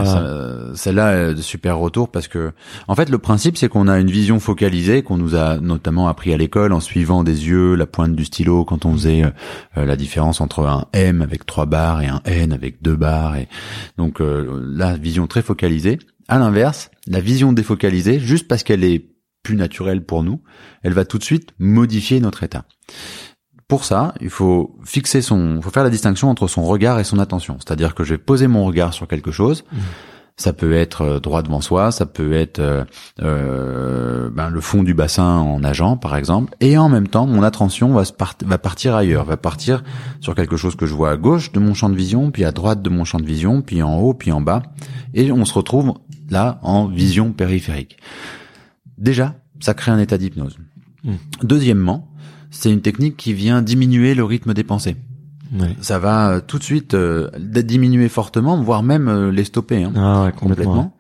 Celle-là, 0.75 1.33
de 1.33 1.41
super 1.41 1.79
retour 1.79 2.11
parce 2.11 2.29
que, 2.29 2.53
en 2.89 2.95
fait, 2.95 3.09
le 3.09 3.17
principe 3.17 3.57
c'est 3.57 3.69
qu'on 3.69 3.89
a 3.89 3.99
une 4.01 4.11
vision 4.11 4.39
focalisée 4.39 5.03
qu'on 5.03 5.17
nous 5.17 5.35
a 5.35 5.59
notamment 5.59 6.09
appris 6.09 6.35
à 6.35 6.37
l'école 6.37 6.75
en 6.75 6.81
suivant 6.81 7.25
des 7.25 7.49
yeux, 7.49 7.75
la 7.75 7.87
pointe 7.87 8.15
du 8.15 8.27
stylo 8.27 8.67
quand 8.67 8.85
on 8.85 8.93
faisait 8.93 9.23
euh, 9.25 9.85
la 9.87 9.97
différence 9.97 10.43
entre 10.43 10.67
un 10.67 10.87
M 10.93 11.23
avec 11.23 11.47
trois 11.47 11.65
barres 11.65 12.03
et 12.03 12.09
un 12.09 12.21
N 12.27 12.53
avec 12.53 12.83
deux 12.83 12.97
barres. 12.97 13.37
Et 13.37 13.49
donc 13.97 14.21
la 14.21 14.97
vision 14.97 15.27
très 15.27 15.43
focalisée. 15.43 15.99
À 16.29 16.39
l'inverse, 16.39 16.91
la 17.07 17.21
vision 17.21 17.53
défocalisée, 17.53 18.21
juste 18.21 18.49
parce 18.49 18.63
qu'elle 18.63 18.85
est 18.85 19.11
plus 19.43 19.57
naturelle 19.57 20.05
pour 20.05 20.23
nous, 20.23 20.43
elle 20.83 20.93
va 20.93 21.05
tout 21.05 21.19
de 21.19 21.25
suite 21.25 21.51
modifier 21.59 22.21
notre 22.21 22.43
état. 22.43 22.67
Pour 23.67 23.85
ça, 23.85 24.15
il 24.21 24.31
faut 24.31 24.79
fixer 24.85 25.23
son, 25.23 25.61
faut 25.63 25.71
faire 25.71 25.85
la 25.85 25.91
distinction 25.91 26.29
entre 26.29 26.47
son 26.47 26.65
regard 26.65 27.01
et 27.01 27.05
son 27.05 27.19
attention. 27.19 27.57
C'est-à-dire 27.59 27.95
que 27.95 28.05
je 28.05 28.15
vais 28.15 28.19
poser 28.19 28.47
mon 28.47 28.65
regard 28.65 28.95
sur 28.95 29.09
quelque 29.09 29.31
chose. 29.31 29.65
Mmh. 29.73 29.77
Ça 30.39 30.53
peut 30.53 30.73
être 30.73 31.03
euh, 31.03 31.21
droit 31.21 31.43
devant 31.43 31.61
soi, 31.61 31.91
ça 31.91 32.07
peut 32.07 32.33
être 32.33 32.61
euh, 32.61 32.85
euh, 33.21 34.31
ben, 34.31 34.51
le 34.51 34.61
fond 34.61 34.85
du 34.85 34.95
bassin 34.95 35.25
en 35.25 35.61
nageant, 35.61 35.97
par 35.97 36.17
exemple. 36.17 36.55
Et 36.61 36.79
en 36.79 36.89
même 36.89 37.09
temps, 37.09 37.27
mon 37.27 37.43
attention 37.43 37.93
va, 37.93 38.05
va 38.47 38.59
partir 38.59 38.95
ailleurs, 38.95 39.25
va 39.25 39.37
partir 39.37 39.83
sur 40.21 40.37
quelque 40.37 40.57
chose 40.57 40.77
que 40.77 40.87
je 40.87 40.95
vois 40.95 41.11
à 41.11 41.17
gauche 41.17 41.51
de 41.51 41.59
mon 41.59 41.75
champ 41.75 41.91
de 41.91 41.97
vision, 41.97 42.31
puis 42.31 42.45
à 42.45 42.53
droite 42.53 42.83
de 42.83 42.89
mon 42.89 43.05
champ 43.05 43.19
de 43.19 43.27
vision, 43.27 43.63
puis 43.63 43.83
en 43.83 43.99
haut, 43.99 44.15
puis 44.15 44.31
en 44.31 44.41
bas. 44.41 44.63
Et 45.13 45.33
on 45.33 45.45
se 45.45 45.53
retrouve 45.53 45.95
là 46.31 46.61
en 46.63 46.87
vision 46.87 47.33
périphérique. 47.33 47.99
Déjà, 48.97 49.35
ça 49.61 49.75
crée 49.75 49.91
un 49.91 49.99
état 49.99 50.19
d'hypnose. 50.19 50.57
Hmm. 51.03 51.17
Deuxièmement, 51.43 52.09
c'est 52.51 52.73
une 52.73 52.81
technique 52.81 53.17
qui 53.17 53.33
vient 53.33 53.61
diminuer 53.61 54.15
le 54.15 54.25
rythme 54.25 54.55
des 54.55 54.65
pensées. 54.65 54.97
Ça 55.81 55.99
va 55.99 56.31
euh, 56.31 56.41
tout 56.47 56.59
de 56.59 56.65
suite 56.65 56.95
euh, 56.95 57.31
diminuer 57.39 58.09
fortement, 58.09 58.61
voire 58.63 58.83
même 58.83 59.09
euh, 59.09 59.31
les 59.31 59.45
stopper 59.45 59.85
hein, 59.85 59.93
ah 59.97 60.33
complètement. 60.37 60.93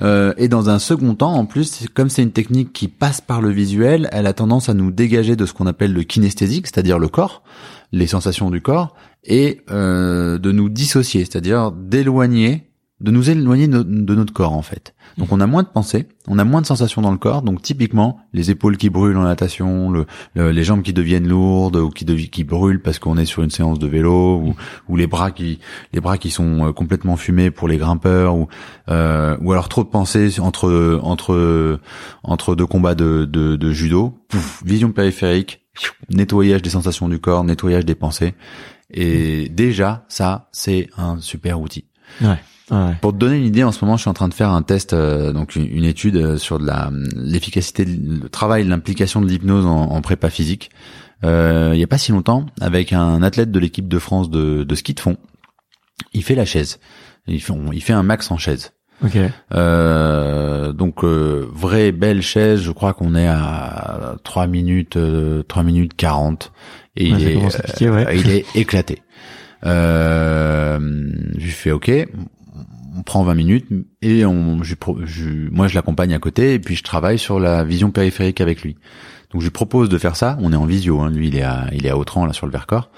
Euh, 0.00 0.32
et 0.38 0.48
dans 0.48 0.70
un 0.70 0.78
second 0.78 1.14
temps, 1.14 1.34
en 1.34 1.44
plus, 1.44 1.86
comme 1.94 2.08
c'est 2.08 2.22
une 2.22 2.32
technique 2.32 2.72
qui 2.72 2.88
passe 2.88 3.20
par 3.20 3.40
le 3.40 3.50
visuel, 3.50 4.08
elle 4.12 4.26
a 4.26 4.32
tendance 4.32 4.68
à 4.68 4.74
nous 4.74 4.90
dégager 4.90 5.36
de 5.36 5.46
ce 5.46 5.52
qu'on 5.52 5.66
appelle 5.66 5.92
le 5.92 6.02
kinesthésique, 6.02 6.66
c'est-à-dire 6.66 6.98
le 6.98 7.08
corps, 7.08 7.42
les 7.92 8.06
sensations 8.06 8.50
du 8.50 8.62
corps, 8.62 8.94
et 9.24 9.60
euh, 9.70 10.38
de 10.38 10.50
nous 10.50 10.68
dissocier, 10.68 11.24
c'est-à-dire 11.24 11.72
d'éloigner 11.72 12.71
de 13.02 13.10
nous 13.10 13.30
éloigner 13.30 13.66
de, 13.66 13.82
notre 13.82 14.32
corps 14.32 14.52
en 14.52 14.62
fait. 14.62 14.94
Donc 15.18 15.32
on 15.32 15.40
a 15.40 15.46
moins 15.46 15.64
de 15.64 15.68
pensées, 15.68 16.06
on 16.28 16.38
a 16.38 16.44
moins 16.44 16.60
de 16.60 16.66
sensations 16.66 17.02
dans 17.02 17.10
le 17.10 17.18
corps. 17.18 17.42
Donc 17.42 17.60
typiquement 17.60 18.20
les 18.32 18.50
épaules 18.50 18.76
qui 18.76 18.90
brûlent 18.90 19.16
en 19.16 19.24
natation, 19.24 19.90
le, 19.90 20.06
les 20.36 20.62
jambes 20.64 20.82
qui 20.82 20.92
deviennent 20.92 21.26
lourdes 21.26 21.76
ou 21.76 21.90
qui, 21.90 22.06
qui 22.06 22.44
brûlent 22.44 22.80
parce 22.80 23.00
qu'on 23.00 23.18
est 23.18 23.24
sur 23.24 23.42
une 23.42 23.50
séance 23.50 23.80
de 23.80 23.86
vélo 23.88 24.36
ou, 24.36 24.54
ou, 24.88 24.96
les 24.96 25.08
bras 25.08 25.32
qui 25.32 25.58
les 25.92 26.00
bras 26.00 26.16
qui 26.16 26.30
sont 26.30 26.68
euh, 26.68 26.72
complètement 26.72 27.16
fumés 27.16 27.50
pour 27.50 27.66
les 27.66 27.76
grimpeurs 27.76 28.36
ou 28.36 28.46
euh, 28.88 29.36
ou 29.40 29.50
alors 29.50 29.68
trop 29.68 29.82
de 29.82 29.88
pensées 29.88 30.38
entre 30.38 31.00
entre 31.02 31.80
entre 32.22 32.54
deux 32.54 32.66
combats 32.66 32.94
de, 32.94 33.24
de, 33.24 33.56
de 33.56 33.72
judo. 33.72 34.14
vision 34.64 34.92
périphérique, 34.92 35.66
nettoyage 36.08 36.62
des 36.62 36.70
sensations 36.70 37.08
du 37.08 37.18
corps, 37.18 37.42
nettoyage 37.42 37.84
des 37.84 37.96
pensées. 37.96 38.34
Et 38.92 39.48
déjà 39.48 40.04
ça 40.08 40.48
c'est 40.52 40.88
un 40.96 41.18
super 41.18 41.60
outil. 41.60 41.84
Ouais. 42.20 42.38
Pour 43.00 43.12
te 43.12 43.18
donner 43.18 43.36
une 43.36 43.44
idée, 43.44 43.64
en 43.64 43.72
ce 43.72 43.84
moment, 43.84 43.96
je 43.96 44.02
suis 44.02 44.10
en 44.10 44.14
train 44.14 44.28
de 44.28 44.34
faire 44.34 44.50
un 44.50 44.62
test, 44.62 44.92
euh, 44.92 45.32
donc 45.32 45.56
une, 45.56 45.84
étude 45.84 46.16
euh, 46.16 46.36
sur 46.38 46.58
de 46.58 46.66
la 46.66 46.90
l'efficacité, 47.16 47.84
le 47.84 48.28
travail, 48.28 48.64
l'implication 48.64 49.20
de 49.20 49.26
l'hypnose 49.26 49.66
en, 49.66 50.00
prépa 50.00 50.30
physique. 50.30 50.70
Euh, 51.24 51.72
il 51.74 51.80
y 51.80 51.84
a 51.84 51.86
pas 51.86 51.98
si 51.98 52.12
longtemps, 52.12 52.46
avec 52.60 52.92
un 52.92 53.22
athlète 53.22 53.50
de 53.50 53.58
l'équipe 53.58 53.88
de 53.88 53.98
France 53.98 54.30
de, 54.30 54.64
de 54.64 54.74
ski 54.74 54.94
de 54.94 55.00
fond, 55.00 55.16
il 56.14 56.22
fait 56.22 56.34
la 56.34 56.44
chaise. 56.44 56.78
Il 57.26 57.40
fait, 57.40 57.52
il 57.72 57.82
fait 57.82 57.92
un 57.92 58.02
max 58.02 58.30
en 58.30 58.38
chaise. 58.38 58.72
Ok. 59.04 59.18
Euh, 59.52 60.72
donc 60.72 61.04
euh, 61.04 61.46
vraie 61.52 61.92
belle 61.92 62.22
chaise, 62.22 62.60
je 62.60 62.70
crois 62.70 62.94
qu'on 62.94 63.14
est 63.14 63.26
à 63.26 64.16
3 64.22 64.46
minutes, 64.46 64.98
3 65.48 65.62
minutes 65.62 65.94
40 65.96 66.52
et 66.96 67.06
il, 67.06 67.26
est, 67.26 67.38
il 68.14 68.30
est 68.30 68.44
éclaté. 68.54 69.02
Euh, 69.64 70.78
je 71.36 71.44
lui 71.44 71.50
fais 71.50 71.70
OK, 71.70 71.90
on 72.96 73.02
prend 73.02 73.22
20 73.22 73.34
minutes 73.34 73.66
et 74.00 74.24
on, 74.24 74.62
je, 74.62 74.74
je, 75.04 75.50
moi 75.50 75.68
je 75.68 75.74
l'accompagne 75.74 76.14
à 76.14 76.18
côté 76.18 76.54
et 76.54 76.58
puis 76.58 76.76
je 76.76 76.82
travaille 76.82 77.18
sur 77.18 77.40
la 77.40 77.64
vision 77.64 77.90
périphérique 77.90 78.40
avec 78.40 78.62
lui. 78.62 78.76
Donc 79.30 79.40
je 79.40 79.46
lui 79.46 79.50
propose 79.50 79.88
de 79.88 79.98
faire 79.98 80.16
ça. 80.16 80.36
On 80.40 80.52
est 80.52 80.56
en 80.56 80.66
visio, 80.66 81.00
hein. 81.00 81.10
lui 81.10 81.28
il 81.28 81.36
est 81.36 81.42
à 81.42 81.68
il 81.72 81.86
est 81.86 81.90
à 81.90 81.96
Autran 81.96 82.26
là 82.26 82.32
sur 82.32 82.46
le 82.46 82.52
Vercors. 82.52 82.90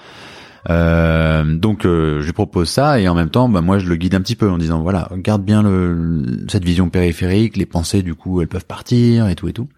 Euh, 0.69 1.43
donc 1.55 1.85
euh, 1.85 2.21
je 2.21 2.25
lui 2.25 2.33
propose 2.33 2.69
ça 2.69 2.99
et 2.99 3.07
en 3.07 3.13
même 3.13 3.29
temps, 3.29 3.47
bah, 3.47 3.61
moi 3.61 3.77
je 3.77 3.87
le 3.87 3.95
guide 3.95 4.15
un 4.15 4.21
petit 4.21 4.35
peu 4.35 4.49
en 4.49 4.57
disant 4.57 4.81
voilà 4.81 5.09
garde 5.17 5.43
bien 5.43 5.61
le, 5.61 6.45
cette 6.49 6.65
vision 6.65 6.89
périphérique, 6.89 7.55
les 7.55 7.67
pensées 7.67 8.01
du 8.01 8.15
coup 8.15 8.41
elles 8.41 8.47
peuvent 8.47 8.65
partir 8.65 9.27
et 9.27 9.35
tout 9.35 9.47
et 9.47 9.53
tout. 9.53 9.69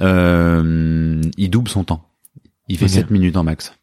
Euh, 0.00 1.20
il 1.36 1.50
double 1.50 1.68
son 1.68 1.84
temps. 1.84 2.08
Il 2.68 2.78
fait 2.78 2.88
7 2.88 3.10
minutes 3.10 3.36
en 3.36 3.44
max. 3.44 3.74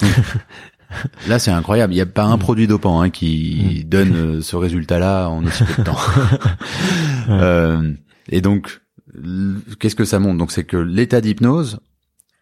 Là, 1.26 1.38
c'est 1.38 1.50
incroyable. 1.50 1.92
Il 1.92 1.96
n'y 1.96 2.02
a 2.02 2.06
pas 2.06 2.24
un 2.24 2.36
mm. 2.36 2.40
produit 2.40 2.66
dopant 2.66 3.00
hein, 3.00 3.10
qui 3.10 3.82
mm. 3.84 3.88
donne 3.88 4.14
euh, 4.14 4.40
ce 4.42 4.56
résultat-là 4.56 5.28
en 5.28 5.44
aussi 5.44 5.64
peu 5.64 5.82
de 5.82 5.86
temps. 5.86 5.98
euh, 7.28 7.92
et 8.28 8.40
donc, 8.40 8.80
qu'est-ce 9.78 9.96
que 9.96 10.04
ça 10.04 10.18
montre? 10.18 10.38
Donc, 10.38 10.52
c'est 10.52 10.64
que 10.64 10.76
l'état 10.76 11.20
d'hypnose, 11.20 11.80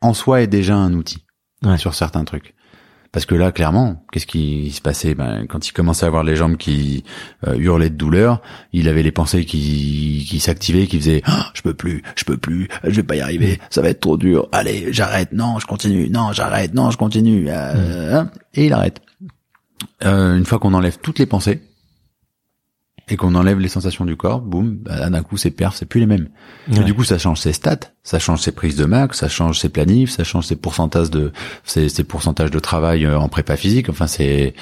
en 0.00 0.14
soi, 0.14 0.42
est 0.42 0.46
déjà 0.46 0.76
un 0.76 0.92
outil 0.92 1.24
sur 1.78 1.94
certains 1.94 2.24
trucs. 2.24 2.54
Parce 3.12 3.26
que 3.26 3.34
là, 3.34 3.52
clairement, 3.52 4.04
qu'est-ce 4.12 4.26
qui 4.26 4.70
se 4.72 4.80
passait? 4.80 5.14
Ben, 5.14 5.46
Quand 5.48 5.66
il 5.66 5.72
commençait 5.72 6.04
à 6.04 6.08
avoir 6.08 6.24
les 6.24 6.36
jambes 6.36 6.56
qui 6.56 7.04
euh, 7.46 7.56
hurlaient 7.56 7.90
de 7.90 7.96
douleur, 7.96 8.42
il 8.72 8.88
avait 8.88 9.02
les 9.02 9.12
pensées 9.12 9.44
qui, 9.44 10.26
qui 10.28 10.40
s'activaient, 10.40 10.86
qui 10.86 10.98
faisaient 10.98 11.22
ah, 11.24 11.50
je 11.54 11.62
peux 11.62 11.74
plus, 11.74 12.02
je 12.16 12.24
peux 12.24 12.36
plus, 12.36 12.68
je 12.84 12.90
vais 12.90 13.02
pas 13.02 13.16
y 13.16 13.20
arriver, 13.20 13.58
ça 13.70 13.82
va 13.82 13.88
être 13.88 14.00
trop 14.00 14.16
dur. 14.16 14.48
Allez, 14.52 14.92
j'arrête. 14.92 15.32
Non, 15.32 15.58
je 15.58 15.66
continue. 15.66 16.10
Non, 16.10 16.32
j'arrête. 16.32 16.74
Non, 16.74 16.90
je 16.90 16.96
continue. 16.96 17.46
Euh, 17.48 18.20
hein, 18.20 18.30
et 18.54 18.66
il 18.66 18.72
arrête. 18.72 19.00
Euh, 20.04 20.36
une 20.36 20.44
fois 20.44 20.58
qu'on 20.58 20.74
enlève 20.74 20.98
toutes 21.00 21.18
les 21.18 21.26
pensées, 21.26 21.62
et 23.08 23.16
qu'on 23.16 23.34
enlève 23.36 23.60
les 23.60 23.68
sensations 23.68 24.04
du 24.04 24.16
corps, 24.16 24.40
boum, 24.40 24.78
bah, 24.80 25.08
d'un 25.08 25.22
coup 25.22 25.36
ses 25.36 25.52
perfs 25.52 25.76
c'est 25.76 25.86
plus 25.86 26.00
les 26.00 26.06
mêmes. 26.06 26.28
Et 26.72 26.82
du 26.82 26.92
coup 26.92 27.04
ça 27.04 27.18
change 27.18 27.38
ses 27.40 27.52
stats, 27.52 27.78
ça 28.02 28.18
change 28.18 28.40
ses 28.40 28.50
prises 28.50 28.76
de 28.76 28.84
max, 28.84 29.18
ça 29.18 29.28
change 29.28 29.60
ses 29.60 29.68
planifs, 29.68 30.10
ça 30.10 30.24
change 30.24 30.46
ses 30.46 30.56
pourcentages 30.56 31.10
de 31.10 31.32
ses, 31.64 31.88
ses 31.88 32.02
pourcentages 32.02 32.50
de 32.50 32.58
travail 32.58 33.04
euh, 33.04 33.18
en 33.18 33.28
prépa 33.28 33.56
physique. 33.56 33.88
Enfin 33.88 34.08
c'est 34.08 34.54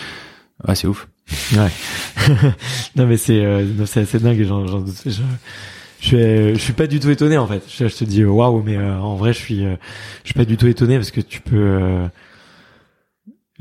ouais 0.68 0.74
c'est 0.74 0.86
ouf. 0.86 1.08
Ouais. 1.56 1.70
non 2.96 3.06
mais 3.06 3.16
c'est 3.16 3.42
euh, 3.42 3.86
c'est 3.86 4.00
assez 4.00 4.18
dingue. 4.18 4.44
J'en, 4.44 4.66
j'en, 4.66 4.84
je, 4.84 5.10
je 5.10 6.06
suis, 6.06 6.18
je 6.18 6.58
suis 6.58 6.74
pas 6.74 6.86
du 6.86 7.00
tout 7.00 7.08
étonné 7.08 7.38
en 7.38 7.46
fait. 7.46 7.62
Je, 7.66 7.86
te 7.86 8.04
dis 8.04 8.26
waouh, 8.26 8.62
mais 8.62 8.76
euh, 8.76 8.98
en 8.98 9.16
vrai 9.16 9.32
je 9.32 9.38
suis 9.38 9.60
je 9.64 9.78
suis 10.24 10.34
pas 10.34 10.44
du 10.44 10.58
tout 10.58 10.66
étonné 10.66 10.96
parce 10.96 11.12
que 11.12 11.22
tu 11.22 11.40
peux 11.40 12.08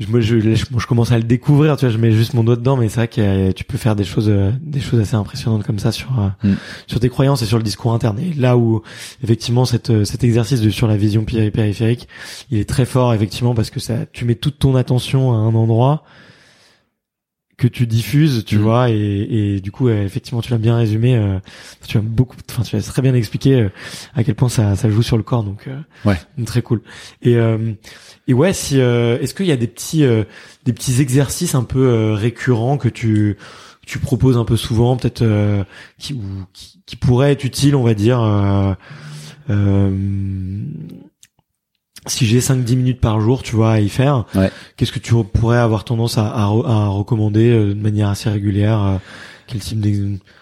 moi 0.08 0.20
je, 0.20 0.40
je, 0.40 0.86
commence 0.86 1.12
à 1.12 1.18
le 1.18 1.22
découvrir 1.22 1.76
tu 1.76 1.84
vois 1.84 1.94
je 1.94 1.98
mets 1.98 2.10
juste 2.10 2.34
mon 2.34 2.42
doigt 2.42 2.56
dedans 2.56 2.76
mais 2.76 2.88
c'est 2.88 2.96
vrai 2.96 3.08
que 3.08 3.52
tu 3.52 3.62
peux 3.62 3.78
faire 3.78 3.94
des 3.94 4.02
choses 4.02 4.28
euh, 4.28 4.50
des 4.60 4.80
choses 4.80 4.98
assez 4.98 5.14
impressionnantes 5.14 5.64
comme 5.64 5.78
ça 5.78 5.92
sur 5.92 6.10
euh, 6.18 6.48
mm. 6.48 6.56
sur 6.88 6.98
tes 6.98 7.08
croyances 7.08 7.42
et 7.42 7.46
sur 7.46 7.58
le 7.58 7.62
discours 7.62 7.92
interne 7.92 8.18
et 8.18 8.32
là 8.34 8.56
où 8.56 8.82
effectivement 9.22 9.64
cette, 9.64 9.90
euh, 9.90 10.04
cet 10.04 10.24
exercice 10.24 10.60
de, 10.60 10.70
sur 10.70 10.88
la 10.88 10.96
vision 10.96 11.24
périphérique 11.24 12.08
il 12.50 12.58
est 12.58 12.68
très 12.68 12.86
fort 12.86 13.14
effectivement 13.14 13.54
parce 13.54 13.70
que 13.70 13.78
ça 13.78 14.06
tu 14.12 14.24
mets 14.24 14.34
toute 14.34 14.58
ton 14.58 14.74
attention 14.74 15.32
à 15.32 15.36
un 15.36 15.54
endroit 15.54 16.02
que 17.56 17.68
tu 17.68 17.86
diffuses, 17.86 18.44
tu 18.44 18.58
mm. 18.58 18.62
vois, 18.62 18.90
et, 18.90 18.96
et, 18.96 19.60
du 19.60 19.70
coup, 19.70 19.88
effectivement, 19.88 20.40
tu 20.40 20.50
l'as 20.50 20.58
bien 20.58 20.76
résumé. 20.76 21.38
tu 21.86 21.98
as 21.98 22.00
beaucoup, 22.00 22.36
enfin, 22.50 22.62
tu 22.62 22.76
as 22.76 22.82
très 22.82 23.02
bien 23.02 23.14
expliqué 23.14 23.68
à 24.14 24.24
quel 24.24 24.34
point 24.34 24.48
ça, 24.48 24.76
ça 24.76 24.90
joue 24.90 25.02
sur 25.02 25.16
le 25.16 25.22
corps, 25.22 25.44
donc 25.44 25.68
ouais, 26.04 26.18
très 26.44 26.62
cool. 26.62 26.82
Et 27.22 27.38
et 28.26 28.32
ouais, 28.32 28.52
si 28.52 28.80
euh, 28.80 29.18
est-ce 29.20 29.34
qu'il 29.34 29.46
y 29.46 29.52
a 29.52 29.56
des 29.56 29.66
petits 29.66 30.04
euh, 30.04 30.24
des 30.64 30.72
petits 30.72 31.00
exercices 31.00 31.54
un 31.54 31.64
peu 31.64 31.86
euh, 31.86 32.14
récurrents 32.14 32.78
que 32.78 32.88
tu 32.88 33.36
tu 33.86 33.98
proposes 33.98 34.38
un 34.38 34.46
peu 34.46 34.56
souvent, 34.56 34.96
peut-être 34.96 35.22
qui, 35.98 36.18
qui, 36.54 36.80
qui 36.86 36.96
pourraient 36.96 37.32
être 37.32 37.44
utiles, 37.44 37.76
on 37.76 37.82
va 37.82 37.92
dire. 37.92 38.18
Si 42.06 42.26
j'ai 42.26 42.40
5-10 42.40 42.76
minutes 42.76 43.00
par 43.00 43.20
jour, 43.20 43.42
tu 43.42 43.56
vois, 43.56 43.72
à 43.72 43.80
y 43.80 43.88
faire, 43.88 44.24
Ouais. 44.34 44.50
qu'est-ce 44.76 44.92
que 44.92 44.98
tu 44.98 45.14
pourrais 45.32 45.58
avoir 45.58 45.84
tendance 45.84 46.18
à, 46.18 46.26
à, 46.26 46.44
re- 46.46 46.66
à 46.66 46.86
recommander 46.88 47.50
euh, 47.50 47.68
de 47.74 47.80
manière 47.80 48.08
assez 48.08 48.28
régulière 48.30 48.82
euh, 48.82 48.96
Quel 49.46 49.60
type 49.60 49.84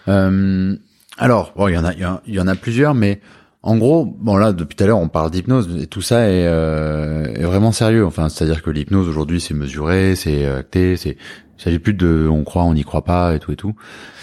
Euh, 0.07 0.75
alors, 1.17 1.53
bon, 1.55 1.67
il 1.67 1.73
y 1.73 1.77
en 1.77 1.85
a, 1.85 1.93
y 1.93 2.05
en- 2.05 2.21
il 2.27 2.33
y 2.33 2.39
en 2.39 2.47
a 2.47 2.55
plusieurs, 2.55 2.93
mais 2.95 3.19
en 3.61 3.77
gros, 3.77 4.05
bon 4.05 4.35
là, 4.35 4.51
depuis 4.51 4.75
tout 4.75 4.83
à 4.83 4.87
l'heure, 4.87 4.99
on 4.99 5.07
parle 5.07 5.31
d'hypnose 5.31 5.69
et 5.81 5.87
tout 5.87 6.01
ça 6.01 6.27
est, 6.27 6.45
euh, 6.47 7.25
est 7.33 7.43
vraiment 7.43 7.71
sérieux. 7.71 8.05
Enfin, 8.05 8.27
c'est-à-dire 8.29 8.61
que 8.61 8.69
l'hypnose 8.69 9.07
aujourd'hui, 9.07 9.39
c'est 9.39 9.53
mesuré, 9.53 10.15
c'est 10.15 10.45
acté, 10.45 10.97
c'est, 10.97 11.17
il 11.63 11.69
s'agit 11.69 11.79
plus 11.79 11.93
de, 11.93 12.27
on 12.29 12.43
croit, 12.43 12.63
on 12.65 12.73
n'y 12.73 12.83
croit 12.83 13.05
pas 13.05 13.33
et 13.35 13.39
tout 13.39 13.53
et 13.53 13.55
tout. 13.55 13.73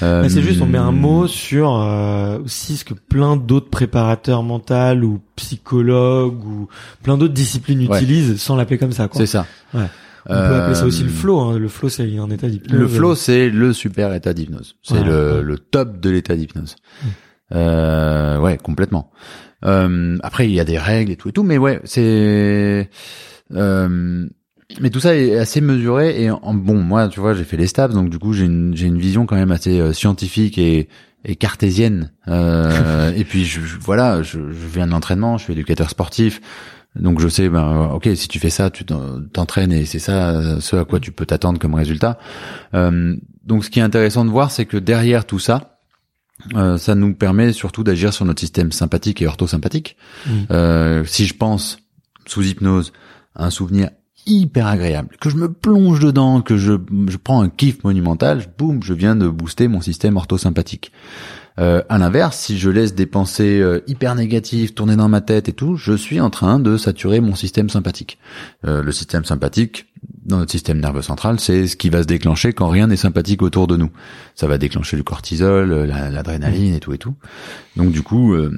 Euh, 0.03 0.29
c'est 0.29 0.43
juste, 0.43 0.61
on 0.61 0.67
met 0.67 0.77
un 0.77 0.93
mot 0.93 1.27
sur 1.27 1.75
euh, 1.75 2.39
aussi 2.41 2.77
ce 2.77 2.85
que 2.85 2.93
plein 2.93 3.37
d'autres 3.39 3.71
préparateurs 3.71 4.43
mentaux 4.43 4.75
ou 5.03 5.21
psychologues 5.37 6.45
ou 6.45 6.69
plein 7.03 7.17
d'autres 7.17 7.33
disciplines 7.33 7.89
Ouais. 7.89 7.97
utilisent 7.97 8.41
sans 8.41 8.57
l'appeler 8.57 8.77
comme 8.77 8.93
ça. 8.93 9.09
Quoi. 9.09 9.21
C'est 9.23 9.27
ça. 9.27 9.47
Ouais. 9.73 9.87
On 10.27 10.35
peut 10.35 10.55
appeler 10.55 10.75
ça 10.75 10.85
aussi 10.85 11.03
le 11.03 11.09
Euh, 11.09 11.13
flow. 11.13 11.41
Hein. 11.41 11.59
Le 11.59 11.69
flow, 11.69 11.89
c'est 11.89 12.19
un 12.19 12.29
état 12.31 12.47
d'hypnose. 12.49 12.79
Le 12.79 12.87
flow, 12.87 13.15
c'est 13.15 13.49
le 13.49 13.73
super 13.73 14.13
état 14.13 14.35
d'hypnose. 14.35 14.77
C'est 14.83 14.99
Ouais, 14.99 15.05
le, 15.05 15.41
le 15.43 15.59
top 15.59 15.99
de 15.99 16.11
l'état 16.11 16.37
d'hypnose. 16.37 16.77
Euh, 17.53 18.39
ouais, 18.39 18.59
complètement. 18.59 19.11
Euh, 19.65 20.19
après, 20.23 20.47
il 20.47 20.53
y 20.55 20.61
a 20.61 20.65
des 20.65 20.79
règles 20.79 21.11
et 21.13 21.17
tout 21.17 21.31
et 21.31 21.33
tout, 21.33 21.43
mais 21.43 21.57
ouais, 21.57 21.81
c'est. 21.85 22.91
Euh, 23.55 24.29
mais 24.81 24.91
tout 24.91 25.01
ça 25.01 25.17
est 25.17 25.37
assez 25.39 25.61
mesuré 25.61 26.23
et 26.23 26.31
en 26.31 26.55
bon, 26.55 26.81
moi, 26.83 27.09
tu 27.09 27.21
vois, 27.21 27.35
j'ai 27.35 27.45
fait 27.45 27.57
les 27.57 27.67
stabs, 27.67 27.93
donc 27.93 28.11
du 28.11 28.19
coup, 28.19 28.33
j'ai 28.33 28.45
une 28.45 28.77
j'ai 28.77 28.87
une 28.87 28.99
vision 28.99 29.27
quand 29.27 29.37
même 29.37 29.51
assez 29.51 29.81
euh, 29.81 29.93
scientifique 29.93 30.59
et 30.59 30.89
et 31.25 31.37
cartésienne. 31.37 32.13
Euh, 32.29 33.13
et 33.17 33.25
puis, 33.25 33.45
je, 33.45 33.61
je- 33.61 33.77
voilà, 33.79 34.23
je, 34.23 34.39
je 34.53 34.67
viens 34.73 34.87
de 34.87 34.93
l'entraînement, 34.93 35.37
je 35.39 35.45
suis 35.45 35.53
éducateur 35.53 35.91
sportif. 35.91 36.41
Donc 36.97 37.21
je 37.21 37.29
sais, 37.29 37.49
ben 37.49 37.91
ok, 37.95 38.09
si 38.17 38.27
tu 38.27 38.41
fais 38.41 38.51
ça, 38.51 38.69
tu 38.71 38.85
t'en- 38.85 39.21
t'entraînes 39.33 39.71
et 39.73 39.85
c'est 39.85 40.01
ça 40.01 40.31
euh, 40.31 40.61
ce 40.61 40.75
à 40.75 40.85
quoi 40.85 40.99
tu 40.99 41.13
peux 41.13 41.25
t'attendre 41.25 41.61
comme 41.61 41.75
résultat. 41.75 42.19
Euh, 42.75 43.15
donc 43.45 43.65
ce 43.65 43.71
qui 43.71 43.79
est 43.79 43.83
intéressant 43.83 44.25
de 44.25 44.31
voir, 44.31 44.51
c'est 44.51 44.67
que 44.67 44.77
derrière 44.77 45.25
tout 45.25 45.39
ça, 45.39 45.79
euh, 46.57 46.79
ça 46.79 46.97
nous 46.97 47.15
permet 47.15 47.53
surtout 47.53 47.85
d'agir 47.85 48.13
sur 48.13 48.25
notre 48.25 48.41
système 48.41 48.73
sympathique 48.73 49.23
et 49.23 49.27
orthosympathique. 49.29 49.97
Mm. 50.27 50.31
Euh, 50.51 51.05
si 51.05 51.27
je 51.27 51.35
pense 51.35 51.79
sous 52.27 52.43
hypnose 52.43 52.93
à 53.37 53.45
un 53.47 53.51
souvenir 53.51 53.91
hyper 54.27 54.67
agréable, 54.67 55.17
que 55.21 55.31
je 55.31 55.37
me 55.37 55.53
plonge 55.53 56.01
dedans, 56.01 56.41
que 56.43 56.57
je, 56.57 56.73
je 57.09 57.17
prends 57.17 57.43
un 57.43 57.49
kiff 57.49 57.83
monumental, 57.85 58.45
boum, 58.59 58.83
je 58.83 58.95
viens 58.95 59.17
de 59.17 59.29
booster 59.29 59.69
mon 59.69 59.81
système 59.81 60.17
orthosympathique. 60.17 60.93
Euh, 61.59 61.83
à 61.89 61.99
l'inverse, 61.99 62.39
si 62.39 62.59
je 62.59 62.71
laisse 62.71 62.95
des 62.95 63.07
pensées 63.07 63.61
euh, 63.61 63.81
hyper 63.87 64.15
négatives 64.15 64.73
tourner 64.73 64.97
dans 64.97 65.09
ma 65.09 65.21
tête 65.21 65.49
et 65.49 65.53
tout, 65.53 65.77
je 65.77 65.93
suis 65.95 66.21
en 66.21 66.31
train 66.31 66.59
de 66.59 66.77
saturer 66.77 67.21
mon 67.21 67.35
système 67.35 67.69
sympathique. 67.69 68.19
Euh, 68.65 68.83
le 68.83 68.93
système 68.93 69.25
sympathique, 69.25 69.87
dans 70.25 70.39
notre 70.39 70.53
système 70.53 70.79
nerveux 70.81 71.03
central, 71.03 71.39
c'est 71.41 71.67
ce 71.67 71.77
qui 71.77 71.91
va 71.91 72.03
se 72.03 72.07
déclencher 72.07 72.53
quand 72.53 72.69
rien 72.69 72.87
n'est 72.87 72.97
sympathique 72.97 73.43
autour 73.43 73.67
de 73.67 73.77
nous. 73.77 73.91
Ça 74.37 74.47
va 74.47 74.57
déclencher 74.59 74.97
le 74.97 75.03
cortisol, 75.03 75.71
la- 75.85 76.09
l'adrénaline 76.09 76.73
et 76.75 76.81
tout 76.81 76.93
et 76.95 76.99
tout. 76.99 77.15
Donc 77.77 77.91
du 77.91 78.03
coup, 78.03 78.33
euh, 78.33 78.51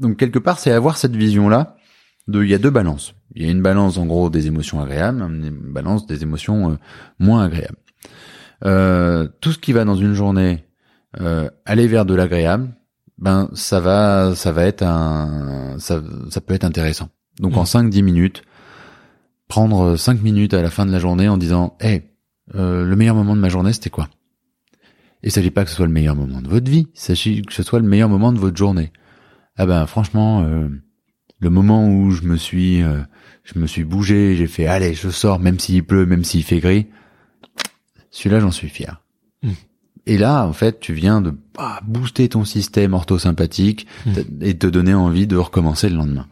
donc 0.00 0.16
quelque 0.16 0.38
part, 0.38 0.58
c'est 0.58 0.72
avoir 0.72 0.96
cette 0.96 1.14
vision-là. 1.14 1.76
De, 2.30 2.42
il 2.42 2.50
y 2.50 2.54
a 2.54 2.58
deux 2.58 2.70
balances. 2.70 3.14
Il 3.34 3.44
y 3.44 3.48
a 3.48 3.50
une 3.50 3.62
balance 3.62 3.98
en 3.98 4.06
gros 4.06 4.30
des 4.30 4.46
émotions 4.46 4.80
agréables, 4.80 5.22
une 5.22 5.50
balance 5.50 6.06
des 6.06 6.22
émotions 6.22 6.72
euh, 6.72 6.74
moins 7.18 7.44
agréables. 7.44 7.78
Euh, 8.64 9.28
tout 9.40 9.52
ce 9.52 9.58
qui 9.58 9.72
va 9.72 9.84
dans 9.84 9.96
une 9.96 10.14
journée 10.14 10.64
euh, 11.20 11.48
aller 11.64 11.86
vers 11.86 12.04
de 12.04 12.14
l'agréable, 12.14 12.68
ben 13.18 13.50
ça 13.54 13.80
va, 13.80 14.34
ça 14.34 14.52
va 14.52 14.64
être 14.64 14.82
un, 14.82 15.76
ça, 15.78 16.02
ça 16.30 16.40
peut 16.40 16.54
être 16.54 16.64
intéressant. 16.64 17.08
Donc 17.38 17.56
en 17.56 17.64
5-10 17.64 18.02
minutes, 18.02 18.42
prendre 19.48 19.96
5 19.96 20.22
minutes 20.22 20.54
à 20.54 20.62
la 20.62 20.70
fin 20.70 20.86
de 20.86 20.92
la 20.92 20.98
journée 20.98 21.28
en 21.28 21.36
disant, 21.36 21.76
hey, 21.80 22.02
euh, 22.54 22.84
le 22.84 22.96
meilleur 22.96 23.14
moment 23.14 23.36
de 23.36 23.40
ma 23.40 23.48
journée, 23.48 23.72
c'était 23.72 23.90
quoi? 23.90 24.08
Et 25.22 25.30
s'agit 25.30 25.50
pas 25.50 25.64
que 25.64 25.70
ce 25.70 25.76
soit 25.76 25.86
le 25.86 25.92
meilleur 25.92 26.16
moment 26.16 26.40
de 26.40 26.48
votre 26.48 26.70
vie, 26.70 26.86
il 26.94 27.00
s'agit 27.00 27.42
que 27.42 27.52
ce 27.52 27.62
soit 27.62 27.78
le 27.78 27.86
meilleur 27.86 28.08
moment 28.08 28.32
de 28.32 28.38
votre 28.38 28.56
journée. 28.56 28.92
Ah 29.56 29.66
ben 29.66 29.86
franchement, 29.86 30.42
euh, 30.42 30.68
le 31.40 31.50
moment 31.50 31.88
où 31.88 32.10
je 32.10 32.22
me 32.22 32.36
suis, 32.36 32.82
euh, 32.82 33.00
je 33.44 33.58
me 33.58 33.66
suis 33.66 33.84
bougé, 33.84 34.36
j'ai 34.36 34.46
fait, 34.46 34.66
allez, 34.66 34.94
je 34.94 35.08
sors, 35.10 35.38
même 35.40 35.58
s'il 35.58 35.82
pleut, 35.84 36.06
même 36.06 36.22
s'il 36.24 36.44
fait 36.44 36.60
gris. 36.60 36.86
Celui-là, 38.10 38.40
j'en 38.40 38.50
suis 38.50 38.68
fier. 38.68 39.00
Mm. 39.42 39.50
Et 40.06 40.18
là, 40.18 40.46
en 40.46 40.52
fait, 40.52 40.80
tu 40.80 40.92
viens 40.92 41.20
de 41.20 41.34
ah, 41.58 41.80
booster 41.86 42.28
ton 42.28 42.44
système 42.44 42.94
orthosympathique 42.94 43.86
Mm. 44.06 44.12
t- 44.12 44.26
et 44.42 44.58
te 44.58 44.66
donner 44.66 44.94
envie 44.94 45.26
de 45.26 45.36
recommencer 45.36 45.88
le 45.88 45.96
lendemain. 45.96 46.26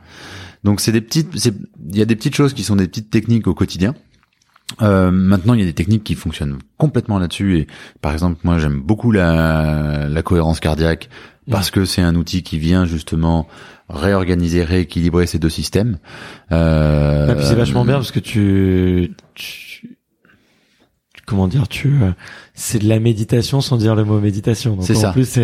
Donc 0.65 0.81
c'est 0.81 0.93
des 0.93 1.01
petites, 1.01 1.39
c'est- 1.39 1.55
il 1.89 1.97
y 1.97 2.03
a 2.03 2.05
des 2.05 2.17
petites 2.17 2.35
choses 2.35 2.53
qui 2.55 2.65
sont 2.65 2.77
des 2.77 2.89
petites 2.89 3.11
techniques 3.11 3.47
au 3.47 3.55
quotidien. 3.55 3.95
Euh, 4.83 5.11
maintenant, 5.11 5.55
il 5.55 5.61
y 5.61 5.63
a 5.63 5.67
des 5.67 5.73
techniques 5.75 6.05
qui 6.05 6.15
fonctionnent 6.15 6.59
complètement 6.77 7.19
là-dessus. 7.19 7.59
Et 7.59 7.67
par 8.03 8.13
exemple, 8.13 8.39
moi, 8.45 8.59
j'aime 8.59 8.81
beaucoup 8.81 9.13
la, 9.13 10.09
la 10.09 10.23
cohérence 10.23 10.61
cardiaque 10.61 11.09
parce 11.51 11.71
que 11.71 11.87
c'est 11.87 12.03
un 12.03 12.15
outil 12.17 12.43
qui 12.43 12.59
vient 12.59 12.85
justement 12.85 13.49
réorganiser, 13.89 14.63
rééquilibrer 14.65 15.27
ces 15.27 15.39
deux 15.39 15.49
systèmes. 15.51 15.99
Euh, 16.53 17.29
Ah, 17.31 17.35
puis 17.35 17.45
c'est 17.45 17.55
vachement 17.55 17.85
bien 17.85 17.95
parce 17.95 18.11
que 18.13 18.21
tu, 18.21 19.15
tu- 19.35 19.99
comment 21.27 21.49
dire, 21.49 21.69
tu, 21.69 21.89
euh, 22.03 22.13
c'est 22.59 22.81
de 22.81 22.89
la 22.89 22.99
méditation 22.99 23.61
sans 23.61 23.77
dire 23.77 23.95
le 23.95 24.05
mot 24.05 24.19
méditation. 24.19 24.75
Donc 24.75 24.91
en 24.91 24.95
ça. 24.95 25.13
plus, 25.13 25.39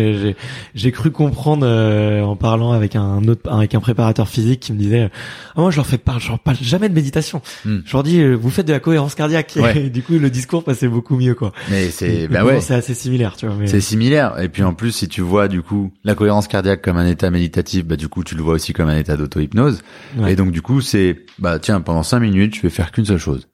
j'ai, 0.75 0.91
cru 0.91 1.11
comprendre 1.11 1.65
euh, 1.65 2.21
en 2.21 2.35
parlant 2.35 2.73
avec 2.73 2.97
un 2.97 3.25
autre, 3.29 3.49
avec 3.49 3.73
un 3.73 3.79
préparateur 3.79 4.27
physique 4.27 4.59
qui 4.59 4.73
me 4.73 4.77
disait, 4.77 5.09
ah, 5.55 5.61
moi 5.61 5.71
je 5.71 5.77
leur 5.77 5.87
fais 5.87 5.97
pas, 5.97 6.17
je 6.19 6.27
leur 6.27 6.39
parle 6.39 6.57
jamais 6.61 6.89
de 6.89 6.93
méditation. 6.93 7.41
Hmm. 7.63 7.79
Je 7.85 7.93
leur 7.93 8.03
dis, 8.03 8.19
euh, 8.19 8.35
vous 8.35 8.49
faites 8.49 8.67
de 8.67 8.73
la 8.73 8.81
cohérence 8.81 9.15
cardiaque. 9.15 9.53
Ouais. 9.55 9.85
Et 9.85 9.89
du 9.89 10.03
coup, 10.03 10.13
le 10.13 10.29
discours 10.29 10.65
passait 10.65 10.89
beaucoup 10.89 11.15
mieux, 11.15 11.35
quoi. 11.35 11.53
Mais 11.71 11.89
c'est, 11.89 12.27
bah 12.27 12.41
bon, 12.41 12.47
ouais. 12.47 12.61
c'est 12.61 12.75
assez 12.75 12.93
similaire, 12.93 13.37
tu 13.37 13.45
vois. 13.47 13.55
Mais... 13.55 13.67
C'est 13.67 13.81
similaire. 13.81 14.37
Et 14.41 14.49
puis 14.49 14.63
en 14.63 14.73
plus, 14.73 14.91
si 14.91 15.07
tu 15.07 15.21
vois 15.21 15.47
du 15.47 15.61
coup 15.61 15.93
la 16.03 16.15
cohérence 16.15 16.49
cardiaque 16.49 16.81
comme 16.81 16.97
un 16.97 17.07
état 17.07 17.31
méditatif, 17.31 17.85
bah 17.85 17.95
du 17.95 18.09
coup 18.09 18.25
tu 18.25 18.35
le 18.35 18.41
vois 18.41 18.55
aussi 18.55 18.73
comme 18.73 18.89
un 18.89 18.97
état 18.97 19.15
d'auto-hypnose. 19.15 19.83
Ouais. 20.17 20.33
Et 20.33 20.35
donc 20.35 20.51
du 20.51 20.61
coup 20.61 20.81
c'est, 20.81 21.25
bah 21.39 21.59
tiens, 21.59 21.79
pendant 21.79 22.03
cinq 22.03 22.19
minutes, 22.19 22.55
je 22.55 22.61
vais 22.61 22.69
faire 22.69 22.91
qu'une 22.91 23.05
seule 23.05 23.19
chose, 23.19 23.47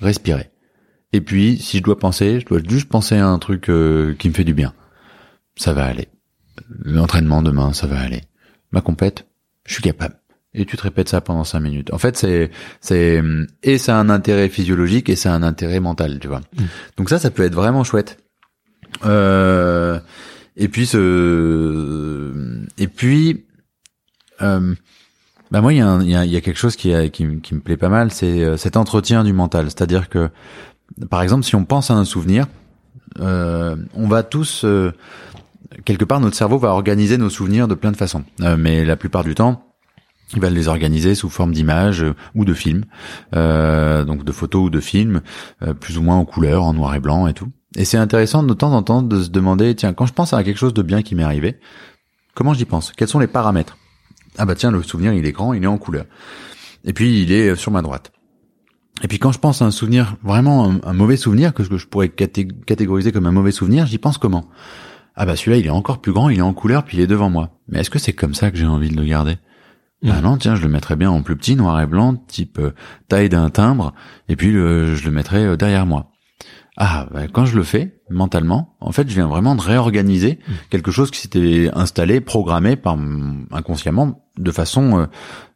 respirer. 0.00 0.48
Et 1.12 1.20
puis 1.20 1.56
si 1.58 1.78
je 1.78 1.82
dois 1.82 1.98
penser, 1.98 2.40
je 2.40 2.46
dois 2.46 2.60
juste 2.66 2.88
penser 2.88 3.16
à 3.16 3.26
un 3.28 3.38
truc 3.38 3.68
euh, 3.70 4.14
qui 4.18 4.28
me 4.28 4.34
fait 4.34 4.44
du 4.44 4.54
bien. 4.54 4.74
Ça 5.56 5.72
va 5.72 5.84
aller. 5.86 6.08
L'entraînement 6.84 7.42
demain, 7.42 7.72
ça 7.72 7.86
va 7.86 7.98
aller. 8.00 8.22
Ma 8.72 8.80
compète, 8.80 9.26
je 9.66 9.74
suis 9.74 9.82
capable. 9.82 10.16
Et 10.54 10.64
tu 10.64 10.76
te 10.76 10.82
répètes 10.82 11.08
ça 11.10 11.20
pendant 11.20 11.44
cinq 11.44 11.60
minutes. 11.60 11.92
En 11.92 11.98
fait, 11.98 12.16
c'est, 12.16 12.50
c'est, 12.80 13.22
et 13.62 13.76
ça 13.78 13.96
a 13.96 14.00
un 14.00 14.08
intérêt 14.08 14.48
physiologique 14.48 15.08
et 15.10 15.16
ça 15.16 15.32
a 15.32 15.36
un 15.36 15.42
intérêt 15.42 15.80
mental, 15.80 16.18
tu 16.18 16.28
vois. 16.28 16.40
Donc 16.96 17.10
ça, 17.10 17.18
ça 17.18 17.30
peut 17.30 17.42
être 17.44 17.54
vraiment 17.54 17.84
chouette. 17.84 18.18
Euh, 19.04 19.98
et 20.56 20.68
puis 20.68 20.86
ce, 20.86 22.64
et 22.78 22.88
puis, 22.88 23.44
euh, 24.40 24.74
bah 25.50 25.60
moi 25.60 25.72
il 25.72 25.76
y 25.76 25.80
a, 25.80 25.88
un- 25.88 26.02
il 26.02 26.10
y, 26.10 26.16
a, 26.16 26.24
il 26.24 26.30
y 26.30 26.36
a 26.36 26.40
quelque 26.40 26.58
chose 26.58 26.76
qui, 26.76 26.92
a- 26.94 27.08
qui, 27.08 27.24
me- 27.26 27.40
qui 27.40 27.54
me 27.54 27.60
plaît 27.60 27.76
pas 27.76 27.88
mal, 27.90 28.10
c'est 28.10 28.42
euh, 28.42 28.56
cet 28.56 28.76
entretien 28.76 29.24
du 29.24 29.32
mental. 29.34 29.66
C'est-à-dire 29.66 30.08
que, 30.08 30.30
par 31.10 31.22
exemple, 31.22 31.44
si 31.44 31.54
on 31.54 31.64
pense 31.64 31.90
à 31.90 31.94
un 31.94 32.04
souvenir, 32.04 32.46
euh, 33.20 33.76
on 33.94 34.08
va 34.08 34.22
tous 34.22 34.64
euh, 34.64 34.92
quelque 35.84 36.04
part 36.04 36.20
notre 36.20 36.36
cerveau 36.36 36.58
va 36.58 36.70
organiser 36.70 37.18
nos 37.18 37.30
souvenirs 37.30 37.68
de 37.68 37.74
plein 37.74 37.92
de 37.92 37.96
façons. 37.96 38.24
Euh, 38.42 38.56
mais 38.58 38.84
la 38.84 38.96
plupart 38.96 39.24
du 39.24 39.34
temps, 39.34 39.74
il 40.34 40.40
va 40.40 40.50
les 40.50 40.68
organiser 40.68 41.14
sous 41.14 41.28
forme 41.28 41.52
d'images 41.52 42.04
ou 42.34 42.44
de 42.44 42.52
films, 42.52 42.84
donc 43.32 44.24
de 44.24 44.32
photos 44.32 44.64
ou 44.64 44.70
de 44.70 44.80
films, 44.80 45.20
plus 45.78 45.98
ou 45.98 46.02
moins 46.02 46.16
en 46.16 46.24
couleur, 46.24 46.64
en 46.64 46.74
noir 46.74 46.96
et 46.96 47.00
blanc 47.00 47.28
et 47.28 47.32
tout. 47.32 47.48
Et 47.76 47.84
c'est 47.84 47.96
intéressant 47.96 48.42
de 48.42 48.52
temps 48.52 48.72
en 48.72 48.82
temps 48.82 49.02
de 49.02 49.22
se 49.22 49.30
demander, 49.30 49.76
tiens, 49.76 49.92
quand 49.92 50.04
je 50.04 50.12
pense 50.12 50.32
à 50.32 50.42
quelque 50.42 50.58
chose 50.58 50.74
de 50.74 50.82
bien 50.82 51.02
qui 51.02 51.14
m'est 51.14 51.22
arrivé, 51.22 51.60
comment 52.34 52.54
j'y 52.54 52.64
pense? 52.64 52.90
Quels 52.90 53.06
sont 53.06 53.20
les 53.20 53.28
paramètres? 53.28 53.78
Ah 54.36 54.46
bah 54.46 54.56
tiens, 54.56 54.72
le 54.72 54.82
souvenir, 54.82 55.12
il 55.12 55.24
est 55.26 55.32
grand, 55.32 55.52
il 55.52 55.62
est 55.62 55.68
en 55.68 55.78
couleur. 55.78 56.06
Et 56.84 56.92
puis, 56.92 57.22
il 57.22 57.30
est 57.30 57.54
sur 57.54 57.70
ma 57.70 57.82
droite. 57.82 58.10
Et 59.02 59.08
puis 59.08 59.18
quand 59.18 59.32
je 59.32 59.38
pense 59.38 59.60
à 59.62 59.66
un 59.66 59.70
souvenir, 59.70 60.16
vraiment 60.22 60.70
un, 60.70 60.80
un 60.82 60.92
mauvais 60.92 61.16
souvenir, 61.16 61.52
que 61.52 61.62
je, 61.62 61.68
que 61.68 61.76
je 61.76 61.86
pourrais 61.86 62.08
caté- 62.08 62.48
catégoriser 62.64 63.12
comme 63.12 63.26
un 63.26 63.32
mauvais 63.32 63.52
souvenir, 63.52 63.86
j'y 63.86 63.98
pense 63.98 64.18
comment? 64.18 64.46
Ah 65.14 65.26
bah 65.26 65.36
celui-là, 65.36 65.58
il 65.58 65.66
est 65.66 65.70
encore 65.70 66.00
plus 66.00 66.12
grand, 66.12 66.28
il 66.28 66.38
est 66.38 66.42
en 66.42 66.52
couleur, 66.54 66.84
puis 66.84 66.98
il 66.98 67.00
est 67.02 67.06
devant 67.06 67.30
moi. 67.30 67.58
Mais 67.68 67.80
est-ce 67.80 67.90
que 67.90 67.98
c'est 67.98 68.12
comme 68.12 68.34
ça 68.34 68.50
que 68.50 68.56
j'ai 68.56 68.66
envie 68.66 68.90
de 68.90 68.96
le 69.00 69.06
garder? 69.06 69.36
Ah 70.08 70.20
non, 70.20 70.36
tiens, 70.36 70.54
je 70.54 70.62
le 70.62 70.68
mettrais 70.68 70.94
bien 70.94 71.10
en 71.10 71.22
plus 71.22 71.36
petit, 71.36 71.56
noir 71.56 71.80
et 71.80 71.86
blanc, 71.86 72.14
type 72.14 72.58
euh, 72.58 72.72
taille 73.08 73.28
d'un 73.28 73.48
timbre, 73.50 73.92
et 74.28 74.36
puis 74.36 74.52
le- 74.52 74.94
je 74.94 75.04
le 75.04 75.10
mettrais 75.10 75.44
euh, 75.44 75.56
derrière 75.56 75.84
moi. 75.86 76.12
Ah, 76.76 77.08
bah, 77.12 77.26
quand 77.32 77.46
je 77.46 77.56
le 77.56 77.62
fais 77.64 77.98
mentalement, 78.10 78.76
en 78.80 78.92
fait, 78.92 79.08
je 79.08 79.14
viens 79.14 79.26
vraiment 79.26 79.54
de 79.56 79.62
réorganiser 79.62 80.38
quelque 80.68 80.90
chose 80.90 81.10
qui 81.10 81.18
s'était 81.20 81.70
installé, 81.72 82.20
programmé 82.20 82.76
par 82.76 82.96
inconsciemment, 83.50 84.25
de 84.38 84.50
façon 84.50 84.98
euh, 85.00 85.06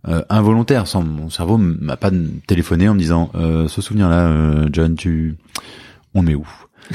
euh, 0.08 0.22
involontaire. 0.28 0.86
Sans 0.86 1.02
mon 1.02 1.30
cerveau 1.30 1.58
m'a 1.58 1.96
pas 1.96 2.10
téléphoné 2.46 2.88
en 2.88 2.94
me 2.94 2.98
disant 2.98 3.30
euh, 3.34 3.68
ce 3.68 3.82
souvenir-là, 3.82 4.28
euh, 4.28 4.68
John, 4.72 4.94
tu, 4.96 5.36
on 6.14 6.22
met 6.22 6.34
où? 6.34 6.46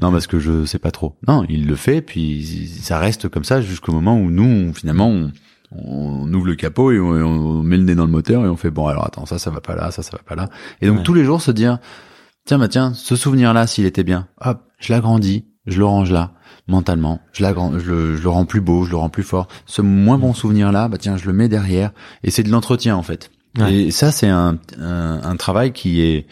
Non, 0.00 0.12
parce 0.12 0.26
que 0.26 0.38
je 0.38 0.64
sais 0.64 0.78
pas 0.78 0.90
trop. 0.90 1.16
Non, 1.26 1.44
il 1.48 1.66
le 1.66 1.76
fait, 1.76 2.00
puis 2.02 2.68
ça 2.82 2.98
reste 2.98 3.28
comme 3.28 3.44
ça 3.44 3.60
jusqu'au 3.60 3.92
moment 3.92 4.18
où 4.18 4.30
nous, 4.30 4.44
on- 4.70 4.72
finalement, 4.72 5.08
on, 5.08 5.30
on 5.72 6.32
ouvre 6.34 6.46
le 6.46 6.54
capot 6.54 6.92
et 6.92 7.00
on, 7.00 7.10
on 7.10 7.62
met 7.62 7.76
le 7.76 7.84
nez 7.84 7.94
dans 7.94 8.04
le 8.06 8.10
moteur 8.10 8.44
et 8.44 8.48
on 8.48 8.56
fait 8.56 8.70
bon 8.70 8.86
alors 8.86 9.04
attends 9.06 9.26
ça 9.26 9.38
ça 9.38 9.50
va 9.50 9.60
pas 9.60 9.74
là, 9.74 9.90
ça 9.90 10.02
ça 10.02 10.12
va 10.16 10.22
pas 10.22 10.34
là. 10.36 10.48
Et 10.80 10.86
donc 10.86 10.98
Ouais. 10.98 11.02
tous 11.02 11.14
les 11.14 11.24
jours 11.24 11.42
se 11.42 11.50
dire 11.50 11.78
tiens 12.44 12.58
bah 12.58 12.68
tiens 12.68 12.92
ce 12.94 13.16
souvenir 13.16 13.52
là 13.52 13.66
s'il 13.66 13.84
était 13.84 14.04
bien, 14.04 14.28
hop 14.40 14.62
je 14.78 14.92
l'agrandis, 14.92 15.44
je 15.66 15.78
le 15.78 15.84
range 15.84 16.12
là 16.12 16.32
mentalement, 16.68 17.20
je 17.32 17.42
l'agrand, 17.42 17.78
je 17.78 17.90
le, 17.90 18.16
je 18.16 18.22
le 18.22 18.28
rends 18.28 18.44
plus 18.46 18.60
beau, 18.60 18.84
je 18.84 18.90
le 18.90 18.96
rends 18.96 19.08
plus 19.10 19.22
fort. 19.22 19.48
Ce 19.66 19.82
moins 19.82 20.18
bon 20.18 20.34
souvenir 20.34 20.72
là, 20.72 20.88
bah 20.88 20.98
tiens 20.98 21.16
je 21.16 21.26
le 21.26 21.32
mets 21.32 21.48
derrière 21.48 21.92
et 22.22 22.30
c'est 22.30 22.42
de 22.42 22.50
l'entretien 22.50 22.96
en 22.96 23.02
fait. 23.02 23.30
Ouais. 23.58 23.72
Et 23.74 23.90
ça 23.90 24.10
c'est 24.12 24.28
un, 24.28 24.58
un 24.80 25.20
un 25.22 25.36
travail 25.36 25.72
qui 25.72 26.02
est 26.02 26.26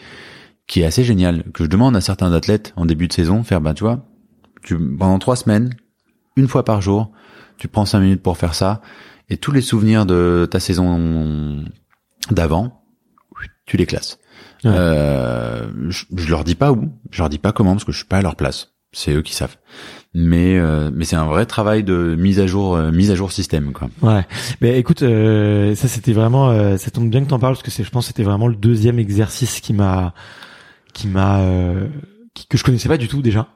qui 0.67 0.81
est 0.81 0.85
assez 0.85 1.03
génial 1.03 1.43
que 1.53 1.63
je 1.63 1.69
demande 1.69 1.95
à 1.95 2.01
certains 2.01 2.33
athlètes 2.33 2.73
en 2.75 2.85
début 2.85 3.07
de 3.07 3.13
saison 3.13 3.43
faire 3.43 3.61
bah 3.61 3.73
tu 3.73 3.83
vois 3.83 4.05
tu 4.63 4.77
pendant 4.97 5.19
trois 5.19 5.35
semaines 5.35 5.73
une 6.35 6.47
fois 6.47 6.65
par 6.65 6.81
jour 6.81 7.11
tu 7.57 7.67
prends 7.67 7.85
cinq 7.85 7.99
minutes 8.01 8.21
pour 8.23 8.37
faire 8.37 8.53
ça 8.55 8.81
et 9.29 9.37
tous 9.37 9.51
les 9.51 9.61
souvenirs 9.61 10.05
de 10.05 10.47
ta 10.49 10.59
saison 10.59 11.63
d'avant 12.31 12.83
tu 13.65 13.77
les 13.77 13.85
classes 13.85 14.19
Ouais. 14.63 14.71
euh, 14.73 15.67
je, 15.89 16.05
je 16.15 16.29
leur 16.29 16.43
dis 16.43 16.55
pas 16.55 16.71
où 16.71 16.89
je 17.11 17.19
leur 17.21 17.29
dis 17.29 17.37
pas 17.37 17.51
comment 17.51 17.73
parce 17.73 17.83
que 17.83 17.91
je 17.91 17.97
suis 17.97 18.07
pas 18.07 18.17
à 18.17 18.21
leur 18.23 18.35
place 18.35 18.73
c'est 18.93 19.13
eux 19.13 19.21
qui 19.21 19.35
savent 19.35 19.57
mais 20.17 20.57
euh, 20.57 20.89
mais 20.93 21.03
c'est 21.03 21.17
un 21.17 21.25
vrai 21.25 21.45
travail 21.45 21.83
de 21.83 22.15
mise 22.17 22.39
à 22.39 22.47
jour 22.47 22.75
euh, 22.75 22.89
mise 22.89 23.11
à 23.11 23.15
jour 23.15 23.33
système 23.33 23.73
quoi 23.73 23.89
Ouais. 24.01 24.25
Mais 24.61 24.79
écoute, 24.79 25.03
euh, 25.03 25.75
ça 25.75 25.89
c'était 25.89 26.13
vraiment, 26.13 26.49
euh, 26.49 26.77
ça 26.77 26.89
tombe 26.89 27.09
bien 27.09 27.21
que 27.21 27.29
t'en 27.29 27.37
parles 27.37 27.53
parce 27.55 27.63
que 27.63 27.69
c'est, 27.71 27.83
je 27.83 27.91
pense, 27.91 28.07
c'était 28.07 28.23
vraiment 28.23 28.47
le 28.47 28.55
deuxième 28.55 28.97
exercice 28.97 29.59
qui 29.59 29.73
m'a, 29.73 30.13
qui 30.93 31.07
m'a, 31.07 31.39
euh, 31.41 31.87
que 32.49 32.57
je 32.57 32.63
connaissais 32.63 32.87
pas 32.87 32.97
du 32.97 33.09
tout 33.09 33.21
déjà. 33.21 33.47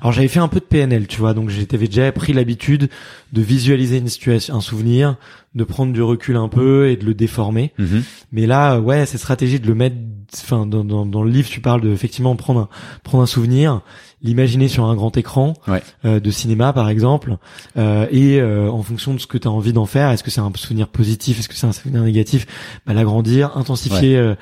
Alors 0.00 0.12
j'avais 0.12 0.28
fait 0.28 0.40
un 0.40 0.48
peu 0.48 0.60
de 0.60 0.64
PNL, 0.64 1.06
tu 1.06 1.18
vois, 1.20 1.34
donc 1.34 1.50
j'avais 1.50 1.86
déjà 1.86 2.10
pris 2.12 2.32
l'habitude 2.32 2.88
de 3.34 3.42
visualiser 3.42 3.98
une 3.98 4.08
situation, 4.08 4.54
un 4.54 4.62
souvenir, 4.62 5.16
de 5.56 5.64
prendre 5.64 5.92
du 5.92 6.02
recul 6.02 6.36
un 6.36 6.48
peu 6.48 6.88
et 6.88 6.96
de 6.96 7.04
le 7.04 7.14
déformer. 7.14 7.72
Mhm. 7.78 8.02
Mais 8.30 8.46
là, 8.46 8.78
ouais, 8.78 9.06
cette 9.06 9.20
stratégie 9.20 9.58
de 9.58 9.66
le 9.66 9.74
mettre, 9.74 9.96
enfin, 10.34 10.66
dans, 10.66 10.84
dans, 10.84 11.04
dans 11.06 11.22
le 11.24 11.30
livre, 11.30 11.48
tu 11.48 11.60
parles 11.60 11.80
de 11.80 11.90
effectivement 11.90 12.36
prendre 12.36 12.60
un, 12.60 12.68
prendre 13.02 13.24
un 13.24 13.26
souvenir, 13.26 13.80
l'imaginer 14.22 14.68
sur 14.68 14.84
un 14.84 14.94
grand 14.94 15.16
écran 15.16 15.54
Ouais. 15.66 15.82
euh, 16.04 16.20
de 16.20 16.30
cinéma, 16.30 16.72
par 16.72 16.88
exemple, 16.90 17.36
euh, 17.78 18.06
et 18.10 18.38
euh, 18.40 18.70
en 18.70 18.82
fonction 18.82 19.14
de 19.14 19.18
ce 19.18 19.26
que 19.26 19.38
tu 19.38 19.48
as 19.48 19.50
envie 19.50 19.72
d'en 19.72 19.86
faire, 19.86 20.10
est-ce 20.10 20.22
que 20.22 20.30
c'est 20.30 20.40
un 20.40 20.52
souvenir 20.56 20.88
positif, 20.88 21.38
est-ce 21.38 21.48
que 21.48 21.54
c'est 21.54 21.66
un 21.66 21.72
souvenir 21.72 22.02
négatif, 22.02 22.46
bah, 22.86 22.92
l'agrandir, 22.92 23.56
intensifier 23.56 24.16
euh, 24.16 24.34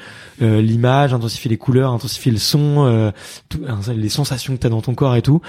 euh, 0.43 0.61
l'image, 0.61 1.15
intensifier 1.15 1.49
les 1.49 1.59
couleurs, 1.59 1.93
intensifier 1.93 2.33
le 2.33 2.39
son, 2.39 2.87
euh, 2.87 3.11
tout, 3.49 3.61
les 3.95 4.09
sensations 4.09 4.55
que 4.57 4.61
tu 4.61 4.67
as 4.67 4.71
dans 4.71 4.83
ton 4.83 4.95
corps 4.95 5.15
et 5.17 5.23
tout. 5.23 5.41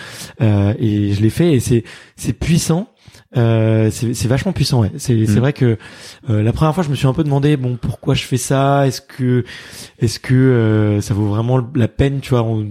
Euh, 0.41 0.73
et 0.77 1.13
je 1.13 1.21
l'ai 1.21 1.29
fait 1.31 1.53
et 1.53 1.59
c'est 1.59 1.83
c'est 2.15 2.33
puissant. 2.33 2.89
Euh, 3.38 3.90
c'est 3.91 4.14
c'est 4.14 4.27
vachement 4.30 4.53
puissant 4.53 4.82
ouais 4.82 4.91
c'est 4.98 5.26
c'est 5.26 5.34
Mhm. 5.34 5.40
vrai 5.40 5.52
que 5.53 5.77
euh, 6.30 6.41
la 6.41 6.53
première 6.53 6.73
fois 6.73 6.84
je 6.86 6.90
me 6.90 6.95
suis 6.95 7.07
un 7.07 7.11
peu 7.14 7.23
demandé 7.23 7.57
bon 7.57 7.76
pourquoi 7.76 8.14
je 8.14 8.23
fais 8.23 8.38
ça? 8.38 8.88
Est-ce 8.88 9.02
que 9.02 9.44
est-ce 9.99 10.19
que 10.19 10.34
euh, 10.36 11.02
ça 11.02 11.14
vaut 11.14 11.26
vraiment 11.27 11.60
la 11.76 11.88
peine 11.90 12.19
tu 12.22 12.30
vois? 12.30 12.44
On- 12.44 12.65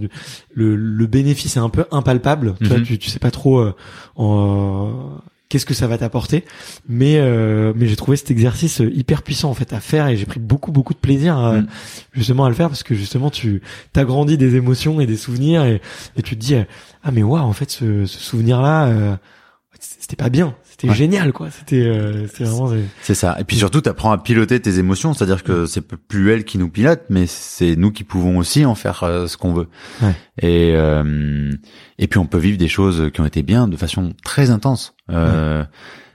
le, 0.53 0.75
le 0.75 1.07
bénéfice 1.07 1.57
est 1.57 1.59
un 1.59 1.69
peu 1.69 1.85
impalpable 1.91 2.55
tu 2.59 2.65
vois 2.67 2.77
Mhm. 2.79 2.83
tu, 2.83 2.97
tu 2.97 3.09
sais 3.09 3.19
pas 3.19 3.31
trop 3.31 3.59
euh, 3.59 3.75
en- 4.15 5.21
qu'est-ce 5.49 5.65
que 5.67 5.75
ça 5.75 5.85
va 5.87 5.97
t'apporter 5.99 6.43
mais 6.89 7.17
euh, 7.17 7.71
mais 7.75 7.85
j'ai 7.87 7.95
trouvé 7.95 8.17
cet 8.17 8.31
exercice 8.31 8.79
hyper 8.79 9.21
puissant 9.21 9.49
en 9.51 9.53
fait 9.53 9.71
à 9.73 9.79
faire 9.79 10.07
et 10.07 10.17
j'ai 10.17 10.25
pris 10.25 10.39
beaucoup 10.39 10.71
beaucoup 10.71 10.93
de 10.93 10.99
plaisir 10.99 11.37
à- 11.37 11.57
Mhm. 11.57 11.67
justement 12.13 12.45
à 12.45 12.49
le 12.49 12.55
faire 12.55 12.69
parce 12.69 12.81
que 12.83 12.95
justement 12.95 13.29
tu 13.29 13.61
t'agrandis 13.93 14.37
des 14.37 14.55
émotions 14.55 14.99
et 14.99 15.05
des 15.05 15.17
souvenirs 15.17 15.63
et, 15.63 15.81
et 16.17 16.21
tu 16.23 16.35
te 16.35 16.41
dis 16.41 16.55
euh, 16.55 16.63
ah 17.03 17.11
mais 17.11 17.21
waouh 17.23 17.43
en 17.43 17.53
fait 17.53 17.69
ce, 17.69 18.05
ce 18.05 18.19
souvenir 18.19 18.61
là 18.61 18.87
c'était 19.99 20.15
pas 20.15 20.29
bien 20.29 20.55
c'était 20.69 20.89
Ouais. 20.89 20.95
génial 20.95 21.31
quoi 21.31 21.49
c'était 21.51 21.83
euh, 21.85 22.27
vraiment 22.39 22.69
C'est 23.01 23.15
ça. 23.15 23.37
Et 23.39 23.43
puis 23.45 23.55
surtout, 23.55 23.79
tu 23.81 23.87
apprends 23.89 24.11
à 24.11 24.17
piloter 24.17 24.59
tes 24.59 24.77
émotions, 24.77 25.13
c'est-à-dire 25.13 25.43
que 25.43 25.65
c'est 25.65 25.81
plus 25.81 26.31
elles 26.31 26.43
qui 26.43 26.57
nous 26.57 26.69
pilotent, 26.69 27.05
mais 27.09 27.27
c'est 27.27 27.75
nous 27.77 27.91
qui 27.91 28.03
pouvons 28.03 28.37
aussi 28.37 28.65
en 28.65 28.75
faire 28.75 29.03
euh, 29.03 29.27
ce 29.27 29.37
qu'on 29.37 29.53
veut. 29.53 29.67
Ouais. 30.01 30.13
Et 30.41 30.73
euh, 30.75 31.51
et 31.97 32.07
puis 32.07 32.19
on 32.19 32.25
peut 32.25 32.37
vivre 32.37 32.57
des 32.57 32.67
choses 32.67 33.09
qui 33.13 33.21
ont 33.21 33.25
été 33.25 33.41
bien 33.41 33.67
de 33.69 33.77
façon 33.77 34.13
très 34.25 34.49
intense. 34.49 34.95
Euh, 35.11 35.63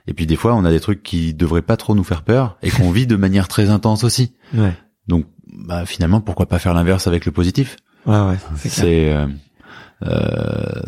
Et 0.07 0.13
puis 0.13 0.25
des 0.27 0.35
fois, 0.35 0.53
on 0.55 0.63
a 0.65 0.69
des 0.71 0.79
trucs 0.79 1.01
qui 1.03 1.33
devraient 1.33 1.61
pas 1.63 1.77
trop 1.77 1.95
nous 1.95 2.03
faire 2.03 2.21
peur 2.21 2.57
et 2.61 2.69
qu'on 2.69 2.91
vit 2.91 3.07
de 3.07 3.15
manière 3.15 3.47
très 3.47 3.69
intense 3.69 4.03
aussi. 4.03 4.33
ouais 4.53 4.73
Donc, 5.07 5.25
bah, 5.51 5.85
finalement, 5.85 6.21
pourquoi 6.21 6.45
pas 6.47 6.59
faire 6.59 6.73
l'inverse 6.75 7.07
avec 7.07 7.25
le 7.25 7.31
positif? 7.31 7.77
Ouais 8.05 8.19
ouais 8.19 8.37
c'est 8.57 9.11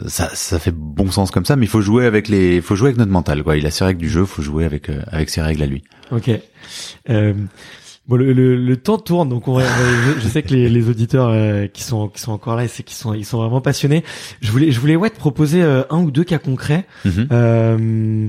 ça, 0.07 0.29
ça 0.33 0.59
fait 0.59 0.73
bon 0.75 1.11
sens 1.11 1.31
comme 1.31 1.45
ça, 1.45 1.55
mais 1.55 1.65
il 1.65 1.69
faut 1.69 1.81
jouer 1.81 2.05
avec 2.05 2.27
les, 2.27 2.61
faut 2.61 2.75
jouer 2.75 2.87
avec 2.87 2.97
notre 2.97 3.11
mental. 3.11 3.43
Quoi. 3.43 3.57
Il 3.57 3.65
a 3.65 3.71
ses 3.71 3.85
règles 3.85 3.99
du 3.99 4.09
jeu, 4.09 4.25
faut 4.25 4.41
jouer 4.41 4.65
avec 4.65 4.89
euh, 4.89 5.01
avec 5.11 5.29
ses 5.29 5.41
règles 5.41 5.63
à 5.63 5.65
lui. 5.65 5.83
Ok. 6.11 6.29
Euh, 7.09 7.33
bon, 8.07 8.15
le, 8.15 8.33
le, 8.33 8.55
le 8.55 8.77
temps 8.77 8.97
tourne, 8.97 9.29
donc 9.29 9.47
on 9.47 9.59
je, 9.59 9.65
je 10.19 10.27
sais 10.27 10.41
que 10.41 10.53
les, 10.53 10.69
les 10.69 10.89
auditeurs 10.89 11.29
euh, 11.29 11.67
qui 11.67 11.83
sont 11.83 12.07
qui 12.07 12.21
sont 12.21 12.31
encore 12.31 12.55
là, 12.55 12.67
c'est 12.67 12.83
qu'ils 12.83 12.97
sont 12.97 13.13
ils 13.13 13.25
sont 13.25 13.37
vraiment 13.37 13.61
passionnés. 13.61 14.03
Je 14.41 14.51
voulais 14.51 14.71
je 14.71 14.79
voulais 14.79 14.95
ouais 14.95 15.09
te 15.09 15.17
proposer 15.17 15.61
euh, 15.61 15.83
un 15.89 15.99
ou 16.01 16.11
deux 16.11 16.23
cas 16.23 16.39
concrets. 16.39 16.85
Mhm. 17.05 17.27
Euh, 17.31 18.27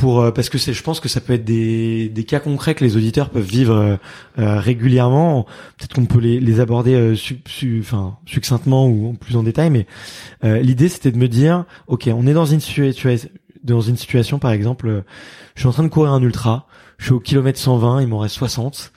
pour 0.00 0.20
euh, 0.20 0.30
parce 0.30 0.48
que 0.48 0.58
c'est 0.58 0.72
je 0.72 0.82
pense 0.82 1.00
que 1.00 1.08
ça 1.08 1.20
peut 1.20 1.32
être 1.32 1.44
des 1.44 2.08
des 2.08 2.24
cas 2.24 2.40
concrets 2.40 2.74
que 2.74 2.84
les 2.84 2.96
auditeurs 2.96 3.30
peuvent 3.30 3.42
vivre 3.44 3.74
euh, 3.74 3.96
euh, 4.38 4.60
régulièrement. 4.60 5.44
Peut-être 5.76 5.94
qu'on 5.94 6.06
peut 6.06 6.18
les, 6.20 6.40
les 6.40 6.60
aborder 6.60 6.94
euh, 6.94 7.14
succinctement 8.26 8.88
ou 8.88 9.14
plus 9.18 9.36
en 9.36 9.42
détail 9.42 9.70
mais 9.70 9.86
euh, 10.44 10.60
l'idée 10.60 10.88
c'était 10.88 11.10
de 11.10 11.18
me 11.18 11.28
dire 11.28 11.64
ok 11.86 12.08
on 12.14 12.26
est 12.26 12.34
dans 12.34 12.46
une 12.46 12.60
situation 12.60 13.10
dans 13.64 13.80
une 13.80 13.96
situation 13.96 14.38
par 14.38 14.52
exemple 14.52 15.02
je 15.54 15.60
suis 15.60 15.68
en 15.68 15.72
train 15.72 15.82
de 15.82 15.88
courir 15.88 16.12
un 16.12 16.22
ultra 16.22 16.66
je 16.98 17.06
suis 17.06 17.12
au 17.12 17.20
kilomètre 17.20 17.58
120 17.58 18.02
il 18.02 18.08
m'en 18.08 18.18
reste 18.18 18.36
60 18.36 18.92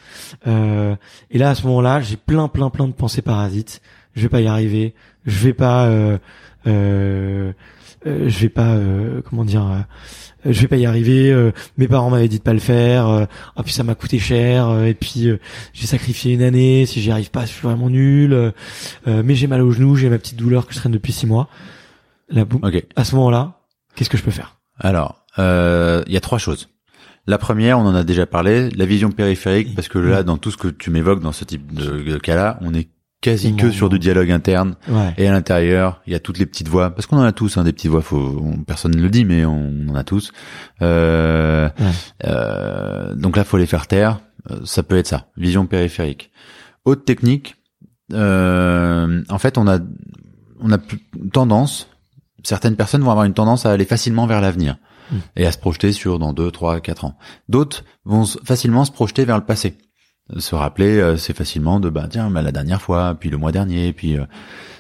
euh, 0.47 0.95
et 1.31 1.38
là 1.38 1.49
à 1.49 1.55
ce 1.55 1.65
moment-là 1.67 2.01
j'ai 2.01 2.17
plein 2.17 2.47
plein 2.47 2.69
plein 2.69 2.88
de 2.88 2.93
pensées 2.93 3.21
parasites. 3.21 3.81
Je 4.15 4.23
vais 4.23 4.30
pas 4.30 4.41
y 4.41 4.47
arriver. 4.47 4.95
Je 5.26 5.39
vais 5.39 5.53
pas 5.53 5.89
je 6.65 7.53
vais 8.05 8.49
pas 8.49 8.77
comment 9.30 9.45
dire 9.45 9.85
je 10.45 10.61
vais 10.61 10.68
pas 10.68 10.78
y 10.78 10.86
arriver 10.86 11.32
euh, 11.32 11.52
mes 11.78 11.88
parents 11.88 12.10
m'avaient 12.10 12.28
dit 12.28 12.40
de 12.40 12.44
pas 12.44 12.53
le 12.53 12.60
faire 12.60 13.07
euh, 13.07 13.26
ah 13.56 13.64
puis 13.64 13.74
ça 13.74 13.84
m'a 13.84 13.95
coûté 13.95 14.20
cher 14.20 14.70
euh, 14.70 14.86
et 14.86 14.94
puis 14.94 15.28
euh, 15.28 15.40
j'ai 15.74 15.88
sacrifié 15.88 16.34
une 16.34 16.41
année 16.44 16.86
si 16.86 17.02
j'y 17.02 17.11
arrive 17.11 17.32
pas 17.32 17.41
je 17.45 17.52
suis 17.52 17.61
vraiment 17.61 17.90
nul 17.90 18.34
euh, 18.34 18.52
euh, 19.07 19.22
mais 19.26 19.36
j'ai 19.36 19.48
mal 19.48 19.61
au 19.61 19.72
genou 19.72 19.95
j'ai 19.95 20.10
ma 20.10 20.18
petite 20.18 20.38
douleur 20.38 20.66
que 20.68 20.74
je 20.74 20.80
traîne 20.80 20.91
depuis 20.94 21.11
six 21.14 21.28
mois 21.28 21.49
là 22.30 22.45
boum, 22.45 22.61
Ok. 22.64 22.86
à 22.95 23.03
ce 23.03 23.16
moment-là 23.16 23.60
qu'est-ce 23.95 24.10
que 24.10 24.18
je 24.18 24.24
peux 24.24 24.32
faire? 24.32 24.60
Alors, 24.80 25.26
euh, 25.40 26.03
il 26.07 26.14
y 26.14 26.18
a 26.18 26.22
trois 26.22 26.38
choses. 26.38 26.70
La 27.28 27.38
première, 27.38 27.78
on 27.80 27.86
en 27.86 27.94
a 27.95 28.03
déjà 28.06 28.26
parlé, 28.26 28.70
la 28.70 28.86
vision 28.86 29.11
périphérique, 29.11 29.76
parce 29.76 29.90
que 29.90 29.99
là, 29.99 30.24
dans 30.24 30.38
tout 30.38 30.52
ce 30.52 30.57
que 30.57 30.70
tu 30.70 30.90
m'évoques 30.90 31.22
dans 31.22 31.34
ce 31.34 31.44
type 31.44 31.74
de, 31.74 32.02
de 32.02 32.18
cas-là, 32.18 32.57
on 32.61 32.74
est 32.74 32.88
quasi 33.21 33.55
que 33.55 33.71
sur 33.71 33.89
du 33.89 33.99
dialogue 33.99 34.31
interne. 34.31 34.75
ouais 34.87 35.13
Et 35.17 35.27
à 35.27 35.31
l'intérieur, 35.31 36.01
il 36.07 36.13
y 36.13 36.15
a 36.15 36.19
toutes 36.19 36.37
les 36.39 36.45
petites 36.45 36.67
voix, 36.69 36.89
parce 36.91 37.05
qu'on 37.05 37.17
en 37.17 37.23
a 37.23 37.31
tous, 37.31 37.57
hein, 37.57 37.63
des 37.63 37.73
petites 37.73 37.91
voix. 37.91 38.01
Faut, 38.01 38.39
on- 38.41 38.63
personne 38.63 38.95
ne 38.95 39.01
le 39.01 39.09
dit, 39.09 39.25
mais 39.25 39.43
on, 39.45 39.87
en 39.89 39.95
a 39.95 40.03
tous. 40.03 40.31
Euh, 40.81 41.69
Ouais. 41.79 41.91
euh, 42.25 43.15
donc 43.15 43.35
là, 43.37 43.43
faut 43.43 43.57
les 43.57 43.65
faire 43.65 43.87
taire. 43.87 44.21
Euh, 44.51 44.59
Ça 44.65 44.83
peut 44.83 44.97
être 44.97 45.07
ça, 45.07 45.27
vision 45.37 45.65
périphérique. 45.65 46.31
Autre 46.85 47.03
technique. 47.03 47.55
euh, 48.13 49.21
en 49.29 49.37
fait, 49.37 49.57
on 49.57 49.67
a, 49.67 49.79
on 50.61 50.71
a 50.71 50.77
tendance. 51.31 51.87
Certaines 52.43 52.75
personnes 52.75 53.01
vont 53.01 53.11
avoir 53.11 53.25
une 53.25 53.33
tendance 53.33 53.65
à 53.65 53.71
aller 53.71 53.85
facilement 53.85 54.25
vers 54.27 54.41
l'avenir 54.41 54.77
Mm. 55.11 55.15
et 55.37 55.45
à 55.47 55.51
se 55.51 55.57
projeter 55.57 55.91
sur 55.91 56.19
dans 56.19 56.33
deux, 56.33 56.51
trois, 56.51 56.79
quatre 56.81 57.03
ans. 57.05 57.17
D'autres 57.49 57.83
vont 58.05 58.25
facilement 58.45 58.85
se 58.85 58.91
projeter 58.91 59.25
vers 59.25 59.37
le 59.37 59.43
passé 59.43 59.77
se 60.38 60.56
rappeler 60.56 60.99
euh, 60.99 61.18
c'est 61.18 61.35
facilement 61.35 61.80
de 61.80 61.89
bah 61.89 62.07
tiens 62.10 62.30
bah, 62.30 62.41
la 62.41 62.51
dernière 62.51 62.81
fois 62.81 63.15
puis 63.19 63.30
le 63.30 63.38
mois 63.38 63.51
dernier 63.51 63.93
puis 63.93 64.18
euh, 64.18 64.26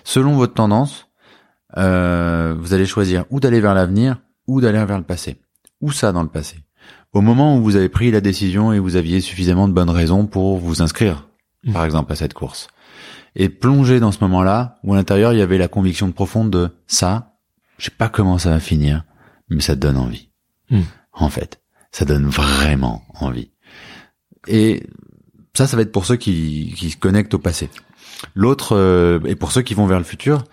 selon 0.03 0.35
votre 0.35 0.53
tendance 0.53 1.07
euh, 1.77 2.55
vous 2.59 2.73
allez 2.73 2.85
choisir 2.85 3.25
ou 3.29 3.39
d'aller 3.39 3.59
vers 3.59 3.73
l'avenir 3.73 4.17
ou 4.47 4.61
d'aller 4.61 4.83
vers 4.85 4.97
le 4.97 5.03
passé. 5.03 5.39
Ou 5.81 5.91
ça 5.91 6.11
dans 6.11 6.23
le 6.23 6.29
passé. 6.29 6.57
Au 7.13 7.21
moment 7.21 7.55
où 7.57 7.61
vous 7.61 7.75
avez 7.75 7.89
pris 7.89 8.09
la 8.09 8.21
décision 8.21 8.73
et 8.73 8.79
vous 8.79 8.95
aviez 8.95 9.21
suffisamment 9.21 9.67
de 9.67 9.73
bonnes 9.73 9.89
raisons 9.89 10.25
pour 10.25 10.57
vous 10.57 10.81
inscrire 10.81 11.27
Mhm. 11.65 11.73
par 11.73 11.85
exemple 11.85 12.11
à 12.13 12.15
cette 12.15 12.33
course. 12.33 12.67
Et 13.35 13.49
plonger 13.49 13.99
dans 13.99 14.11
ce 14.11 14.19
moment-là 14.21 14.79
où 14.83 14.93
à 14.93 14.95
l'intérieur 14.97 15.33
il 15.33 15.39
y 15.39 15.41
avait 15.41 15.57
la 15.57 15.67
conviction 15.67 16.11
profonde 16.11 16.49
de 16.49 16.69
ça 16.87 17.35
je 17.77 17.85
sais 17.85 17.95
pas 17.95 18.09
comment 18.09 18.37
ça 18.37 18.49
va 18.49 18.59
finir 18.59 19.03
mais 19.49 19.61
ça 19.61 19.75
donne 19.75 19.97
envie. 19.97 20.29
Mhm. 20.71 20.83
en 21.13 21.29
fait 21.29 21.61
ça 21.91 22.05
donne 22.05 22.25
vraiment 22.27 23.03
envie. 23.19 23.51
Et 24.47 24.83
ça, 25.53 25.67
ça 25.67 25.75
va 25.75 25.83
être 25.83 25.91
pour 25.91 26.05
ceux 26.05 26.15
qui, 26.15 26.73
qui 26.77 26.91
se 26.91 26.97
connectent 26.97 27.33
au 27.33 27.39
passé. 27.39 27.69
L'autre, 28.35 28.75
euh, 28.75 29.19
et 29.25 29.35
pour 29.35 29.51
ceux 29.51 29.61
qui 29.61 29.73
vont 29.73 29.85
vers 29.85 29.97
le 29.97 30.03
futur, 30.03 30.43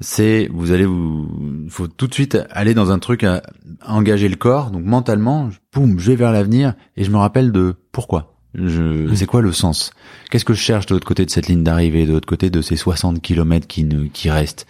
c'est 0.00 0.48
vous 0.52 0.72
allez 0.72 0.84
vous, 0.84 1.28
faut 1.68 1.86
tout 1.86 2.06
de 2.06 2.14
suite 2.14 2.38
aller 2.50 2.74
dans 2.74 2.90
un 2.90 2.98
truc 2.98 3.24
à, 3.24 3.42
engager 3.86 4.28
le 4.28 4.36
corps. 4.36 4.70
Donc 4.70 4.84
mentalement, 4.84 5.50
boum, 5.72 5.98
je 5.98 6.10
vais 6.10 6.16
vers 6.16 6.32
l'avenir 6.32 6.74
et 6.96 7.04
je 7.04 7.10
me 7.10 7.16
rappelle 7.16 7.52
de 7.52 7.74
pourquoi. 7.92 8.32
Je, 8.54 9.12
c'est 9.14 9.26
quoi 9.26 9.42
le 9.42 9.52
sens? 9.52 9.92
Qu'est-ce 10.30 10.44
que 10.44 10.54
je 10.54 10.60
cherche 10.60 10.86
de 10.86 10.94
l'autre 10.94 11.06
côté 11.06 11.24
de 11.24 11.30
cette 11.30 11.48
ligne 11.48 11.64
d'arrivée, 11.64 12.06
de 12.06 12.12
l'autre 12.12 12.28
côté 12.28 12.50
de 12.50 12.62
ces 12.62 12.76
60 12.76 13.20
kilomètres 13.20 13.66
qui 13.66 13.82
ne, 13.82 14.06
qui 14.06 14.30
restent, 14.30 14.66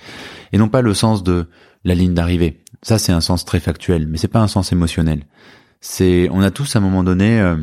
et 0.52 0.58
non 0.58 0.68
pas 0.70 0.80
le 0.80 0.94
sens 0.94 1.22
de 1.22 1.48
la 1.84 1.94
ligne 1.94 2.14
d'arrivée. 2.14 2.62
Ça, 2.82 2.98
c'est 2.98 3.12
un 3.12 3.20
sens 3.20 3.44
très 3.44 3.60
factuel, 3.60 4.06
mais 4.06 4.16
c'est 4.16 4.28
pas 4.28 4.40
un 4.40 4.48
sens 4.48 4.72
émotionnel. 4.72 5.26
c'est 5.82 6.28
on 6.30 6.40
a 6.40 6.50
tous 6.50 6.76
à 6.76 6.78
un 6.78 6.82
moment 6.82 7.04
donné 7.04 7.38
euh, 7.40 7.56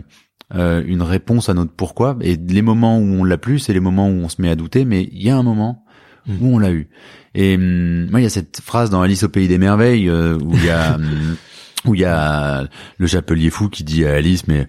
euh, 0.56 0.84
une 0.86 1.02
réponse 1.02 1.50
à 1.50 1.54
notre 1.54 1.72
pourquoi 1.72 2.18
et 2.22 2.36
les 2.36 2.62
moments 2.62 2.98
où 2.98 3.04
on 3.04 3.24
l'a 3.24 3.38
plus, 3.38 3.60
c'est 3.60 3.74
les 3.74 3.80
moments 3.80 4.08
où 4.08 4.14
on 4.14 4.30
se 4.30 4.42
met 4.42 4.50
à 4.50 4.56
douter, 4.56 4.86
mais 4.86 5.10
il 5.12 5.24
y 5.24 5.30
a 5.30 5.38
un 5.38 5.44
moment 5.44 5.86
Mm. 6.28 6.34
où 6.42 6.56
on 6.56 6.60
l'a 6.60 6.72
eu. 6.72 6.88
Et 7.34 7.56
hum, 7.56 8.10
moi, 8.10 8.20
il 8.20 8.24
y 8.24 8.28
a 8.28 8.30
cette 8.30 8.62
phrase 8.62 8.90
dans 8.90 9.02
Alice 9.02 9.24
au 9.24 9.30
pays 9.30 9.48
des 9.48 9.58
merveilles 9.58 10.10
euh, 10.10 10.38
où 10.38 10.54
il 10.54 10.66
y 10.66 10.70
a 10.70 10.96
hum, 10.96 11.36
où 11.86 11.96
il 11.96 12.02
y 12.02 12.06
a 12.06 12.68
le 13.00 13.08
chapelier 13.08 13.50
fou 13.50 13.68
qui 13.68 13.84
dit 13.84 14.06
à 14.06 14.14
Alice 14.14 14.48
mais 14.48 14.68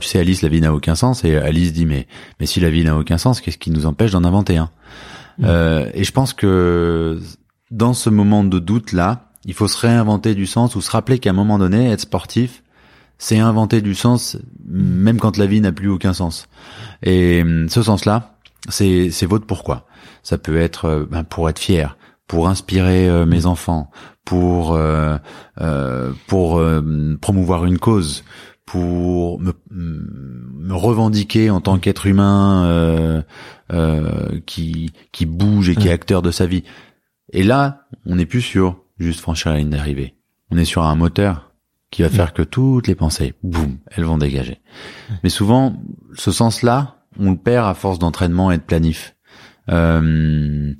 tu 0.00 0.08
sais 0.08 0.18
Alice 0.18 0.40
la 0.40 0.48
vie 0.48 0.62
n'a 0.62 0.72
aucun 0.72 0.94
sens 0.94 1.22
et 1.22 1.36
Alice 1.36 1.74
dit 1.74 1.84
mais 1.84 2.06
mais 2.40 2.46
si 2.46 2.60
la 2.60 2.70
vie 2.70 2.82
n'a 2.82 2.96
aucun 2.96 3.18
sens 3.18 3.42
qu'est-ce 3.42 3.58
qui 3.58 3.70
nous 3.70 3.84
empêche 3.84 4.12
d'en 4.12 4.24
inventer 4.24 4.56
un? 4.56 4.70
Euh, 5.44 5.90
et 5.92 6.02
je 6.02 6.12
pense 6.12 6.32
que 6.32 7.20
dans 7.70 7.92
ce 7.92 8.08
moment 8.08 8.42
de 8.42 8.58
doute 8.58 8.92
là 8.92 9.28
il 9.44 9.52
faut 9.52 9.68
se 9.68 9.78
réinventer 9.78 10.34
du 10.34 10.46
sens 10.46 10.76
ou 10.76 10.80
se 10.80 10.90
rappeler 10.90 11.18
qu'à 11.18 11.28
un 11.28 11.34
moment 11.34 11.58
donné 11.58 11.90
être 11.90 12.00
sportif 12.00 12.62
c'est 13.18 13.38
inventer 13.38 13.80
du 13.80 13.94
sens 13.94 14.38
même 14.68 15.18
quand 15.18 15.36
la 15.36 15.46
vie 15.46 15.60
n'a 15.60 15.72
plus 15.72 15.88
aucun 15.88 16.12
sens. 16.12 16.48
Et 17.02 17.42
hum, 17.42 17.68
ce 17.68 17.82
sens 17.82 18.04
là 18.04 18.36
c'est 18.68 19.10
c'est 19.10 19.26
votre 19.26 19.46
pourquoi. 19.46 19.86
Ça 20.22 20.38
peut 20.38 20.56
être 20.56 20.86
euh, 20.86 21.06
ben, 21.08 21.24
pour 21.24 21.48
être 21.48 21.58
fier 21.58 21.96
pour 22.26 22.48
inspirer 22.48 23.08
euh, 23.08 23.24
mes 23.24 23.46
enfants 23.46 23.90
pour 24.26 24.74
euh, 24.74 25.16
euh, 25.60 26.12
pour 26.26 26.58
euh, 26.58 27.16
promouvoir 27.20 27.64
une 27.64 27.78
cause, 27.78 28.24
pour 28.66 29.40
me, 29.40 29.52
me 29.70 30.74
revendiquer 30.74 31.48
en 31.48 31.62
tant 31.62 31.78
qu'être 31.78 32.06
humain 32.06 32.66
euh, 32.66 33.22
euh, 33.72 34.40
qui 34.44 34.92
qui 35.12 35.24
bouge 35.24 35.70
et 35.70 35.76
qui 35.76 35.88
est 35.88 35.92
acteur 35.92 36.20
de 36.20 36.30
sa 36.30 36.44
vie. 36.44 36.64
Et 37.32 37.44
là, 37.44 37.86
on 38.04 38.16
n'est 38.16 38.26
plus 38.26 38.42
sur 38.42 38.82
juste 38.98 39.20
franchir 39.20 39.52
la 39.52 39.58
ligne 39.58 39.70
d'arrivée. 39.70 40.16
On 40.50 40.58
est 40.58 40.64
sur 40.64 40.82
un 40.82 40.94
moteur 40.96 41.45
qui 41.96 42.02
va 42.02 42.10
faire 42.10 42.34
que 42.34 42.42
toutes 42.42 42.88
les 42.88 42.94
pensées, 42.94 43.32
boum, 43.42 43.78
elles 43.90 44.04
vont 44.04 44.18
dégager. 44.18 44.60
Mais 45.22 45.30
souvent, 45.30 45.82
ce 46.14 46.30
sens-là, 46.30 46.98
on 47.18 47.30
le 47.30 47.38
perd 47.38 47.66
à 47.66 47.72
force 47.72 47.98
d'entraînement 47.98 48.52
et 48.52 48.58
de 48.58 48.62
planif. 48.62 49.16
Euh, 49.70 50.74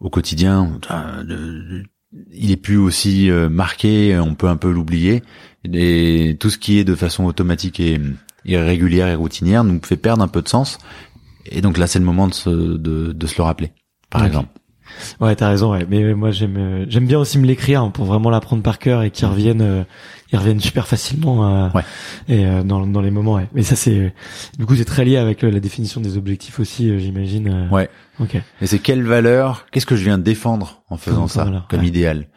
au 0.00 0.10
quotidien, 0.10 0.80
euh, 0.90 1.82
il 2.32 2.50
est 2.50 2.56
plus 2.56 2.78
aussi 2.78 3.30
euh, 3.30 3.48
marqué, 3.48 4.18
on 4.18 4.34
peut 4.34 4.48
un 4.48 4.56
peu 4.56 4.72
l'oublier. 4.72 5.22
Et 5.72 6.36
tout 6.40 6.50
ce 6.50 6.58
qui 6.58 6.80
est 6.80 6.84
de 6.84 6.96
façon 6.96 7.26
automatique 7.26 7.78
et 7.78 8.00
irrégulière 8.44 9.06
et 9.06 9.14
routinière 9.14 9.62
nous 9.62 9.80
fait 9.84 9.96
perdre 9.96 10.24
un 10.24 10.28
peu 10.28 10.42
de 10.42 10.48
sens. 10.48 10.78
Et 11.44 11.60
donc 11.60 11.78
là, 11.78 11.86
c'est 11.86 12.00
le 12.00 12.04
moment 12.04 12.26
de 12.26 12.34
se, 12.34 12.50
de, 12.50 13.12
de 13.12 13.26
se 13.28 13.36
le 13.38 13.44
rappeler, 13.44 13.70
par 14.10 14.22
Ok. 14.22 14.26
exemple. 14.26 14.48
Ouais, 15.20 15.34
t'as 15.36 15.48
raison. 15.48 15.72
Ouais. 15.72 15.86
Mais 15.88 16.14
moi, 16.14 16.30
j'aime, 16.30 16.56
euh, 16.56 16.86
j'aime 16.88 17.06
bien 17.06 17.18
aussi 17.18 17.38
me 17.38 17.46
l'écrire 17.46 17.82
hein, 17.82 17.90
pour 17.90 18.04
vraiment 18.04 18.30
l'apprendre 18.30 18.62
par 18.62 18.78
cœur 18.78 19.02
et 19.02 19.10
qu'ils 19.10 19.26
reviennent, 19.26 19.60
euh, 19.60 19.84
ils 20.32 20.38
reviennent 20.38 20.60
super 20.60 20.86
facilement. 20.88 21.66
euh, 21.66 21.70
Ouais. 21.74 21.84
Et 22.28 22.44
euh, 22.46 22.62
dans, 22.62 22.86
dans 22.86 23.00
les 23.00 23.10
moments. 23.10 23.34
Ouais. 23.34 23.48
Mais 23.54 23.62
ça, 23.62 23.76
c'est, 23.76 24.12
du 24.58 24.66
coup, 24.66 24.74
c'est 24.76 24.84
très 24.84 25.04
lié 25.04 25.16
avec 25.16 25.44
euh, 25.44 25.50
la 25.50 25.60
définition 25.60 26.00
des 26.00 26.16
objectifs 26.16 26.58
aussi, 26.60 26.98
j'imagine. 26.98 27.68
Ouais. 27.70 27.88
Ok. 28.18 28.36
Et 28.60 28.66
c'est 28.66 28.78
quelle 28.78 29.02
valeur, 29.02 29.66
qu'est-ce 29.70 29.86
que 29.86 29.96
je 29.96 30.04
viens 30.04 30.18
de 30.18 30.22
défendre 30.24 30.82
en 30.88 30.96
faisant 30.96 31.20
Comme 31.20 31.28
ça, 31.28 31.44
valeur, 31.44 31.66
comme 31.68 31.80
ouais. 31.80 31.86
idéal? 31.88 32.28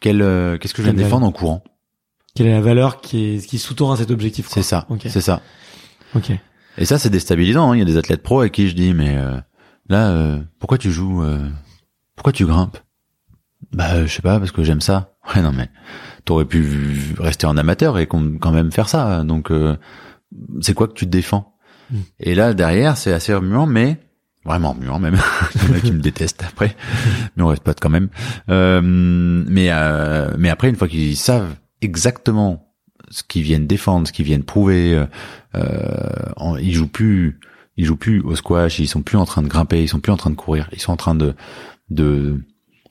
Quel, 0.00 0.22
euh, 0.22 0.58
Qu'est-ce 0.58 0.74
que 0.74 0.82
je 0.82 0.84
viens 0.84 0.92
de 0.92 0.98
Quelle 0.98 1.06
défendre 1.06 1.26
en 1.26 1.32
courant? 1.32 1.62
Quelle 2.34 2.46
est 2.46 2.52
la 2.52 2.60
valeur 2.60 3.00
qui 3.00 3.24
est, 3.36 3.46
qui 3.46 3.58
sous-tend 3.58 3.90
à 3.92 3.96
cet 3.96 4.10
objectif. 4.10 4.46
C'est 4.48 4.62
ça, 4.62 4.86
Ok. 4.88 5.02
c'est 5.08 5.20
ça. 5.20 5.42
Ok. 6.14 6.30
Et 6.78 6.84
ça, 6.84 6.98
c'est 6.98 7.10
déstabilisant. 7.10 7.70
hein. 7.72 7.76
Il 7.76 7.80
y 7.80 7.82
a 7.82 7.84
des 7.84 7.96
athlètes 7.96 8.22
pros 8.22 8.40
à 8.40 8.48
qui 8.48 8.68
je 8.68 8.74
dis, 8.74 8.94
mais 8.94 9.16
euh, 9.16 9.36
là, 9.88 10.10
euh, 10.10 10.40
pourquoi 10.58 10.78
tu 10.78 10.90
joues 10.90 11.22
euh, 11.22 11.48
Pourquoi 12.16 12.32
tu 12.32 12.46
grimpes? 12.46 12.78
Bah, 13.72 14.06
je 14.06 14.12
sais 14.12 14.22
pas, 14.22 14.38
parce 14.38 14.52
que 14.52 14.62
j'aime 14.64 14.80
ça. 14.80 15.12
Ouais, 15.36 15.42
non, 15.42 15.52
mais 15.52 15.68
t'aurais 16.30 16.44
pu 16.44 16.96
rester 17.18 17.48
en 17.48 17.56
amateur 17.56 17.98
et 17.98 18.06
quand 18.06 18.52
même 18.52 18.70
faire 18.70 18.88
ça. 18.88 19.24
Donc, 19.24 19.50
euh, 19.50 19.76
c'est 20.60 20.74
quoi 20.74 20.86
que 20.86 20.92
tu 20.92 21.06
te 21.06 21.10
défends? 21.10 21.56
Mm. 21.90 21.96
Et 22.20 22.34
là, 22.36 22.54
derrière, 22.54 22.96
c'est 22.96 23.12
assez 23.12 23.34
remuant, 23.34 23.66
mais 23.66 23.98
vraiment 24.44 24.74
remuant 24.74 25.00
même. 25.00 25.18
Il 25.56 25.68
y 25.68 25.72
en 25.72 25.76
a 25.76 25.80
qui 25.80 25.90
me 25.90 25.98
détestent 26.00 26.44
après, 26.46 26.76
mais 27.36 27.42
on 27.42 27.48
reste 27.48 27.64
pas 27.64 27.74
quand 27.74 27.88
même. 27.90 28.10
Euh, 28.48 28.80
mais 28.80 29.70
euh, 29.72 30.30
mais 30.38 30.50
après, 30.50 30.68
une 30.68 30.76
fois 30.76 30.86
qu'ils 30.86 31.16
savent 31.16 31.52
exactement 31.82 32.72
ce 33.10 33.24
qu'ils 33.24 33.42
viennent 33.42 33.66
défendre, 33.66 34.06
ce 34.06 34.12
qu'ils 34.12 34.24
viennent 34.26 34.44
prouver, 34.44 34.94
euh, 34.94 35.06
euh, 35.56 36.30
en- 36.36 36.56
ils 36.58 36.74
jouent 36.74 36.86
plus, 36.86 37.40
ils 37.76 37.84
jouent 37.86 37.96
plus 37.96 38.20
au 38.20 38.36
squash, 38.36 38.78
ils 38.78 38.86
sont 38.86 39.02
plus 39.02 39.18
en 39.18 39.24
train 39.24 39.42
de 39.42 39.48
grimper, 39.48 39.82
ils 39.82 39.88
sont 39.88 39.98
plus 39.98 40.12
en 40.12 40.16
train 40.16 40.30
de 40.30 40.36
courir, 40.36 40.68
ils 40.72 40.80
sont 40.80 40.92
en 40.92 40.96
train 40.96 41.16
de 41.16 41.34
de 41.90 42.40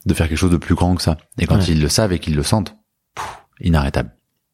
de 0.06 0.14
faire 0.14 0.28
quelque 0.28 0.38
chose 0.38 0.52
de 0.52 0.58
plus 0.58 0.76
grand 0.76 0.96
que 0.96 1.02
ça. 1.02 1.16
Et 1.40 1.46
quand 1.46 1.56
Ouais. 1.60 1.66
ils 1.70 1.82
le 1.82 1.88
savent 1.88 2.12
et 2.12 2.20
qu'ils 2.20 2.36
le 2.36 2.44
sentent, 2.44 2.76
inarrêtable. 3.62 4.12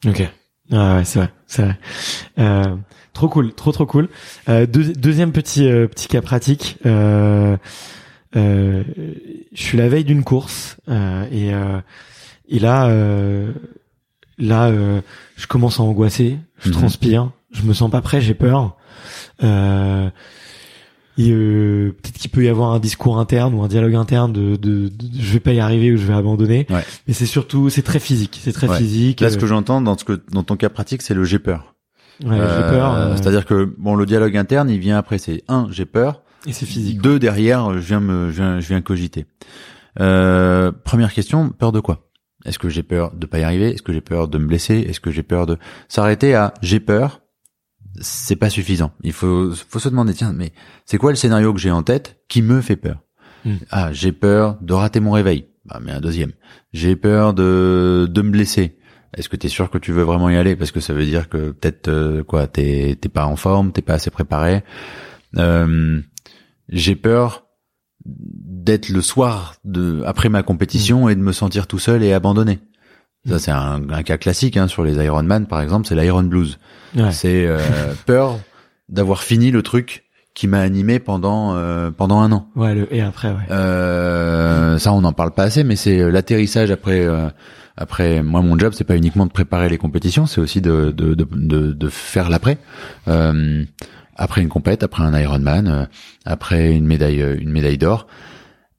Ok. 0.07 0.27
Ah 0.71 0.95
ouais, 0.97 1.05
c'est 1.05 1.19
vrai, 1.19 1.29
c'est 1.47 1.61
vrai. 1.63 1.77
Euh, 2.39 2.75
trop 3.13 3.29
cool, 3.29 3.53
trop 3.53 3.71
trop 3.71 3.85
cool. 3.85 4.09
Euh, 4.49 4.65
deux- 4.65 4.93
deuxième 4.93 5.31
petit 5.31 5.67
euh, 5.67 5.87
petit 5.87 6.07
cas 6.07 6.21
pratique. 6.21 6.77
Euh, 6.85 7.55
euh, 8.35 8.83
je 9.53 9.61
suis 9.61 9.77
la 9.77 9.87
veille 9.87 10.03
d'une 10.03 10.23
course 10.23 10.77
euh, 10.89 11.25
et 11.31 11.53
euh, 11.53 11.79
et 12.49 12.59
là 12.59 12.87
euh, 12.87 13.51
là 14.37 14.65
euh, 14.67 15.01
je 15.37 15.47
commence 15.47 15.79
à 15.79 15.83
angoisser, 15.83 16.37
je 16.59 16.69
Mhm. 16.69 16.73
transpire, 16.75 17.31
je 17.51 17.61
me 17.61 17.73
sens 17.73 17.89
pas 17.91 18.01
prêt, 18.01 18.19
j'ai 18.21 18.33
peur. 18.33 18.75
Euh, 19.43 20.09
et 21.17 21.31
euh, 21.31 21.91
peut-être 22.01 22.17
qu'il 22.17 22.29
peut 22.31 22.43
y 22.43 22.49
avoir 22.49 22.71
un 22.73 22.79
discours 22.79 23.19
interne 23.19 23.53
ou 23.53 23.63
un 23.63 23.67
dialogue 23.67 23.95
interne 23.95 24.33
de, 24.33 24.55
de, 24.55 24.89
de- 24.89 24.91
je 25.19 25.33
vais 25.33 25.39
pas 25.39 25.53
y 25.53 25.59
arriver 25.59 25.91
ou 25.93 25.97
je 25.97 26.05
vais 26.05 26.13
abandonner. 26.13 26.67
Ouais. 26.69 26.83
Mais 27.07 27.13
c'est 27.13 27.25
surtout 27.25 27.69
c'est 27.69 27.81
très 27.83 27.99
physique, 27.99 28.39
c'est 28.43 28.51
très 28.53 28.67
Ouais. 28.69 28.77
physique. 28.77 29.21
Là, 29.21 29.29
ce 29.29 29.37
que 29.37 29.45
euh, 29.45 29.47
j'entends 29.47 29.81
dans 29.81 29.97
ce 29.97 30.03
que 30.03 30.19
dans 30.31 30.43
ton 30.43 30.55
cas 30.57 30.69
pratique, 30.69 31.01
c'est 31.01 31.13
le 31.13 31.23
j'ai 31.23 31.39
peur. 31.39 31.75
Ouais, 32.23 32.37
Euh, 32.39 32.55
j'ai 32.69 32.69
peur. 32.77 32.93
euh, 32.95 33.15
C'est-à-dire 33.15 33.45
que 33.45 33.73
bon, 33.77 33.95
le 33.95 34.05
dialogue 34.05 34.35
interne, 34.37 34.69
il 34.69 34.79
vient 34.79 34.97
après. 34.97 35.17
C'est 35.17 35.43
un, 35.47 35.67
j'ai 35.71 35.85
peur. 35.85 36.21
et 36.47 36.53
c'est 36.53 36.65
physique. 36.65 37.01
Deux 37.01 37.19
derrière, 37.19 37.73
je 37.73 37.79
viens 37.79 37.99
me, 37.99 38.29
je 38.31 38.35
viens, 38.35 38.59
je 38.59 38.67
viens 38.67 38.81
cogiter. 38.81 39.25
Euh, 39.99 40.71
première 40.83 41.13
question, 41.13 41.49
peur 41.49 41.71
de 41.71 41.79
quoi? 41.79 42.01
Est-ce 42.45 42.59
que 42.59 42.69
j'ai 42.69 42.83
peur 42.83 43.11
de 43.15 43.25
pas 43.25 43.39
y 43.39 43.43
arriver? 43.43 43.71
Est-ce 43.73 43.81
que 43.81 43.91
j'ai 43.93 44.01
peur 44.01 44.27
de 44.27 44.37
me 44.37 44.45
blesser? 44.45 44.75
Est-ce 44.87 44.99
que 44.99 45.09
j'ai 45.11 45.23
peur 45.23 45.45
de 45.47 45.57
s'arrêter 45.87 46.35
à 46.35 46.53
j'ai 46.61 46.79
peur? 46.79 47.21
C'est 48.01 48.35
pas 48.35 48.49
suffisant. 48.49 48.91
Il 49.03 49.13
faut, 49.13 49.51
faut 49.69 49.79
se 49.79 49.89
demander 49.89 50.13
tiens, 50.13 50.33
mais 50.33 50.51
c'est 50.85 50.97
quoi 50.97 51.11
le 51.11 51.15
scénario 51.15 51.53
que 51.53 51.59
j'ai 51.59 51.71
en 51.71 51.83
tête 51.83 52.17
qui 52.27 52.41
me 52.41 52.61
fait 52.61 52.75
peur 52.75 53.05
Hmm. 53.45 53.57
Ah, 53.69 53.93
j'ai 53.93 54.11
peur 54.11 54.57
de 54.61 54.73
rater 54.73 54.99
mon 54.99 55.11
réveil. 55.11 55.45
Bah, 55.65 55.79
mais 55.81 55.91
un 55.91 56.01
deuxième. 56.01 56.31
J'ai 56.73 56.95
peur 56.95 57.33
de 57.33 58.07
de 58.09 58.21
me 58.21 58.31
blesser. 58.31 58.77
Est-ce 59.15 59.29
que 59.29 59.35
tu 59.37 59.47
es 59.47 59.49
sûr 59.49 59.69
que 59.69 59.77
tu 59.77 59.91
veux 59.93 60.03
vraiment 60.03 60.29
y 60.29 60.35
aller? 60.35 60.55
Parce 60.55 60.71
que 60.71 60.79
ça 60.79 60.93
veut 60.93 61.05
dire 61.05 61.29
que 61.29 61.51
peut-être 61.51 61.87
euh, 61.87 62.23
quoi, 62.23 62.47
t'es 62.47 62.97
t'es 62.99 63.09
pas 63.09 63.25
en 63.25 63.35
forme, 63.35 63.71
t'es 63.71 63.81
pas 63.81 63.93
assez 63.93 64.09
préparé. 64.09 64.63
Euh, 65.37 66.01
j'ai 66.69 66.95
peur 66.95 67.45
d'être 68.05 68.89
le 68.89 69.01
soir 69.01 69.55
de 69.63 70.03
après 70.05 70.29
ma 70.29 70.43
compétition 70.43 71.07
et 71.07 71.15
de 71.15 71.21
me 71.21 71.31
sentir 71.31 71.67
tout 71.67 71.79
seul 71.79 72.03
et 72.03 72.13
abandonné. 72.13 72.59
Ça 73.27 73.39
c'est 73.39 73.51
un, 73.51 73.81
un 73.89 74.03
cas 74.03 74.17
classique 74.17 74.57
hein, 74.57 74.67
sur 74.67 74.83
les 74.83 74.93
Ironman 75.03 75.45
par 75.47 75.61
exemple, 75.61 75.87
c'est 75.87 75.95
l'Iron 75.95 76.23
Blues. 76.23 76.57
Ouais. 76.95 77.11
C'est 77.11 77.45
euh, 77.47 77.59
peur 78.05 78.39
d'avoir 78.89 79.23
fini 79.23 79.51
le 79.51 79.63
truc 79.63 80.03
qui 80.35 80.47
m'a 80.47 80.59
animé 80.59 80.99
pendant 80.99 81.55
euh, 81.55 81.91
pendant 81.91 82.19
un 82.19 82.31
an. 82.31 82.47
Ouais, 82.55 82.75
le 82.75 82.93
et 82.93 83.01
après, 83.01 83.29
ouais. 83.29 83.45
Euh, 83.51 84.77
ça 84.77 84.91
on 84.93 85.01
n'en 85.01 85.13
parle 85.13 85.31
pas 85.31 85.43
assez, 85.43 85.63
mais 85.63 85.75
c'est 85.75 85.99
euh, 86.01 86.09
l'atterrissage 86.11 86.71
après. 86.71 86.99
euh, 87.05 87.29
après, 87.77 88.23
moi, 88.23 88.41
mon 88.41 88.57
job, 88.57 88.71
c'est 88.73 88.85
pas 88.85 88.95
uniquement 88.95 89.25
de 89.25 89.31
préparer 89.31 89.67
les 89.67 89.77
compétitions, 89.77 90.25
c'est 90.27 90.39
aussi 90.39 90.61
de 90.61 90.91
de 90.95 91.13
de, 91.13 91.27
de, 91.29 91.71
de 91.73 91.89
faire 91.89 92.29
l'après. 92.29 92.57
Euh, 93.09 93.65
après 94.15 94.41
une 94.41 94.47
compète, 94.47 94.81
après 94.83 95.03
un 95.03 95.17
Ironman, 95.19 95.67
euh, 95.67 95.85
après 96.25 96.71
une 96.71 96.85
médaille 96.85 97.21
une 97.39 97.51
médaille 97.51 97.77
d'or. 97.77 98.07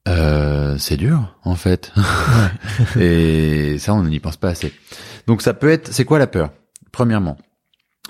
Euh, 0.08 0.76
c'est 0.78 0.96
dur 0.96 1.36
en 1.44 1.54
fait. 1.56 1.92
Et 3.00 3.78
ça, 3.78 3.94
on 3.94 4.04
n'y 4.04 4.20
pense 4.20 4.36
pas 4.36 4.48
assez. 4.48 4.72
Donc 5.26 5.42
ça 5.42 5.54
peut 5.54 5.68
être. 5.70 5.92
C'est 5.92 6.04
quoi 6.04 6.18
la 6.18 6.26
peur 6.26 6.50
Premièrement? 6.92 7.36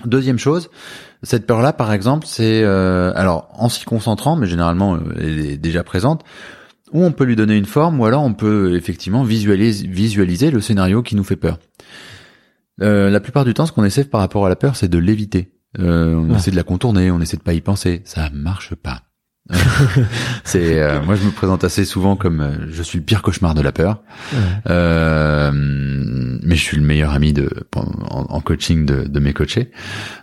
Deuxième 0.05 0.37
chose, 0.37 0.69
cette 1.23 1.47
peur-là, 1.47 1.73
par 1.73 1.91
exemple, 1.91 2.27
c'est 2.27 2.61
euh, 2.63 3.11
alors 3.15 3.49
en 3.53 3.67
s'y 3.67 3.83
concentrant, 3.83 4.35
mais 4.35 4.45
généralement 4.45 4.93
euh, 4.95 4.99
elle 5.19 5.39
est 5.39 5.57
déjà 5.57 5.83
présente, 5.83 6.23
ou 6.91 7.03
on 7.03 7.11
peut 7.11 7.23
lui 7.23 7.35
donner 7.35 7.57
une 7.57 7.65
forme, 7.65 7.99
ou 7.99 8.05
alors 8.05 8.21
on 8.23 8.33
peut 8.35 8.75
effectivement 8.75 9.23
visualiser, 9.23 9.87
visualiser 9.87 10.51
le 10.51 10.61
scénario 10.61 11.01
qui 11.01 11.15
nous 11.15 11.23
fait 11.23 11.35
peur. 11.35 11.57
Euh, 12.79 13.09
la 13.09 13.19
plupart 13.19 13.43
du 13.43 13.55
temps, 13.55 13.65
ce 13.65 13.71
qu'on 13.71 13.83
essaie 13.85 14.03
par 14.03 14.21
rapport 14.21 14.45
à 14.45 14.49
la 14.49 14.55
peur, 14.55 14.75
c'est 14.75 14.87
de 14.87 14.99
l'éviter. 14.99 15.51
Euh, 15.79 16.13
on 16.13 16.29
Ouais. 16.29 16.35
essaie 16.37 16.51
de 16.51 16.55
la 16.55 16.63
contourner, 16.63 17.09
on 17.09 17.19
essaie 17.19 17.37
de 17.37 17.41
pas 17.41 17.53
y 17.53 17.61
penser. 17.61 18.03
Ça 18.05 18.29
marche 18.31 18.75
pas. 18.75 19.01
C'est 20.43 20.81
euh, 20.81 21.01
moi 21.01 21.15
je 21.15 21.23
me 21.25 21.31
présente 21.31 21.63
assez 21.63 21.85
souvent 21.85 22.15
comme 22.15 22.41
euh, 22.41 22.67
je 22.69 22.83
suis 22.83 22.99
le 22.99 23.05
pire 23.05 23.21
cauchemar 23.21 23.53
de 23.55 23.61
la 23.61 23.71
peur, 23.71 24.03
Ouais. 24.33 24.37
Euh, 24.69 25.51
mais 25.53 26.55
je 26.55 26.61
suis 26.61 26.77
le 26.77 26.83
meilleur 26.83 27.11
ami 27.11 27.33
de 27.33 27.49
en, 27.75 28.25
en 28.29 28.41
coaching 28.41 28.85
de, 28.85 29.03
de 29.07 29.19
mes 29.19 29.33
coachés. 29.33 29.71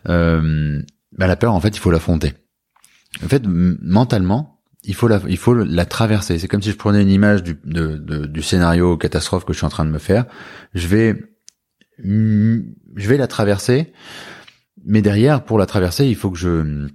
Euh, 0.09 0.83
bah, 1.17 1.27
la 1.27 1.37
peur 1.37 1.55
en 1.55 1.61
fait 1.61 1.77
il 1.77 1.81
faut 1.81 1.91
l'affronter. 1.91 2.35
En 3.25 3.29
fait 3.29 3.43
mentalement 3.47 4.61
il 4.83 4.95
faut 4.95 5.09
la 5.09 5.21
il 5.29 5.39
faut 5.39 5.55
la 5.55 5.87
traverser. 5.87 6.39
C'est 6.39 6.49
comme 6.49 6.63
si 6.63 6.71
je 6.71 6.77
prenais 6.77 7.01
une 7.01 7.11
image 7.11 7.43
du 7.43 7.57
de, 7.65 7.97
de- 7.97 8.27
du 8.27 8.43
scénario 8.43 8.97
catastrophe 8.99 9.45
que 9.47 9.53
je 9.55 9.59
suis 9.59 9.67
en 9.67 9.71
train 9.71 9.87
de 9.87 9.91
me 9.91 9.99
faire. 9.99 10.27
Je 10.75 10.87
vais 10.87 11.17
je 12.03 13.09
vais 13.09 13.17
la 13.17 13.27
traverser, 13.29 13.93
mais 14.85 15.01
derrière, 15.01 15.45
pour 15.45 15.59
la 15.59 15.67
traverser, 15.67 16.07
il 16.07 16.17
faut 16.17 16.31
que 16.31 16.39
je, 16.39 16.89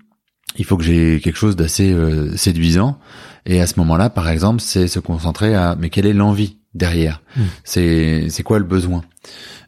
il 0.60 0.66
faut 0.66 0.78
que 0.78 0.84
j'ai 0.84 1.20
quelque 1.20 1.38
chose 1.38 1.56
d'assez 1.56 1.92
euh, 1.92 2.36
séduisant. 2.38 3.00
Et 3.48 3.60
à 3.62 3.66
ce 3.68 3.80
moment-là, 3.80 4.10
par 4.12 4.30
exemple, 4.30 4.62
c'est 4.62 4.88
se 4.88 5.00
concentrer 5.00 5.56
à, 5.56 5.76
mais 5.80 5.90
quelle 5.90 6.06
est 6.06 6.14
l'envie 6.14 6.58
derrière? 6.76 7.24
Mm. 7.36 7.42
C'est, 7.64 8.30
c'est 8.30 8.44
quoi 8.44 8.60
le 8.60 8.66
besoin? 8.66 9.02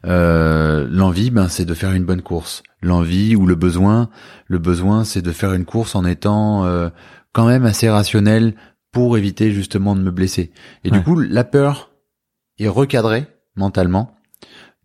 Euh, 0.04 0.86
L'envie, 0.90 1.30
ben, 1.30 1.48
c'est 1.48 1.64
de 1.64 1.74
faire 1.74 1.92
une 1.92 2.04
bonne 2.04 2.22
course. 2.22 2.62
L'envie 2.82 3.36
ou 3.36 3.46
le 3.46 3.54
besoin, 3.54 4.08
le 4.46 4.58
besoin, 4.58 5.04
c'est 5.04 5.22
de 5.22 5.32
faire 5.32 5.52
une 5.54 5.64
course 5.64 5.94
en 5.94 6.04
étant 6.04 6.64
euh, 6.64 6.88
quand 7.32 7.46
même 7.46 7.64
assez 7.64 7.88
rationnel 7.88 8.54
pour 8.92 9.16
éviter 9.16 9.52
justement 9.52 9.94
de 9.96 10.02
me 10.02 10.10
blesser. 10.10 10.52
Et 10.84 10.90
Ouais. 10.90 10.98
du 10.98 11.04
coup, 11.04 11.18
la 11.18 11.44
peur 11.44 11.90
est 12.58 12.68
recadrée 12.68 13.26
mentalement 13.56 14.14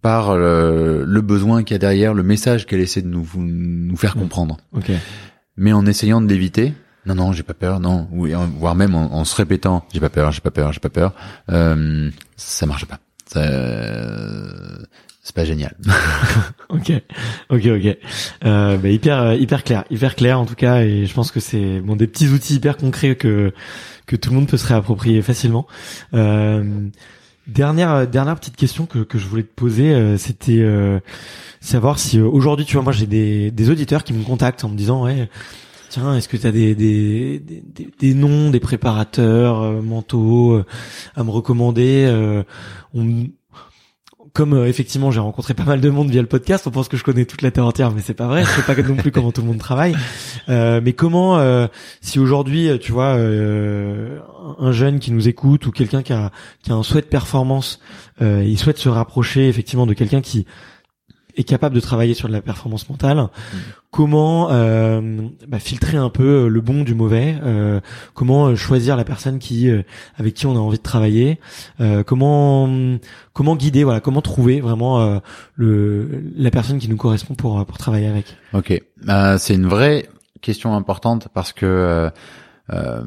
par 0.02 0.30
euh, 0.30 1.04
le 1.06 1.22
besoin 1.22 1.64
qu'il 1.64 1.74
y 1.74 1.76
a 1.76 1.80
derrière, 1.80 2.14
le 2.14 2.24
message 2.24 2.66
qu'elle 2.66 2.80
essaie 2.80 3.02
de 3.02 3.08
nous, 3.10 3.28
nous 3.36 3.98
faire 3.98 4.16
Mm. 4.16 4.20
comprendre. 4.22 4.58
Ok. 4.74 4.92
Mais 5.58 5.74
en 5.74 5.86
essayant 5.86 6.22
de 6.22 6.28
l'éviter, 6.28 6.74
non, 7.06 7.16
non, 7.16 7.32
j'ai 7.32 7.44
pas 7.44 7.54
peur, 7.54 7.80
non, 7.80 8.08
ou 8.12 8.28
voire 8.58 8.76
même 8.76 8.94
en, 8.96 9.14
en 9.14 9.26
se 9.26 9.36
répétant, 9.36 9.86
j'ai 9.94 10.00
pas 10.00 10.10
peur, 10.10 10.32
j'ai 10.32 10.42
pas 10.42 10.52
peur, 10.52 10.74
j'ai 10.74 10.80
pas 10.80 10.90
peur, 10.90 11.14
euh, 11.50 12.12
ça 12.36 12.66
marche 12.66 12.86
pas. 12.86 13.00
Ça, 13.26 13.40
euh, 13.40 14.78
c'est 15.24 15.36
pas 15.36 15.46
génial. 15.46 15.76
Ok, 16.70 16.92
ok, 17.50 17.66
ok. 17.66 17.98
Euh, 18.44 18.78
bah, 18.78 18.90
hyper, 18.90 19.22
euh, 19.22 19.36
hyper 19.36 19.64
clair, 19.64 19.86
hyper 19.90 20.16
clair 20.16 20.38
en 20.38 20.46
tout 20.46 20.56
cas, 20.56 20.82
et 20.82 21.06
je 21.06 21.14
pense 21.14 21.32
que 21.32 21.40
c'est 21.40 21.80
bon 21.80 21.96
des 21.96 22.08
petits 22.08 22.28
outils 22.28 22.56
hyper 22.56 22.76
concrets 22.76 23.16
que 23.16 23.54
que 24.06 24.18
tout 24.18 24.32
le 24.32 24.36
monde 24.36 24.50
peut 24.50 24.58
se 24.58 24.68
réapproprier 24.68 25.22
facilement. 25.22 25.66
Euh, 26.14 26.90
dernière, 27.48 28.08
dernière 28.08 28.36
petite 28.36 28.56
question 28.56 28.86
que 28.86 29.00
que 29.00 29.18
je 29.18 29.26
voulais 29.28 29.44
te 29.44 29.54
poser, 29.54 29.94
euh, 29.94 30.18
c'était 30.18 30.60
euh, 30.60 31.00
savoir 31.62 32.00
si 32.00 32.20
euh, 32.20 32.26
aujourd'hui, 32.28 32.66
tu 32.66 32.74
vois, 32.74 32.84
moi 32.84 32.94
j'ai 32.94 33.08
des 33.08 33.52
des 33.52 33.70
auditeurs 33.70 34.04
qui 34.04 34.14
me 34.14 34.24
contactent 34.24 34.64
en 34.64 34.70
me 34.70 34.78
disant 34.78 35.04
ouais. 35.04 35.30
Tiens, 35.90 36.18
est-ce 36.18 36.28
que 36.28 36.36
tu 36.36 36.52
des, 36.52 36.76
des, 36.76 37.42
des, 37.98 38.14
noms, 38.14 38.50
des 38.50 38.60
préparateurs 38.60 39.62
euh, 39.62 39.82
mentaux 39.82 40.52
euh, 40.52 40.66
à 41.16 41.24
me 41.24 41.30
recommander 41.30 42.04
euh, 42.06 42.44
comme 44.38 44.54
euh, 44.54 44.68
effectivement 44.68 45.10
j'ai 45.10 45.20
rencontré 45.20 45.56
pas 45.56 45.64
mal 45.64 45.82
de 45.82 45.90
monde 45.90 46.12
via 46.12 46.22
le 46.22 46.28
podcast, 46.28 46.68
on 46.68 46.72
pense 46.72 46.88
que 46.88 46.96
je 46.96 47.04
connais 47.04 47.26
toute 47.26 47.42
la 47.42 47.50
terre 47.50 47.66
entière, 47.66 47.92
mais 47.92 48.02
c'est 48.02 48.14
pas 48.14 48.28
vrai. 48.28 48.44
Je 48.44 48.50
sais 48.50 48.62
pas 48.62 48.80
non 48.84 48.96
plus 48.96 49.12
comment 49.12 49.32
tout 49.32 49.42
le 49.42 49.48
monde 49.48 49.58
travaille. 49.58 49.96
Euh, 50.48 50.80
mais 50.84 50.94
comment, 50.94 51.40
euh, 51.40 51.66
si 52.02 52.20
aujourd'hui, 52.20 52.70
euh, 52.70 52.78
tu 52.78 52.92
vois, 52.92 53.16
euh, 53.16 54.20
un 54.60 54.72
jeune 54.72 55.00
qui 55.00 55.12
nous 55.12 55.28
écoute 55.28 55.66
ou 55.68 55.72
quelqu'un 55.72 56.02
qui 56.04 56.14
a, 56.14 56.32
qui 56.64 56.72
a 56.72 56.76
un 56.76 56.84
souhait 56.84 57.02
de 57.02 57.08
performance, 57.08 57.80
euh, 58.22 58.44
il 58.46 58.58
souhaite 58.58 58.78
se 58.78 58.90
rapprocher 58.90 59.48
effectivement 59.48 59.86
de 59.86 59.94
quelqu'un 59.94 60.22
qui 60.22 60.46
est 61.36 61.44
capable 61.44 61.76
de 61.76 61.80
travailler 61.80 62.16
sur 62.16 62.28
de 62.28 62.34
la 62.34 62.42
performance 62.42 62.90
mentale. 62.90 63.28
Comment 63.92 64.50
euh, 64.52 65.22
bah, 65.48 65.60
filtrer 65.60 65.96
un 65.98 66.10
peu 66.10 66.48
le 66.48 66.62
bon 66.62 66.84
du 66.84 66.96
mauvais 66.96 67.36
euh, 67.44 67.80
Comment 68.16 68.48
euh, 68.48 68.56
choisir 68.56 68.98
la 68.98 69.04
personne 69.04 69.38
qui 69.38 69.70
euh, 69.70 69.84
avec 70.18 70.34
qui 70.34 70.48
on 70.48 70.56
a 70.56 70.60
envie 70.60 70.78
de 70.80 70.84
travailler 70.84 71.40
euh, 71.80 72.04
Comment 72.04 72.68
comment 73.34 73.56
guider 73.56 73.84
Voilà, 73.84 74.00
comment 74.00 74.22
trouver 74.24 74.62
vraiment 74.62 75.00
euh, 75.02 75.20
le 75.56 76.24
la 76.36 76.50
personne 76.50 76.80
qui 76.80 76.90
nous 76.90 76.98
correspond 76.98 77.36
pour 77.36 77.64
pour 77.66 77.78
travailler 77.78 78.08
avec? 78.08 78.36
ok, 78.54 78.82
Euh, 79.08 79.38
c'est 79.38 79.54
une 79.54 79.68
vraie 79.68 80.10
question 80.42 80.76
importante 80.76 81.28
parce 81.34 81.54
que 81.54 82.10
euh, 82.74 83.02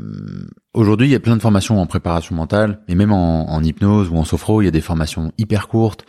aujourd'hui 0.72 1.08
il 1.08 1.10
y 1.10 1.14
a 1.14 1.20
plein 1.20 1.36
de 1.36 1.42
formations 1.42 1.80
en 1.80 1.86
préparation 1.86 2.34
mentale 2.34 2.80
et 2.88 2.94
même 2.94 3.12
en, 3.12 3.50
en 3.52 3.62
hypnose 3.62 4.08
ou 4.08 4.16
en 4.16 4.24
sophro, 4.24 4.62
il 4.62 4.64
y 4.64 4.68
a 4.68 4.70
des 4.70 4.80
formations 4.80 5.32
hyper 5.38 5.68
courtes, 5.68 6.04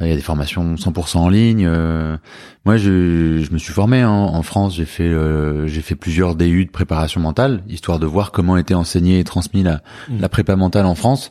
euh, 0.00 0.06
il 0.06 0.10
y 0.10 0.12
a 0.12 0.16
des 0.16 0.22
formations 0.22 0.74
100% 0.74 1.18
en 1.18 1.28
ligne. 1.28 1.66
euh, 1.66 2.16
moi, 2.64 2.76
je, 2.76 3.38
je 3.42 3.52
me 3.52 3.58
suis 3.58 3.72
formé 3.72 4.04
en, 4.04 4.10
en 4.12 4.42
France, 4.42 4.74
j'ai 4.74 4.84
fait 4.86 5.04
euh, 5.04 5.66
j'ai 5.68 5.82
fait 5.82 5.94
plusieurs 5.94 6.34
DU 6.34 6.64
de 6.64 6.70
préparation 6.70 7.20
mentale 7.20 7.62
histoire 7.68 7.98
de 7.98 8.06
voir 8.06 8.32
comment 8.32 8.56
était 8.56 8.74
enseignée 8.74 9.20
et 9.20 9.24
transmis 9.24 9.62
la, 9.62 9.82
Mm. 10.08 10.20
la 10.20 10.28
prépa 10.28 10.56
mentale 10.56 10.86
en 10.86 10.94
France. 10.94 11.28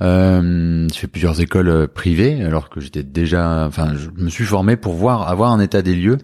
Euh, 0.00 0.88
j'ai 0.92 0.98
fait 1.00 1.06
plusieurs 1.06 1.40
écoles 1.40 1.68
euh, 1.68 1.86
privées 1.86 2.42
alors 2.42 2.68
que 2.70 2.80
j'étais 2.80 3.02
déjà, 3.04 3.66
enfin, 3.66 3.92
je 3.94 4.10
me 4.22 4.28
suis 4.30 4.44
formé 4.44 4.76
pour 4.76 4.94
voir, 4.94 5.28
avoir 5.28 5.52
un 5.52 5.60
état 5.60 5.82
des 5.82 5.94
lieux. 5.94 6.18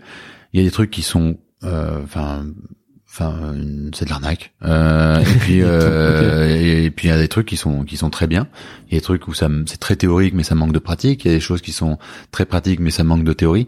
Il 0.53 0.61
y 0.61 0.65
a 0.65 0.67
des 0.67 0.73
trucs 0.73 0.91
qui 0.91 1.03
sont, 1.03 1.37
euh, 1.65 2.01
enfin, 3.21 3.55
une- 3.55 3.91
c'est 3.95 4.05
de 4.05 4.11
l'arnaque. 4.11 4.53
Euh, 4.65 5.21
et 5.21 5.25
puis, 5.41 5.61
euh, 5.63 6.47
et, 6.49 6.85
et 6.85 6.91
puis 6.91 7.09
il 7.09 7.11
y 7.11 7.15
a 7.15 7.19
des 7.19 7.29
trucs 7.29 7.47
qui 7.47 7.57
sont 7.57 7.83
qui 7.85 7.97
sont 7.97 8.11
très 8.11 8.27
bien. 8.27 8.47
Il 8.89 8.95
y 8.95 8.97
a 8.97 9.01
des 9.01 9.05
trucs 9.05 9.27
où 9.29 9.35
ça, 9.35 9.49
c'est 9.67 9.81
très 9.81 9.97
théorique 9.97 10.35
mais 10.35 10.43
ça 10.45 10.55
manque 10.55 10.73
de 10.73 10.79
pratique. 10.79 11.25
Il 11.25 11.29
y 11.29 11.31
a 11.33 11.35
des 11.35 11.41
choses 11.41 11.61
qui 11.61 11.73
sont 11.73 11.99
très 12.31 12.45
pratiques 12.47 12.81
mais 12.81 12.91
ça 12.91 13.03
manque 13.05 13.25
de 13.25 13.33
théorie. 13.33 13.67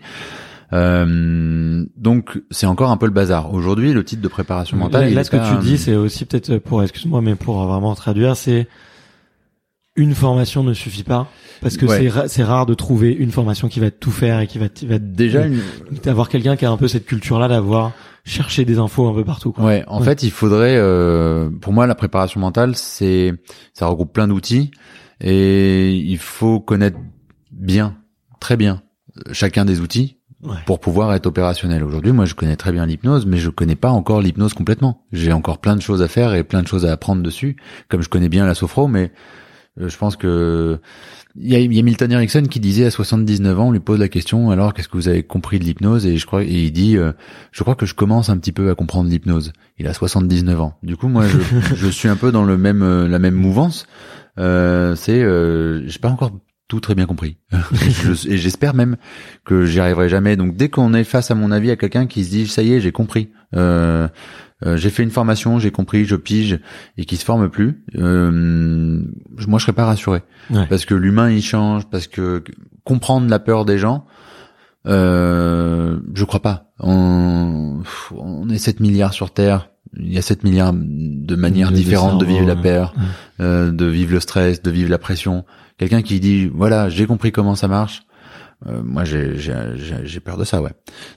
Euh, 0.72 1.84
donc 1.96 2.40
c'est 2.50 2.66
encore 2.66 2.90
un 2.90 2.96
peu 2.96 3.06
le 3.06 3.12
bazar. 3.12 3.52
Aujourd'hui, 3.52 3.92
le 3.92 4.04
titre 4.04 4.22
de 4.22 4.28
préparation 4.28 4.76
mentale. 4.76 5.08
Là, 5.08 5.10
là, 5.10 5.24
ce 5.24 5.30
que 5.30 5.36
tu 5.36 5.54
euh, 5.54 5.58
dis, 5.60 5.78
c'est 5.78 5.96
aussi 5.96 6.24
peut-être 6.24 6.58
pour, 6.58 6.82
excuse-moi, 6.82 7.20
mais 7.22 7.34
pour 7.34 7.64
vraiment 7.66 7.94
traduire, 7.94 8.36
c'est 8.36 8.68
une 9.96 10.14
formation 10.14 10.62
ne 10.62 10.72
suffit 10.72 11.02
pas 11.02 11.28
parce 11.60 11.76
que 11.76 11.84
Ouais. 11.84 11.98
c'est 11.98 12.08
ra- 12.08 12.28
c'est 12.28 12.44
rare 12.44 12.64
de 12.66 12.74
trouver 12.74 13.10
une 13.12 13.32
formation 13.32 13.68
qui 13.68 13.80
va 13.80 13.90
tout 13.90 14.12
faire 14.12 14.38
et 14.40 14.46
qui 14.46 14.58
va, 14.58 14.68
qui 14.68 14.86
va 14.86 14.98
déjà 15.00 15.44
une, 15.44 15.60
d'avoir 16.04 16.28
quelqu'un 16.28 16.56
qui 16.56 16.64
a 16.64 16.70
un 16.70 16.76
peu 16.76 16.86
cette 16.88 17.04
culture-là 17.04 17.48
d'avoir 17.48 17.92
cherché 18.24 18.64
des 18.64 18.78
infos 18.78 19.08
un 19.08 19.14
peu 19.14 19.24
partout. 19.24 19.52
Quoi. 19.52 19.64
Ouais, 19.64 19.84
en 19.86 19.98
Ouais. 20.00 20.04
fait, 20.04 20.22
il 20.22 20.30
faudrait, 20.30 20.76
euh, 20.76 21.50
pour 21.50 21.72
moi, 21.72 21.86
la 21.86 21.94
préparation 21.94 22.40
mentale, 22.40 22.76
c'est, 22.76 23.32
ça 23.74 23.86
regroupe 23.86 24.12
plein 24.12 24.28
d'outils 24.28 24.70
et 25.20 25.92
il 25.94 26.18
faut 26.18 26.60
connaître 26.60 26.98
bien, 27.52 27.96
très 28.40 28.56
bien, 28.56 28.82
euh, 29.16 29.32
chacun 29.32 29.64
des 29.64 29.80
outils 29.80 30.16
Ouais. 30.42 30.56
pour 30.64 30.80
pouvoir 30.80 31.12
être 31.12 31.26
opérationnel. 31.26 31.84
Aujourd'hui, 31.84 32.12
moi, 32.12 32.24
je 32.24 32.34
connais 32.34 32.56
très 32.56 32.72
bien 32.72 32.86
l'hypnose, 32.86 33.26
mais 33.26 33.36
je 33.36 33.50
connais 33.50 33.76
pas 33.76 33.90
encore 33.90 34.22
l'hypnose 34.22 34.54
complètement. 34.54 35.04
J'ai 35.12 35.32
encore 35.32 35.58
plein 35.58 35.76
de 35.76 35.82
choses 35.82 36.00
à 36.00 36.08
faire 36.08 36.32
et 36.32 36.44
plein 36.44 36.62
de 36.62 36.66
choses 36.66 36.86
à 36.86 36.92
apprendre 36.92 37.22
dessus, 37.22 37.56
comme 37.88 38.00
je 38.00 38.08
connais 38.08 38.30
bien 38.30 38.46
la 38.46 38.54
sophro, 38.54 38.88
mais 38.88 39.12
euh, 39.78 39.90
je 39.90 39.98
pense 39.98 40.16
que 40.16 40.80
il 41.36 41.48
y 41.48 41.54
a, 41.54 41.58
il 41.60 41.72
y 41.72 41.78
a 41.78 41.82
Milton 41.82 42.10
Erickson 42.10 42.42
qui 42.50 42.60
disait 42.60 42.86
à 42.86 42.90
79 42.90 43.60
ans, 43.60 43.68
on 43.68 43.72
lui 43.72 43.80
pose 43.80 43.98
la 43.98 44.08
question, 44.08 44.50
alors 44.50 44.74
qu'est-ce 44.74 44.88
que 44.88 44.96
vous 44.96 45.08
avez 45.08 45.22
compris 45.22 45.58
de 45.58 45.64
l'hypnose? 45.64 46.06
Et 46.06 46.16
je 46.16 46.26
crois, 46.26 46.42
et 46.42 46.64
il 46.64 46.72
dit, 46.72 46.96
euh, 46.96 47.12
je 47.52 47.62
crois 47.62 47.74
que 47.74 47.86
je 47.86 47.94
commence 47.94 48.30
un 48.30 48.38
petit 48.38 48.52
peu 48.52 48.70
à 48.70 48.74
comprendre 48.74 49.08
l'hypnose. 49.08 49.52
Il 49.78 49.86
a 49.86 49.94
79 49.94 50.60
ans. 50.60 50.78
Du 50.82 50.96
coup, 50.96 51.08
moi, 51.08 51.26
je, 51.26 51.38
je 51.74 51.88
suis 51.88 52.08
un 52.08 52.16
peu 52.16 52.32
dans 52.32 52.44
le 52.44 52.58
même, 52.58 52.82
euh, 52.82 53.08
la 53.08 53.18
même 53.18 53.34
mouvance. 53.34 53.86
Euh, 54.38 54.94
c'est, 54.94 55.22
euh, 55.22 55.86
j'ai 55.86 55.98
pas 55.98 56.08
encore 56.08 56.32
tout 56.68 56.80
très 56.80 56.94
bien 56.94 57.06
compris. 57.06 57.36
Et 58.28 58.36
j'espère 58.38 58.74
même 58.74 58.96
que 59.44 59.66
j'y 59.66 59.80
arriverai 59.80 60.08
jamais. 60.08 60.36
Donc, 60.36 60.56
dès 60.56 60.68
qu'on 60.68 60.94
est 60.94 61.04
face, 61.04 61.30
à 61.30 61.34
mon 61.34 61.50
avis, 61.50 61.70
à 61.70 61.76
quelqu'un 61.76 62.06
qui 62.06 62.24
se 62.24 62.30
dit, 62.30 62.46
ça 62.46 62.62
y 62.62 62.72
est, 62.72 62.80
j'ai 62.80 62.92
compris. 62.92 63.30
Euh, 63.54 64.08
euh, 64.64 64.76
j'ai 64.76 64.90
fait 64.90 65.02
une 65.02 65.10
formation, 65.10 65.58
j'ai 65.58 65.70
compris, 65.70 66.04
je 66.04 66.16
pige, 66.16 66.60
et 66.98 67.04
qui 67.04 67.16
se 67.16 67.24
forme 67.24 67.48
plus. 67.48 67.82
Euh, 67.96 68.30
moi, 69.46 69.58
je 69.58 69.64
serais 69.64 69.72
pas 69.72 69.86
rassuré 69.86 70.22
Ouais. 70.50 70.66
parce 70.68 70.84
que 70.84 70.94
l'humain 70.94 71.30
il 71.30 71.42
change, 71.42 71.88
parce 71.90 72.06
que 72.06 72.42
comprendre 72.84 73.28
la 73.28 73.38
peur 73.38 73.64
des 73.64 73.78
gens, 73.78 74.04
euh, 74.86 75.98
je 76.14 76.24
crois 76.24 76.40
pas. 76.40 76.72
On, 76.78 77.82
on 78.16 78.48
est 78.48 78.58
7 78.58 78.80
milliards 78.80 79.12
sur 79.12 79.32
Terre. 79.32 79.68
Il 79.96 80.12
y 80.12 80.18
a 80.18 80.22
7 80.22 80.44
milliards 80.44 80.72
de 80.74 81.34
manières 81.36 81.70
De 81.70 81.76
différentes 81.76 82.20
de 82.20 82.24
vivre 82.26 82.46
la 82.46 82.54
peur, 82.56 82.94
ouais. 82.96 83.44
euh, 83.44 83.70
de 83.72 83.86
vivre 83.86 84.12
le 84.12 84.20
stress, 84.20 84.62
de 84.62 84.70
vivre 84.70 84.88
la 84.90 84.98
pression. 84.98 85.44
Quelqu'un 85.78 86.02
qui 86.02 86.20
dit 86.20 86.46
voilà 86.54 86.88
j'ai 86.88 87.06
compris 87.06 87.32
comment 87.32 87.56
ça 87.56 87.66
marche. 87.66 88.02
euh, 88.66 88.82
moi 88.84 89.04
j'ai 89.04 89.36
j'ai 89.36 89.54
j'ai- 89.76 90.04
j'ai 90.06 90.20
peur 90.20 90.36
de 90.36 90.44
ça 90.44 90.62
ouais. 90.62 90.70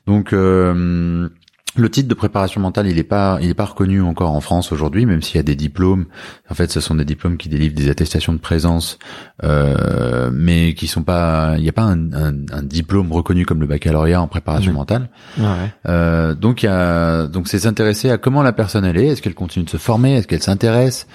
Donc 0.07 0.33
euh, 0.33 1.29
le 1.75 1.89
titre 1.89 2.07
de 2.07 2.13
préparation 2.13 2.61
mentale, 2.61 2.87
il 2.87 2.99
est 2.99 3.03
pas, 3.03 3.39
il 3.41 3.49
est 3.49 3.53
pas 3.55 3.65
reconnu 3.65 4.01
encore 4.01 4.31
en 4.31 4.41
France 4.41 4.71
aujourd'hui, 4.71 5.05
même 5.07 5.21
s'il 5.23 5.37
y 5.37 5.39
a 5.39 5.43
des 5.43 5.55
diplômes. 5.55 6.05
En 6.49 6.53
fait, 6.53 6.71
ce 6.71 6.79
sont 6.79 6.93
des 6.93 7.05
diplômes 7.05 7.37
qui 7.37 7.49
délivrent 7.49 7.75
des 7.75 7.89
attestations 7.89 8.31
de 8.33 8.37
présence, 8.37 8.99
euh, 9.43 10.29
mais 10.31 10.75
qui 10.75 10.85
sont 10.87 11.01
pas. 11.03 11.55
Il 11.57 11.63
n'y 11.63 11.69
a 11.69 11.73
pas 11.73 11.81
un, 11.83 12.13
un- 12.13 12.45
un 12.51 12.61
diplôme 12.63 13.11
reconnu 13.11 13.45
comme 13.45 13.59
le 13.59 13.65
baccalauréat 13.67 14.21
en 14.21 14.27
préparation 14.27 14.71
mentale. 14.73 15.09
Ouais. 15.39 15.73
Euh, 15.87 16.35
donc, 16.35 16.61
y 16.61 16.67
a, 16.67 17.25
donc 17.27 17.47
c'est 17.47 17.59
s'intéresser 17.59 18.11
à 18.11 18.17
comment 18.19 18.43
la 18.43 18.53
personne 18.53 18.85
elle 18.85 18.97
est. 18.97 19.07
Est-ce 19.07 19.21
qu'elle 19.23 19.33
continue 19.33 19.65
de 19.65 19.69
se 19.71 19.77
former? 19.77 20.15
Est-ce 20.17 20.27
qu'elle 20.27 20.43
s'intéresse? 20.43 21.07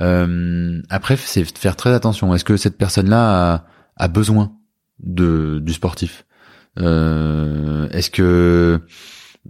Euh, 0.00 0.80
Après, 0.90 1.16
c'est 1.16 1.44
faire 1.58 1.76
très 1.76 1.92
attention. 1.94 2.34
Est-ce 2.34 2.44
que 2.44 2.56
cette 2.58 2.76
personne-là 2.76 3.54
a, 3.54 3.64
a 3.96 4.08
besoin 4.08 4.52
de 5.02 5.58
du 5.62 5.72
sportif? 5.72 6.24
Euh, 6.78 7.88
Est-ce 7.90 8.10
que 8.10 8.80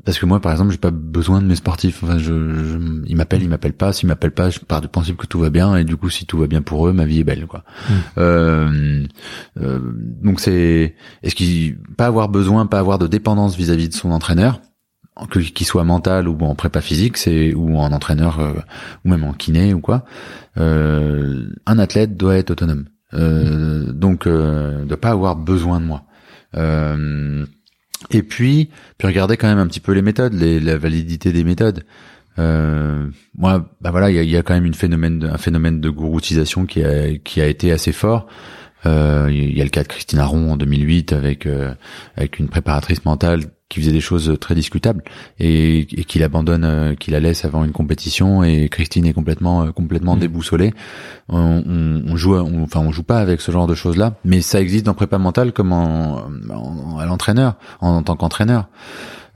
parce 0.04 0.18
que 0.18 0.24
moi, 0.26 0.40
par 0.40 0.52
exemple, 0.52 0.70
j'ai 0.72 0.78
pas 0.78 0.90
besoin 0.90 1.42
de 1.42 1.46
mes 1.46 1.54
sportifs. 1.54 2.02
Enfin, 2.02 2.18
je, 2.18 2.32
je- 2.54 3.02
ils 3.06 3.14
m'appellent, 3.16 3.42
ils 3.42 3.48
m'appellent 3.48 3.74
pas. 3.74 3.92
S'ils 3.92 4.08
m'appellent 4.08 4.32
pas, 4.32 4.48
je 4.50 4.58
pars 4.60 4.80
du 4.80 4.88
principe 4.88 5.16
que 5.18 5.26
tout 5.26 5.38
va 5.38 5.50
bien. 5.50 5.76
Et 5.76 5.84
du 5.84 5.96
coup, 5.96 6.08
si 6.08 6.24
tout 6.26 6.38
va 6.38 6.46
bien 6.46 6.62
pour 6.62 6.88
eux, 6.88 6.92
ma 6.92 7.04
vie 7.04 7.20
est 7.20 7.24
belle, 7.24 7.46
quoi. 7.46 7.64
Mm. 7.88 7.92
Euh, 8.18 9.06
euh, 9.60 9.78
donc 10.22 10.40
c'est, 10.40 10.94
est-ce 11.22 11.34
qu'il 11.34 11.78
pas 11.96 12.06
avoir 12.06 12.28
besoin, 12.28 12.66
pas 12.66 12.78
avoir 12.78 12.98
de 12.98 13.06
dépendance 13.06 13.56
vis-à-vis 13.56 13.88
de 13.90 13.94
son 13.94 14.10
entraîneur, 14.12 14.60
que 15.30 15.40
qu'il 15.40 15.66
soit 15.66 15.84
mental 15.84 16.26
ou 16.26 16.38
en 16.40 16.54
prépa 16.54 16.80
physique, 16.80 17.18
c'est 17.18 17.52
ou 17.54 17.76
en 17.76 17.92
entraîneur 17.92 18.40
euh, 18.40 18.54
ou 19.04 19.10
même 19.10 19.24
en 19.24 19.34
kiné 19.34 19.74
ou 19.74 19.80
quoi. 19.80 20.04
Euh, 20.56 21.48
un 21.66 21.78
athlète 21.78 22.16
doit 22.16 22.36
être 22.36 22.50
autonome. 22.50 22.86
Euh, 23.14 23.92
donc, 23.92 24.26
euh, 24.26 24.86
doit 24.86 24.96
pas 25.00 25.10
avoir 25.10 25.36
besoin 25.36 25.80
de 25.80 25.84
moi. 25.84 26.04
Euh, 26.56 27.44
Et 28.10 28.22
puis, 28.22 28.70
puis 28.98 29.08
regarder 29.08 29.36
quand 29.36 29.48
même 29.48 29.58
un 29.58 29.66
petit 29.66 29.80
peu 29.80 29.92
les 29.92 30.02
méthodes, 30.02 30.34
les, 30.34 30.60
la 30.60 30.76
validité 30.76 31.32
des 31.32 31.44
méthodes. 31.44 31.84
Euh, 32.38 33.06
moi, 33.36 33.70
bah 33.80 33.90
voilà, 33.90 34.10
il 34.10 34.16
y 34.16 34.18
a, 34.18 34.22
y 34.22 34.36
a, 34.36 34.42
quand 34.42 34.54
même 34.54 34.64
une 34.64 34.74
phénomène, 34.74 35.18
de, 35.18 35.28
un 35.28 35.38
phénomène 35.38 35.80
de 35.80 35.90
gouroutisation 35.90 36.66
qui 36.66 36.82
a, 36.82 37.16
qui 37.18 37.40
a 37.40 37.46
été 37.46 37.72
assez 37.72 37.92
fort. 37.92 38.26
Euh, 38.84 39.28
il 39.30 39.56
y 39.56 39.60
a 39.60 39.64
le 39.64 39.70
cas 39.70 39.82
de 39.82 39.88
Christine 39.88 40.18
Aron 40.18 40.52
en 40.52 40.56
2008 40.56 41.12
avec 41.12 41.46
euh, 41.46 41.72
avec 42.16 42.40
une 42.40 42.48
préparatrice 42.48 43.04
mentale 43.04 43.44
qui 43.72 43.80
faisait 43.80 43.92
des 43.92 44.02
choses 44.02 44.36
très 44.38 44.54
discutables 44.54 45.02
et, 45.38 45.78
et 45.78 46.04
qui 46.04 46.18
l'abandonne, 46.18 46.64
euh, 46.64 46.94
qui 46.94 47.10
la 47.10 47.20
laisse 47.20 47.46
avant 47.46 47.64
une 47.64 47.72
compétition 47.72 48.44
et 48.44 48.68
Christine 48.68 49.06
est 49.06 49.14
complètement 49.14 49.62
euh, 49.62 49.70
complètement 49.70 50.14
mmh. 50.14 50.20
déboussolée. 50.20 50.74
On, 51.30 51.62
on, 51.66 52.02
on 52.06 52.16
joue, 52.16 52.34
on, 52.34 52.64
enfin 52.64 52.80
on 52.80 52.92
joue 52.92 53.02
pas 53.02 53.18
avec 53.18 53.40
ce 53.40 53.50
genre 53.50 53.66
de 53.66 53.74
choses 53.74 53.96
là, 53.96 54.16
mais 54.26 54.42
ça 54.42 54.60
existe 54.60 54.84
dans 54.84 54.92
prépa 54.92 55.16
mentale 55.16 55.52
comme 55.52 55.72
en, 55.72 56.22
en 56.50 56.98
à 56.98 57.06
l'entraîneur, 57.06 57.54
en, 57.80 57.96
en, 57.96 58.02
tant 58.02 58.14
qu'entraîneur. 58.14 58.68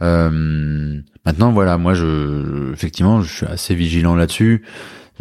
Euh, 0.03 1.01
maintenant 1.25 1.51
voilà, 1.53 1.79
moi 1.79 1.95
je 1.95 2.75
effectivement 2.75 3.23
je 3.23 3.35
suis 3.37 3.47
assez 3.47 3.75
vigilant 3.75 4.15
là-dessus. 4.17 4.65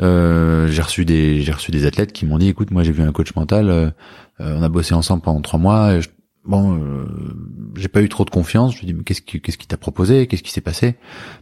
Euh, 0.01 0.67
j'ai 0.67 0.81
reçu 0.81 1.05
des 1.05 1.39
j'ai 1.39 1.53
reçu 1.53 1.71
des 1.71 1.85
athlètes 1.85 2.11
qui 2.11 2.25
m'ont 2.25 2.37
dit 2.37 2.49
écoute 2.49 2.69
moi 2.69 2.83
j'ai 2.83 2.91
vu 2.91 3.01
un 3.01 3.13
coach 3.13 3.33
mental 3.33 3.69
euh, 3.69 3.89
on 4.41 4.61
a 4.61 4.67
bossé 4.67 4.93
ensemble 4.93 5.21
pendant 5.21 5.39
trois 5.39 5.57
mois 5.57 5.93
et 5.93 6.01
je, 6.01 6.09
bon, 6.45 6.79
euh, 6.79 7.05
j'ai 7.75 7.87
pas 7.87 8.01
eu 8.01 8.09
trop 8.09 8.25
de 8.25 8.29
confiance. 8.29 8.73
Je 8.73 8.79
lui 8.79 8.87
dis 8.87 8.93
mais 8.93 9.03
qu'est-ce 9.03 9.21
qui 9.21 9.41
qu'est-ce 9.41 9.57
qui 9.57 9.67
t'a 9.67 9.77
proposé? 9.77 10.27
Qu'est-ce 10.27 10.43
qui 10.43 10.51
s'est 10.51 10.61
passé? 10.61 10.95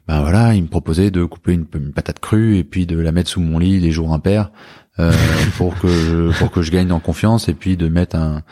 Ben 0.07 0.21
voilà, 0.21 0.55
il 0.55 0.63
me 0.63 0.67
proposait 0.67 1.11
de 1.11 1.23
couper 1.25 1.53
une, 1.53 1.65
une, 1.75 1.93
patate 1.93 2.19
crue 2.19 2.57
et 2.57 2.63
puis 2.63 2.85
de 2.85 2.97
la 2.97 3.11
mettre 3.11 3.29
sous 3.29 3.41
mon 3.41 3.59
lit 3.59 3.79
les 3.79 3.91
jours 3.91 4.13
impairs 4.13 4.51
euh, 4.99 5.11
pour 5.57 5.77
que 5.79 5.87
je, 5.87 6.37
pour 6.39 6.51
que 6.51 6.61
je 6.61 6.71
gagne 6.71 6.91
en 6.91 6.99
confiance 6.99 7.49
et 7.49 7.53
puis 7.53 7.77
de 7.77 7.87
mettre 7.87 8.15
un 8.15 8.43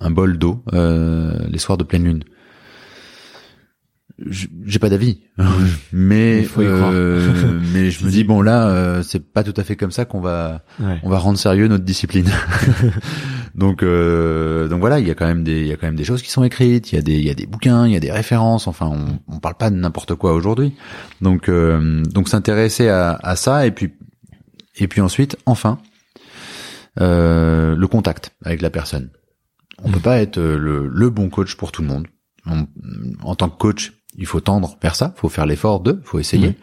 un 0.00 0.10
bol 0.10 0.38
d'eau 0.38 0.62
euh, 0.72 1.36
les 1.48 1.58
soirs 1.58 1.78
de 1.78 1.84
pleine 1.84 2.04
lune 2.04 2.24
j'ai 4.20 4.78
pas 4.78 4.88
d'avis, 4.88 5.20
mais 5.92 6.46
euh, 6.58 7.60
mais 7.72 7.90
je 7.90 8.04
me 8.04 8.10
dis 8.10 8.24
bon 8.24 8.42
là 8.42 8.68
euh, 8.68 9.02
c'est 9.02 9.20
pas 9.20 9.44
tout 9.44 9.54
à 9.56 9.62
fait 9.62 9.76
comme 9.76 9.92
ça 9.92 10.04
qu'on 10.04 10.20
va 10.20 10.64
ouais. 10.80 10.98
on 11.04 11.08
va 11.08 11.18
rendre 11.18 11.38
sérieux 11.38 11.68
notre 11.68 11.84
discipline. 11.84 12.28
donc 13.54 13.82
euh, 13.82 14.66
donc 14.66 14.80
voilà 14.80 14.98
il 14.98 15.06
y 15.06 15.10
a 15.10 15.14
quand 15.14 15.26
même 15.26 15.44
des 15.44 15.60
il 15.60 15.66
y 15.68 15.72
a 15.72 15.76
quand 15.76 15.86
même 15.86 15.96
des 15.96 16.04
choses 16.04 16.22
qui 16.22 16.30
sont 16.30 16.42
écrites, 16.42 16.90
il 16.92 16.96
y 16.96 16.98
a 16.98 17.02
des 17.02 17.16
il 17.16 17.26
y 17.26 17.30
a 17.30 17.34
des 17.34 17.46
bouquins, 17.46 17.86
il 17.86 17.92
y 17.92 17.96
a 17.96 18.00
des 18.00 18.10
références. 18.10 18.66
Enfin 18.66 18.86
on 18.86 19.34
on 19.34 19.38
parle 19.38 19.56
pas 19.56 19.70
de 19.70 19.76
n'importe 19.76 20.16
quoi 20.16 20.32
aujourd'hui. 20.32 20.74
Donc 21.20 21.48
euh, 21.48 22.02
donc 22.02 22.28
s'intéresser 22.28 22.88
à, 22.88 23.18
à 23.22 23.36
ça 23.36 23.66
et 23.66 23.70
puis 23.70 23.92
et 24.76 24.88
puis 24.88 25.00
ensuite 25.00 25.36
enfin 25.46 25.78
euh, 27.00 27.76
le 27.76 27.86
contact 27.86 28.32
avec 28.44 28.62
la 28.62 28.70
personne. 28.70 29.10
On 29.84 29.90
mmh. 29.90 29.92
peut 29.92 30.00
pas 30.00 30.18
être 30.18 30.38
le, 30.40 30.88
le 30.88 31.10
bon 31.10 31.28
coach 31.28 31.54
pour 31.54 31.70
tout 31.70 31.82
le 31.82 31.88
monde. 31.88 32.08
On, 32.46 32.66
en 33.22 33.34
tant 33.36 33.48
que 33.48 33.58
coach, 33.58 33.92
il 34.18 34.26
faut 34.26 34.40
tendre 34.40 34.76
vers 34.82 34.94
ça, 34.94 35.14
faut 35.16 35.30
faire 35.30 35.46
l'effort 35.46 35.80
de, 35.80 36.00
faut 36.04 36.18
essayer. 36.18 36.50
Mmh. 36.50 36.54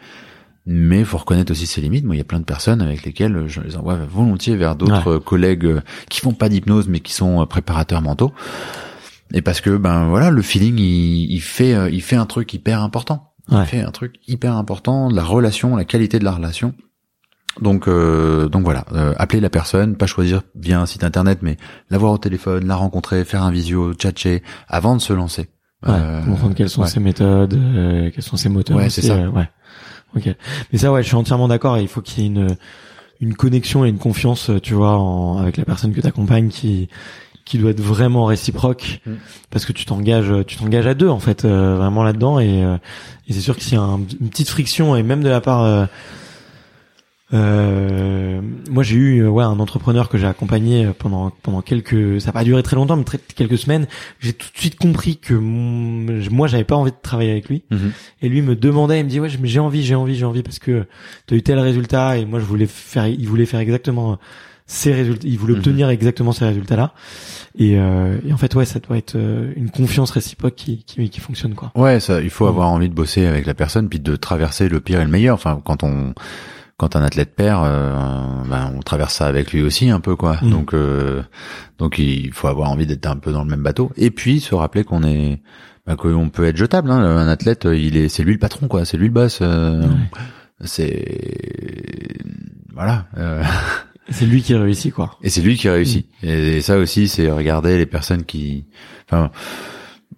Mais 0.68 1.04
faut 1.04 1.18
reconnaître 1.18 1.52
aussi 1.52 1.66
ses 1.66 1.80
limites. 1.80 2.04
Moi, 2.04 2.16
il 2.16 2.18
y 2.18 2.20
a 2.20 2.24
plein 2.24 2.40
de 2.40 2.44
personnes 2.44 2.82
avec 2.82 3.04
lesquelles 3.04 3.44
je 3.46 3.60
les 3.60 3.76
envoie 3.76 3.96
volontiers 3.96 4.56
vers 4.56 4.74
d'autres 4.74 5.14
ouais. 5.14 5.20
collègues 5.20 5.80
qui 6.08 6.20
font 6.20 6.32
pas 6.32 6.48
d'hypnose 6.48 6.88
mais 6.88 7.00
qui 7.00 7.12
sont 7.12 7.44
préparateurs 7.46 8.02
mentaux. 8.02 8.32
Et 9.32 9.42
parce 9.42 9.60
que 9.60 9.76
ben 9.76 10.06
voilà, 10.08 10.30
le 10.30 10.42
feeling 10.42 10.78
il, 10.78 11.32
il 11.32 11.40
fait 11.40 11.92
il 11.92 12.02
fait 12.02 12.16
un 12.16 12.26
truc 12.26 12.52
hyper 12.52 12.82
important. 12.82 13.32
Ouais. 13.50 13.60
Il 13.60 13.66
fait 13.66 13.80
un 13.80 13.92
truc 13.92 14.16
hyper 14.26 14.56
important, 14.56 15.08
la 15.08 15.22
relation, 15.22 15.76
la 15.76 15.84
qualité 15.84 16.18
de 16.18 16.24
la 16.24 16.32
relation. 16.32 16.74
Donc 17.60 17.88
euh, 17.88 18.48
donc 18.48 18.64
voilà, 18.64 18.84
euh, 18.92 19.14
appeler 19.16 19.40
la 19.40 19.50
personne, 19.50 19.96
pas 19.96 20.06
choisir 20.06 20.42
via 20.54 20.80
un 20.80 20.86
site 20.86 21.04
internet, 21.04 21.38
mais 21.42 21.56
la 21.90 21.98
voir 21.98 22.12
au 22.12 22.18
téléphone, 22.18 22.66
la 22.66 22.76
rencontrer, 22.76 23.24
faire 23.24 23.42
un 23.42 23.50
visio, 23.50 23.94
tchatcher 23.94 24.42
avant 24.68 24.96
de 24.96 25.00
se 25.00 25.12
lancer. 25.12 25.48
Ouais, 25.86 25.94
euh, 25.94 26.22
comprendre 26.22 26.54
quelles 26.54 26.70
sont 26.70 26.84
ses 26.84 27.00
méthodes, 27.00 27.54
euh, 27.54 28.10
quels 28.12 28.24
sont 28.24 28.36
ses 28.36 28.48
moteurs. 28.48 28.76
Ouais, 28.76 28.90
c'est 28.90 29.02
ça. 29.02 29.14
Euh, 29.14 29.28
ouais. 29.28 29.48
Ok. 30.16 30.34
Mais 30.72 30.78
ça, 30.78 30.92
ouais, 30.92 31.02
je 31.02 31.08
suis 31.08 31.16
entièrement 31.16 31.48
d'accord. 31.48 31.78
Il 31.78 31.88
faut 31.88 32.00
qu'il 32.00 32.22
y 32.22 32.26
ait 32.26 32.28
une 32.28 32.56
une 33.20 33.34
connexion 33.34 33.86
et 33.86 33.88
une 33.88 33.96
confiance, 33.96 34.50
tu 34.62 34.74
vois, 34.74 34.98
en, 34.98 35.38
avec 35.38 35.56
la 35.56 35.64
personne 35.64 35.94
que 35.94 36.00
tu 36.00 36.06
accompagnes 36.06 36.48
qui 36.48 36.88
qui 37.46 37.58
doit 37.58 37.70
être 37.70 37.80
vraiment 37.80 38.24
réciproque 38.24 39.00
mm. 39.06 39.12
parce 39.50 39.64
que 39.64 39.72
tu 39.72 39.86
t'engages 39.86 40.32
tu 40.46 40.56
t'engages 40.56 40.86
à 40.86 40.94
deux 40.94 41.08
en 41.08 41.20
fait 41.20 41.44
euh, 41.44 41.76
vraiment 41.76 42.02
là-dedans 42.02 42.40
et, 42.40 42.64
euh, 42.64 42.76
et 43.28 43.32
c'est 43.32 43.40
sûr 43.40 43.56
que 43.56 43.62
s'il 43.62 43.74
y 43.74 43.76
a 43.76 43.82
un, 43.82 44.00
une 44.20 44.28
petite 44.28 44.48
friction 44.48 44.96
et 44.96 45.02
même 45.02 45.22
de 45.22 45.28
la 45.28 45.40
part 45.40 45.88
euh, 47.32 47.36
euh, 48.36 48.40
moi 48.70 48.82
j'ai 48.82 48.96
eu 48.96 49.26
ouais 49.26 49.44
un 49.44 49.58
entrepreneur 49.58 50.08
que 50.08 50.18
j'ai 50.18 50.26
accompagné 50.26 50.88
pendant 50.98 51.30
pendant 51.42 51.60
quelques 51.62 52.20
ça 52.20 52.28
n'a 52.28 52.32
pas 52.32 52.44
duré 52.44 52.62
très 52.62 52.76
longtemps 52.76 52.96
mais 52.96 53.04
très, 53.04 53.18
quelques 53.18 53.58
semaines. 53.58 53.86
J'ai 54.20 54.32
tout 54.32 54.48
de 54.52 54.58
suite 54.58 54.76
compris 54.76 55.16
que 55.16 55.34
mon, 55.34 56.06
moi 56.30 56.46
j'avais 56.48 56.64
pas 56.64 56.76
envie 56.76 56.90
de 56.92 56.96
travailler 57.02 57.30
avec 57.32 57.48
lui. 57.48 57.62
Mm 57.70 57.76
-hmm. 57.76 57.90
et 58.22 58.28
lui 58.28 58.42
me 58.42 58.54
demandait 58.54 59.00
il 59.00 59.04
me 59.04 59.10
dit 59.10 59.20
ouais 59.20 59.28
j'ai 59.42 59.60
envie 59.60 59.82
j'ai 59.82 59.94
envie 59.94 60.14
j'ai 60.16 60.24
envie 60.24 60.42
parce 60.42 60.58
que 60.58 60.86
tu 61.26 61.34
as 61.34 61.36
eu 61.36 61.42
tel 61.42 61.58
résultat 61.58 62.18
et 62.18 62.24
moi 62.26 62.38
je 62.40 62.44
voulais 62.44 62.66
faire 62.66 63.06
il 63.06 63.26
voulait 63.28 63.46
faire 63.46 63.60
exactement 63.60 64.18
ces 64.66 64.92
résultats 64.92 65.26
il 65.28 65.38
voulait 65.38 65.54
Mhm. 65.54 65.60
obtenir 65.60 65.88
exactement 65.90 66.32
ces 66.32 66.44
résultats 66.44 66.76
là 66.76 66.92
et, 67.58 67.78
euh, 67.78 68.18
et 68.28 68.32
en 68.32 68.36
fait 68.36 68.52
ouais 68.56 68.64
ça 68.64 68.78
doit 68.80 68.98
être 68.98 69.14
euh, 69.16 69.52
une 69.56 69.70
confiance 69.70 70.10
réciproque 70.10 70.54
qui 70.56 70.82
qui, 70.84 71.08
qui 71.08 71.20
fonctionne 71.20 71.54
quoi. 71.54 71.70
Ouais 71.74 72.00
ça 72.00 72.20
il 72.20 72.30
faut 72.30 72.46
avoir 72.46 72.68
envie 72.68 72.88
de 72.88 72.94
bosser 72.94 73.26
avec 73.26 73.46
la 73.46 73.54
personne 73.54 73.88
puis 73.88 74.00
de 74.00 74.16
traverser 74.16 74.68
le 74.68 74.80
pire 74.80 75.00
et 75.00 75.04
le 75.04 75.10
meilleur. 75.10 75.34
Enfin 75.34 75.60
quand 75.64 75.82
on 75.84 76.14
quand 76.76 76.94
un 76.94 77.02
athlète 77.02 77.34
perd, 77.34 77.64
euh, 77.64 77.94
ben 78.48 78.72
on 78.76 78.80
traverse 78.80 79.14
ça 79.14 79.26
avec 79.26 79.52
lui 79.52 79.62
aussi 79.62 79.90
un 79.90 80.00
peu 80.00 80.14
quoi. 80.14 80.38
Mm. 80.42 80.50
Donc 80.50 80.74
euh, 80.74 81.22
donc 81.78 81.98
il 81.98 82.32
faut 82.32 82.48
avoir 82.48 82.70
envie 82.70 82.86
d'être 82.86 83.06
un 83.06 83.16
peu 83.16 83.32
dans 83.32 83.44
le 83.44 83.50
même 83.50 83.62
bateau 83.62 83.90
et 83.96 84.10
puis 84.10 84.40
se 84.40 84.54
rappeler 84.54 84.84
qu'on 84.84 85.02
est 85.02 85.42
ben, 85.86 85.96
qu'on 85.96 86.28
peut 86.28 86.44
être 86.44 86.56
jetable. 86.56 86.90
Hein. 86.90 86.98
Un 86.98 87.28
athlète, 87.28 87.66
il 87.70 87.96
est 87.96 88.08
c'est 88.08 88.22
lui 88.22 88.34
le 88.34 88.38
patron 88.38 88.68
quoi, 88.68 88.84
c'est 88.84 88.98
lui 88.98 89.06
le 89.06 89.12
boss. 89.12 89.38
Euh, 89.40 89.82
ouais. 89.82 89.88
C'est 90.64 91.04
voilà. 92.72 93.06
Euh... 93.16 93.42
C'est 94.08 94.26
lui 94.26 94.40
qui 94.40 94.54
réussit 94.54 94.92
quoi. 94.92 95.18
Et 95.22 95.30
c'est 95.30 95.40
lui 95.40 95.56
qui 95.56 95.68
réussit. 95.68 96.06
Mm. 96.22 96.26
Et, 96.26 96.56
et, 96.56 96.60
ça 96.60 96.78
aussi, 96.78 97.08
c'est 97.08 97.28
regarder 97.30 97.76
les 97.76 97.86
personnes 97.86 98.24
qui, 98.24 98.66
enfin. 99.06 99.30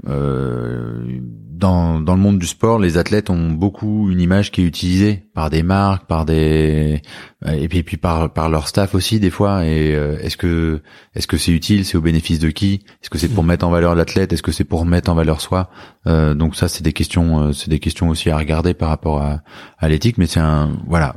Euh, 0.06 1.20
dans, 1.58 2.00
dans 2.00 2.14
le 2.14 2.20
monde 2.20 2.38
du 2.38 2.46
sport, 2.46 2.78
les 2.78 2.98
athlètes 2.98 3.30
ont 3.30 3.50
beaucoup 3.50 4.10
une 4.10 4.20
image 4.20 4.52
qui 4.52 4.62
est 4.62 4.64
utilisée 4.64 5.24
par 5.34 5.50
des 5.50 5.62
marques, 5.64 6.06
par 6.06 6.24
des 6.24 7.02
et 7.46 7.68
puis, 7.68 7.78
et 7.78 7.82
puis 7.82 7.96
par 7.96 8.32
par 8.32 8.48
leur 8.48 8.68
staff 8.68 8.94
aussi 8.94 9.18
des 9.18 9.30
fois. 9.30 9.66
Et 9.66 9.94
euh, 9.94 10.18
est-ce 10.20 10.36
que 10.36 10.80
est-ce 11.14 11.26
que 11.26 11.36
c'est 11.36 11.52
utile, 11.52 11.84
c'est 11.84 11.98
au 11.98 12.00
bénéfice 12.00 12.38
de 12.38 12.50
qui? 12.50 12.84
Est-ce 13.02 13.10
que 13.10 13.18
c'est 13.18 13.28
pour 13.28 13.42
mettre 13.42 13.66
en 13.66 13.70
valeur 13.70 13.94
l'athlète? 13.96 14.32
Est-ce 14.32 14.42
que 14.42 14.52
c'est 14.52 14.64
pour 14.64 14.86
mettre 14.86 15.10
en 15.10 15.14
valeur 15.14 15.40
soi? 15.40 15.68
Euh, 16.06 16.34
Donc 16.34 16.54
ça, 16.54 16.68
c'est 16.68 16.84
des 16.84 16.92
questions, 16.92 17.40
euh, 17.40 17.52
c'est 17.52 17.70
des 17.70 17.80
questions 17.80 18.08
aussi 18.08 18.30
à 18.30 18.38
regarder 18.38 18.72
par 18.72 18.88
rapport 18.88 19.20
à, 19.20 19.42
à 19.78 19.88
l'éthique. 19.88 20.16
Mais 20.16 20.26
c'est 20.26 20.40
un 20.40 20.70
voilà, 20.86 21.16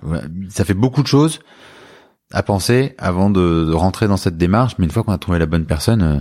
ça 0.49 0.65
fait 0.65 0.73
beaucoup 0.73 1.03
de 1.03 1.07
choses 1.07 1.39
à 2.34 2.41
penser 2.43 2.95
avant 2.97 3.30
de, 3.30 3.65
de 3.65 3.73
rentrer 3.73 4.07
dans 4.07 4.18
cette 4.18 4.38
démarche. 4.38 4.73
Mais 4.80 4.85
une 4.85 4.91
fois 4.91 5.03
qu'on 5.03 5.13
a 5.13 5.18
trouvé 5.18 5.38
la 5.38 5.45
bonne 5.45 5.65
personne 5.65 6.01
euh, 6.01 6.19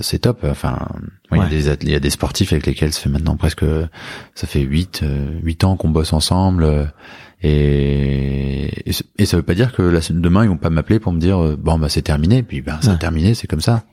c'est 0.00 0.20
top. 0.20 0.44
Enfin, 0.44 0.88
il 1.32 1.38
ouais. 1.38 1.44
y 1.44 1.46
a 1.46 1.76
des 1.76 1.86
il 1.86 1.90
y 1.90 1.94
a 1.94 2.00
des 2.00 2.10
sportifs 2.10 2.52
avec 2.52 2.66
lesquels 2.66 2.92
ça 2.92 3.00
fait 3.00 3.08
maintenant 3.08 3.36
presque 3.36 3.64
ça 4.34 4.46
fait 4.46 4.60
huit 4.60 5.02
huit 5.42 5.64
ans 5.64 5.76
qu'on 5.76 5.90
bosse 5.90 6.12
ensemble 6.12 6.92
et 7.42 8.92
et 9.18 9.26
ça 9.26 9.36
veut 9.36 9.42
pas 9.42 9.54
dire 9.54 9.72
que 9.72 9.82
la, 9.82 10.00
demain 10.10 10.44
ils 10.44 10.48
vont 10.48 10.56
pas 10.56 10.70
m'appeler 10.70 11.00
pour 11.00 11.12
me 11.12 11.20
dire 11.20 11.56
bon 11.58 11.78
bah 11.78 11.88
c'est 11.88 12.02
terminé 12.02 12.42
puis 12.42 12.62
ben 12.62 12.78
c'est 12.80 12.90
ouais. 12.90 12.98
terminé 12.98 13.34
c'est 13.34 13.46
comme 13.46 13.60
ça. 13.60 13.84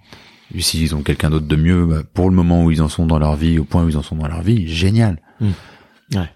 S'ils 0.60 0.94
ont 0.94 1.02
quelqu'un 1.02 1.30
d'autre 1.30 1.48
de 1.48 1.56
mieux 1.56 1.86
bah, 1.86 2.04
pour 2.14 2.30
le 2.30 2.36
moment 2.36 2.64
où 2.64 2.72
ils 2.72 2.82
en 2.82 2.90
sont 2.90 3.06
dans 3.06 3.18
leur 3.18 3.36
vie 3.36 3.58
au 3.58 3.64
point 3.64 3.84
où 3.84 3.90
ils 3.90 3.98
en 3.98 4.04
sont 4.04 4.16
dans 4.16 4.28
leur 4.28 4.42
vie 4.42 4.68
génial. 4.68 5.20
Mmh. 5.40 5.50
Ouais. 6.16 6.30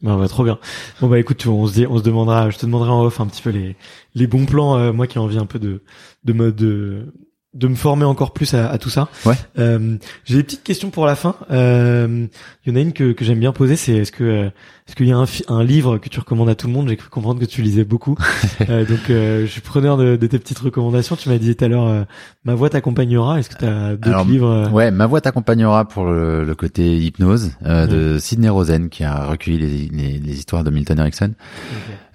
Bah, 0.00 0.16
bah, 0.16 0.28
trop 0.28 0.44
bien. 0.44 0.58
Bon 1.00 1.08
bah 1.08 1.18
écoute, 1.18 1.44
on 1.46 1.66
se 1.66 1.74
dit, 1.74 1.86
on 1.86 1.98
se 1.98 2.02
demandera, 2.02 2.50
je 2.50 2.58
te 2.58 2.66
demanderai 2.66 2.90
en 2.90 3.02
off 3.02 3.20
un 3.20 3.26
petit 3.26 3.42
peu 3.42 3.50
les 3.50 3.76
les 4.14 4.26
bons 4.26 4.46
plans. 4.46 4.76
Euh, 4.76 4.92
moi 4.92 5.06
qui 5.06 5.18
ai 5.18 5.20
envie 5.20 5.38
un 5.38 5.46
peu 5.46 5.58
de 5.58 5.82
de 6.24 6.32
me 6.32 6.52
de 6.52 7.12
de 7.54 7.66
me 7.66 7.74
former 7.74 8.04
encore 8.04 8.32
plus 8.32 8.52
à, 8.52 8.68
à 8.68 8.76
tout 8.76 8.90
ça. 8.90 9.08
Ouais. 9.24 9.34
Euh, 9.58 9.96
J'ai 10.24 10.36
des 10.36 10.42
petites 10.42 10.62
questions 10.62 10.90
pour 10.90 11.06
la 11.06 11.16
fin. 11.16 11.34
Euh, 11.50 12.26
il 12.64 12.70
y 12.70 12.76
en 12.76 12.76
a 12.76 12.82
une 12.82 12.92
que, 12.92 13.12
que 13.12 13.24
j'aime 13.24 13.38
bien 13.38 13.52
poser, 13.52 13.76
c'est 13.76 13.92
est-ce 13.94 14.12
que 14.12 14.24
euh, 14.24 14.50
est-ce 14.86 14.94
qu'il 14.94 15.06
y 15.06 15.12
a 15.12 15.16
un, 15.16 15.24
un, 15.48 15.64
livre 15.64 15.96
que 15.96 16.10
tu 16.10 16.20
recommandes 16.20 16.50
à 16.50 16.54
tout 16.54 16.66
le 16.66 16.74
monde? 16.74 16.88
J'ai 16.90 16.96
cru 16.96 17.08
comprendre 17.08 17.40
que 17.40 17.46
tu 17.46 17.62
lisais 17.62 17.84
beaucoup, 17.84 18.16
euh, 18.68 18.84
donc 18.84 19.08
euh, 19.08 19.46
je 19.46 19.50
suis 19.50 19.62
preneur 19.62 19.96
de, 19.96 20.16
de, 20.16 20.26
tes 20.26 20.38
petites 20.38 20.58
recommandations. 20.58 21.16
Tu 21.16 21.30
m'as 21.30 21.38
dit 21.38 21.56
tout 21.56 21.64
à 21.64 21.68
l'heure, 21.68 22.06
ma 22.44 22.54
voix 22.54 22.68
t'accompagnera. 22.68 23.38
Est-ce 23.38 23.48
que 23.48 23.58
tu 23.58 23.64
as 23.64 23.96
d'autres 23.96 24.26
livres 24.26 24.70
Ouais, 24.70 24.90
ma 24.90 25.06
voix 25.06 25.22
t'accompagnera 25.22 25.88
pour 25.88 26.04
le, 26.04 26.44
le, 26.44 26.54
côté 26.54 26.98
hypnose 26.98 27.52
ouais. 27.64 27.86
de 27.86 28.18
Sidney 28.18 28.50
Rosen 28.50 28.90
qui 28.90 29.04
a 29.04 29.24
recueilli 29.24 29.56
les, 29.58 29.88
les, 29.88 30.18
les 30.18 30.32
histoires 30.34 30.64
de 30.64 30.70
Milton 30.70 30.98
Erickson. 30.98 31.32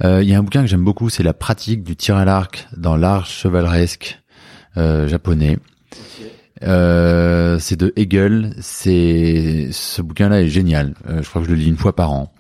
Okay. 0.01 0.21
Il 0.21 0.29
y 0.29 0.35
a 0.35 0.37
un 0.37 0.43
bouquin 0.43 0.61
que 0.61 0.67
j'aime 0.67 0.83
beaucoup, 0.83 1.09
c'est 1.09 1.23
la 1.23 1.33
pratique 1.33 1.83
du 1.83 1.95
tir 1.95 2.17
à 2.17 2.25
l'arc 2.25 2.67
dans 2.75 2.97
l'art 2.97 3.25
chevaleresque 3.25 4.19
euh, 4.19 4.22
japonais. 4.75 5.57
Okay. 5.91 6.31
Euh, 6.63 7.59
c'est 7.59 7.75
de 7.75 7.93
Hegel. 7.95 8.55
C'est 8.61 9.69
ce 9.71 10.01
bouquin-là 10.01 10.41
est 10.41 10.47
génial. 10.47 10.93
Euh, 11.09 11.21
je 11.21 11.29
crois 11.29 11.41
que 11.41 11.47
je 11.47 11.53
le 11.53 11.59
lis 11.59 11.67
une 11.67 11.77
fois 11.77 11.95
par 11.95 12.11
an. 12.11 12.31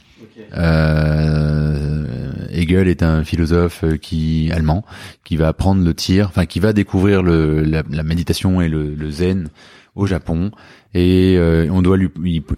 Euh, 0.55 2.05
Hegel 2.51 2.87
est 2.87 3.03
un 3.03 3.23
philosophe 3.23 3.85
qui 4.01 4.51
allemand 4.51 4.83
qui 5.23 5.35
va 5.35 5.47
apprendre 5.47 5.83
le 5.83 5.93
tir, 5.93 6.27
enfin 6.27 6.45
qui 6.45 6.59
va 6.59 6.73
découvrir 6.73 7.23
le, 7.23 7.61
la, 7.61 7.83
la 7.89 8.03
méditation 8.03 8.61
et 8.61 8.67
le, 8.67 8.93
le, 8.93 9.11
zen 9.11 9.49
au 9.95 10.05
Japon 10.05 10.51
et 10.93 11.35
euh, 11.37 11.67
on 11.71 11.81
doit 11.81 11.97
lui 11.97 12.09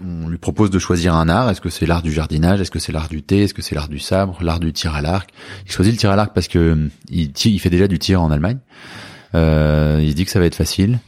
on 0.01 0.27
lui 0.27 0.37
propose 0.37 0.71
de 0.71 0.79
choisir 0.79 1.15
un 1.15 1.29
art. 1.29 1.49
Est-ce 1.49 1.61
que 1.61 1.69
c'est 1.69 1.85
l'art 1.85 2.01
du 2.01 2.11
jardinage? 2.11 2.61
Est-ce 2.61 2.71
que 2.71 2.79
c'est 2.79 2.91
l'art 2.91 3.07
du 3.07 3.23
thé? 3.23 3.43
Est-ce 3.43 3.53
que 3.53 3.61
c'est 3.61 3.75
l'art 3.75 3.89
du 3.89 3.99
sabre? 3.99 4.37
L'art 4.41 4.59
du 4.59 4.73
tir 4.73 4.93
à 4.95 5.01
l'arc 5.01 5.29
Il 5.65 5.71
choisit 5.71 5.93
le 5.93 5.99
tir 5.99 6.11
à 6.11 6.15
l'arc 6.15 6.33
parce 6.33 6.47
que 6.47 6.59
euh, 6.59 6.89
il, 7.09 7.31
il 7.45 7.59
fait 7.59 7.69
déjà 7.69 7.87
du 7.87 7.99
tir 7.99 8.21
en 8.21 8.31
Allemagne. 8.31 8.59
Euh, 9.35 9.99
il 10.01 10.11
se 10.11 10.15
dit 10.15 10.25
que 10.25 10.31
ça 10.31 10.39
va 10.39 10.45
être 10.45 10.55
facile 10.55 10.99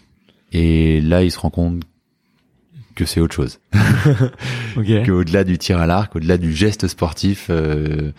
et 0.52 1.02
là 1.02 1.24
il 1.24 1.32
se 1.32 1.40
rend 1.40 1.49
compte 1.49 1.84
que 2.95 3.06
c'est 3.06 3.20
autre 3.20 3.36
chose. 3.36 3.60
Ok. 4.76 5.06
Qu'au-delà 5.08 5.44
du 5.44 5.58
tir 5.58 5.80
à 5.80 5.88
l'arc, 5.88 6.16
au-delà 6.16 6.38
du 6.38 6.54
geste 6.54 6.88
sportif, 6.88 7.48
euh, 7.49 8.12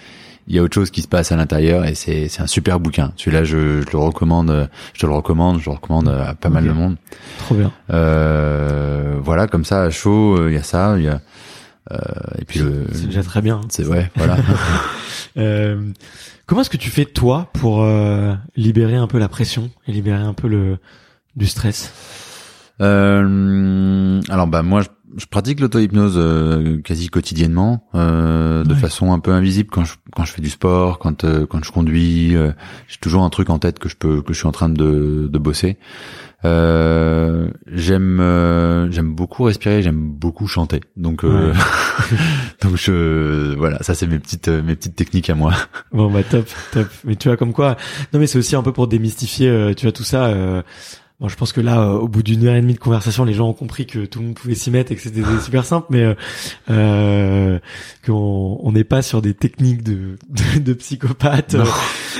il 0.48 0.56
y 0.56 0.58
a 0.58 0.62
autre 0.62 0.74
chose 0.74 0.90
qui 0.90 1.02
se 1.02 1.08
passe 1.08 1.30
à 1.30 1.36
l'intérieur 1.36 1.84
et 1.84 1.94
c'est 1.94 2.26
c'est 2.26 2.42
un 2.42 2.48
super 2.48 2.80
bouquin. 2.80 3.12
Celui-là, 3.16 3.44
je, 3.44 3.82
je 3.82 3.92
le 3.92 3.98
recommande, 3.98 4.68
je 4.94 5.00
te 5.00 5.06
le 5.06 5.12
recommande, 5.12 5.60
je 5.60 5.66
le 5.66 5.76
recommande 5.76 6.08
à 6.08 6.34
pas 6.34 6.48
mal 6.48 6.64
de 6.64 6.72
monde. 6.72 6.96
Trop 7.38 7.54
bien. 7.54 7.70
Euh, 7.90 9.18
voilà, 9.22 9.46
comme 9.46 9.64
ça, 9.64 9.82
à 9.82 9.90
chaud, 9.90 10.36
euh, 10.36 10.50
il 10.50 10.54
y 10.54 10.58
a 10.58 10.64
ça, 10.64 10.94
il 10.96 11.04
y 11.04 11.08
a 11.08 11.20
et 12.38 12.44
puis 12.44 12.60
le, 12.60 12.86
C'est 12.92 13.06
déjà 13.06 13.22
très 13.22 13.40
bien. 13.42 13.60
c'est 13.68 13.86
ouais, 13.86 14.10
voilà. 14.16 14.36
Euh, 15.36 15.92
comment 16.46 16.62
est-ce 16.62 16.70
que 16.70 16.76
tu 16.76 16.90
fais 16.90 17.04
toi 17.04 17.48
pour 17.52 17.82
euh, 17.82 18.34
libérer 18.56 18.96
un 18.96 19.06
peu 19.06 19.18
la 19.18 19.28
pression 19.28 19.70
et 19.86 19.92
libérer 19.92 20.22
un 20.22 20.32
peu 20.34 20.48
le 20.48 20.78
du 21.36 21.46
stress? 21.46 21.92
Euh, 22.80 24.20
alors 24.28 24.46
bah 24.48 24.62
moi 24.62 24.80
je, 24.82 24.88
je 25.16 25.26
pratique 25.26 25.60
l'auto-hypnose 25.60 26.14
euh, 26.16 26.80
quasi 26.82 27.08
quotidiennement 27.08 27.88
euh, 27.94 28.62
de 28.64 28.74
Ouais. 28.74 28.78
façon 28.80 29.12
un 29.12 29.18
peu 29.18 29.32
invisible 29.32 29.70
quand 29.70 29.84
je 29.84 29.94
quand 30.14 30.24
je 30.24 30.32
fais 30.32 30.42
du 30.42 30.50
sport, 30.50 30.98
quand 30.98 31.24
euh, 31.24 31.46
quand 31.46 31.64
je 31.64 31.72
conduis, 31.72 32.36
euh, 32.36 32.52
j'ai 32.88 32.98
toujours 33.00 33.22
un 33.24 33.30
truc 33.30 33.50
en 33.50 33.58
tête 33.58 33.78
que 33.78 33.88
je 33.88 33.96
peux 33.96 34.20
que 34.22 34.32
je 34.32 34.38
suis 34.38 34.46
en 34.48 34.52
train 34.52 34.68
de 34.68 35.28
de 35.32 35.38
bosser. 35.38 35.78
Euh, 36.44 37.48
j'aime 37.66 38.20
euh, 38.20 38.90
j'aime 38.92 39.12
beaucoup 39.14 39.42
respirer, 39.44 39.82
j'aime 39.82 39.98
beaucoup 40.12 40.46
chanter. 40.46 40.80
Donc 40.96 41.24
euh, 41.24 41.52
donc 42.62 42.76
je 42.76 43.54
voilà, 43.56 43.82
ça 43.82 43.94
c'est 43.94 44.06
mes 44.06 44.18
petites 44.20 44.48
mes 44.48 44.76
petites 44.76 44.94
techniques 44.94 45.30
à 45.30 45.34
moi. 45.34 45.52
Bon 45.92 46.10
bah 46.10 46.22
top, 46.22 46.46
top. 46.72 46.86
Mais 47.04 47.16
tu 47.16 47.28
vois 47.28 47.36
comme 47.36 47.52
quoi 47.52 47.76
Non 48.12 48.20
mais 48.20 48.26
c'est 48.28 48.38
aussi 48.38 48.54
un 48.54 48.62
peu 48.62 48.72
pour 48.72 48.86
démystifier 48.86 49.48
euh, 49.48 49.74
tu 49.74 49.86
vois 49.86 49.92
tout 49.92 50.04
ça 50.04 50.26
euh, 50.26 50.62
Bon, 51.20 51.26
je 51.26 51.34
pense 51.36 51.52
que 51.52 51.60
là, 51.60 51.80
euh, 51.82 51.94
au 51.98 52.06
bout 52.06 52.22
d'une 52.22 52.46
heure 52.46 52.54
et 52.54 52.60
demie 52.60 52.74
de 52.74 52.78
conversation, 52.78 53.24
les 53.24 53.34
gens 53.34 53.48
ont 53.48 53.52
compris 53.52 53.86
que 53.86 54.04
tout 54.06 54.20
le 54.20 54.26
monde 54.26 54.34
pouvait 54.36 54.54
s'y 54.54 54.70
mettre 54.70 54.92
et 54.92 54.94
que 54.94 55.02
c'était 55.02 55.22
super 55.44 55.64
simple, 55.64 55.88
mais 55.90 56.02
euh, 56.04 56.14
euh, 56.70 57.58
qu'on 58.06 58.58
on 58.62 58.72
n'est 58.72 58.84
pas 58.84 59.02
sur 59.02 59.20
des 59.22 59.34
techniques 59.34 59.82
de, 59.82 60.16
de, 60.30 60.60
de 60.60 60.72
psychopathe 60.74 61.54
euh, 61.54 61.64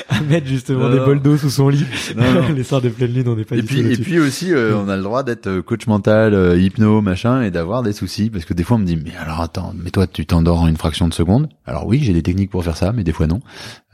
à 0.08 0.20
mettre 0.22 0.46
justement 0.46 0.84
Non, 0.84 0.90
des 0.90 0.96
non. 0.98 1.04
bols 1.06 1.22
d'eau 1.22 1.36
sous 1.36 1.50
son 1.50 1.68
lit. 1.68 1.84
Les 2.56 2.64
soirs 2.64 2.80
de 2.80 2.88
pleine 2.88 3.12
lune, 3.12 3.28
on 3.28 3.36
n'est 3.36 3.44
pas 3.44 3.56
et 3.56 3.60
du 3.62 3.66
puis 3.66 3.82
tout 3.82 3.88
et 3.88 3.96
puis 3.96 4.18
aussi 4.18 4.52
euh, 4.52 4.76
on 4.76 4.88
a 4.88 4.96
le 4.96 5.02
droit 5.02 5.22
d'être 5.22 5.60
coach 5.60 5.86
mental 5.86 6.34
euh, 6.34 6.58
hypno 6.58 7.00
machin 7.00 7.42
et 7.42 7.50
d'avoir 7.50 7.82
des 7.82 7.92
soucis 7.92 8.30
parce 8.30 8.44
que 8.44 8.54
des 8.54 8.64
fois 8.64 8.76
on 8.78 8.80
me 8.80 8.84
dit 8.86 8.96
mais 8.96 9.12
alors 9.22 9.40
attends 9.40 9.72
mais 9.76 9.90
toi 9.90 10.06
tu 10.06 10.26
t'endors 10.26 10.62
en 10.62 10.66
une 10.68 10.76
fraction 10.76 11.06
de 11.08 11.14
seconde. 11.14 11.48
Alors 11.66 11.86
oui 11.86 12.00
j'ai 12.02 12.12
des 12.12 12.22
techniques 12.22 12.50
pour 12.50 12.64
faire 12.64 12.76
ça 12.76 12.92
mais 12.92 13.04
des 13.04 13.12
fois 13.12 13.26
non. 13.26 13.40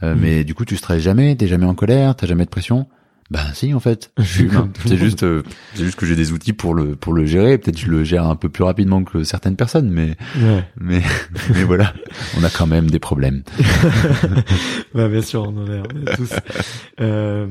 Euh, 0.02 0.14
Mm. 0.14 0.18
mais 0.20 0.44
du 0.44 0.55
coup 0.55 0.64
tu 0.64 0.76
stresses 0.76 1.02
jamais 1.02 1.35
t'es 1.36 1.47
jamais 1.47 1.66
en 1.66 1.74
colère 1.74 2.14
t'as 2.16 2.26
jamais 2.26 2.44
de 2.44 2.51
pression 2.51 2.86
ben 3.35 3.52
si 3.52 3.74
en 3.74 3.81
fait. 3.81 4.11
Je 4.19 4.23
suis 4.24 4.44
humain 4.44 4.69
c'est 4.86 4.97
juste 4.97 5.24
euh, 5.24 5.43
c'est 5.74 5.85
juste 5.85 5.97
que 5.98 6.06
j'ai 6.06 6.15
des 6.16 6.31
outils 6.32 6.52
pour 6.52 6.73
le 6.73 6.94
pour 6.94 7.12
le 7.12 7.27
gérer. 7.27 7.59
Peut-être 7.59 7.78
je 7.78 7.89
le 7.89 8.05
gère 8.05 8.27
un 8.27 8.36
peu 8.36 8.48
plus 8.48 8.62
rapidement 8.65 9.02
que 9.02 9.24
certaines 9.24 9.56
personnes 9.56 9.90
mais 9.90 10.16
Ouais. 10.40 10.65
mais 10.81 11.02
mais 11.55 11.65
voilà. 11.65 11.93
On 12.39 12.44
a 12.44 12.51
quand 12.51 12.66
même 12.69 12.89
des 12.90 12.98
problèmes. 13.01 13.43
Bah 14.94 15.09
bien 15.09 15.23
sûr, 15.23 15.43
on 15.43 15.56
en 15.62 15.66
a, 15.69 15.82
on 15.82 16.06
a 16.12 16.15
tous. 16.16 16.31
Euh, 17.01 17.47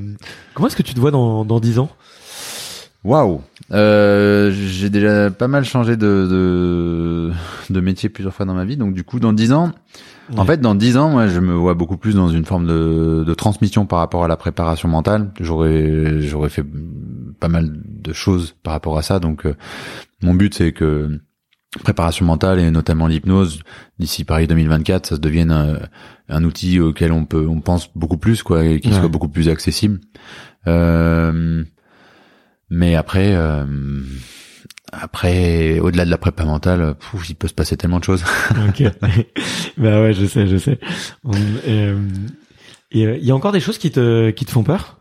comment 0.53 0.68
est-ce 0.68 0.77
que 0.77 0.84
tu 0.84 0.93
te 0.93 0.99
vois 1.01 1.11
dans 1.11 1.43
dans 1.43 1.60
dix 1.60 1.77
ans? 1.80 1.89
Waouh. 3.03 3.41
Euh, 3.73 4.51
J'ai 4.53 4.89
déjà 4.89 5.30
pas 5.30 5.49
mal 5.49 5.65
changé 5.65 5.97
de, 5.97 6.05
de 6.30 7.31
de 7.69 7.80
métier 7.81 8.07
plusieurs 8.07 8.34
fois 8.34 8.45
dans 8.45 8.53
ma 8.53 8.64
vie, 8.64 8.77
donc 8.77 8.93
du 8.93 9.03
coup 9.03 9.19
dans 9.19 9.34
dix 9.34 9.51
ans, 9.51 9.73
en 10.38 10.45
fait 10.45 10.60
dans 10.62 10.76
dix 10.76 10.98
ans, 10.98 11.10
moi 11.10 11.28
je 11.28 11.40
me 11.40 11.54
vois 11.54 11.74
beaucoup 11.74 11.98
plus 11.98 12.16
dans 12.16 12.30
une 12.30 12.45
forme 12.45 12.66
de, 12.68 13.24
de 13.26 13.34
transmission 13.34 13.86
par 13.86 14.00
rapport 14.00 14.24
à 14.24 14.28
la 14.28 14.38
préparation 14.38 14.88
mentale. 14.90 15.32
J'aurais 15.40 16.22
j'aurais 16.22 16.50
fait 16.50 16.66
pas 17.40 17.48
mal 17.50 17.72
de 17.86 18.14
choses 18.14 18.56
par 18.64 18.74
rapport 18.74 18.98
à 18.98 19.02
ça, 19.02 19.20
donc 19.20 19.45
euh, 19.45 19.56
mon 20.22 20.34
but 20.34 20.54
c'est 20.54 20.72
que 20.72 21.20
préparation 21.84 22.26
mentale 22.26 22.60
et 22.60 22.70
notamment 22.72 23.08
l'hypnose 23.08 23.62
d'ici 24.00 24.24
Paris 24.26 24.48
2024, 24.48 25.08
ça 25.08 25.16
se 25.16 25.20
devienne 25.22 25.52
un, 25.52 25.80
un 26.30 26.44
outil 26.44 26.80
auquel 26.80 27.12
on 27.12 27.26
peut 27.26 27.48
on 27.48 27.62
pense 27.62 27.90
beaucoup 27.95 28.18
plus 28.18 28.44
quoi, 28.44 28.64
et 28.64 28.80
qui 28.80 28.90
Ouais. 28.90 29.00
soit 29.00 29.08
beaucoup 29.10 29.30
plus 29.30 29.50
accessible. 29.50 30.00
Euh, 30.68 31.64
mais 32.70 32.95
après, 32.95 33.34
euh, 33.36 33.66
après, 35.02 35.80
au-delà 35.80 36.06
de 36.06 36.10
la 36.10 36.18
prépa 36.18 36.45
mentale, 36.45 36.95
pouf, 36.99 37.30
il 37.30 37.36
peut 37.36 37.48
se 37.48 37.53
passer 37.53 37.78
tellement 37.78 37.99
de 37.99 38.03
choses. 38.03 38.24
Ok. 38.68 38.84
bah 39.78 40.02
ouais, 40.02 40.14
je 40.14 40.26
sais, 40.26 40.48
je 40.48 40.57
sais. 40.57 40.80
On- 41.24 41.32
euh, 41.68 41.95
euh, 42.95 43.18
il 43.20 43.26
y 43.26 43.32
a 43.32 43.36
encore 43.36 43.52
des 43.52 43.60
choses 43.60 43.78
qui 43.78 43.91
te 43.91 44.30
qui 44.30 44.45
te 44.45 44.52
font 44.52 44.64
peur? 44.64 44.98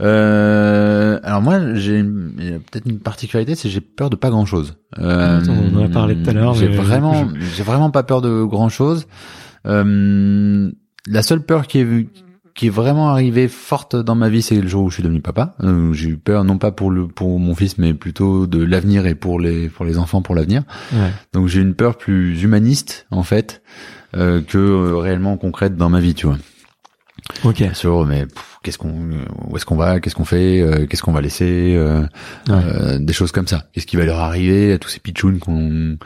Euh, 0.00 1.18
alors 1.22 1.42
moi, 1.42 1.74
j'ai 1.74 1.98
il 1.98 2.60
peut-être 2.70 2.86
une 2.86 3.00
particularité, 3.00 3.54
c'est 3.54 3.68
j'ai 3.68 3.80
peur 3.80 4.10
de 4.10 4.16
pas 4.16 4.30
grand-chose. 4.30 4.76
Euh, 4.98 5.40
On 5.48 5.76
en 5.76 5.84
a 5.84 5.88
parlé 5.88 6.16
tout 6.16 6.30
à 6.30 6.32
l'heure, 6.32 6.54
J'ai 6.54 6.68
vraiment, 6.68 7.28
j'ai 7.56 7.62
vraiment 7.62 7.90
pas 7.90 8.02
peur 8.04 8.22
de 8.22 8.42
grand-chose. 8.44 9.06
Euh, 9.66 10.70
la 11.06 11.22
seule 11.22 11.44
peur 11.44 11.66
qui 11.66 11.80
est 11.80 12.06
qui 12.58 12.66
est 12.66 12.70
vraiment 12.70 13.08
arrivée 13.08 13.46
forte 13.46 13.94
dans 13.94 14.16
ma 14.16 14.28
vie, 14.28 14.42
c'est 14.42 14.60
le 14.60 14.66
jour 14.66 14.82
où 14.82 14.90
je 14.90 14.94
suis 14.94 15.02
devenu 15.04 15.20
papa. 15.20 15.54
Euh, 15.62 15.92
j'ai 15.92 16.08
eu 16.10 16.16
peur 16.16 16.42
non 16.42 16.58
pas 16.58 16.72
pour 16.72 16.90
le 16.90 17.06
pour 17.06 17.38
mon 17.38 17.54
fils, 17.54 17.78
mais 17.78 17.94
plutôt 17.94 18.48
de 18.48 18.60
l'avenir 18.62 19.06
et 19.06 19.14
pour 19.14 19.38
les 19.38 19.68
pour 19.68 19.84
les 19.84 19.96
enfants 19.96 20.22
pour 20.22 20.34
l'avenir. 20.34 20.64
Ouais. 20.92 21.12
Donc 21.32 21.46
j'ai 21.46 21.60
une 21.60 21.74
peur 21.74 21.96
plus 21.96 22.42
humaniste 22.42 23.06
en 23.12 23.22
fait 23.22 23.62
euh, 24.16 24.42
que 24.42 24.58
euh, 24.58 24.96
réellement 24.96 25.36
concrète 25.36 25.76
dans 25.76 25.88
ma 25.88 26.00
vie, 26.00 26.14
tu 26.14 26.26
vois. 26.26 26.38
Ok. 27.44 27.62
Sur 27.74 28.04
mais 28.06 28.26
pff, 28.26 28.58
qu'est-ce 28.62 28.78
qu'on 28.78 29.10
où 29.48 29.56
est-ce 29.56 29.64
qu'on 29.66 29.76
va, 29.76 30.00
qu'est-ce 30.00 30.14
qu'on 30.16 30.24
fait, 30.24 30.60
euh, 30.60 30.86
qu'est-ce 30.86 31.02
qu'on 31.02 31.12
va 31.12 31.20
laisser, 31.20 31.74
euh, 31.76 32.00
Ouais. 32.48 32.54
euh, 32.56 32.98
des 32.98 33.12
choses 33.12 33.30
comme 33.32 33.46
ça. 33.46 33.66
Qu'est-ce 33.72 33.86
qui 33.86 33.96
va 33.96 34.04
leur 34.04 34.18
arriver 34.18 34.72
à 34.72 34.78
tous 34.78 34.88
ces 34.88 34.98
pitchouns 34.98 35.38
qu'on 35.38 35.96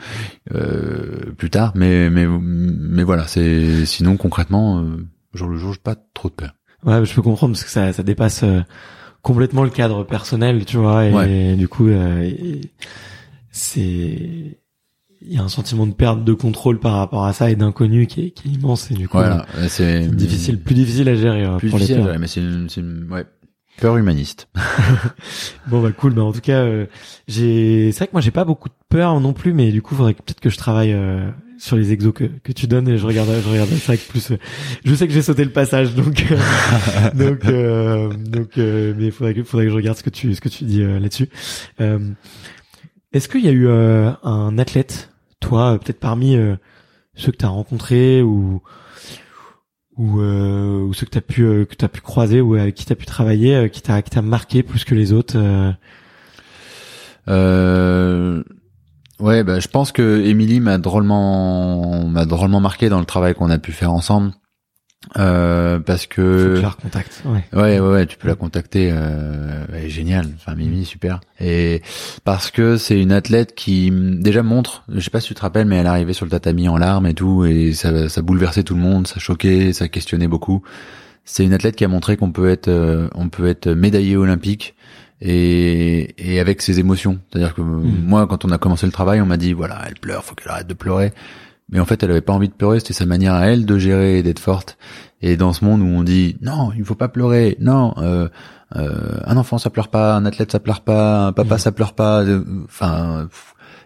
euh, 0.53 1.31
plus 1.37 1.49
tard. 1.49 1.71
Mais 1.75 2.09
mais 2.11 2.27
mais 2.27 3.03
voilà, 3.03 3.25
c'est 3.27 3.85
sinon 3.85 4.17
concrètement 4.17 4.81
euh, 4.81 5.05
jour 5.33 5.47
le 5.49 5.57
jour, 5.57 5.73
j'ai 5.73 5.79
pas 5.79 5.95
trop 6.13 6.29
de 6.29 6.33
peur. 6.33 6.53
Ouais, 6.85 7.05
je 7.05 7.13
peux 7.13 7.21
comprendre 7.21 7.53
parce 7.53 7.63
que 7.63 7.69
ça 7.69 7.93
ça 7.93 8.03
dépasse 8.03 8.43
euh, 8.43 8.61
complètement 9.21 9.63
le 9.63 9.69
cadre 9.69 10.03
personnel, 10.03 10.65
tu 10.65 10.77
vois, 10.77 11.05
et 11.05 11.13
Ouais. 11.13 11.55
du 11.55 11.67
coup 11.67 11.87
euh, 11.87 12.29
c'est 13.51 14.59
il 15.25 15.31
y 15.33 15.37
a 15.37 15.41
un 15.41 15.47
sentiment 15.47 15.87
de 15.87 15.93
perte 15.93 16.25
de 16.25 16.33
contrôle 16.33 16.79
par 16.81 16.95
rapport 16.95 17.23
à 17.25 17.31
ça 17.31 17.49
et 17.49 17.55
d'inconnu 17.55 18.07
qui 18.07 18.25
est, 18.25 18.31
qui 18.31 18.49
est 18.49 18.51
immense 18.51 18.91
et 18.91 18.93
du 18.93 19.07
coup 19.07 19.17
Voilà, 19.17 19.45
euh, 19.55 19.67
c'est 19.69 20.13
difficile, 20.13 20.59
plus 20.61 20.75
difficile 20.75 21.07
à 21.07 21.15
gérer 21.15 21.45
euh, 21.45 21.57
plus 21.57 21.69
pour 21.69 21.79
difficile, 21.79 22.01
les 22.01 22.03
peurs. 22.09 22.19
mais 22.19 22.27
c'est 22.27 22.41
une, 22.41 22.67
c'est 22.69 22.81
une 22.81 23.07
ouais, 23.09 23.23
peur 23.79 23.95
humaniste. 23.95 24.49
Bon 25.67 25.81
bah 25.81 25.91
cool, 25.93 26.13
bah 26.13 26.23
en 26.23 26.33
tout 26.33 26.41
cas 26.41 26.59
euh, 26.63 26.87
j'ai 27.29 27.91
c'est 27.93 27.99
vrai 27.99 28.07
que 28.07 28.11
moi 28.11 28.21
j'ai 28.21 28.31
pas 28.31 28.43
beaucoup 28.43 28.67
de 28.67 28.73
peur 28.89 29.17
non 29.21 29.31
plus 29.31 29.53
mais 29.53 29.71
du 29.71 29.81
coup 29.81 29.95
faudrait 29.95 30.13
que- 30.13 30.21
peut-être 30.21 30.41
que 30.41 30.49
je 30.49 30.57
travaille 30.57 30.91
euh, 30.91 31.29
sur 31.63 31.77
les 31.77 31.93
exos 31.93 32.13
que, 32.13 32.25
que 32.25 32.51
tu 32.51 32.67
donnes 32.67 32.89
et 32.89 32.97
je 32.97 33.05
regarde 33.05 33.29
je 33.41 33.49
regarde 33.49 33.69
ça 33.69 33.93
avec 33.93 34.05
plus 34.09 34.31
euh, 34.31 34.37
je 34.83 34.93
sais 34.93 35.07
que 35.07 35.13
j'ai 35.13 35.21
sauté 35.21 35.45
le 35.45 35.49
passage 35.51 35.95
donc 35.95 36.25
euh, 36.29 37.09
donc 37.13 37.45
euh, 37.45 38.13
donc 38.13 38.57
euh, 38.57 38.93
mais 38.97 39.11
faudrait 39.11 39.33
que 39.33 39.43
faudrait 39.43 39.67
que 39.67 39.71
je 39.71 39.75
regarde 39.75 39.97
ce 39.97 40.03
que 40.03 40.09
tu 40.09 40.35
ce 40.35 40.41
que 40.41 40.49
tu 40.49 40.65
dis 40.65 40.81
euh, 40.81 40.99
là-dessus. 40.99 41.29
Euh, 41.79 41.99
est-ce 43.13 43.29
qu'il 43.29 43.45
y 43.45 43.47
a 43.47 43.51
eu 43.51 43.67
euh, 43.67 44.11
un 44.23 44.57
athlète 44.57 45.09
toi 45.39 45.79
peut-être 45.79 46.01
parmi 46.01 46.35
euh, 46.35 46.57
ceux 47.15 47.31
que 47.31 47.37
tu 47.37 47.45
as 47.45 47.49
rencontrés 47.49 48.21
ou 48.21 48.61
ou, 49.95 50.19
euh, 50.19 50.81
ou 50.81 50.93
ceux 50.93 51.05
que 51.05 51.11
tu 51.11 51.17
as 51.17 51.21
pu 51.21 51.43
euh, 51.43 51.63
que 51.63 51.75
tu 51.75 51.87
pu 51.87 52.01
croiser 52.01 52.41
ou 52.41 52.55
avec 52.55 52.75
qui 52.75 52.85
tu 52.85 52.91
as 52.91 52.97
pu 52.97 53.05
travailler 53.05 53.55
euh, 53.55 53.67
qui 53.69 53.81
t'a 53.81 54.01
qui 54.01 54.09
t'a 54.09 54.21
marqué 54.21 54.63
plus 54.63 54.83
que 54.83 54.95
les 54.95 55.13
autres 55.13 55.37
euh, 55.37 55.71
Euh, 57.29 58.43
ouais, 59.19 59.43
bah, 59.43 59.59
je 59.59 59.67
pense 59.67 59.91
que 59.91 60.21
Émilie 60.25 60.59
m'a 60.59 60.77
drôlement, 60.77 62.05
m'a 62.07 62.25
drôlement 62.25 62.59
marqué 62.59 62.89
dans 62.89 62.99
le 62.99 63.05
travail 63.05 63.33
qu'on 63.33 63.49
a 63.49 63.57
pu 63.57 63.71
faire 63.71 63.91
ensemble. 63.91 64.33
Euh, 65.17 65.79
parce 65.79 66.03
faut 66.03 66.15
que 66.15 66.55
je 66.55 66.61
la 66.61 66.69
recontacte 66.69 67.23
ouais 67.25 67.43
ouais, 67.51 67.79
ouais, 67.79 67.89
ouais, 67.91 68.05
tu 68.05 68.17
peux 68.17 68.27
la 68.27 68.35
contacter. 68.35 68.89
Euh, 68.91 69.65
elle 69.73 69.85
est 69.85 69.89
géniale. 69.89 70.29
Enfin, 70.35 70.55
Mimi, 70.55 70.85
super. 70.85 71.19
Et 71.39 71.81
parce 72.23 72.51
que 72.51 72.77
c'est 72.77 72.99
une 72.99 73.11
athlète 73.11 73.53
qui 73.53 73.91
déjà 73.91 74.43
montre. 74.43 74.83
Je 74.87 74.99
sais 75.01 75.09
pas 75.09 75.19
si 75.19 75.27
tu 75.27 75.35
te 75.35 75.41
rappelles, 75.41 75.67
mais 75.67 75.77
elle 75.77 75.85
est 75.85 75.89
arrivée 75.89 76.13
sur 76.13 76.25
le 76.25 76.31
tatami 76.31 76.69
en 76.69 76.77
larmes 76.77 77.05
et 77.05 77.13
tout, 77.13 77.45
et 77.45 77.73
ça, 77.73 78.07
ça 78.07 78.21
bouleversait 78.21 78.63
tout 78.63 78.75
le 78.75 78.81
monde, 78.81 79.07
ça 79.07 79.19
choquait, 79.19 79.73
ça 79.73 79.89
questionnait 79.89 80.27
beaucoup. 80.27 80.63
C'est 81.25 81.45
une 81.45 81.53
athlète 81.53 81.75
qui 81.75 81.85
a 81.85 81.87
montré 81.87 82.17
qu'on 82.17 82.31
peut 82.31 82.49
être, 82.49 82.67
euh, 82.67 83.09
on 83.15 83.29
peut 83.29 83.47
être 83.47 83.69
médaillé 83.69 84.17
olympique 84.17 84.75
et, 85.25 86.33
et 86.33 86.39
avec 86.41 86.61
ses 86.61 86.79
émotions. 86.79 87.19
C'est-à-dire 87.31 87.55
que 87.55 87.61
euh, 87.61 87.63
moi, 87.63 88.27
quand 88.27 88.43
on 88.43 88.49
a 88.51 88.57
commencé 88.57 88.85
le 88.85 88.91
travail, 88.91 89.21
on 89.21 89.25
m'a 89.25 89.37
dit 89.37 89.53
voilà, 89.53 89.81
elle 89.87 89.95
pleure, 89.95 90.23
faut 90.25 90.35
qu'elle 90.35 90.51
arrête 90.51 90.67
de 90.67 90.73
pleurer. 90.73 91.13
Mais 91.69 91.79
en 91.79 91.85
fait, 91.85 92.03
elle 92.03 92.11
avait 92.11 92.21
pas 92.21 92.33
envie 92.33 92.49
de 92.49 92.53
pleurer. 92.53 92.79
C'était 92.79 92.93
sa 92.93 93.05
manière 93.05 93.33
à 93.33 93.47
elle 93.47 93.65
de 93.65 93.77
gérer 93.77 94.19
et 94.19 94.23
d'être 94.23 94.39
forte. 94.39 94.77
Et 95.21 95.37
dans 95.37 95.53
ce 95.53 95.63
monde 95.63 95.81
où 95.81 95.85
on 95.85 96.03
dit 96.03 96.35
non, 96.41 96.71
il 96.77 96.83
faut 96.83 96.95
pas 96.95 97.07
pleurer, 97.07 97.55
non, 97.61 97.93
euh, 97.99 98.27
euh, 98.75 99.17
un 99.25 99.37
enfant 99.37 99.57
ça 99.57 99.69
pleure 99.69 99.87
pas, 99.87 100.15
un 100.15 100.25
athlète 100.25 100.51
ça 100.51 100.59
pleure 100.59 100.81
pas, 100.81 101.27
un 101.27 101.31
papa 101.31 101.55
Mhm. 101.55 101.59
ça 101.59 101.71
pleure 101.71 101.93
pas, 101.93 102.23
euh, 102.23 102.43
enfin, 102.65 103.29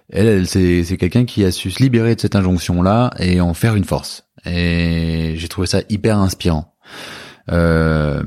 elle, 0.09 0.25
elle 0.25 0.47
c'est 0.47 0.83
c'est 0.83 0.97
quelqu'un 0.97 1.25
qui 1.25 1.45
a 1.45 1.51
su 1.51 1.69
se 1.69 1.83
libérer 1.83 2.15
de 2.15 2.21
cette 2.21 2.35
injonction 2.35 2.81
là 2.81 3.11
et 3.19 3.39
en 3.39 3.53
faire 3.53 3.75
une 3.75 3.83
force. 3.83 4.23
Et 4.45 5.35
j'ai 5.37 5.47
trouvé 5.47 5.67
ça 5.67 5.81
hyper 5.89 6.17
inspirant. 6.17 6.73
Euh, 7.49 8.21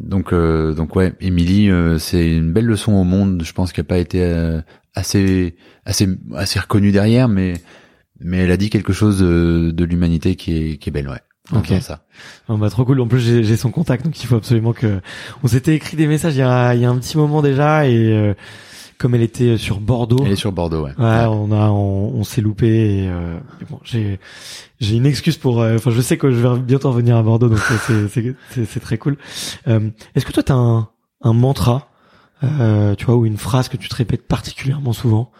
donc 0.00 0.32
euh, 0.32 0.74
donc 0.74 0.94
ouais, 0.96 1.12
Émilie, 1.20 1.70
euh, 1.70 1.98
c'est 1.98 2.30
une 2.30 2.52
belle 2.52 2.66
leçon 2.66 2.92
au 2.92 3.04
monde. 3.04 3.42
Je 3.44 3.52
pense 3.52 3.72
qu'elle 3.72 3.84
n'a 3.84 3.88
pas 3.88 3.98
été 3.98 4.22
euh, 4.22 4.60
assez 4.94 5.56
assez 5.84 6.08
assez 6.34 6.60
reconnue 6.60 6.92
derrière, 6.92 7.28
mais 7.28 7.54
mais 8.20 8.38
elle 8.38 8.52
a 8.52 8.56
dit 8.56 8.70
quelque 8.70 8.92
chose 8.92 9.18
de, 9.18 9.72
de 9.72 9.84
l'humanité 9.84 10.36
qui 10.36 10.56
est 10.56 10.76
qui 10.76 10.90
est 10.90 10.92
belle, 10.92 11.08
ouais. 11.08 11.20
Ok. 11.52 11.72
ça. 11.80 12.04
Oh, 12.48 12.56
bah, 12.56 12.70
trop 12.70 12.84
cool. 12.84 13.00
En 13.00 13.08
plus, 13.08 13.20
j'ai 13.20 13.42
j'ai 13.42 13.56
son 13.56 13.70
contact, 13.70 14.04
donc 14.04 14.22
il 14.22 14.26
faut 14.26 14.36
absolument 14.36 14.72
que. 14.72 15.00
On 15.42 15.48
s'était 15.48 15.74
écrit 15.74 15.96
des 15.96 16.06
messages 16.06 16.34
il 16.36 16.38
y 16.38 16.42
a, 16.42 16.74
il 16.74 16.80
y 16.80 16.84
a 16.84 16.90
un 16.90 16.96
petit 16.96 17.16
moment 17.16 17.42
déjà, 17.42 17.86
et 17.86 18.12
euh, 18.12 18.34
comme 19.02 19.16
elle 19.16 19.22
était 19.22 19.56
sur 19.58 19.80
Bordeaux, 19.80 20.22
Elle 20.24 20.30
est 20.30 20.36
sur 20.36 20.52
Bordeaux, 20.52 20.84
ouais. 20.84 20.92
ouais, 20.96 21.24
on 21.26 21.50
a, 21.50 21.70
on, 21.70 22.14
on 22.14 22.22
s'est 22.22 22.40
loupé. 22.40 22.68
Et, 22.68 23.08
euh, 23.08 23.36
et 23.60 23.64
bon, 23.68 23.80
j'ai, 23.82 24.20
j'ai 24.78 24.94
une 24.94 25.06
excuse 25.06 25.36
pour. 25.36 25.60
euh, 25.60 25.74
Enfin, 25.74 25.90
je 25.90 26.00
sais 26.00 26.16
que 26.16 26.30
je 26.30 26.36
vais 26.36 26.58
bientôt 26.60 26.90
revenir 26.90 27.16
à 27.16 27.22
Bordeaux, 27.24 27.48
donc 27.48 27.58
euh, 27.90 28.06
c'est, 28.08 28.64
c'est, 28.64 28.80
très 28.80 28.98
cool. 28.98 29.16
Euh, 29.66 29.90
Est-ce 30.14 30.24
que 30.24 30.30
toi, 30.30 30.44
t'as 30.44 30.54
un, 30.54 30.88
un 31.20 31.32
mantra, 31.32 31.88
euh, 32.44 32.94
tu 32.94 33.06
vois, 33.06 33.16
ou 33.16 33.26
une 33.26 33.38
phrase 33.38 33.68
que 33.68 33.76
tu 33.76 33.88
te 33.88 33.94
répètes 33.96 34.28
particulièrement 34.28 34.92
souvent? 34.92 35.32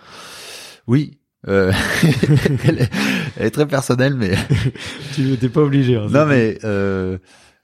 Oui. 0.88 1.18
Euh, 1.48 1.72
elle, 2.64 2.80
est, 2.82 2.90
elle 3.36 3.46
est 3.46 3.50
très 3.52 3.66
personnelle, 3.68 4.14
mais 4.14 4.34
Tu 5.14 5.36
t'es 5.38 5.48
pas 5.48 5.60
obligé. 5.60 5.96
Hein, 5.96 6.08
non, 6.10 6.26
mais 6.26 6.58
euh, 6.64 7.18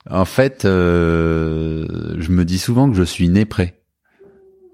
en 0.09 0.25
fait, 0.25 0.65
euh, 0.65 2.15
je 2.19 2.31
me 2.31 2.45
dis 2.45 2.59
souvent 2.59 2.89
que 2.89 2.97
je 2.97 3.03
suis 3.03 3.29
né 3.29 3.45
prêt. 3.45 3.75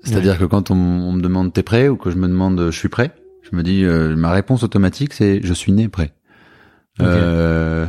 C'est-à-dire 0.05 0.39
que 0.39 0.44
quand 0.44 0.70
on, 0.70 0.74
on 0.76 1.12
me 1.12 1.22
demande 1.22 1.52
t'es 1.52 1.62
prêt 1.62 1.89
ou 1.89 1.97
que 1.97 2.10
je 2.10 2.16
me 2.16 2.28
demande 2.28 2.70
je 2.70 2.78
suis 2.78 2.89
prêt, 2.89 3.12
je 3.51 3.56
me 3.56 3.62
dis 3.62 3.85
euh, 3.85 4.14
ma 4.16 4.32
réponse 4.32 4.62
automatique 4.62 5.12
c'est 5.12 5.40
je 5.43 5.55
suis 5.55 5.72
né 5.72 5.89
prêt. 5.89 6.12
Euh, 7.01 7.86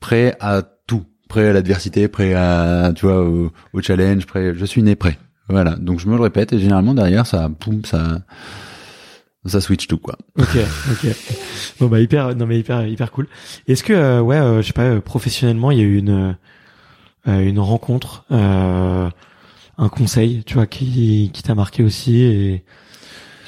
prêt 0.00 0.36
à 0.40 0.62
tout, 0.62 1.04
prêt 1.28 1.48
à 1.48 1.52
l'adversité, 1.52 2.06
prêt 2.08 2.34
à 2.34 2.92
tu 2.94 3.06
vois 3.06 3.22
au, 3.22 3.50
au 3.72 3.82
challenge, 3.82 4.26
prêt. 4.26 4.54
Je 4.54 4.64
suis 4.64 4.82
né 4.82 4.94
prêt. 4.94 5.18
Voilà. 5.48 5.76
Donc 5.76 5.98
je 6.00 6.08
me 6.08 6.16
le 6.16 6.22
répète 6.22 6.52
et 6.52 6.58
généralement 6.58 6.94
derrière 6.94 7.26
ça, 7.26 7.50
poum, 7.58 7.84
ça, 7.84 8.22
ça 9.44 9.60
switch 9.60 9.86
tout 9.88 9.98
quoi. 9.98 10.16
Ok, 10.38 10.56
ok. 10.92 11.06
Bon 11.80 11.88
bah 11.88 12.00
hyper, 12.00 12.36
non 12.36 12.46
mais 12.46 12.58
hyper, 12.60 12.86
hyper 12.86 13.10
cool. 13.10 13.26
Est-ce 13.66 13.82
que 13.82 13.92
euh, 13.92 14.20
ouais, 14.20 14.36
euh, 14.36 14.62
je 14.62 14.68
sais 14.68 14.72
pas, 14.72 14.82
euh, 14.82 15.00
professionnellement, 15.00 15.70
il 15.70 15.78
y 15.78 15.80
a 15.80 15.84
eu 15.84 15.96
une 15.98 16.36
une 17.26 17.60
rencontre, 17.60 18.24
euh, 18.32 19.08
un 19.78 19.88
conseil, 19.88 20.42
tu 20.44 20.54
vois, 20.54 20.66
qui 20.66 21.30
qui 21.32 21.42
t'a 21.42 21.54
marqué 21.54 21.82
aussi 21.82 22.22
et 22.22 22.64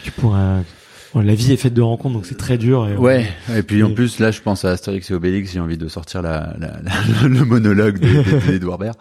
tu 0.03 0.11
pourras. 0.11 0.61
bon, 1.15 1.21
la 1.21 1.35
vie 1.35 1.53
est 1.53 1.57
faite 1.57 1.75
de 1.75 1.81
rencontres, 1.83 2.15
donc 2.15 2.27
c'est 2.27 2.37
très 2.37 2.59
dur. 2.59 2.89
Et, 2.89 2.97
Ouais. 2.97 3.27
Et 3.57 3.63
puis 3.63 3.83
en 3.83 3.93
plus 3.93 4.19
là, 4.19 4.31
je 4.31 4.41
pense 4.41 4.65
à 4.65 4.71
Astérix 4.71 5.11
et 5.11 5.15
Obélix. 5.15 5.53
J'ai 5.53 5.61
envie 5.61 5.79
de 5.79 5.87
sortir 5.89 6.23
la, 6.23 6.55
la, 6.59 6.81
la- 6.83 7.29
le 7.29 7.45
monologue 7.45 7.99
de- 8.01 8.07
de- 8.47 8.47
d'Edouard 8.53 8.79
Baird. 8.79 8.97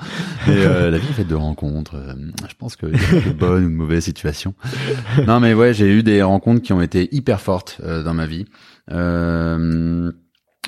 Et 0.48 0.52
euh, 0.52 0.92
la 0.92 0.98
vie 0.98 1.08
est 1.10 1.14
faite 1.14 1.28
de 1.28 1.36
rencontres. 1.36 1.96
Euh, 1.96 2.14
Je 2.50 2.54
pense 2.58 2.76
pas 2.76 2.88
de 2.88 3.32
bonnes 3.34 3.66
ou 3.66 3.70
de 3.70 3.74
mauvaises 3.74 4.04
situations. 4.04 4.54
Non, 5.28 5.40
mais 5.40 5.54
ouais, 5.54 5.74
j'ai 5.74 5.88
eu 5.92 6.04
des 6.04 6.22
rencontres 6.22 6.62
qui 6.62 6.74
ont 6.74 6.82
été 6.82 7.10
hyper 7.16 7.42
fortes 7.42 7.80
euh, 7.84 8.04
dans 8.04 8.14
ma 8.14 8.26
vie. 8.28 8.46
Euh, 8.92 10.12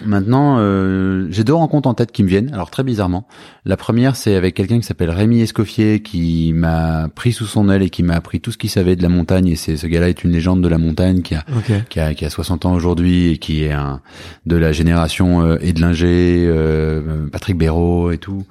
Maintenant, 0.04 0.58
euh, 0.60 1.28
j'ai 1.30 1.46
deux 1.46 1.54
rencontres 1.54 1.88
en 1.88 1.94
tête 1.94 2.12
qui 2.12 2.22
me 2.24 2.28
viennent. 2.28 2.54
Alors 2.54 2.70
très 2.70 2.84
bizarrement, 2.84 3.26
la 3.64 3.78
première 3.78 4.18
c'est 4.18 4.36
avec 4.36 4.54
quelqu'un 4.54 4.78
qui 4.78 4.86
s'appelle 4.86 5.10
Rémi 5.10 5.40
Escoffier 5.40 6.02
qui 6.02 6.52
m'a 6.54 7.08
pris 7.16 7.32
sous 7.32 7.46
son 7.46 7.70
aile 7.70 7.82
et 7.82 7.90
qui 7.90 8.04
m'a 8.04 8.16
appris 8.16 8.42
tout 8.42 8.52
ce 8.52 8.58
qu'il 8.58 8.70
savait 8.70 8.98
de 8.98 9.02
la 9.02 9.08
montagne. 9.08 9.48
Et 9.48 9.56
c'est 9.56 9.78
ce 9.78 9.88
gars-là 9.88 10.10
est 10.10 10.26
une 10.26 10.32
légende 10.32 10.62
de 10.62 10.68
la 10.68 10.78
montagne 10.78 11.22
qui 11.22 11.36
a 11.36 11.46
qui 11.90 12.02
a, 12.02 12.14
qui 12.14 12.26
a 12.26 12.30
60 12.30 12.66
ans 12.66 12.74
aujourd'hui 12.74 13.30
et 13.30 13.38
qui 13.38 13.64
est 13.64 13.72
un 13.72 14.02
de 14.46 14.58
la 14.58 14.74
génération 14.74 15.42
euh, 15.42 15.58
Edlinger, 15.62 16.46
euh, 16.46 17.28
Patrick 17.32 17.58
Béraud 17.58 18.12
et 18.12 18.18
tout. 18.18 18.46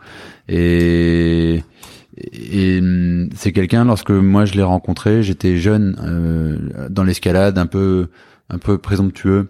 Et, 0.49 1.63
et 2.17 2.79
hum, 2.79 3.29
c'est 3.37 3.53
quelqu'un 3.53 3.85
lorsque 3.85 4.11
moi 4.11 4.47
je 4.47 4.55
l'ai 4.55 4.63
rencontré, 4.63 5.23
j'étais 5.23 5.59
jeune 5.59 5.95
euh, 6.03 6.89
dans 6.89 7.05
l'escalade, 7.05 7.59
un 7.59 7.67
peu 7.67 8.09
un 8.49 8.59
peu 8.59 8.79
présomptueux 8.79 9.49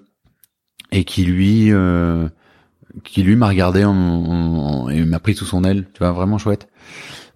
et 0.95 1.05
qui 1.05 1.25
lui 1.25 1.73
euh, 1.73 2.29
qui 3.03 3.23
lui 3.23 3.35
m'a 3.37 3.49
regardé 3.49 3.85
en, 3.85 3.93
en- 3.95 4.85
en- 4.85 4.89
et 4.89 5.05
m'a 5.05 5.19
pris 5.19 5.35
sous 5.35 5.45
son 5.45 5.65
aile, 5.65 5.85
tu 5.93 5.99
vois, 5.99 6.13
vraiment 6.13 6.39
chouette. 6.39 6.69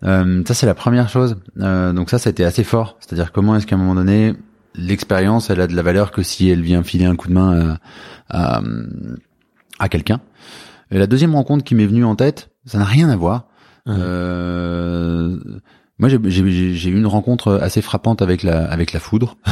Euh, 0.04 0.42
ça 0.46 0.54
c'est 0.54 0.66
la 0.66 0.74
première 0.74 1.08
chose. 1.08 1.36
Euh, 1.58 1.92
donc 1.92 2.08
ça, 2.10 2.18
ça 2.18 2.28
a 2.28 2.30
été 2.30 2.44
assez 2.44 2.62
fort. 2.64 2.96
C'est-à-dire 3.00 3.32
comment 3.32 3.56
est-ce 3.56 3.66
qu'à 3.66 3.74
un 3.74 3.78
moment 3.78 3.96
donné, 3.96 4.34
l'expérience, 4.76 5.50
elle 5.50 5.60
a 5.60 5.66
de 5.66 5.74
la 5.74 5.82
valeur 5.82 6.12
que 6.12 6.22
si 6.22 6.48
elle 6.48 6.62
vient 6.62 6.82
filer 6.84 7.04
un 7.06 7.16
coup 7.16 7.26
de 7.28 7.32
main 7.34 7.78
à, 8.30 8.58
à, 8.58 8.62
à 9.80 9.88
quelqu'un. 9.88 10.20
Et 10.92 10.98
la 10.98 11.06
deuxième 11.08 11.34
rencontre 11.34 11.64
qui 11.64 11.74
m'est 11.74 11.86
venue 11.86 12.04
en 12.04 12.14
tête, 12.14 12.50
ça 12.64 12.78
n'a 12.78 12.84
rien 12.84 13.08
à 13.10 13.16
voir. 13.16 13.48
Moi, 16.00 16.08
j'ai- 16.08 16.90
eu 16.90 16.96
une 16.96 17.06
rencontre 17.06 17.54
assez 17.60 17.82
frappante 17.82 18.22
avec 18.22 18.42
la 18.44 18.64
avec 18.70 18.92
la 18.92 19.00
foudre. 19.00 19.36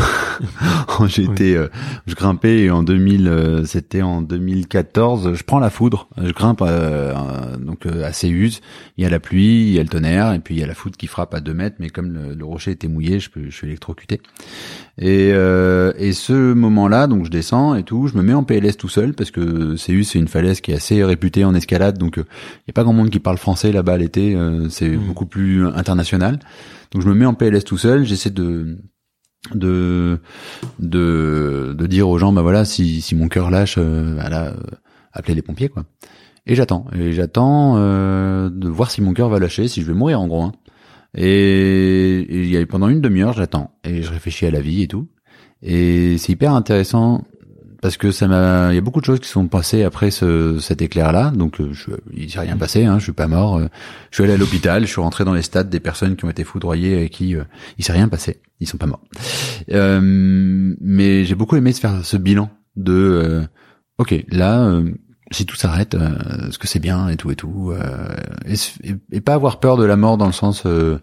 Oui. 1.01 1.24
été, 1.24 1.56
euh, 1.56 1.68
je 2.06 2.14
grimpais 2.14 2.60
et 2.60 2.70
en 2.70 2.82
2000, 2.82 3.28
euh, 3.28 3.64
c'était 3.64 4.01
en 4.02 4.23
2014. 4.23 5.35
Je 5.35 5.43
prends 5.43 5.59
la 5.59 5.68
foudre, 5.70 6.09
je 6.23 6.31
grimpe 6.32 6.62
euh, 6.62 7.12
euh, 7.14 7.56
donc 7.59 7.85
euh, 7.86 8.05
à 8.06 8.12
Céuse. 8.12 8.60
Il 8.97 9.05
y 9.05 9.06
a 9.06 9.10
la 9.10 9.18
pluie, 9.20 9.62
il 9.68 9.73
y 9.73 9.78
a 9.78 9.82
le 9.82 9.89
tonnerre 9.89 10.32
et 10.32 10.39
puis 10.39 10.55
il 10.55 10.60
y 10.60 10.62
a 10.62 10.66
la 10.66 10.74
foudre 10.74 10.97
qui 10.97 11.06
frappe 11.06 11.35
à 11.35 11.40
2 11.40 11.52
mètres. 11.55 11.77
Mais 11.81 11.90
comme 11.90 12.12
le, 12.12 12.35
le 12.35 12.44
rocher 12.44 12.70
était 12.70 12.89
mouillé, 12.89 13.18
je, 13.20 13.28
peux, 13.31 13.44
je 13.51 13.55
suis 13.55 13.66
électrocuté. 13.66 14.20
Et, 14.98 15.31
euh, 15.35 15.93
et 15.98 16.12
ce 16.14 16.55
moment-là, 16.55 17.06
donc 17.06 17.27
je 17.27 17.31
descends 17.31 17.74
et 17.74 17.82
tout, 17.82 18.06
je 18.06 18.16
me 18.16 18.23
mets 18.23 18.32
en 18.32 18.44
PLS 18.44 18.77
tout 18.78 18.89
seul 18.89 19.12
parce 19.12 19.31
que 19.31 19.77
Céus 19.77 20.05
c'est 20.05 20.18
une 20.18 20.27
falaise 20.28 20.62
qui 20.62 20.73
est 20.73 20.74
assez 20.77 21.05
réputée 21.05 21.44
en 21.44 21.55
escalade, 21.55 21.98
donc 21.98 22.14
il 22.16 22.23
y 22.66 22.70
a 22.70 22.73
pas 22.73 22.82
grand 22.82 22.94
monde 22.94 23.10
qui 23.10 23.20
parle 23.20 23.36
français 23.36 23.73
là-bas 23.73 23.98
l'été, 23.98 24.35
euh, 24.35 24.68
c'est 24.70 24.89
Mm. 24.89 24.97
beaucoup 25.06 25.27
plus 25.27 25.66
international. 25.66 26.39
Donc 26.93 27.02
je 27.02 27.09
me 27.09 27.14
mets 27.14 27.27
en 27.27 27.35
PLS 27.35 27.64
tout 27.64 27.77
seul, 27.77 28.05
j'essaie 28.05 28.31
de 28.31 28.78
de 29.55 30.18
de 30.78 31.74
de 31.77 31.86
dire 31.86 32.09
aux 32.09 32.18
gens 32.18 32.32
bah 32.32 32.43
voilà 32.43 32.64
si 32.64 33.01
si 33.02 33.14
mon 33.14 33.28
cœur 33.28 33.51
lâche, 33.51 33.77
euh, 33.78 34.16
bah 34.16 34.28
là, 34.31 34.47
euh, 34.47 34.56
appelez 35.12 35.35
les 35.35 35.43
pompiers 35.43 35.68
quoi. 35.68 35.85
Et 36.47 36.55
j'attends 36.55 36.86
et 36.98 37.12
j'attends 37.12 37.74
euh, 37.77 38.48
de 38.51 38.68
voir 38.68 38.90
si 38.90 39.02
mon 39.02 39.12
cœur 39.12 39.28
va 39.28 39.39
lâcher, 39.40 39.68
si 39.68 39.82
je 39.82 39.86
vais 39.86 39.94
mourir 39.94 40.20
en 40.20 40.27
gros. 40.28 40.43
hein. 40.43 40.52
Et, 41.16 42.26
il 42.28 42.47
y 42.51 42.56
a 42.56 42.66
pendant 42.66 42.88
une 42.88 43.01
demi-heure, 43.01 43.32
j'attends 43.32 43.72
et 43.84 44.02
je 44.02 44.10
réfléchis 44.10 44.47
à 44.47 44.51
la 44.51 44.60
vie 44.60 44.82
et 44.82 44.88
tout. 44.88 45.09
Et 45.62 46.18
c'est 46.18 46.32
hyper 46.32 46.52
intéressant 46.52 47.24
parce 47.82 47.97
que 47.97 48.10
ça 48.10 48.26
m'a, 48.26 48.72
il 48.72 48.74
y 48.74 48.78
a 48.78 48.80
beaucoup 48.80 49.01
de 49.01 49.05
choses 49.05 49.20
qui 49.20 49.28
sont 49.28 49.48
passées 49.48 49.82
après 49.84 50.10
ce, 50.10 50.59
cet 50.59 50.82
éclair-là. 50.82 51.30
Donc, 51.30 51.60
euh, 51.60 51.72
je, 51.72 51.90
il 52.14 52.30
s'est 52.30 52.40
rien 52.40 52.56
passé, 52.56 52.84
hein, 52.84 52.98
je 52.98 53.05
suis 53.05 53.12
pas 53.12 53.28
mort. 53.28 53.56
euh, 53.59 53.66
Je 54.10 54.16
suis 54.16 54.24
allé 54.24 54.32
à 54.32 54.36
l'hôpital, 54.36 54.82
je 54.82 54.90
suis 54.90 55.01
rentré 55.01 55.24
dans 55.24 55.34
les 55.34 55.43
stades 55.43 55.70
des 55.70 55.80
personnes 55.80 56.16
qui 56.16 56.24
ont 56.24 56.30
été 56.30 56.43
foudroyées 56.43 57.05
et 57.05 57.09
qui, 57.09 57.36
euh, 57.36 57.44
il 57.78 57.84
s'est 57.84 57.93
rien 57.93 58.09
passé, 58.09 58.40
ils 58.60 58.66
sont 58.66 58.78
pas 58.78 58.86
morts. 58.86 59.05
Euh, 59.72 60.01
mais 60.80 61.24
j'ai 61.24 61.34
beaucoup 61.34 61.56
aimé 61.56 61.72
se 61.72 61.80
faire 61.80 62.05
ce 62.05 62.16
bilan 62.16 62.51
de, 62.76 62.93
euh, 62.93 63.43
ok, 63.98 64.24
là, 64.30 64.64
euh, 64.64 64.90
si 65.31 65.44
tout 65.47 65.57
s'arrête, 65.57 65.94
euh, 65.94 66.48
est-ce 66.48 66.59
que 66.59 66.66
c'est 66.69 66.78
bien 66.78 67.09
et 67.09 67.16
tout 67.16 67.31
et 67.31 67.36
tout, 67.36 67.73
euh, 67.73 68.15
et, 68.47 68.55
et- 69.12 69.20
pas 69.20 69.35
avoir 69.35 69.59
peur 69.61 69.77
de 69.77 69.85
la 69.85 69.97
mort 69.97 70.16
dans 70.19 70.27
le 70.27 70.32
sens 70.32 70.62
euh, 70.66 70.98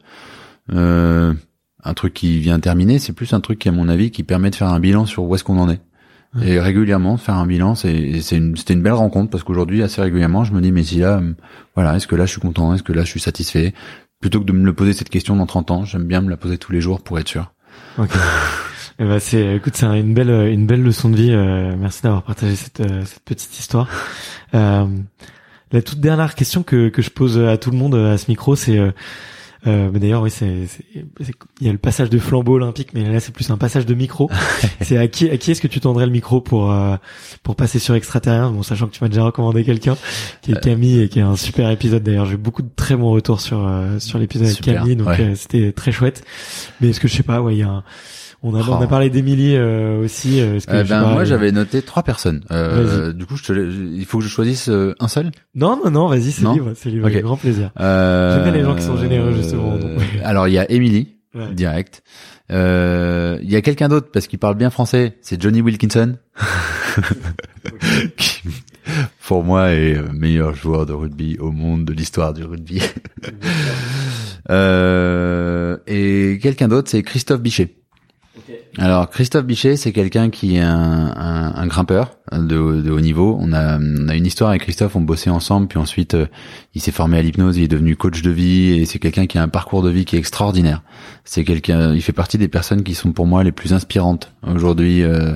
euh, 0.72 1.34
un 1.84 1.94
truc 1.94 2.14
qui 2.14 2.40
vient 2.40 2.60
terminer, 2.60 3.00
c'est 3.00 3.14
plus 3.14 3.34
un 3.34 3.42
truc 3.42 3.60
qui, 3.60 3.70
à 3.70 3.72
mon 3.74 3.90
avis, 3.90 4.12
qui 4.12 4.24
permet 4.24 4.50
de 4.50 4.56
faire 4.56 4.70
un 4.70 4.80
bilan 4.80 5.06
sur 5.06 5.24
où 5.24 5.36
est-ce 5.36 5.44
qu'on 5.44 5.60
en 5.60 5.70
est. 5.70 5.82
Et 6.42 6.60
régulièrement 6.60 7.18
faire 7.18 7.36
un 7.36 7.46
bilan, 7.46 7.76
c'est 7.76 8.22
c'est 8.22 8.38
une 8.38 8.58
c'était 8.58 8.74
une 8.74 8.82
belle 8.82 8.94
rencontre 8.94 9.30
parce 9.30 9.44
qu'aujourd'hui 9.44 9.84
assez 9.84 10.02
régulièrement, 10.02 10.44
je 10.44 10.52
me 10.54 10.62
dis 10.62 10.72
mais 10.72 10.82
si 10.82 10.98
là, 10.98 11.20
euh, 11.20 11.34
voilà, 11.76 11.96
est-ce 11.96 12.08
que 12.08 12.16
là 12.16 12.26
je 12.26 12.32
suis 12.32 12.42
content, 12.42 12.74
est-ce 12.74 12.82
que 12.82 12.92
là 12.92 13.04
je 13.04 13.10
suis 13.10 13.20
satisfait, 13.20 13.76
plutôt 14.20 14.40
que 14.40 14.46
de 14.46 14.52
me 14.52 14.66
le 14.66 14.74
poser 14.74 14.94
cette 14.94 15.10
question 15.10 15.36
dans 15.36 15.46
30 15.46 15.70
ans, 15.70 15.86
j'aime 15.86 16.06
bien 16.06 16.22
me 16.22 16.32
la 16.32 16.38
poser 16.38 16.58
tous 16.58 16.72
les 16.72 16.82
jours 16.82 17.04
pour 17.04 17.20
être 17.20 17.28
sûr. 17.28 17.52
Ok. 18.00 18.10
Eh 19.04 19.06
ben, 19.06 19.20
c'est, 19.20 19.58
écoute, 19.58 19.76
c'est 19.76 19.86
une 19.86 20.14
belle, 20.14 20.30
une 20.30 20.66
belle 20.66 20.82
leçon 20.82 21.10
de 21.10 21.18
vie. 21.18 21.32
euh, 21.32 21.76
merci 21.78 22.02
d'avoir 22.04 22.24
partagé 22.24 22.56
cette, 22.56 22.80
euh, 22.80 23.04
cette 23.06 23.24
petite 23.24 23.60
histoire. 23.60 23.88
Euh, 24.56 24.86
la 25.72 25.82
toute 25.82 26.00
dernière 26.00 26.36
question 26.36 26.62
que, 26.62 26.90
que 26.90 27.02
je 27.02 27.10
pose 27.10 27.40
à 27.40 27.58
tout 27.58 27.72
le 27.72 27.78
monde 27.78 27.96
euh, 27.96 28.14
à 28.14 28.20
ce 28.20 28.30
micro, 28.30 28.56
c'est, 28.56 28.78
euh, 28.78 28.92
euh, 29.66 29.90
mais 29.92 30.00
d'ailleurs, 30.00 30.22
oui, 30.22 30.30
c'est, 30.30 30.68
il 30.92 31.66
y 31.66 31.70
a 31.70 31.72
le 31.72 31.80
passage 31.80 32.12
de 32.12 32.20
flambeau 32.20 32.54
olympique, 32.54 32.90
mais 32.94 33.04
là, 33.10 33.20
c'est 33.20 33.34
plus 33.34 33.50
un 33.50 33.58
passage 33.58 33.88
de 33.88 33.96
micro. 33.96 34.30
c'est 34.82 34.98
à 34.98 35.08
qui, 35.08 35.28
à 35.30 35.38
qui 35.38 35.50
est-ce 35.50 35.62
que 35.62 35.68
tu 35.68 35.80
tendrais 35.80 36.06
le 36.06 36.12
micro 36.12 36.40
pour, 36.40 36.72
euh, 36.72 36.98
pour 37.42 37.56
passer 37.56 37.80
sur 37.80 37.96
extraterrien, 37.96 38.52
bon, 38.52 38.62
sachant 38.62 38.86
que 38.86 38.92
tu 38.92 39.04
m'as 39.04 39.10
déjà 39.10 39.24
recommandé 39.24 39.64
quelqu'un, 39.64 39.98
qui 40.44 40.52
est 40.52 40.60
Camille 40.60 41.02
et 41.02 41.10
qui 41.10 41.20
est 41.20 41.24
un 41.24 41.36
super 41.36 41.72
épisode. 41.72 42.04
D'ailleurs, 42.04 42.26
j'ai 42.26 42.36
eu 42.36 42.38
beaucoup 42.38 42.62
de 42.62 42.70
très 42.76 42.96
bons 42.96 43.10
retours 43.12 43.42
sur, 43.42 43.66
euh, 43.66 43.98
sur 44.00 44.20
l'épisode 44.20 44.48
avec 44.48 44.62
Camille, 44.62 44.96
donc 44.96 45.08
ouais. 45.08 45.22
euh, 45.22 45.36
c'était 45.36 45.72
très 45.72 45.92
chouette. 45.92 46.24
Mais 46.80 46.90
est-ce 46.90 47.00
que 47.00 47.08
je 47.08 47.16
sais 47.16 47.24
pas, 47.24 47.42
ouais, 47.42 47.56
il 47.56 47.60
y 47.60 47.64
a 47.64 47.70
un, 47.70 47.84
On 48.46 48.54
a, 48.56 48.60
Oh. 48.62 48.72
on 48.72 48.82
a 48.82 48.88
parlé 48.88 49.10
d'Emilie 49.10 49.56
euh, 49.56 50.04
aussi. 50.04 50.42
euh, 50.42 50.60
que 50.60 50.70
Euh, 50.72 50.84
sais 50.84 50.90
ben 50.90 51.02
moi 51.08 51.22
euh, 51.22 51.26
j'avais 51.26 51.52
noté 51.54 51.82
trois 51.82 52.04
personnes. 52.04 52.42
Euh, 52.52 53.14
du 53.14 53.26
coup, 53.26 53.38
je 53.38 53.44
te, 53.44 53.54
il 53.54 54.06
faut 54.06 54.18
que 54.20 54.24
je 54.26 54.30
choisisse 54.30 54.68
euh, 54.70 54.94
un 55.00 55.08
seul? 55.08 55.32
Non, 55.56 55.80
non, 55.84 55.90
non, 55.92 56.08
vas-y, 56.08 56.32
c'est 56.34 56.46
libre, 56.46 56.74
c'est 56.76 56.90
libre, 56.90 57.06
Ok. 57.06 57.12
avec 57.14 57.24
grand 57.24 57.38
plaisir. 57.38 57.72
Euh, 57.80 58.36
J'aime 58.36 58.44
bien 58.44 58.52
les 58.62 58.66
gens 58.66 58.76
qui 58.76 58.82
sont 58.84 58.98
généreux, 58.98 59.34
justement. 59.34 59.78
Alors 60.24 60.48
il 60.50 60.54
y 60.54 60.60
a 60.60 60.70
Emily 60.70 61.16
Ouais. 61.36 61.52
direct. 61.52 62.04
Euh, 62.52 63.40
Il 63.42 63.50
y 63.52 63.56
a 63.56 63.62
quelqu'un 63.62 63.88
d'autre 63.90 64.10
parce 64.14 64.28
qu'il 64.28 64.38
parle 64.38 64.56
bien 64.56 64.70
français. 64.70 65.18
C'est 65.22 65.42
Johnny 65.42 65.62
Wilkinson. 65.62 66.18
Qui, 68.18 68.42
pour 69.28 69.44
moi 69.44 69.72
est 69.72 69.98
euh, 69.98 70.10
meilleur 70.14 70.54
joueur 70.54 70.86
de 70.86 70.94
rugby 70.94 71.38
au 71.40 71.52
monde 71.52 71.86
de 71.86 71.94
l'histoire 71.94 72.34
du 72.34 72.44
rugby. 72.44 72.82
Euh, 74.50 75.78
et 75.88 76.38
quelqu'un 76.42 76.68
d'autre, 76.68 76.90
c'est 76.90 77.02
Christophe 77.02 77.42
Bichet. 77.42 77.76
Alors 78.78 79.10
Christophe 79.10 79.46
Bichet, 79.46 79.78
c'est 79.78 79.92
quelqu'un 79.94 80.30
qui 80.30 80.56
est 80.58 80.62
un, 80.62 81.14
un, 81.16 81.56
un 81.56 81.68
grimpeur 81.68 82.12
de, 82.32 82.56
haut 82.58 83.00
niveau. 83.00 83.38
On 83.40 83.54
a, 83.54 83.78
on 83.80 84.08
a 84.10 84.16
une 84.16 84.26
histoire 84.26 84.50
avec 84.50 84.64
Christophe, 84.64 84.96
on 84.96 85.02
bossait 85.02 85.30
ensemble, 85.30 85.68
puis 85.68 85.78
ensuite 85.80 86.14
euh, 86.16 86.26
il 86.74 86.82
s'est 86.82 86.92
formé 86.92 87.18
à 87.18 87.22
l'hypnose, 87.22 87.58
il 87.58 87.64
est 87.64 87.68
devenu 87.68 87.96
coach 87.96 88.22
de 88.22 88.32
vie 88.32 88.72
et 88.80 88.86
c'est 88.86 89.00
quelqu'un 89.00 89.28
qui 89.28 89.38
a 89.38 89.44
un 89.44 89.48
parcours 89.48 89.84
de 89.84 89.90
vie 89.90 90.06
qui 90.06 90.16
est 90.16 90.20
extraordinaire. 90.20 90.82
C'est 91.24 91.44
quelqu'un, 91.44 91.94
il 91.94 92.02
fait 92.02 92.12
partie 92.14 92.38
des 92.38 92.48
personnes 92.48 92.84
qui 92.84 92.96
sont 92.96 93.12
pour 93.14 93.28
moi 93.28 93.44
les 93.44 93.52
plus 93.52 93.74
inspirantes 93.74 94.34
aujourd'hui 94.46 95.04
euh, 95.04 95.36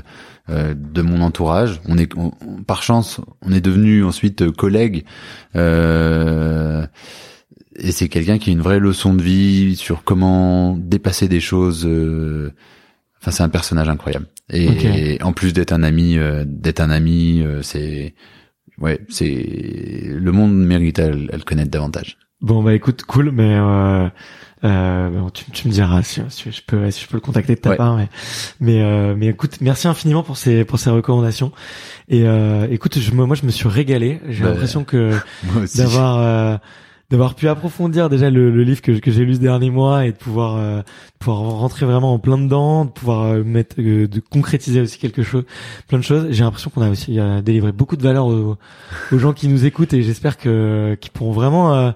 euh, 0.50 0.74
de 0.76 1.02
mon 1.02 1.22
entourage. 1.22 1.80
On 1.88 1.98
est, 1.98 2.12
on- 2.18 2.32
par 2.66 2.82
chance, 2.84 3.22
on 3.42 3.52
est 3.54 3.62
devenu 3.62 4.04
ensuite 4.04 4.52
collègues. 4.52 5.06
Euh, 5.56 6.86
et 7.80 7.92
c'est 7.92 8.10
quelqu'un 8.10 8.40
qui 8.40 8.50
a 8.50 8.54
une 8.54 8.62
vraie 8.62 8.80
leçon 8.80 9.14
de 9.14 9.22
vie 9.22 9.76
sur 9.76 10.04
comment 10.04 10.76
dépasser 10.76 11.28
des 11.28 11.40
choses. 11.40 11.86
euh, 11.86 12.52
Enfin, 13.28 13.36
c'est 13.36 13.44
un 13.44 13.50
personnage 13.50 13.90
incroyable. 13.90 14.28
Et, 14.54 15.16
et 15.16 15.22
en 15.24 15.34
plus 15.34 15.52
d'être 15.52 15.74
un 15.74 15.84
ami, 15.84 16.18
euh, 16.18 16.46
d'être 16.48 16.80
un 16.80 16.90
ami, 16.90 17.42
euh, 17.42 17.62
c'est 17.62 18.14
ouais, 18.80 19.02
c'est 19.10 20.06
le 20.08 20.32
monde 20.32 20.56
mérite 20.56 20.98
à, 21.00 21.10
le- 21.10 21.38
connaître 21.46 21.70
davantage. 21.70 22.18
Bon 22.40 22.64
bah 22.64 22.74
écoute, 22.74 23.04
cool, 23.04 23.32
mais 23.32 23.56
euh, 23.56 24.08
euh, 24.64 25.10
bon, 25.10 25.30
tu, 25.30 25.44
tu 25.52 25.68
me 25.68 25.74
diras 25.74 26.04
si, 26.04 26.22
si 26.30 26.52
je 26.52 26.62
peux 26.66 26.90
si 26.90 27.04
je 27.04 27.08
peux 27.10 27.18
le 27.18 27.22
contacter 27.22 27.56
de 27.56 27.60
ta 27.60 27.72
Ouais. 27.72 27.76
part, 27.76 27.98
mais 27.98 28.08
mais 28.62 28.82
euh, 28.82 29.14
mais 29.18 29.28
écoute, 29.28 29.58
merci 29.60 29.88
infiniment 29.90 30.24
pour 30.24 30.38
ces 30.38 30.64
pour 30.64 30.80
ces 30.80 30.90
recommandations. 30.92 31.52
Et 32.08 32.26
euh, 32.28 32.66
écoute, 32.72 32.98
je, 33.00 33.12
moi 33.12 33.36
je 33.36 33.46
me 33.46 33.52
suis 33.52 33.68
régalé. 33.68 34.22
J'ai 34.30 34.44
Bah, 34.44 34.52
l'impression 34.52 34.86
que 34.86 35.12
d'avoir 35.76 36.20
euh, 36.20 36.58
d'avoir 37.10 37.36
pu 37.36 37.48
approfondir 37.48 38.10
déjà 38.10 38.30
le, 38.30 38.50
livre 38.64 38.82
que, 38.82 38.92
que 38.92 39.12
j'ai 39.12 39.24
lu 39.24 39.36
ce 39.36 39.40
dernier 39.40 39.70
mois 39.70 40.06
et 40.06 40.12
de 40.12 40.18
pouvoir 40.18 40.58
euh, 40.58 40.82
pouvoir 41.20 41.40
rentrer 41.40 41.86
vraiment 41.86 42.14
en 42.14 42.20
plein 42.20 42.38
dedans, 42.38 42.86
de 42.86 42.92
pouvoir 42.92 43.24
euh, 43.24 43.44
mettre 43.44 43.78
euh, 43.80 44.08
de 44.08 44.20
concrétiser 44.20 44.82
aussi 44.82 45.00
quelque 45.00 45.24
chose, 45.24 45.46
plein 45.88 46.00
de 46.00 46.04
choses. 46.04 46.28
J'ai 46.32 46.44
l'impression 46.44 46.70
qu'on 46.70 46.82
a 46.82 46.90
aussi 46.90 47.18
délivré 47.44 47.72
beaucoup 47.72 47.96
de 47.96 48.04
valeur 48.04 48.28
aux, 48.28 48.58
aux 49.12 49.18
gens 49.18 49.34
qui 49.34 49.48
nous 49.48 49.66
écoutent 49.66 49.94
et 49.94 50.02
j'espère 50.02 50.38
que 50.38 50.98
qu'ils 51.00 51.12
pourront 51.12 51.32
vraiment 51.32 51.94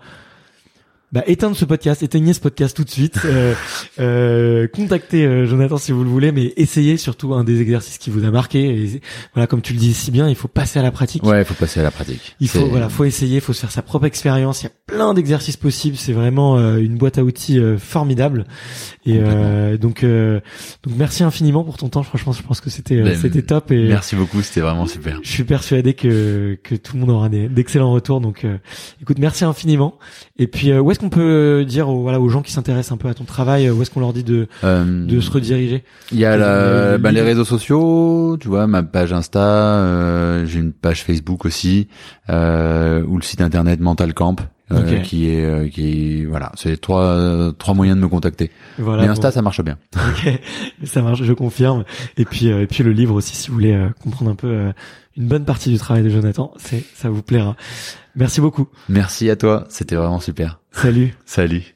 bah, 1.12 1.24
éteindre 1.28 1.56
ce 1.58 1.66
podcast, 1.66 2.04
éteignez 2.04 2.34
ce 2.34 2.40
podcast 2.40 2.76
tout 2.76 2.84
de 2.86 2.90
suite. 2.90 3.20
Euh, 3.26 3.54
euh, 4.00 4.68
contactez 4.68 5.26
euh, 5.26 5.46
Jonathan 5.46 5.78
si 5.78 5.92
vous 5.92 6.04
le 6.04 6.10
voulez, 6.10 6.32
mais 6.32 6.54
essayez 6.58 6.96
surtout 6.98 7.34
un 7.34 7.44
des 7.44 7.62
exercices 7.62 7.98
qui 7.98 8.10
vous 8.10 8.24
a 8.24 8.32
marqué. 8.32 8.64
Et, 8.84 9.02
voilà, 9.34 9.48
comme 9.48 9.62
tu 9.62 9.74
le 9.74 9.80
dis 9.80 9.94
si 9.94 10.10
bien, 10.12 10.30
il 10.30 10.36
faut 10.36 10.48
passer 10.48 10.80
à 10.80 10.82
la 10.84 10.92
pratique. 10.92 11.24
Ouais, 11.24 11.42
il 11.42 11.46
faut 11.46 11.54
passer 11.54 11.80
à 11.80 11.84
la 11.84 11.92
pratique. 11.92 12.36
Il 12.40 12.48
faut 12.48 12.66
voilà, 12.66 12.88
faut 12.90 13.04
essayer, 13.04 13.40
faut 13.42 13.54
se 13.54 13.60
faire 13.60 13.72
sa 13.72 13.82
propre 13.82 14.06
expérience. 14.06 14.62
Il 14.62 14.66
y 14.66 14.68
a 14.68 14.72
plein 14.88 15.14
d'exercices 15.14 15.58
possibles. 15.58 15.98
C'est 15.98 16.14
vraiment 16.14 16.58
euh, 16.58 16.78
une 16.78 16.98
boîte 16.98 17.18
à 17.18 17.24
outils 17.24 17.60
euh, 17.60 17.78
formidable. 17.78 18.46
Et 19.06 19.20
euh, 19.20 19.78
donc 19.78 20.04
euh, 20.04 20.40
donc 20.84 20.94
merci 20.98 21.24
infiniment 21.24 21.64
pour 21.64 21.78
ton 21.78 21.90
temps. 21.90 22.04
Franchement, 22.04 22.32
je 22.32 22.42
pense 22.44 22.62
que 22.62 22.70
c'était 22.70 22.96
euh, 22.98 23.04
Ben, 23.04 23.18
c'était 23.20 23.42
top. 23.42 23.72
Et 23.72 23.88
Merci 23.88 24.16
beaucoup, 24.16 24.42
c'était 24.42 24.62
vraiment 24.62 24.86
super. 24.86 25.20
je 25.24 25.30
suis 25.30 25.44
persuadé 25.44 25.94
que 25.94 26.58
que 26.64 26.76
tout 26.76 26.94
le 26.96 27.02
monde 27.02 27.10
aura 27.10 27.28
des- 27.30 27.50
d'excellents 27.50 27.92
retours. 27.92 28.22
Donc 28.22 28.46
euh, 28.46 28.58
écoute, 29.02 29.18
merci 29.20 29.44
infiniment. 29.44 29.98
Et 30.38 30.48
puis 30.48 30.72
euh, 30.72 30.80
où 30.80 30.90
est-ce 30.92 31.01
qu'on 31.02 31.10
peut 31.10 31.66
dire 31.68 31.90
aux, 31.90 32.02
voilà 32.02 32.20
aux 32.22 32.30
gens 32.30 32.42
qui 32.42 32.52
s'intéressent 32.54 32.94
un 32.94 32.98
peu 32.98 33.10
à 33.10 33.14
ton 33.14 33.26
travail, 33.26 33.68
euh, 33.68 33.74
où 33.74 33.82
est-ce 33.82 33.92
qu'on 33.92 34.00
leur 34.00 34.14
dit 34.14 34.24
de 34.24 34.48
Euh, 34.64 35.06
de 35.06 35.20
se 35.20 35.30
rediriger 35.30 35.84
Il 36.14 36.20
y 36.20 36.26
a 36.26 36.38
la, 36.38 36.98
bah, 36.98 37.10
les 37.12 37.16
livre. 37.18 37.28
réseaux 37.28 37.44
sociaux, 37.46 38.38
tu 38.40 38.48
vois, 38.48 38.68
ma 38.68 38.84
page 38.84 39.12
Insta, 39.12 39.40
euh, 39.42 40.46
j'ai 40.46 40.60
une 40.60 40.72
page 40.72 41.04
Facebook 41.04 41.46
aussi, 41.46 41.88
euh, 42.30 43.04
ou 43.08 43.18
le 43.18 43.24
site 43.24 43.42
internet 43.42 43.80
Mental 43.82 44.14
Camp, 44.14 44.38
euh, 44.72 44.80
Ok. 45.00 45.02
qui 45.02 45.28
est, 45.28 45.70
qui 45.70 46.24
voilà, 46.26 46.52
c'est 46.56 46.80
trois, 46.80 47.52
trois 47.58 47.74
moyens 47.74 47.98
de 47.98 48.02
me 48.04 48.08
contacter. 48.08 48.52
Voilà. 48.78 49.02
Mais 49.04 49.10
Insta, 49.10 49.28
bon. 49.30 49.34
ça 49.34 49.42
marche 49.42 49.62
bien. 49.62 49.78
Ok, 49.98 50.40
ça 50.86 51.02
marche, 51.02 51.24
je 51.24 51.34
confirme. 51.34 51.84
Et 52.18 52.26
puis, 52.26 52.52
euh, 52.52 52.62
et 52.62 52.68
puis 52.68 52.84
le 52.84 52.92
livre 52.92 53.16
aussi, 53.16 53.36
si 53.36 53.50
vous 53.50 53.56
voulez 53.56 53.74
euh, 53.74 53.90
comprendre 54.02 54.32
un 54.32 54.36
peu 54.36 54.48
euh, 54.48 54.72
une 55.18 55.28
bonne 55.28 55.46
partie 55.46 55.70
du 55.70 55.78
travail 55.78 56.04
de 56.04 56.10
Jonathan, 56.10 56.54
c'est, 56.58 56.84
ça 56.96 57.10
vous 57.10 57.22
plaira. 57.22 57.56
Merci 58.16 58.42
beaucoup. 58.42 58.68
Merci 58.90 59.30
à 59.30 59.36
toi, 59.36 59.66
c'était 59.70 59.96
vraiment 59.96 60.20
super. 60.20 60.60
Salut. 60.72 61.14
Salut. 61.26 61.76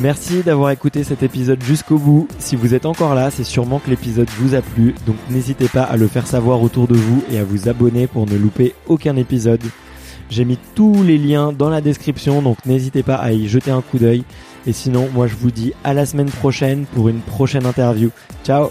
Merci 0.00 0.42
d'avoir 0.42 0.70
écouté 0.70 1.02
cet 1.02 1.22
épisode 1.22 1.62
jusqu'au 1.62 1.98
bout. 1.98 2.28
Si 2.38 2.54
vous 2.54 2.72
êtes 2.72 2.86
encore 2.86 3.14
là, 3.14 3.30
c'est 3.30 3.44
sûrement 3.44 3.80
que 3.80 3.90
l'épisode 3.90 4.28
vous 4.38 4.54
a 4.54 4.62
plu. 4.62 4.94
Donc 5.06 5.16
n'hésitez 5.28 5.68
pas 5.68 5.82
à 5.82 5.96
le 5.96 6.06
faire 6.06 6.26
savoir 6.26 6.62
autour 6.62 6.86
de 6.86 6.94
vous 6.94 7.24
et 7.30 7.38
à 7.38 7.44
vous 7.44 7.68
abonner 7.68 8.06
pour 8.06 8.26
ne 8.26 8.36
louper 8.36 8.74
aucun 8.86 9.16
épisode. 9.16 9.62
J'ai 10.30 10.44
mis 10.44 10.58
tous 10.74 11.02
les 11.02 11.18
liens 11.18 11.52
dans 11.52 11.70
la 11.70 11.80
description, 11.80 12.42
donc 12.42 12.64
n'hésitez 12.64 13.02
pas 13.02 13.16
à 13.16 13.32
y 13.32 13.48
jeter 13.48 13.70
un 13.70 13.82
coup 13.82 13.98
d'œil. 13.98 14.24
Et 14.66 14.72
sinon, 14.72 15.08
moi 15.12 15.26
je 15.26 15.34
vous 15.34 15.50
dis 15.50 15.72
à 15.84 15.94
la 15.94 16.06
semaine 16.06 16.30
prochaine 16.30 16.86
pour 16.94 17.08
une 17.08 17.20
prochaine 17.20 17.66
interview. 17.66 18.10
Ciao 18.44 18.70